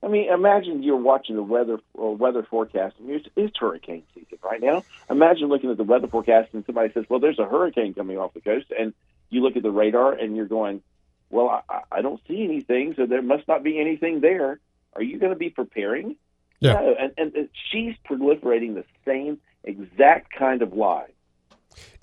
I 0.03 0.09
mean, 0.09 0.31
imagine 0.31 0.83
you're 0.83 0.97
watching 0.97 1.37
the 1.37 1.43
weather 1.43 1.79
or 1.95 2.17
weather 2.17 2.43
forecast. 2.43 2.97
I 2.99 3.03
mean, 3.03 3.17
it's, 3.17 3.29
it's 3.37 3.59
hurricane 3.59 4.03
season 4.15 4.39
right 4.43 4.61
now. 4.61 4.83
Imagine 5.11 5.49
looking 5.49 5.71
at 5.71 5.77
the 5.77 5.85
weather 5.85 6.09
forecast 6.09 6.49
and 6.55 6.65
somebody 6.65 6.93
says, 6.93 7.05
"Well, 7.09 7.21
there's 7.21 7.39
a 7.39 7.45
hurricane 7.47 7.93
coming 7.95 8.17
off 8.19 8.33
the 8.35 8.41
coast," 8.41 8.67
and 8.79 8.95
you 9.29 9.43
look 9.43 9.57
at 9.57 9.63
the 9.63 9.71
radar 9.71 10.13
and 10.13 10.35
you're 10.37 10.47
going, 10.47 10.83
"Well, 11.31 11.63
I, 11.69 11.81
I- 11.93 12.03
don't 12.03 12.21
see 12.27 12.43
anything, 12.45 12.95
so 12.97 13.07
there 13.07 13.23
must 13.23 13.47
not 13.49 13.63
be 13.63 13.79
anything 13.79 14.21
there." 14.21 14.59
Are 14.95 15.03
you 15.03 15.19
going 15.19 15.31
to 15.33 15.39
be 15.39 15.51
preparing? 15.51 16.17
Yeah. 16.61 16.73
No, 16.73 16.95
and, 16.99 17.13
and 17.17 17.35
and 17.37 17.49
she's 17.71 17.95
proliferating 18.09 18.75
the 18.75 18.85
same 19.07 19.39
exact 19.65 20.33
kind 20.33 20.63
of 20.63 20.73
lie 20.73 21.11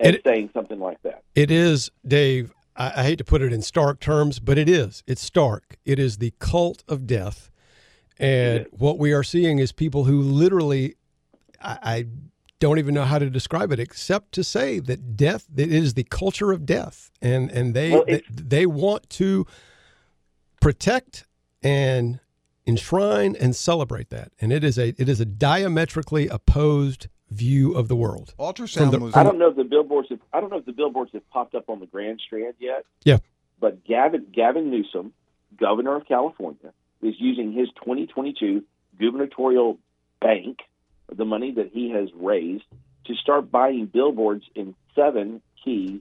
and 0.00 0.14
It- 0.16 0.22
saying 0.24 0.50
something 0.54 0.78
like 0.80 1.02
that. 1.02 1.22
It 1.34 1.50
is, 1.50 1.90
Dave. 2.06 2.52
I, 2.78 2.92
I 3.00 3.02
hate 3.02 3.18
to 3.18 3.24
put 3.24 3.42
it 3.42 3.52
in 3.52 3.60
stark 3.60 4.00
terms, 4.00 4.38
but 4.38 4.56
it 4.56 4.68
is. 4.68 5.02
It's 5.06 5.20
stark. 5.20 5.76
It 5.84 5.98
is 5.98 6.18
the 6.18 6.32
cult 6.38 6.84
of 6.88 7.06
death. 7.06 7.50
And 8.18 8.66
what 8.70 8.98
we 8.98 9.12
are 9.12 9.22
seeing 9.22 9.58
is 9.58 9.70
people 9.72 10.04
who 10.04 10.22
literally, 10.22 10.96
I, 11.62 11.78
I 11.82 12.06
don't 12.58 12.78
even 12.78 12.94
know 12.94 13.04
how 13.04 13.18
to 13.18 13.30
describe 13.30 13.70
it 13.70 13.78
except 13.78 14.32
to 14.32 14.44
say 14.44 14.80
that 14.80 15.16
death, 15.16 15.46
it 15.56 15.72
is 15.72 15.94
the 15.94 16.04
culture 16.04 16.50
of 16.50 16.66
death. 16.66 17.10
And, 17.22 17.50
and 17.50 17.74
they 17.74 17.92
well, 17.92 18.04
they, 18.06 18.22
they, 18.28 18.66
want 18.66 19.08
to 19.10 19.46
protect 20.60 21.26
and 21.62 22.18
enshrine 22.66 23.36
and 23.38 23.54
celebrate 23.54 24.10
that. 24.10 24.32
And 24.40 24.52
it 24.52 24.64
is 24.64 24.78
a, 24.78 24.88
it 25.00 25.08
is 25.08 25.20
a 25.20 25.24
diametrically 25.24 26.26
opposed 26.26 27.06
view 27.30 27.74
of 27.74 27.88
the 27.88 27.96
world. 27.96 28.34
Ultrasound 28.38 28.92
the- 28.92 28.98
was. 28.98 29.16
I 29.16 29.22
don't 29.22 29.38
know 29.38 29.48
if 29.48 29.56
the 29.56 29.64
billboards 29.64 30.08
have, 30.10 30.20
I 30.32 30.40
don't 30.40 30.50
know 30.50 30.58
if 30.58 30.66
the 30.66 30.72
billboards 30.72 31.12
have 31.12 31.28
popped 31.30 31.54
up 31.54 31.68
on 31.68 31.80
the 31.80 31.86
Grand 31.86 32.20
Strand 32.24 32.54
yet. 32.58 32.84
Yeah. 33.04 33.18
But 33.60 33.84
Gavin 33.84 34.26
Gavin 34.32 34.70
Newsom, 34.70 35.12
governor 35.58 35.96
of 35.96 36.06
California, 36.06 36.72
is 37.02 37.14
using 37.18 37.52
his 37.52 37.68
2022 37.84 38.64
gubernatorial 38.98 39.78
bank, 40.20 40.58
the 41.14 41.24
money 41.24 41.52
that 41.52 41.70
he 41.72 41.90
has 41.90 42.08
raised, 42.14 42.64
to 43.06 43.14
start 43.14 43.50
buying 43.50 43.86
billboards 43.86 44.44
in 44.54 44.74
seven 44.94 45.40
key 45.64 46.00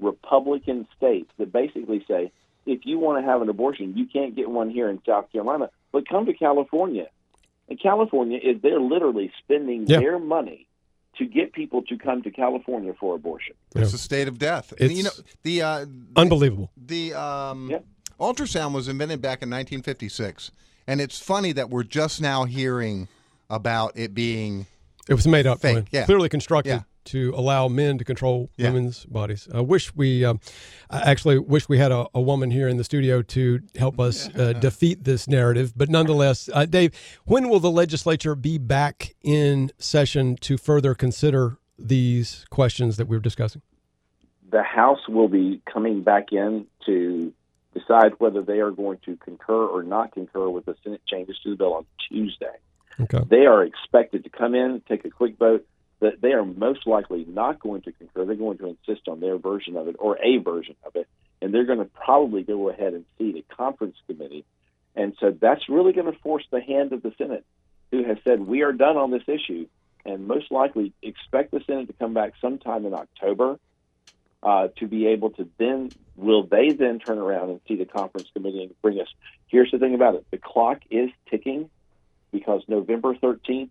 Republican 0.00 0.86
states 0.96 1.30
that 1.38 1.52
basically 1.52 2.04
say, 2.08 2.32
if 2.64 2.80
you 2.84 2.98
want 2.98 3.22
to 3.22 3.30
have 3.30 3.42
an 3.42 3.48
abortion, 3.48 3.96
you 3.96 4.06
can't 4.06 4.34
get 4.34 4.50
one 4.50 4.70
here 4.70 4.88
in 4.88 5.00
South 5.06 5.30
Carolina, 5.30 5.70
but 5.92 6.08
come 6.08 6.26
to 6.26 6.34
California. 6.34 7.08
And 7.68 7.80
California 7.80 8.38
is 8.42 8.60
they're 8.62 8.80
literally 8.80 9.32
spending 9.42 9.86
Yeah. 9.86 10.00
their 10.00 10.18
money 10.18 10.68
to 11.18 11.24
get 11.26 11.52
people 11.52 11.82
to 11.82 11.96
come 11.96 12.22
to 12.22 12.30
California 12.30 12.92
for 13.00 13.14
abortion. 13.14 13.54
It's 13.74 13.92
a 13.94 13.98
state 13.98 14.28
of 14.28 14.38
death. 14.38 14.72
It's 14.78 14.94
you 14.94 15.02
know 15.04 15.10
the 15.42 15.62
uh, 15.62 15.86
Unbelievable. 16.14 16.70
the 16.76 17.14
um, 17.14 17.72
ultrasound 18.20 18.74
was 18.74 18.86
invented 18.88 19.20
back 19.22 19.42
in 19.42 19.48
1956, 19.50 20.50
and 20.86 21.00
it's 21.00 21.18
funny 21.18 21.52
that 21.52 21.70
we're 21.70 21.82
just 21.84 22.20
now 22.20 22.44
hearing 22.44 23.08
about 23.48 23.92
it 23.96 24.12
being 24.14 24.66
It 25.08 25.14
was 25.14 25.26
made 25.26 25.46
up, 25.46 25.60
Fake, 25.60 25.86
yeah. 25.90 26.04
clearly 26.04 26.28
constructed 26.28 26.70
Yeah. 26.70 26.82
To 27.06 27.32
allow 27.36 27.68
men 27.68 27.98
to 27.98 28.04
control 28.04 28.50
Yeah. 28.56 28.68
women's 28.70 29.04
bodies. 29.06 29.48
I 29.52 29.60
wish 29.60 29.94
we, 29.94 30.24
um, 30.24 30.40
I 30.90 31.00
actually 31.10 31.38
wish 31.38 31.68
we 31.68 31.78
had 31.78 31.92
a, 31.92 32.06
a 32.14 32.20
woman 32.20 32.50
here 32.50 32.68
in 32.68 32.76
the 32.76 32.84
studio 32.84 33.22
to 33.22 33.60
help 33.76 33.98
us 33.98 34.28
uh, 34.34 34.52
defeat 34.60 35.04
this 35.04 35.26
narrative. 35.28 35.72
But 35.76 35.88
nonetheless, 35.88 36.48
uh, 36.52 36.66
Dave, 36.66 36.92
when 37.24 37.48
will 37.48 37.60
the 37.60 37.70
legislature 37.70 38.34
be 38.34 38.58
back 38.58 39.14
in 39.22 39.70
session 39.78 40.36
to 40.42 40.56
further 40.56 40.94
consider 40.94 41.58
these 41.78 42.44
questions 42.50 42.96
that 42.96 43.06
we 43.08 43.16
were 43.16 43.22
discussing? 43.22 43.62
the 44.48 44.62
House 44.62 45.08
will 45.08 45.26
be 45.28 45.60
coming 45.70 46.02
back 46.02 46.26
in 46.30 46.66
to 46.86 47.32
decide 47.74 48.12
whether 48.18 48.42
they 48.42 48.60
are 48.60 48.70
going 48.70 48.96
to 49.04 49.16
concur 49.16 49.66
or 49.66 49.82
not 49.82 50.12
concur 50.12 50.48
with 50.48 50.64
the 50.66 50.76
Senate 50.84 51.02
changes 51.04 51.36
to 51.42 51.50
the 51.50 51.56
bill 51.56 51.74
on 51.74 51.84
Tuesday. 52.08 52.54
Okay. 53.00 53.22
They 53.28 53.44
are 53.46 53.64
expected 53.64 54.22
to 54.22 54.30
come 54.30 54.54
in, 54.54 54.80
take 54.88 55.04
a 55.04 55.10
quick 55.10 55.36
vote. 55.36 55.66
That 56.00 56.20
they 56.20 56.32
are 56.32 56.44
most 56.44 56.86
likely 56.86 57.24
not 57.26 57.58
going 57.58 57.82
to 57.82 57.92
concur. 57.92 58.26
They're 58.26 58.34
going 58.34 58.58
to 58.58 58.66
insist 58.66 59.08
on 59.08 59.20
their 59.20 59.38
version 59.38 59.76
of 59.76 59.88
it 59.88 59.96
or 59.98 60.18
a 60.22 60.36
version 60.38 60.76
of 60.84 60.94
it, 60.94 61.08
and 61.40 61.54
they're 61.54 61.64
going 61.64 61.78
to 61.78 61.86
probably 61.86 62.42
go 62.42 62.68
ahead 62.68 62.92
and 62.92 63.04
seat 63.18 63.36
a 63.36 63.54
conference 63.54 63.96
committee. 64.06 64.44
And 64.94 65.14
so 65.20 65.30
that's 65.30 65.68
really 65.68 65.92
going 65.92 66.10
to 66.12 66.18
force 66.20 66.44
the 66.50 66.60
hand 66.60 66.92
of 66.92 67.02
the 67.02 67.12
Senate, 67.16 67.44
who 67.90 68.04
has 68.04 68.18
said 68.24 68.40
we 68.40 68.62
are 68.62 68.72
done 68.72 68.96
on 68.96 69.10
this 69.10 69.24
issue, 69.26 69.68
and 70.04 70.26
most 70.26 70.50
likely 70.50 70.92
expect 71.02 71.50
the 71.50 71.60
Senate 71.66 71.86
to 71.86 71.92
come 71.94 72.14
back 72.14 72.32
sometime 72.40 72.84
in 72.84 72.94
October 72.94 73.58
uh, 74.42 74.68
to 74.76 74.86
be 74.86 75.08
able 75.08 75.30
to 75.30 75.48
then 75.58 75.90
will 76.14 76.44
they 76.44 76.70
then 76.70 76.98
turn 76.98 77.18
around 77.18 77.50
and 77.50 77.60
see 77.66 77.76
the 77.76 77.84
conference 77.84 78.28
committee 78.32 78.62
and 78.62 78.82
bring 78.82 79.00
us 79.00 79.08
here's 79.48 79.70
the 79.70 79.78
thing 79.78 79.94
about 79.94 80.14
it 80.14 80.24
the 80.30 80.38
clock 80.38 80.80
is 80.90 81.10
ticking 81.28 81.68
because 82.32 82.62
November 82.68 83.14
13th 83.14 83.70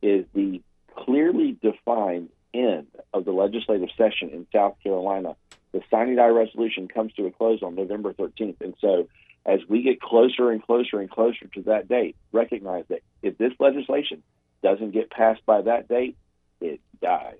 is 0.00 0.24
the 0.34 0.62
clearly 0.96 1.56
defined 1.60 2.30
end 2.54 2.86
of 3.12 3.24
the 3.24 3.32
legislative 3.32 3.88
session 3.96 4.30
in 4.30 4.46
South 4.52 4.76
Carolina. 4.82 5.36
The 5.72 5.80
sine 5.90 6.16
die 6.16 6.28
resolution 6.28 6.88
comes 6.88 7.12
to 7.14 7.26
a 7.26 7.30
close 7.30 7.62
on 7.62 7.74
November 7.74 8.12
13th. 8.12 8.60
And 8.60 8.74
so, 8.80 9.08
as 9.46 9.60
we 9.68 9.82
get 9.82 10.00
closer 10.00 10.50
and 10.50 10.62
closer 10.62 11.00
and 11.00 11.10
closer 11.10 11.46
to 11.54 11.62
that 11.62 11.88
date, 11.88 12.16
recognize 12.32 12.84
that 12.88 13.00
if 13.22 13.38
this 13.38 13.52
legislation 13.58 14.22
doesn't 14.62 14.92
get 14.92 15.10
passed 15.10 15.44
by 15.46 15.62
that 15.62 15.88
date, 15.88 16.16
it 16.60 16.80
dies. 17.00 17.38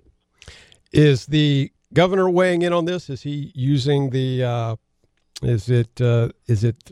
Is 0.91 1.27
the 1.27 1.71
governor 1.93 2.29
weighing 2.29 2.61
in 2.63 2.73
on 2.73 2.85
this? 2.85 3.09
Is 3.09 3.21
he 3.21 3.51
using 3.55 4.09
the? 4.09 4.43
Uh, 4.43 4.75
is 5.41 5.69
it? 5.69 6.01
Uh, 6.01 6.29
is 6.47 6.63
it 6.63 6.91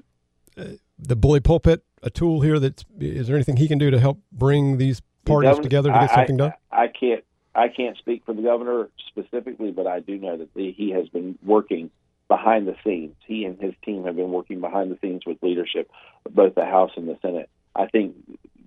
uh, 0.57 0.65
the 0.97 1.15
bully 1.15 1.39
pulpit 1.39 1.83
a 2.03 2.09
tool 2.09 2.41
here? 2.41 2.59
That 2.59 2.83
is 2.99 3.27
there 3.27 3.35
anything 3.35 3.57
he 3.57 3.67
can 3.67 3.77
do 3.77 3.91
to 3.91 3.99
help 3.99 4.19
bring 4.31 4.77
these 4.77 5.01
parties 5.25 5.49
governor- 5.49 5.63
together 5.63 5.89
to 5.89 5.99
get 5.99 6.11
I- 6.11 6.15
something 6.15 6.37
done? 6.37 6.53
I 6.71 6.87
can't. 6.87 7.23
I 7.53 7.67
can't 7.67 7.97
speak 7.97 8.23
for 8.25 8.33
the 8.33 8.41
governor 8.41 8.89
specifically, 9.09 9.71
but 9.71 9.85
I 9.85 9.99
do 9.99 10.17
know 10.17 10.37
that 10.37 10.53
the, 10.53 10.71
he 10.71 10.91
has 10.91 11.09
been 11.09 11.37
working 11.43 11.91
behind 12.29 12.65
the 12.65 12.77
scenes. 12.81 13.15
He 13.27 13.43
and 13.43 13.59
his 13.59 13.73
team 13.83 14.05
have 14.05 14.15
been 14.15 14.31
working 14.31 14.61
behind 14.61 14.89
the 14.89 14.97
scenes 15.01 15.23
with 15.25 15.37
leadership 15.43 15.91
of 16.25 16.33
both 16.33 16.55
the 16.55 16.63
House 16.63 16.91
and 16.95 17.09
the 17.09 17.17
Senate. 17.21 17.49
I 17.75 17.87
think 17.87 18.15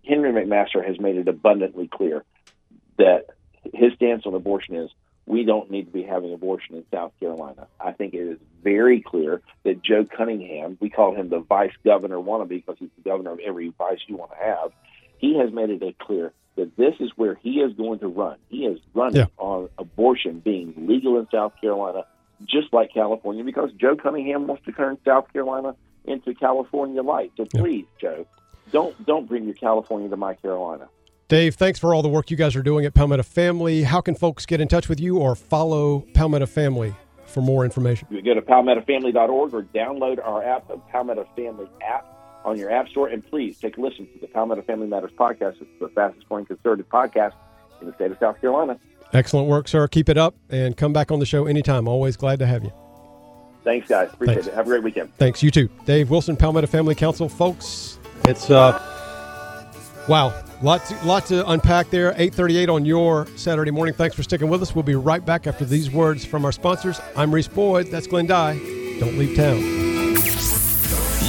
Henry 0.06 0.32
McMaster 0.32 0.86
has 0.86 1.00
made 1.00 1.16
it 1.16 1.28
abundantly 1.28 1.88
clear 1.88 2.24
that 2.98 3.28
his 3.72 3.94
stance 3.94 4.26
on 4.26 4.34
abortion 4.34 4.74
is 4.76 4.90
we 5.26 5.44
don't 5.44 5.70
need 5.70 5.86
to 5.86 5.90
be 5.90 6.02
having 6.02 6.34
abortion 6.34 6.76
in 6.76 6.84
South 6.92 7.12
Carolina. 7.18 7.66
I 7.80 7.92
think 7.92 8.12
it 8.12 8.18
is 8.18 8.38
very 8.62 9.00
clear 9.00 9.40
that 9.62 9.82
Joe 9.82 10.04
Cunningham, 10.04 10.76
we 10.80 10.90
call 10.90 11.14
him 11.14 11.30
the 11.30 11.38
vice 11.40 11.72
governor 11.84 12.16
wannabe 12.16 12.48
because 12.50 12.76
he's 12.78 12.90
the 12.96 13.08
governor 13.08 13.32
of 13.32 13.38
every 13.38 13.72
vice 13.78 14.00
you 14.06 14.16
want 14.16 14.32
to 14.32 14.36
have, 14.36 14.72
he 15.18 15.38
has 15.38 15.52
made 15.52 15.70
it 15.70 15.98
clear 15.98 16.32
that 16.56 16.76
this 16.76 16.94
is 17.00 17.10
where 17.16 17.34
he 17.34 17.60
is 17.60 17.72
going 17.74 17.98
to 17.98 18.08
run. 18.08 18.36
He 18.48 18.64
is 18.64 18.78
running 18.94 19.16
Yeah. 19.16 19.26
on 19.38 19.68
abortion 19.78 20.40
being 20.40 20.72
legal 20.86 21.18
in 21.18 21.26
South 21.32 21.52
Carolina, 21.60 22.04
just 22.44 22.72
like 22.72 22.92
California, 22.94 23.42
because 23.42 23.70
Joe 23.72 23.96
Cunningham 23.96 24.46
wants 24.46 24.64
to 24.66 24.72
turn 24.72 24.96
South 25.04 25.32
Carolina 25.32 25.74
into 26.04 26.34
California 26.34 27.02
light. 27.02 27.32
So 27.36 27.46
please, 27.46 27.86
Joe, 28.00 28.26
don't 28.72 29.04
don't 29.06 29.26
bring 29.26 29.44
your 29.44 29.54
California 29.54 30.08
to 30.10 30.16
my 30.16 30.34
Carolina. 30.34 30.88
Dave, 31.28 31.54
thanks 31.54 31.78
for 31.78 31.94
all 31.94 32.02
the 32.02 32.08
work 32.08 32.30
you 32.30 32.36
guys 32.36 32.54
are 32.54 32.62
doing 32.62 32.84
at 32.84 32.92
Palmetto 32.94 33.22
Family. 33.22 33.82
How 33.82 34.00
can 34.02 34.14
folks 34.14 34.44
get 34.46 34.60
in 34.60 34.68
touch 34.68 34.88
with 34.90 35.00
you 35.00 35.18
or 35.18 35.34
follow 35.34 36.04
Palmetto 36.14 36.44
Family 36.46 36.94
for 37.24 37.40
more 37.40 37.64
information? 37.64 38.06
You 38.10 38.20
go 38.22 38.34
to 38.34 38.42
palmettofamily.org 38.42 39.54
or 39.54 39.62
download 39.62 40.24
our 40.24 40.44
app, 40.44 40.68
the 40.68 40.76
Palmetto 40.92 41.26
Family 41.34 41.66
app, 41.82 42.06
on 42.44 42.58
your 42.58 42.70
app 42.70 42.88
store. 42.88 43.08
And 43.08 43.24
please 43.24 43.58
take 43.58 43.76
a 43.76 43.80
listen 43.80 44.06
to 44.12 44.18
the 44.20 44.26
Palmetto 44.26 44.62
Family 44.62 44.86
Matters 44.86 45.12
podcast. 45.18 45.60
It's 45.60 45.70
the 45.80 45.88
fastest 45.88 46.28
growing 46.28 46.46
conservative 46.46 46.88
podcast 46.88 47.32
in 47.80 47.86
the 47.86 47.94
state 47.94 48.10
of 48.10 48.18
South 48.18 48.40
Carolina. 48.40 48.78
Excellent 49.12 49.48
work, 49.48 49.68
sir. 49.68 49.86
Keep 49.88 50.08
it 50.08 50.18
up 50.18 50.34
and 50.50 50.76
come 50.76 50.92
back 50.92 51.10
on 51.12 51.20
the 51.20 51.26
show 51.26 51.46
anytime. 51.46 51.86
Always 51.86 52.16
glad 52.16 52.38
to 52.40 52.46
have 52.46 52.64
you. 52.64 52.72
Thanks, 53.62 53.88
guys. 53.88 54.12
Appreciate 54.12 54.34
Thanks. 54.34 54.48
it. 54.48 54.54
Have 54.54 54.66
a 54.66 54.68
great 54.68 54.82
weekend. 54.82 55.14
Thanks. 55.16 55.42
You 55.42 55.50
too. 55.50 55.68
Dave 55.86 56.10
Wilson, 56.10 56.36
Palmetto 56.36 56.66
Family 56.66 56.94
Council. 56.94 57.28
Folks, 57.28 57.98
it's, 58.26 58.50
uh, 58.50 58.78
wow, 60.08 60.34
lots, 60.62 60.92
lots 61.04 61.28
to 61.28 61.48
unpack 61.48 61.88
there. 61.90 62.10
838 62.10 62.68
on 62.68 62.84
your 62.84 63.26
Saturday 63.36 63.70
morning. 63.70 63.94
Thanks 63.94 64.14
for 64.16 64.22
sticking 64.22 64.48
with 64.50 64.60
us. 64.60 64.74
We'll 64.74 64.82
be 64.82 64.96
right 64.96 65.24
back 65.24 65.46
after 65.46 65.64
these 65.64 65.90
words 65.90 66.24
from 66.24 66.44
our 66.44 66.52
sponsors. 66.52 67.00
I'm 67.16 67.34
Reese 67.34 67.48
Boyd. 67.48 67.86
That's 67.86 68.06
Glenn 68.06 68.26
Dye. 68.26 68.58
Don't 69.00 69.16
leave 69.16 69.34
town. 69.34 69.83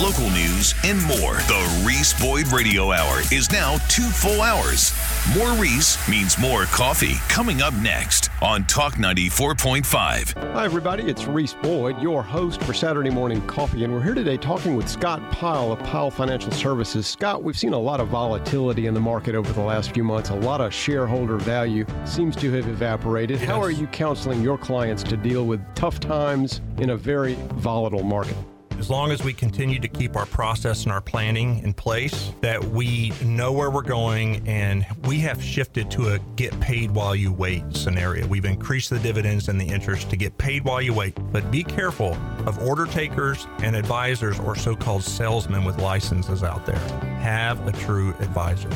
Local 0.02 0.30
news 0.32 0.76
and 0.84 1.02
more. 1.04 1.36
The 1.36 1.84
Reese 1.88 2.20
Boyd 2.20 2.48
Radio 2.50 2.92
Hour 2.92 3.22
is 3.32 3.50
now 3.50 3.78
two 3.88 4.04
full 4.04 4.42
hours. 4.42 4.92
More 5.38 5.54
Reese 5.54 5.98
means 6.10 6.38
more 6.38 6.66
coffee. 6.66 7.14
Coming 7.30 7.62
up 7.62 7.74
next 7.76 8.30
on 8.42 8.66
Talk 8.66 8.96
94.5. 8.96 10.54
Hi, 10.54 10.66
everybody. 10.66 11.04
It's 11.04 11.28
Reese 11.28 11.54
Boyd, 11.54 12.02
your 12.02 12.22
host 12.22 12.62
for 12.64 12.74
Saturday 12.74 13.10
Morning 13.10 13.42
Coffee, 13.48 13.86
and 13.86 13.94
we're 13.94 14.04
here 14.04 14.14
today 14.14 14.36
talking 14.36 14.76
with 14.76 14.90
Scott 14.90 15.22
Pyle 15.32 15.72
of 15.72 15.80
Pyle 15.80 16.12
Financial 16.12 16.52
Services. 16.52 17.08
Scott, 17.08 17.42
we've 17.42 17.58
seen 17.58 17.72
a 17.72 17.80
lot 17.80 18.02
of 18.02 18.10
volatility 18.10 18.88
in 18.88 18.94
the 18.94 19.00
market 19.00 19.34
over 19.34 19.54
the 19.54 19.62
last 19.62 19.94
few 19.94 20.04
months. 20.04 20.30
A 20.30 20.36
lot 20.36 20.60
of 20.60 20.74
shareholder 20.74 21.38
value 21.38 21.86
seems 22.04 22.36
to 22.36 22.52
have 22.52 22.68
evaporated. 22.68 23.40
How 23.40 23.62
are 23.62 23.72
you 23.72 23.88
counseling 23.88 24.42
your 24.42 24.58
clients 24.58 25.04
to 25.04 25.16
deal 25.16 25.46
with 25.46 25.62
tough 25.74 26.02
times 26.02 26.60
in 26.80 26.90
a 26.90 26.98
very 26.98 27.36
volatile 27.54 28.04
market? 28.04 28.36
As 28.78 28.90
long 28.90 29.12
as 29.12 29.24
we 29.24 29.34
continue 29.34 29.80
to 29.80 29.88
keep 29.88 30.16
our 30.16 30.26
process 30.26 30.84
and 30.84 30.92
our 30.92 31.02
planning 31.02 31.60
in 31.64 31.74
place, 31.74 32.32
that 32.42 32.64
we 32.64 33.14
know 33.24 33.52
where 33.52 33.72
we're 33.72 33.82
going 33.82 34.48
and 34.48 34.86
we 35.06 35.20
have 35.20 35.42
shifted 35.42 35.90
to 35.92 36.10
a 36.10 36.20
get 36.36 36.60
paid 36.60 36.92
while 36.92 37.16
you 37.16 37.32
wait 37.32 37.64
scenario. 37.76 38.28
We've 38.28 38.46
increased 38.46 38.90
the 38.90 39.00
dividends 39.00 39.48
and 39.50 39.60
the 39.60 39.66
interest 39.66 40.10
to 40.10 40.18
get 40.18 40.38
paid 40.38 40.66
while 40.66 40.82
you 40.82 40.94
wait. 40.94 41.18
But 41.32 41.50
be 41.52 41.64
careful 41.64 42.14
of 42.46 42.60
order 42.60 42.86
takers 42.86 43.48
and 43.60 43.76
advisors 43.76 44.40
or 44.40 44.56
so 44.56 44.76
called 44.76 45.04
salesmen 45.04 45.64
with 45.64 45.80
licenses 45.80 46.44
out 46.44 46.66
there. 46.66 46.80
Have 47.20 47.66
a 47.68 47.72
true 47.72 48.14
advisor. 48.20 48.70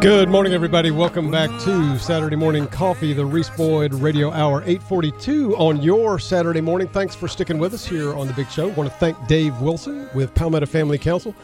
Good 0.04 0.28
morning, 0.28 0.52
everybody. 0.52 0.90
Welcome 0.90 1.30
back 1.30 1.48
to 1.62 1.98
Saturday 1.98 2.36
Morning 2.36 2.66
Coffee, 2.66 3.14
the 3.14 3.24
Reese 3.24 3.48
Boyd 3.48 3.94
Radio 3.94 4.30
Hour 4.30 4.60
842 4.60 5.56
on 5.56 5.80
your 5.80 6.18
Saturday 6.18 6.60
morning. 6.60 6.88
Thanks 6.88 7.14
for 7.14 7.26
sticking 7.26 7.58
with 7.58 7.72
us 7.72 7.86
here 7.86 8.12
on 8.12 8.26
the 8.26 8.34
big 8.34 8.50
show. 8.50 8.68
want 8.68 8.90
to 8.90 8.96
thank 8.96 9.16
Dave 9.26 9.58
Wilson 9.62 10.06
with 10.14 10.34
Palmetto 10.34 10.66
Family 10.66 10.98
Council 10.98 11.34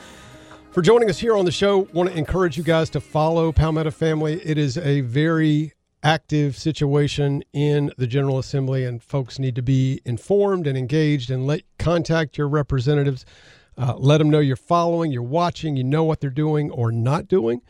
for 0.73 0.83
joining 0.83 1.09
us 1.09 1.19
here 1.19 1.39
on 1.39 1.47
the 1.47 1.51
show. 1.51 1.89
want 1.95 2.11
to 2.11 2.19
encourage 2.19 2.59
you 2.59 2.63
guys 2.63 2.91
to 2.91 3.01
follow 3.01 3.51
Palmetto 3.51 3.91
Family. 3.91 4.43
It 4.45 4.59
is 4.59 4.77
a 4.77 5.01
very 5.01 5.73
active 6.03 6.55
situation 6.55 7.43
in 7.55 7.91
the 7.97 8.07
General 8.07 8.39
Assembly, 8.39 8.85
and 8.85 9.03
folks 9.03 9.39
need 9.39 9.55
to 9.55 9.63
be 9.63 10.03
informed 10.05 10.67
and 10.67 10.77
engaged 10.77 11.31
and 11.31 11.47
let 11.47 11.63
contact 11.79 12.37
your 12.37 12.47
representatives. 12.47 13.25
Uh, 13.79 13.95
let 13.97 14.19
them 14.19 14.29
know 14.29 14.41
you're 14.41 14.55
following, 14.55 15.11
you're 15.11 15.23
watching, 15.23 15.77
you 15.77 15.85
know 15.85 16.05
what 16.05 16.21
they're 16.21 16.29
doing 16.29 16.71
or 16.71 16.93
not 16.93 17.27
doing 17.27 17.63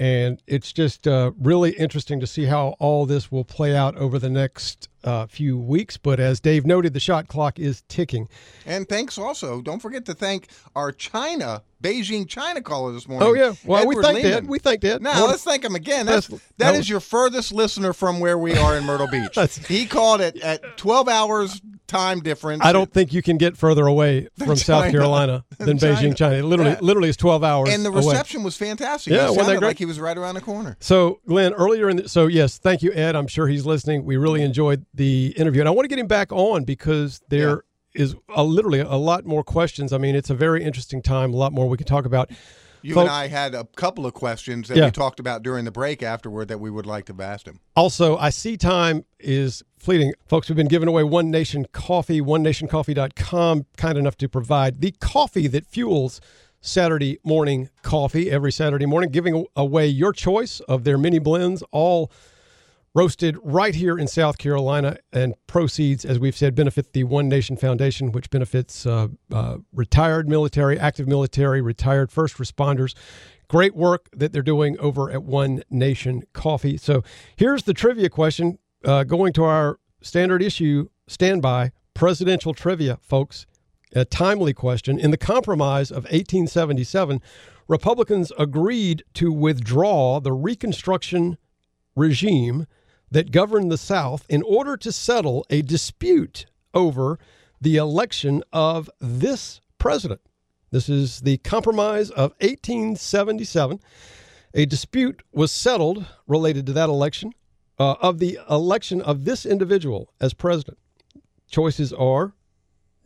And 0.00 0.42
it's 0.46 0.72
just 0.72 1.06
uh, 1.06 1.32
really 1.38 1.72
interesting 1.72 2.20
to 2.20 2.26
see 2.26 2.46
how 2.46 2.68
all 2.78 3.04
this 3.04 3.30
will 3.30 3.44
play 3.44 3.76
out 3.76 3.94
over 3.98 4.18
the 4.18 4.30
next 4.30 4.88
uh, 5.04 5.26
few 5.26 5.58
weeks. 5.58 5.98
But 5.98 6.18
as 6.18 6.40
Dave 6.40 6.64
noted, 6.64 6.94
the 6.94 7.00
shot 7.00 7.28
clock 7.28 7.58
is 7.58 7.82
ticking. 7.86 8.26
And 8.64 8.88
thanks 8.88 9.18
also, 9.18 9.60
don't 9.60 9.78
forget 9.80 10.06
to 10.06 10.14
thank 10.14 10.48
our 10.74 10.90
China, 10.90 11.62
Beijing 11.82 12.26
China 12.26 12.62
caller 12.62 12.92
this 12.94 13.06
morning. 13.06 13.28
Oh, 13.28 13.34
yeah. 13.34 13.52
Well, 13.62 13.86
we 13.86 13.92
Edward 13.92 14.02
thanked 14.04 14.22
Lehman. 14.24 14.44
Ed. 14.44 14.48
We 14.48 14.58
thanked 14.58 14.84
Ed. 14.84 15.02
Now, 15.02 15.26
let's 15.26 15.44
thank 15.44 15.62
him 15.66 15.74
again. 15.74 16.06
that's- 16.06 16.28
That's, 16.28 16.42
that 16.42 16.58
that 16.58 16.70
was- 16.70 16.80
is 16.80 16.88
your 16.88 17.00
furthest 17.00 17.52
listener 17.52 17.92
from 17.92 18.20
where 18.20 18.38
we 18.38 18.56
are 18.56 18.78
in 18.78 18.84
Myrtle 18.84 19.06
Beach. 19.10 19.36
he 19.68 19.84
called 19.84 20.22
it 20.22 20.40
at 20.40 20.78
12 20.78 21.08
hours 21.10 21.60
time 21.90 22.20
difference. 22.20 22.62
I 22.64 22.72
don't 22.72 22.92
think 22.92 23.12
you 23.12 23.20
can 23.22 23.36
get 23.36 23.56
further 23.56 23.86
away 23.86 24.28
from 24.38 24.56
South 24.56 24.90
Carolina 24.90 25.44
than 25.58 25.76
Than 25.76 25.78
Beijing, 25.78 26.16
China. 26.16 26.36
It 26.36 26.44
literally, 26.44 26.70
Yeah. 26.72 26.78
literally 26.80 27.08
is 27.08 27.16
12 27.16 27.44
hours. 27.44 27.68
And 27.70 27.84
the 27.84 27.90
away. 27.90 27.98
reception 27.98 28.42
was 28.42 28.56
fantastic. 28.56 29.12
Yeah, 29.12 29.30
it 29.30 29.34
sounded 29.34 29.58
great? 29.58 29.68
like 29.68 29.78
he 29.78 29.84
was 29.84 29.98
right 30.00 30.16
around 30.16 30.36
the 30.36 30.40
corner. 30.40 30.76
So, 30.80 31.20
Glenn, 31.26 31.52
earlier 31.52 31.88
in 31.90 31.96
the, 31.98 32.08
so 32.08 32.26
yes, 32.26 32.58
thank 32.58 32.82
you, 32.82 32.92
Ed. 32.92 33.16
I'm 33.16 33.26
sure 33.26 33.46
he's 33.48 33.66
listening. 33.66 34.04
We 34.04 34.16
really 34.16 34.42
enjoyed 34.42 34.86
the 34.94 35.34
interview, 35.36 35.60
and 35.60 35.68
I 35.68 35.72
want 35.72 35.84
to 35.84 35.88
get 35.88 35.98
him 35.98 36.06
back 36.06 36.32
on 36.32 36.64
because 36.64 37.20
there 37.28 37.64
is 37.94 38.14
a, 38.28 38.44
literally 38.44 38.80
a 38.80 38.94
lot 38.94 39.26
more 39.26 39.42
questions. 39.42 39.92
I 39.92 39.98
mean, 39.98 40.14
it's 40.14 40.30
a 40.30 40.34
very 40.34 40.62
interesting 40.62 41.02
time. 41.02 41.34
A 41.34 41.36
lot 41.36 41.52
more 41.52 41.68
we 41.68 41.76
can 41.76 41.86
talk 41.86 42.04
about. 42.06 42.30
You 42.82 42.94
Folks- 42.94 43.08
and 43.08 43.16
I 43.16 43.28
had 43.28 43.54
a 43.54 43.64
couple 43.76 44.06
of 44.06 44.14
questions 44.14 44.68
that 44.68 44.76
Yeah. 44.76 44.86
we 44.86 44.90
talked 44.90 45.20
about 45.20 45.42
during 45.42 45.64
the 45.64 45.70
break 45.70 46.02
afterward 46.02 46.48
that 46.48 46.58
we 46.60 46.70
would 46.70 46.86
like 46.86 47.04
to 47.06 47.12
have 47.12 47.20
asked 47.20 47.46
him. 47.46 47.60
Also, 47.76 48.16
I 48.16 48.30
see 48.30 48.56
time 48.56 49.04
is 49.18 49.62
fleeting. 49.78 50.12
Folks, 50.26 50.48
we've 50.48 50.56
been 50.56 50.68
giving 50.68 50.88
away 50.88 51.02
One 51.02 51.30
Nation 51.30 51.66
Coffee, 51.72 52.20
onenationcoffee.com, 52.20 53.66
kind 53.76 53.98
enough 53.98 54.16
to 54.18 54.28
provide 54.28 54.80
the 54.80 54.92
coffee 55.00 55.46
that 55.48 55.66
fuels 55.66 56.20
Saturday 56.60 57.18
morning 57.24 57.70
coffee 57.82 58.30
every 58.30 58.52
Saturday 58.52 58.86
morning, 58.86 59.10
giving 59.10 59.46
away 59.56 59.86
your 59.86 60.12
choice 60.12 60.60
of 60.60 60.84
their 60.84 60.98
mini 60.98 61.18
blends, 61.18 61.62
all 61.72 62.10
roasted 62.94 63.36
right 63.42 63.74
here 63.74 63.98
in 63.98 64.08
South 64.08 64.38
Carolina, 64.38 64.96
and 65.12 65.34
proceeds, 65.46 66.04
as 66.04 66.18
we've 66.18 66.36
said, 66.36 66.54
benefit 66.54 66.92
the 66.92 67.04
One 67.04 67.28
Nation 67.28 67.56
Foundation, 67.56 68.10
which 68.10 68.30
benefits 68.30 68.84
uh, 68.84 69.08
uh, 69.32 69.58
retired 69.72 70.28
military, 70.28 70.78
active 70.78 71.06
military, 71.06 71.60
retired 71.60 72.10
first 72.10 72.36
responders. 72.36 72.94
Great 73.48 73.74
work 73.74 74.08
that 74.12 74.32
they're 74.32 74.42
doing 74.42 74.78
over 74.78 75.10
at 75.10 75.22
One 75.22 75.62
Nation 75.70 76.24
Coffee. 76.32 76.76
So 76.76 77.02
here's 77.36 77.64
the 77.64 77.74
trivia 77.74 78.08
question 78.08 78.58
uh, 78.84 79.04
going 79.04 79.32
to 79.34 79.44
our 79.44 79.78
standard 80.02 80.42
issue 80.42 80.88
standby 81.06 81.72
presidential 81.94 82.54
trivia, 82.54 82.98
folks. 83.02 83.46
A 83.92 84.04
timely 84.04 84.54
question. 84.54 85.00
In 85.00 85.10
the 85.10 85.16
Compromise 85.16 85.90
of 85.90 86.04
1877, 86.04 87.20
Republicans 87.66 88.32
agreed 88.38 89.02
to 89.14 89.32
withdraw 89.32 90.20
the 90.20 90.32
Reconstruction 90.32 91.36
regime 91.96 92.66
that 93.10 93.32
governed 93.32 93.70
the 93.70 93.78
South 93.78 94.24
in 94.28 94.42
order 94.42 94.76
to 94.76 94.92
settle 94.92 95.44
a 95.50 95.62
dispute 95.62 96.46
over 96.74 97.18
the 97.60 97.76
election 97.76 98.42
of 98.52 98.88
this 99.00 99.60
president. 99.78 100.20
This 100.70 100.88
is 100.88 101.20
the 101.20 101.38
Compromise 101.38 102.10
of 102.10 102.32
1877. 102.40 103.80
A 104.54 104.66
dispute 104.66 105.22
was 105.32 105.50
settled 105.50 106.06
related 106.26 106.66
to 106.66 106.72
that 106.72 106.88
election 106.88 107.32
uh, 107.78 107.96
of 108.00 108.18
the 108.18 108.38
election 108.48 109.00
of 109.00 109.24
this 109.24 109.44
individual 109.44 110.12
as 110.20 110.34
president. 110.34 110.78
Choices 111.50 111.92
are 111.92 112.34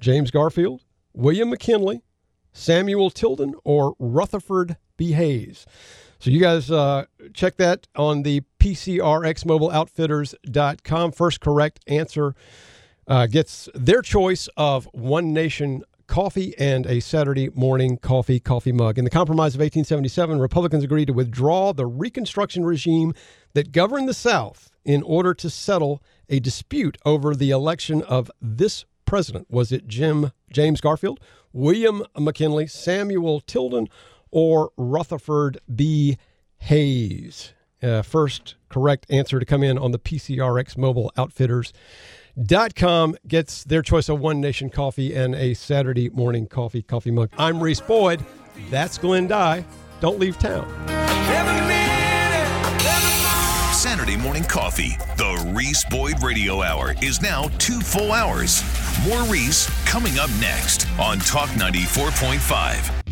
James 0.00 0.30
Garfield, 0.30 0.82
William 1.14 1.50
McKinley, 1.50 2.02
Samuel 2.52 3.10
Tilden, 3.10 3.54
or 3.64 3.94
Rutherford 3.98 4.76
B. 4.96 5.12
Hayes. 5.12 5.66
So 6.18 6.30
you 6.30 6.40
guys 6.40 6.70
uh, 6.70 7.06
check 7.32 7.56
that 7.56 7.86
on 7.96 8.22
the 8.22 8.40
PCRXMobileOutfitters.com. 8.64 11.12
First 11.12 11.40
correct 11.40 11.80
answer 11.86 12.34
uh, 13.06 13.26
gets 13.26 13.68
their 13.74 14.00
choice 14.00 14.48
of 14.56 14.88
One 14.94 15.34
Nation 15.34 15.84
coffee 16.06 16.54
and 16.58 16.86
a 16.86 17.00
Saturday 17.00 17.50
morning 17.50 17.98
coffee 17.98 18.40
coffee 18.40 18.72
mug. 18.72 18.96
In 18.96 19.04
the 19.04 19.10
Compromise 19.10 19.54
of 19.54 19.60
1877, 19.60 20.38
Republicans 20.38 20.82
agreed 20.82 21.08
to 21.08 21.12
withdraw 21.12 21.74
the 21.74 21.84
Reconstruction 21.84 22.64
regime 22.64 23.12
that 23.52 23.70
governed 23.70 24.08
the 24.08 24.14
South 24.14 24.70
in 24.82 25.02
order 25.02 25.34
to 25.34 25.50
settle 25.50 26.02
a 26.30 26.40
dispute 26.40 26.96
over 27.04 27.34
the 27.34 27.50
election 27.50 28.00
of 28.00 28.30
this 28.40 28.86
president. 29.04 29.50
Was 29.50 29.72
it 29.72 29.86
Jim 29.86 30.32
James 30.50 30.80
Garfield, 30.80 31.20
William 31.52 32.02
McKinley, 32.18 32.66
Samuel 32.66 33.40
Tilden, 33.40 33.90
or 34.30 34.70
Rutherford 34.78 35.60
B. 35.74 36.16
Hayes? 36.60 37.53
Uh, 37.84 38.02
first 38.02 38.54
correct 38.70 39.06
answer 39.10 39.38
to 39.38 39.44
come 39.44 39.62
in 39.62 39.76
on 39.76 39.92
the 39.92 39.98
PCRX 39.98 40.78
Mobile 40.78 41.12
Outfitters. 41.16 41.72
Dot 42.42 42.74
com 42.74 43.14
gets 43.28 43.62
their 43.62 43.82
choice 43.82 44.08
of 44.08 44.18
One 44.18 44.40
Nation 44.40 44.70
coffee 44.70 45.14
and 45.14 45.34
a 45.34 45.54
Saturday 45.54 46.08
morning 46.08 46.46
coffee 46.46 46.82
coffee 46.82 47.10
mug. 47.12 47.30
I'm 47.38 47.62
Reese 47.62 47.80
Boyd. 47.80 48.24
That's 48.70 48.98
Glenn 48.98 49.28
Dye. 49.28 49.64
Don't 50.00 50.18
leave 50.18 50.38
town. 50.38 50.66
Saturday 53.72 54.16
morning 54.16 54.44
coffee. 54.44 54.96
The 55.16 55.52
Reese 55.54 55.84
Boyd 55.90 56.22
Radio 56.22 56.62
Hour 56.62 56.94
is 57.02 57.20
now 57.20 57.48
two 57.58 57.80
full 57.80 58.12
hours. 58.12 58.62
More 59.06 59.22
Reese 59.24 59.68
coming 59.84 60.18
up 60.18 60.30
next 60.40 60.88
on 60.98 61.18
Talk 61.18 61.50
94.5. 61.50 63.03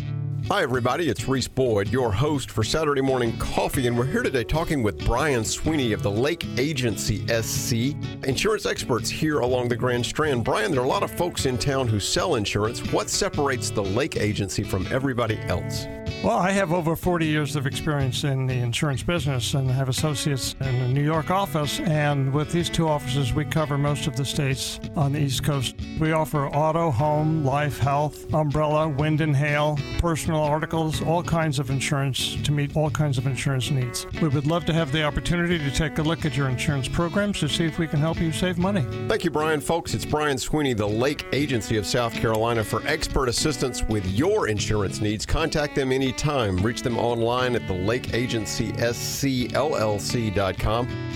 Hi, 0.49 0.61
everybody. 0.61 1.07
It's 1.07 1.25
Reese 1.25 1.47
Boyd, 1.47 1.87
your 1.87 2.11
host 2.11 2.51
for 2.51 2.65
Saturday 2.65 2.99
Morning 2.99 3.35
Coffee, 3.37 3.87
and 3.87 3.97
we're 3.97 4.05
here 4.05 4.23
today 4.23 4.43
talking 4.43 4.83
with 4.83 5.03
Brian 5.05 5.45
Sweeney 5.45 5.93
of 5.93 6.03
the 6.03 6.11
Lake 6.11 6.45
Agency 6.59 7.25
SC, 7.27 7.95
insurance 8.25 8.65
experts 8.65 9.09
here 9.09 9.39
along 9.39 9.69
the 9.69 9.77
Grand 9.77 10.05
Strand. 10.05 10.43
Brian, 10.43 10.69
there 10.69 10.81
are 10.81 10.85
a 10.85 10.87
lot 10.87 11.01
of 11.01 11.11
folks 11.11 11.45
in 11.45 11.57
town 11.57 11.87
who 11.87 11.97
sell 11.97 12.35
insurance. 12.35 12.81
What 12.91 13.09
separates 13.09 13.69
the 13.69 13.83
Lake 13.83 14.17
Agency 14.17 14.63
from 14.63 14.85
everybody 14.91 15.39
else? 15.47 15.85
Well, 16.23 16.37
I 16.37 16.51
have 16.51 16.71
over 16.71 16.95
40 16.95 17.25
years 17.25 17.55
of 17.55 17.65
experience 17.65 18.23
in 18.23 18.45
the 18.45 18.53
insurance 18.53 19.03
business 19.03 19.55
and 19.55 19.69
have 19.71 19.89
associates 19.89 20.55
in 20.61 20.79
the 20.79 20.87
New 20.87 21.03
York 21.03 21.31
office. 21.31 21.79
And 21.81 22.33
with 22.33 22.51
these 22.51 22.69
two 22.69 22.87
offices, 22.87 23.33
we 23.33 23.43
cover 23.43 23.77
most 23.77 24.07
of 24.07 24.15
the 24.15 24.23
states 24.23 24.79
on 24.95 25.13
the 25.13 25.19
East 25.19 25.43
Coast. 25.43 25.75
We 25.99 26.13
offer 26.13 26.47
auto, 26.47 26.91
home, 26.91 27.43
life, 27.43 27.77
health, 27.77 28.33
umbrella, 28.33 28.87
wind 28.87 29.19
and 29.19 29.35
hail, 29.35 29.77
personal 29.99 30.32
articles, 30.39 31.01
all 31.01 31.23
kinds 31.23 31.59
of 31.59 31.69
insurance 31.69 32.35
to 32.43 32.51
meet 32.51 32.75
all 32.75 32.89
kinds 32.89 33.17
of 33.17 33.27
insurance 33.27 33.69
needs. 33.71 34.05
We 34.21 34.27
would 34.27 34.45
love 34.45 34.65
to 34.65 34.73
have 34.73 34.91
the 34.91 35.03
opportunity 35.03 35.57
to 35.57 35.71
take 35.71 35.97
a 35.97 36.01
look 36.03 36.25
at 36.25 36.35
your 36.35 36.49
insurance 36.49 36.87
programs 36.87 37.39
to 37.39 37.49
see 37.49 37.65
if 37.65 37.79
we 37.79 37.87
can 37.87 37.99
help 37.99 38.19
you 38.19 38.31
save 38.31 38.57
money. 38.57 38.85
Thank 39.07 39.23
you, 39.23 39.31
Brian. 39.31 39.61
Folks, 39.61 39.93
it's 39.93 40.05
Brian 40.05 40.37
Sweeney, 40.37 40.73
the 40.73 40.87
Lake 40.87 41.25
Agency 41.33 41.77
of 41.77 41.85
South 41.85 42.13
Carolina. 42.13 42.63
For 42.63 42.85
expert 42.87 43.29
assistance 43.29 43.83
with 43.83 44.05
your 44.07 44.47
insurance 44.47 45.01
needs, 45.01 45.25
contact 45.25 45.75
them 45.75 45.91
anytime. 45.91 46.57
Reach 46.57 46.81
them 46.81 46.97
online 46.97 47.55
at 47.55 47.67
the 47.67 47.73
Lake 47.73 48.13
Agency 48.13 48.71
SCLLC.com 48.73 49.53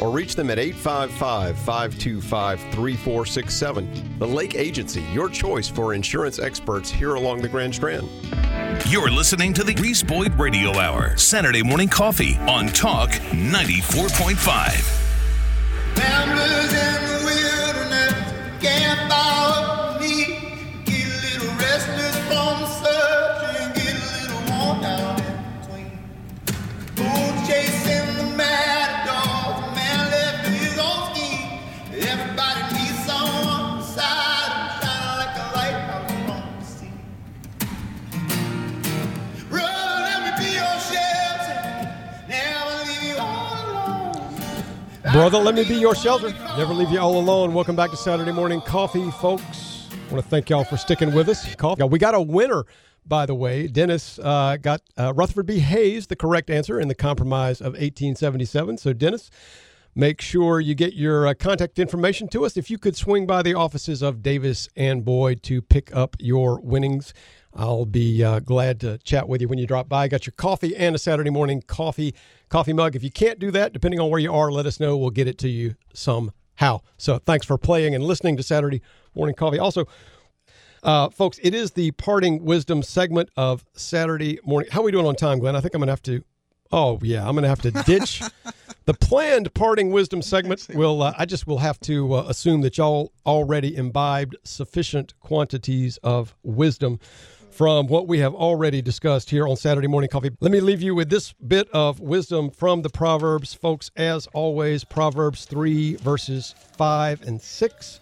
or 0.02 0.10
reach 0.12 0.36
them 0.36 0.50
at 0.50 0.60
855 0.60 1.58
525 1.58 2.60
3467. 2.60 4.20
The 4.20 4.28
Lake 4.28 4.56
Agency, 4.56 5.02
your 5.14 5.30
choice 5.30 5.68
for 5.68 5.94
insurance 5.94 6.40
experts 6.40 6.90
here 6.90 7.16
along 7.16 7.42
the 7.42 7.50
Grand 7.50 7.76
Strand. 7.76 8.10
You're 8.88 9.07
listening 9.12 9.54
to 9.54 9.64
the 9.64 9.76
Reese 9.76 10.02
Boyd 10.02 10.34
Radio 10.40 10.76
Hour, 10.78 11.16
Saturday 11.18 11.62
morning 11.62 11.88
coffee 11.88 12.36
on 12.48 12.66
Talk 12.68 13.12
94.5. 13.12 15.98
Ramblers 15.98 16.74
in 16.74 17.08
the 17.08 17.20
wilderness, 17.24 18.34
out 19.12 20.02
me. 20.02 20.26
Get 20.86 21.06
a 21.06 21.22
little 21.22 21.54
restless 21.58 22.18
Brother, 45.14 45.38
let 45.38 45.56
me 45.56 45.64
be 45.64 45.76
your 45.76 45.96
shelter. 45.96 46.32
Never 46.58 46.74
leave 46.74 46.90
you 46.92 47.00
all 47.00 47.18
alone. 47.18 47.54
Welcome 47.54 47.78
back 47.78 47.92
to 47.92 47.98
Saturday 47.98 48.34
Morning 48.34 48.60
Coffee, 48.60 49.10
folks. 49.12 49.88
I 49.92 50.12
want 50.12 50.22
to 50.22 50.30
thank 50.30 50.50
y'all 50.50 50.66
for 50.66 50.76
sticking 50.76 51.14
with 51.14 51.30
us. 51.30 51.56
Coffee. 51.56 51.82
We 51.84 51.98
got 51.98 52.14
a 52.14 52.22
winner, 52.22 52.66
by 53.06 53.26
the 53.26 53.34
way. 53.34 53.68
Dennis 53.68 54.20
uh, 54.20 54.58
got 54.62 54.82
uh, 54.98 55.14
Rutherford 55.16 55.46
B. 55.46 55.60
Hayes, 55.60 56.08
the 56.08 56.18
correct 56.18 56.50
answer 56.50 56.78
in 56.78 56.90
the 56.90 56.96
compromise 56.96 57.62
of 57.62 57.74
1877. 57.74 58.80
So, 58.80 58.92
Dennis, 58.92 59.32
make 59.96 60.20
sure 60.20 60.60
you 60.60 60.76
get 60.76 60.94
your 60.94 61.26
uh, 61.26 61.34
contact 61.36 61.80
information 61.80 62.28
to 62.30 62.44
us. 62.44 62.58
If 62.58 62.70
you 62.70 62.78
could 62.78 62.98
swing 62.98 63.26
by 63.26 63.42
the 63.44 63.54
offices 63.54 64.02
of 64.02 64.22
Davis 64.22 64.68
and 64.76 65.06
Boyd 65.06 65.42
to 65.44 65.62
pick 65.62 65.96
up 65.96 66.18
your 66.20 66.60
winnings, 66.60 67.14
I'll 67.54 67.86
be 67.86 68.24
uh, 68.24 68.40
glad 68.40 68.80
to 68.82 68.98
chat 69.00 69.28
with 69.28 69.42
you 69.42 69.48
when 69.48 69.58
you 69.58 69.66
drop 69.66 69.90
by. 69.90 70.04
I 70.04 70.08
Got 70.08 70.26
your 70.26 70.34
coffee 70.38 70.76
and 70.76 70.96
a 70.96 71.00
Saturday 71.00 71.30
morning 71.30 71.62
coffee 71.66 72.14
coffee 72.50 72.74
mug. 72.74 72.96
If 72.96 73.04
you 73.04 73.12
can't 73.12 73.40
do 73.40 73.52
that, 73.52 73.74
depending 73.74 74.00
on 74.00 74.10
where 74.10 74.20
you 74.20 74.34
are, 74.34 74.52
let 74.52 74.66
us 74.66 74.80
know. 74.80 74.98
We'll 74.98 75.10
get 75.10 75.28
it 75.28 75.38
to 75.40 75.50
you 75.50 75.76
somehow. 75.94 76.82
So 76.98 77.18
thanks 77.20 77.46
for 77.46 77.58
playing 77.58 77.96
and 77.96 78.04
listening 78.04 78.38
to 78.38 78.44
Saturday 78.44 78.82
morning 79.16 79.36
coffee. 79.36 79.60
Also, 79.60 79.88
uh, 80.84 81.10
folks, 81.10 81.40
it 81.42 81.54
is 81.56 81.72
the 81.72 81.92
parting 81.92 82.44
wisdom 82.44 82.84
segment 82.84 83.30
of 83.36 83.66
Saturday 83.74 84.40
morning. 84.46 84.70
How 84.72 84.82
are 84.82 84.84
we 84.84 84.92
doing 84.92 85.06
on 85.06 85.16
time, 85.16 85.40
Glenn? 85.40 85.56
I 85.56 85.62
think 85.62 85.74
I'm 85.74 85.80
going 85.80 85.88
to 85.88 85.92
have 85.92 86.04
to. 86.04 86.24
Oh 86.72 87.00
yeah, 87.02 87.26
I'm 87.26 87.34
going 87.34 87.44
to 87.44 87.50
have 87.50 87.62
to 87.62 87.72
ditch 87.72 88.22
the 88.86 88.94
planned 88.94 89.54
parting 89.54 89.92
wisdom 89.92 90.22
segment. 90.22 90.68
Will 90.74 91.02
uh, 91.02 91.14
I 91.18 91.26
just 91.26 91.48
will 91.48 91.60
have 91.60 91.80
to 91.82 92.14
uh, 92.14 92.26
assume 92.28 92.62
that 92.62 92.78
y'all 92.78 93.12
already 93.26 93.76
imbibed 93.76 94.36
sufficient 94.44 95.14
quantities 95.20 95.98
of 96.04 96.36
wisdom 96.44 97.00
from 97.58 97.88
what 97.88 98.08
we 98.08 98.20
have 98.20 98.36
already 98.36 98.84
discussed 98.84 99.32
here 99.32 99.48
on 99.48 99.56
Saturday 99.56 99.88
Morning 99.88 100.12
Coffee. 100.12 100.30
Let 100.42 100.52
me 100.52 100.60
leave 100.60 100.84
you 100.84 100.94
with 100.94 101.10
this 101.10 101.34
bit 101.34 101.68
of 101.72 102.00
wisdom 102.00 102.52
from 102.52 102.84
the 102.84 102.90
Proverbs, 102.90 103.56
folks. 103.56 103.90
As 103.96 104.28
always, 104.28 104.84
Proverbs 104.84 105.46
3, 105.46 105.96
verses 105.96 106.54
5 106.78 107.24
and 107.24 107.42
6. 107.42 108.00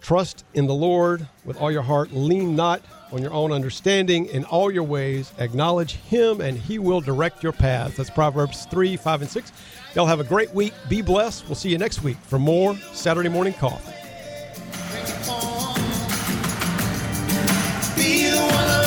Trust 0.00 0.44
in 0.54 0.68
the 0.68 0.74
Lord 0.74 1.26
with 1.44 1.56
all 1.56 1.72
your 1.72 1.82
heart. 1.82 2.12
Lean 2.12 2.54
not 2.54 2.82
on 3.10 3.20
your 3.20 3.32
own 3.32 3.50
understanding. 3.50 4.26
In 4.26 4.44
all 4.44 4.70
your 4.70 4.84
ways, 4.84 5.32
acknowledge 5.38 5.94
Him, 5.94 6.40
and 6.40 6.56
He 6.56 6.78
will 6.78 7.00
direct 7.00 7.42
your 7.42 7.50
paths. 7.50 7.96
That's 7.96 8.10
Proverbs 8.10 8.66
3, 8.66 8.96
5, 8.96 9.22
and 9.22 9.30
6. 9.30 9.52
Y'all 9.96 10.06
have 10.06 10.20
a 10.20 10.24
great 10.24 10.54
week. 10.54 10.72
Be 10.88 11.02
blessed. 11.02 11.46
We'll 11.46 11.56
see 11.56 11.70
you 11.70 11.78
next 11.78 12.04
week 12.04 12.18
for 12.18 12.38
more 12.38 12.76
Saturday 12.92 13.28
Morning 13.28 13.54
Coffee. 13.54 13.90
Be 17.96 18.30
the 18.30 18.36
one 18.36 18.83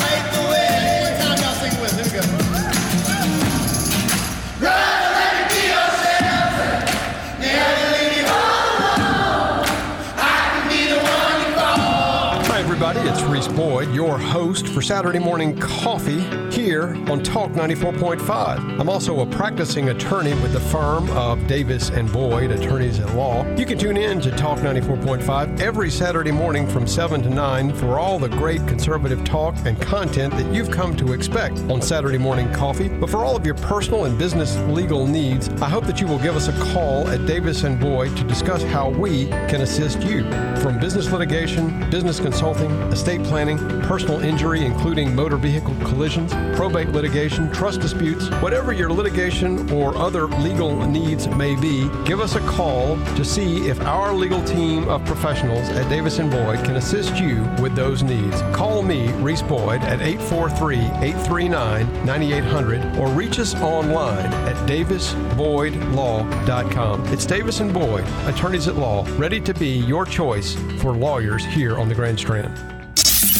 Boyd, 13.57 13.91
your 13.91 14.19
host 14.19 14.67
for 14.67 14.83
Saturday 14.83 15.17
Morning 15.17 15.57
Coffee 15.57 16.21
here 16.51 16.95
on 17.09 17.23
Talk 17.23 17.49
94.5. 17.53 18.79
I'm 18.79 18.87
also 18.87 19.21
a 19.21 19.25
practicing 19.25 19.89
attorney 19.89 20.35
with 20.43 20.53
the 20.53 20.59
firm 20.59 21.09
of 21.17 21.47
Davis 21.47 21.89
and 21.89 22.11
Boyd, 22.13 22.51
attorneys 22.51 22.99
at 22.99 23.15
law. 23.15 23.43
You 23.55 23.65
can 23.65 23.79
tune 23.79 23.97
in 23.97 24.21
to 24.21 24.29
Talk 24.29 24.59
94.5 24.59 25.59
every 25.59 25.89
Saturday 25.89 26.29
morning 26.29 26.67
from 26.67 26.85
7 26.85 27.23
to 27.23 27.31
9 27.31 27.73
for 27.73 27.97
all 27.97 28.19
the 28.19 28.29
great 28.29 28.59
conservative 28.67 29.23
talk 29.23 29.55
and 29.65 29.81
content 29.81 30.35
that 30.35 30.53
you've 30.53 30.69
come 30.69 30.95
to 30.95 31.13
expect 31.13 31.57
on 31.61 31.81
Saturday 31.81 32.19
Morning 32.19 32.53
Coffee. 32.53 32.89
But 32.89 33.09
for 33.09 33.25
all 33.25 33.35
of 33.35 33.43
your 33.43 33.55
personal 33.55 34.05
and 34.05 34.19
business 34.19 34.55
legal 34.67 35.07
needs, 35.07 35.49
I 35.63 35.67
hope 35.67 35.87
that 35.87 35.99
you 35.99 36.05
will 36.05 36.19
give 36.19 36.35
us 36.35 36.47
a 36.47 36.73
call 36.73 37.07
at 37.07 37.25
Davis 37.25 37.63
and 37.63 37.79
Boyd 37.79 38.15
to 38.17 38.23
discuss 38.23 38.61
how 38.61 38.89
we 38.89 39.29
can 39.49 39.61
assist 39.61 40.03
you. 40.03 40.25
From 40.61 40.79
business 40.79 41.11
litigation, 41.11 41.89
business 41.89 42.19
consulting, 42.19 42.69
estate 42.91 43.23
planning, 43.23 43.46
personal 43.83 44.19
injury, 44.21 44.65
including 44.65 45.15
motor 45.15 45.37
vehicle 45.37 45.75
collisions, 45.85 46.33
probate 46.57 46.89
litigation, 46.89 47.49
trust 47.51 47.79
disputes, 47.79 48.29
whatever 48.41 48.73
your 48.73 48.91
litigation 48.91 49.71
or 49.71 49.95
other 49.95 50.27
legal 50.27 50.75
needs 50.87 51.27
may 51.27 51.55
be, 51.55 51.87
give 52.03 52.19
us 52.19 52.33
a 52.35 52.41
call 52.41 52.97
to 53.15 53.23
see 53.23 53.69
if 53.69 53.79
our 53.81 54.11
legal 54.13 54.43
team 54.43 54.89
of 54.89 55.05
professionals 55.05 55.69
at 55.69 55.87
Davis 55.87 56.17
and 56.17 56.31
Boyd 56.31 56.65
can 56.65 56.77
assist 56.77 57.17
you 57.17 57.47
with 57.61 57.75
those 57.75 58.01
needs. 58.01 58.41
Call 58.53 58.81
me, 58.81 59.11
Reese 59.13 59.43
Boyd, 59.43 59.83
at 59.83 59.99
843-839-9800 59.99 62.97
or 62.97 63.07
reach 63.09 63.37
us 63.39 63.53
online 63.55 64.25
at 64.25 64.55
davisboydlaw.com. 64.67 67.13
It's 67.13 67.25
Davis 67.25 67.59
and 67.59 67.73
Boyd, 67.73 68.05
attorneys 68.25 68.67
at 68.67 68.75
law, 68.75 69.05
ready 69.17 69.39
to 69.41 69.53
be 69.53 69.69
your 69.69 70.05
choice 70.05 70.55
for 70.81 70.93
lawyers 70.93 71.45
here 71.45 71.77
on 71.77 71.87
the 71.87 71.95
Grand 71.95 72.17
Strand. 72.17 72.76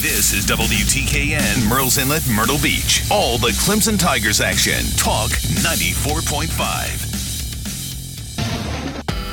This 0.08 0.32
is 0.32 0.46
WTKN 0.46 1.68
Murrells 1.68 2.02
Inlet, 2.02 2.26
Myrtle 2.30 2.58
Beach. 2.64 3.04
All 3.12 3.38
the 3.38 3.50
Clemson 3.50 4.00
Tigers 4.00 4.40
action. 4.40 4.86
Talk 4.98 5.32
94.5. 5.32 6.48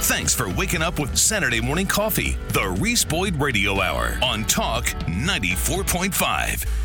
Thanks 0.02 0.34
for 0.34 0.48
waking 0.50 0.82
up 0.82 0.98
with 0.98 1.16
Saturday 1.16 1.60
Morning 1.60 1.86
Coffee, 1.86 2.36
the 2.48 2.70
Reese 2.80 3.04
Boyd 3.04 3.36
Radio 3.36 3.80
Hour 3.80 4.18
on 4.20 4.42
Talk 4.46 4.86
94.5. 5.06 6.83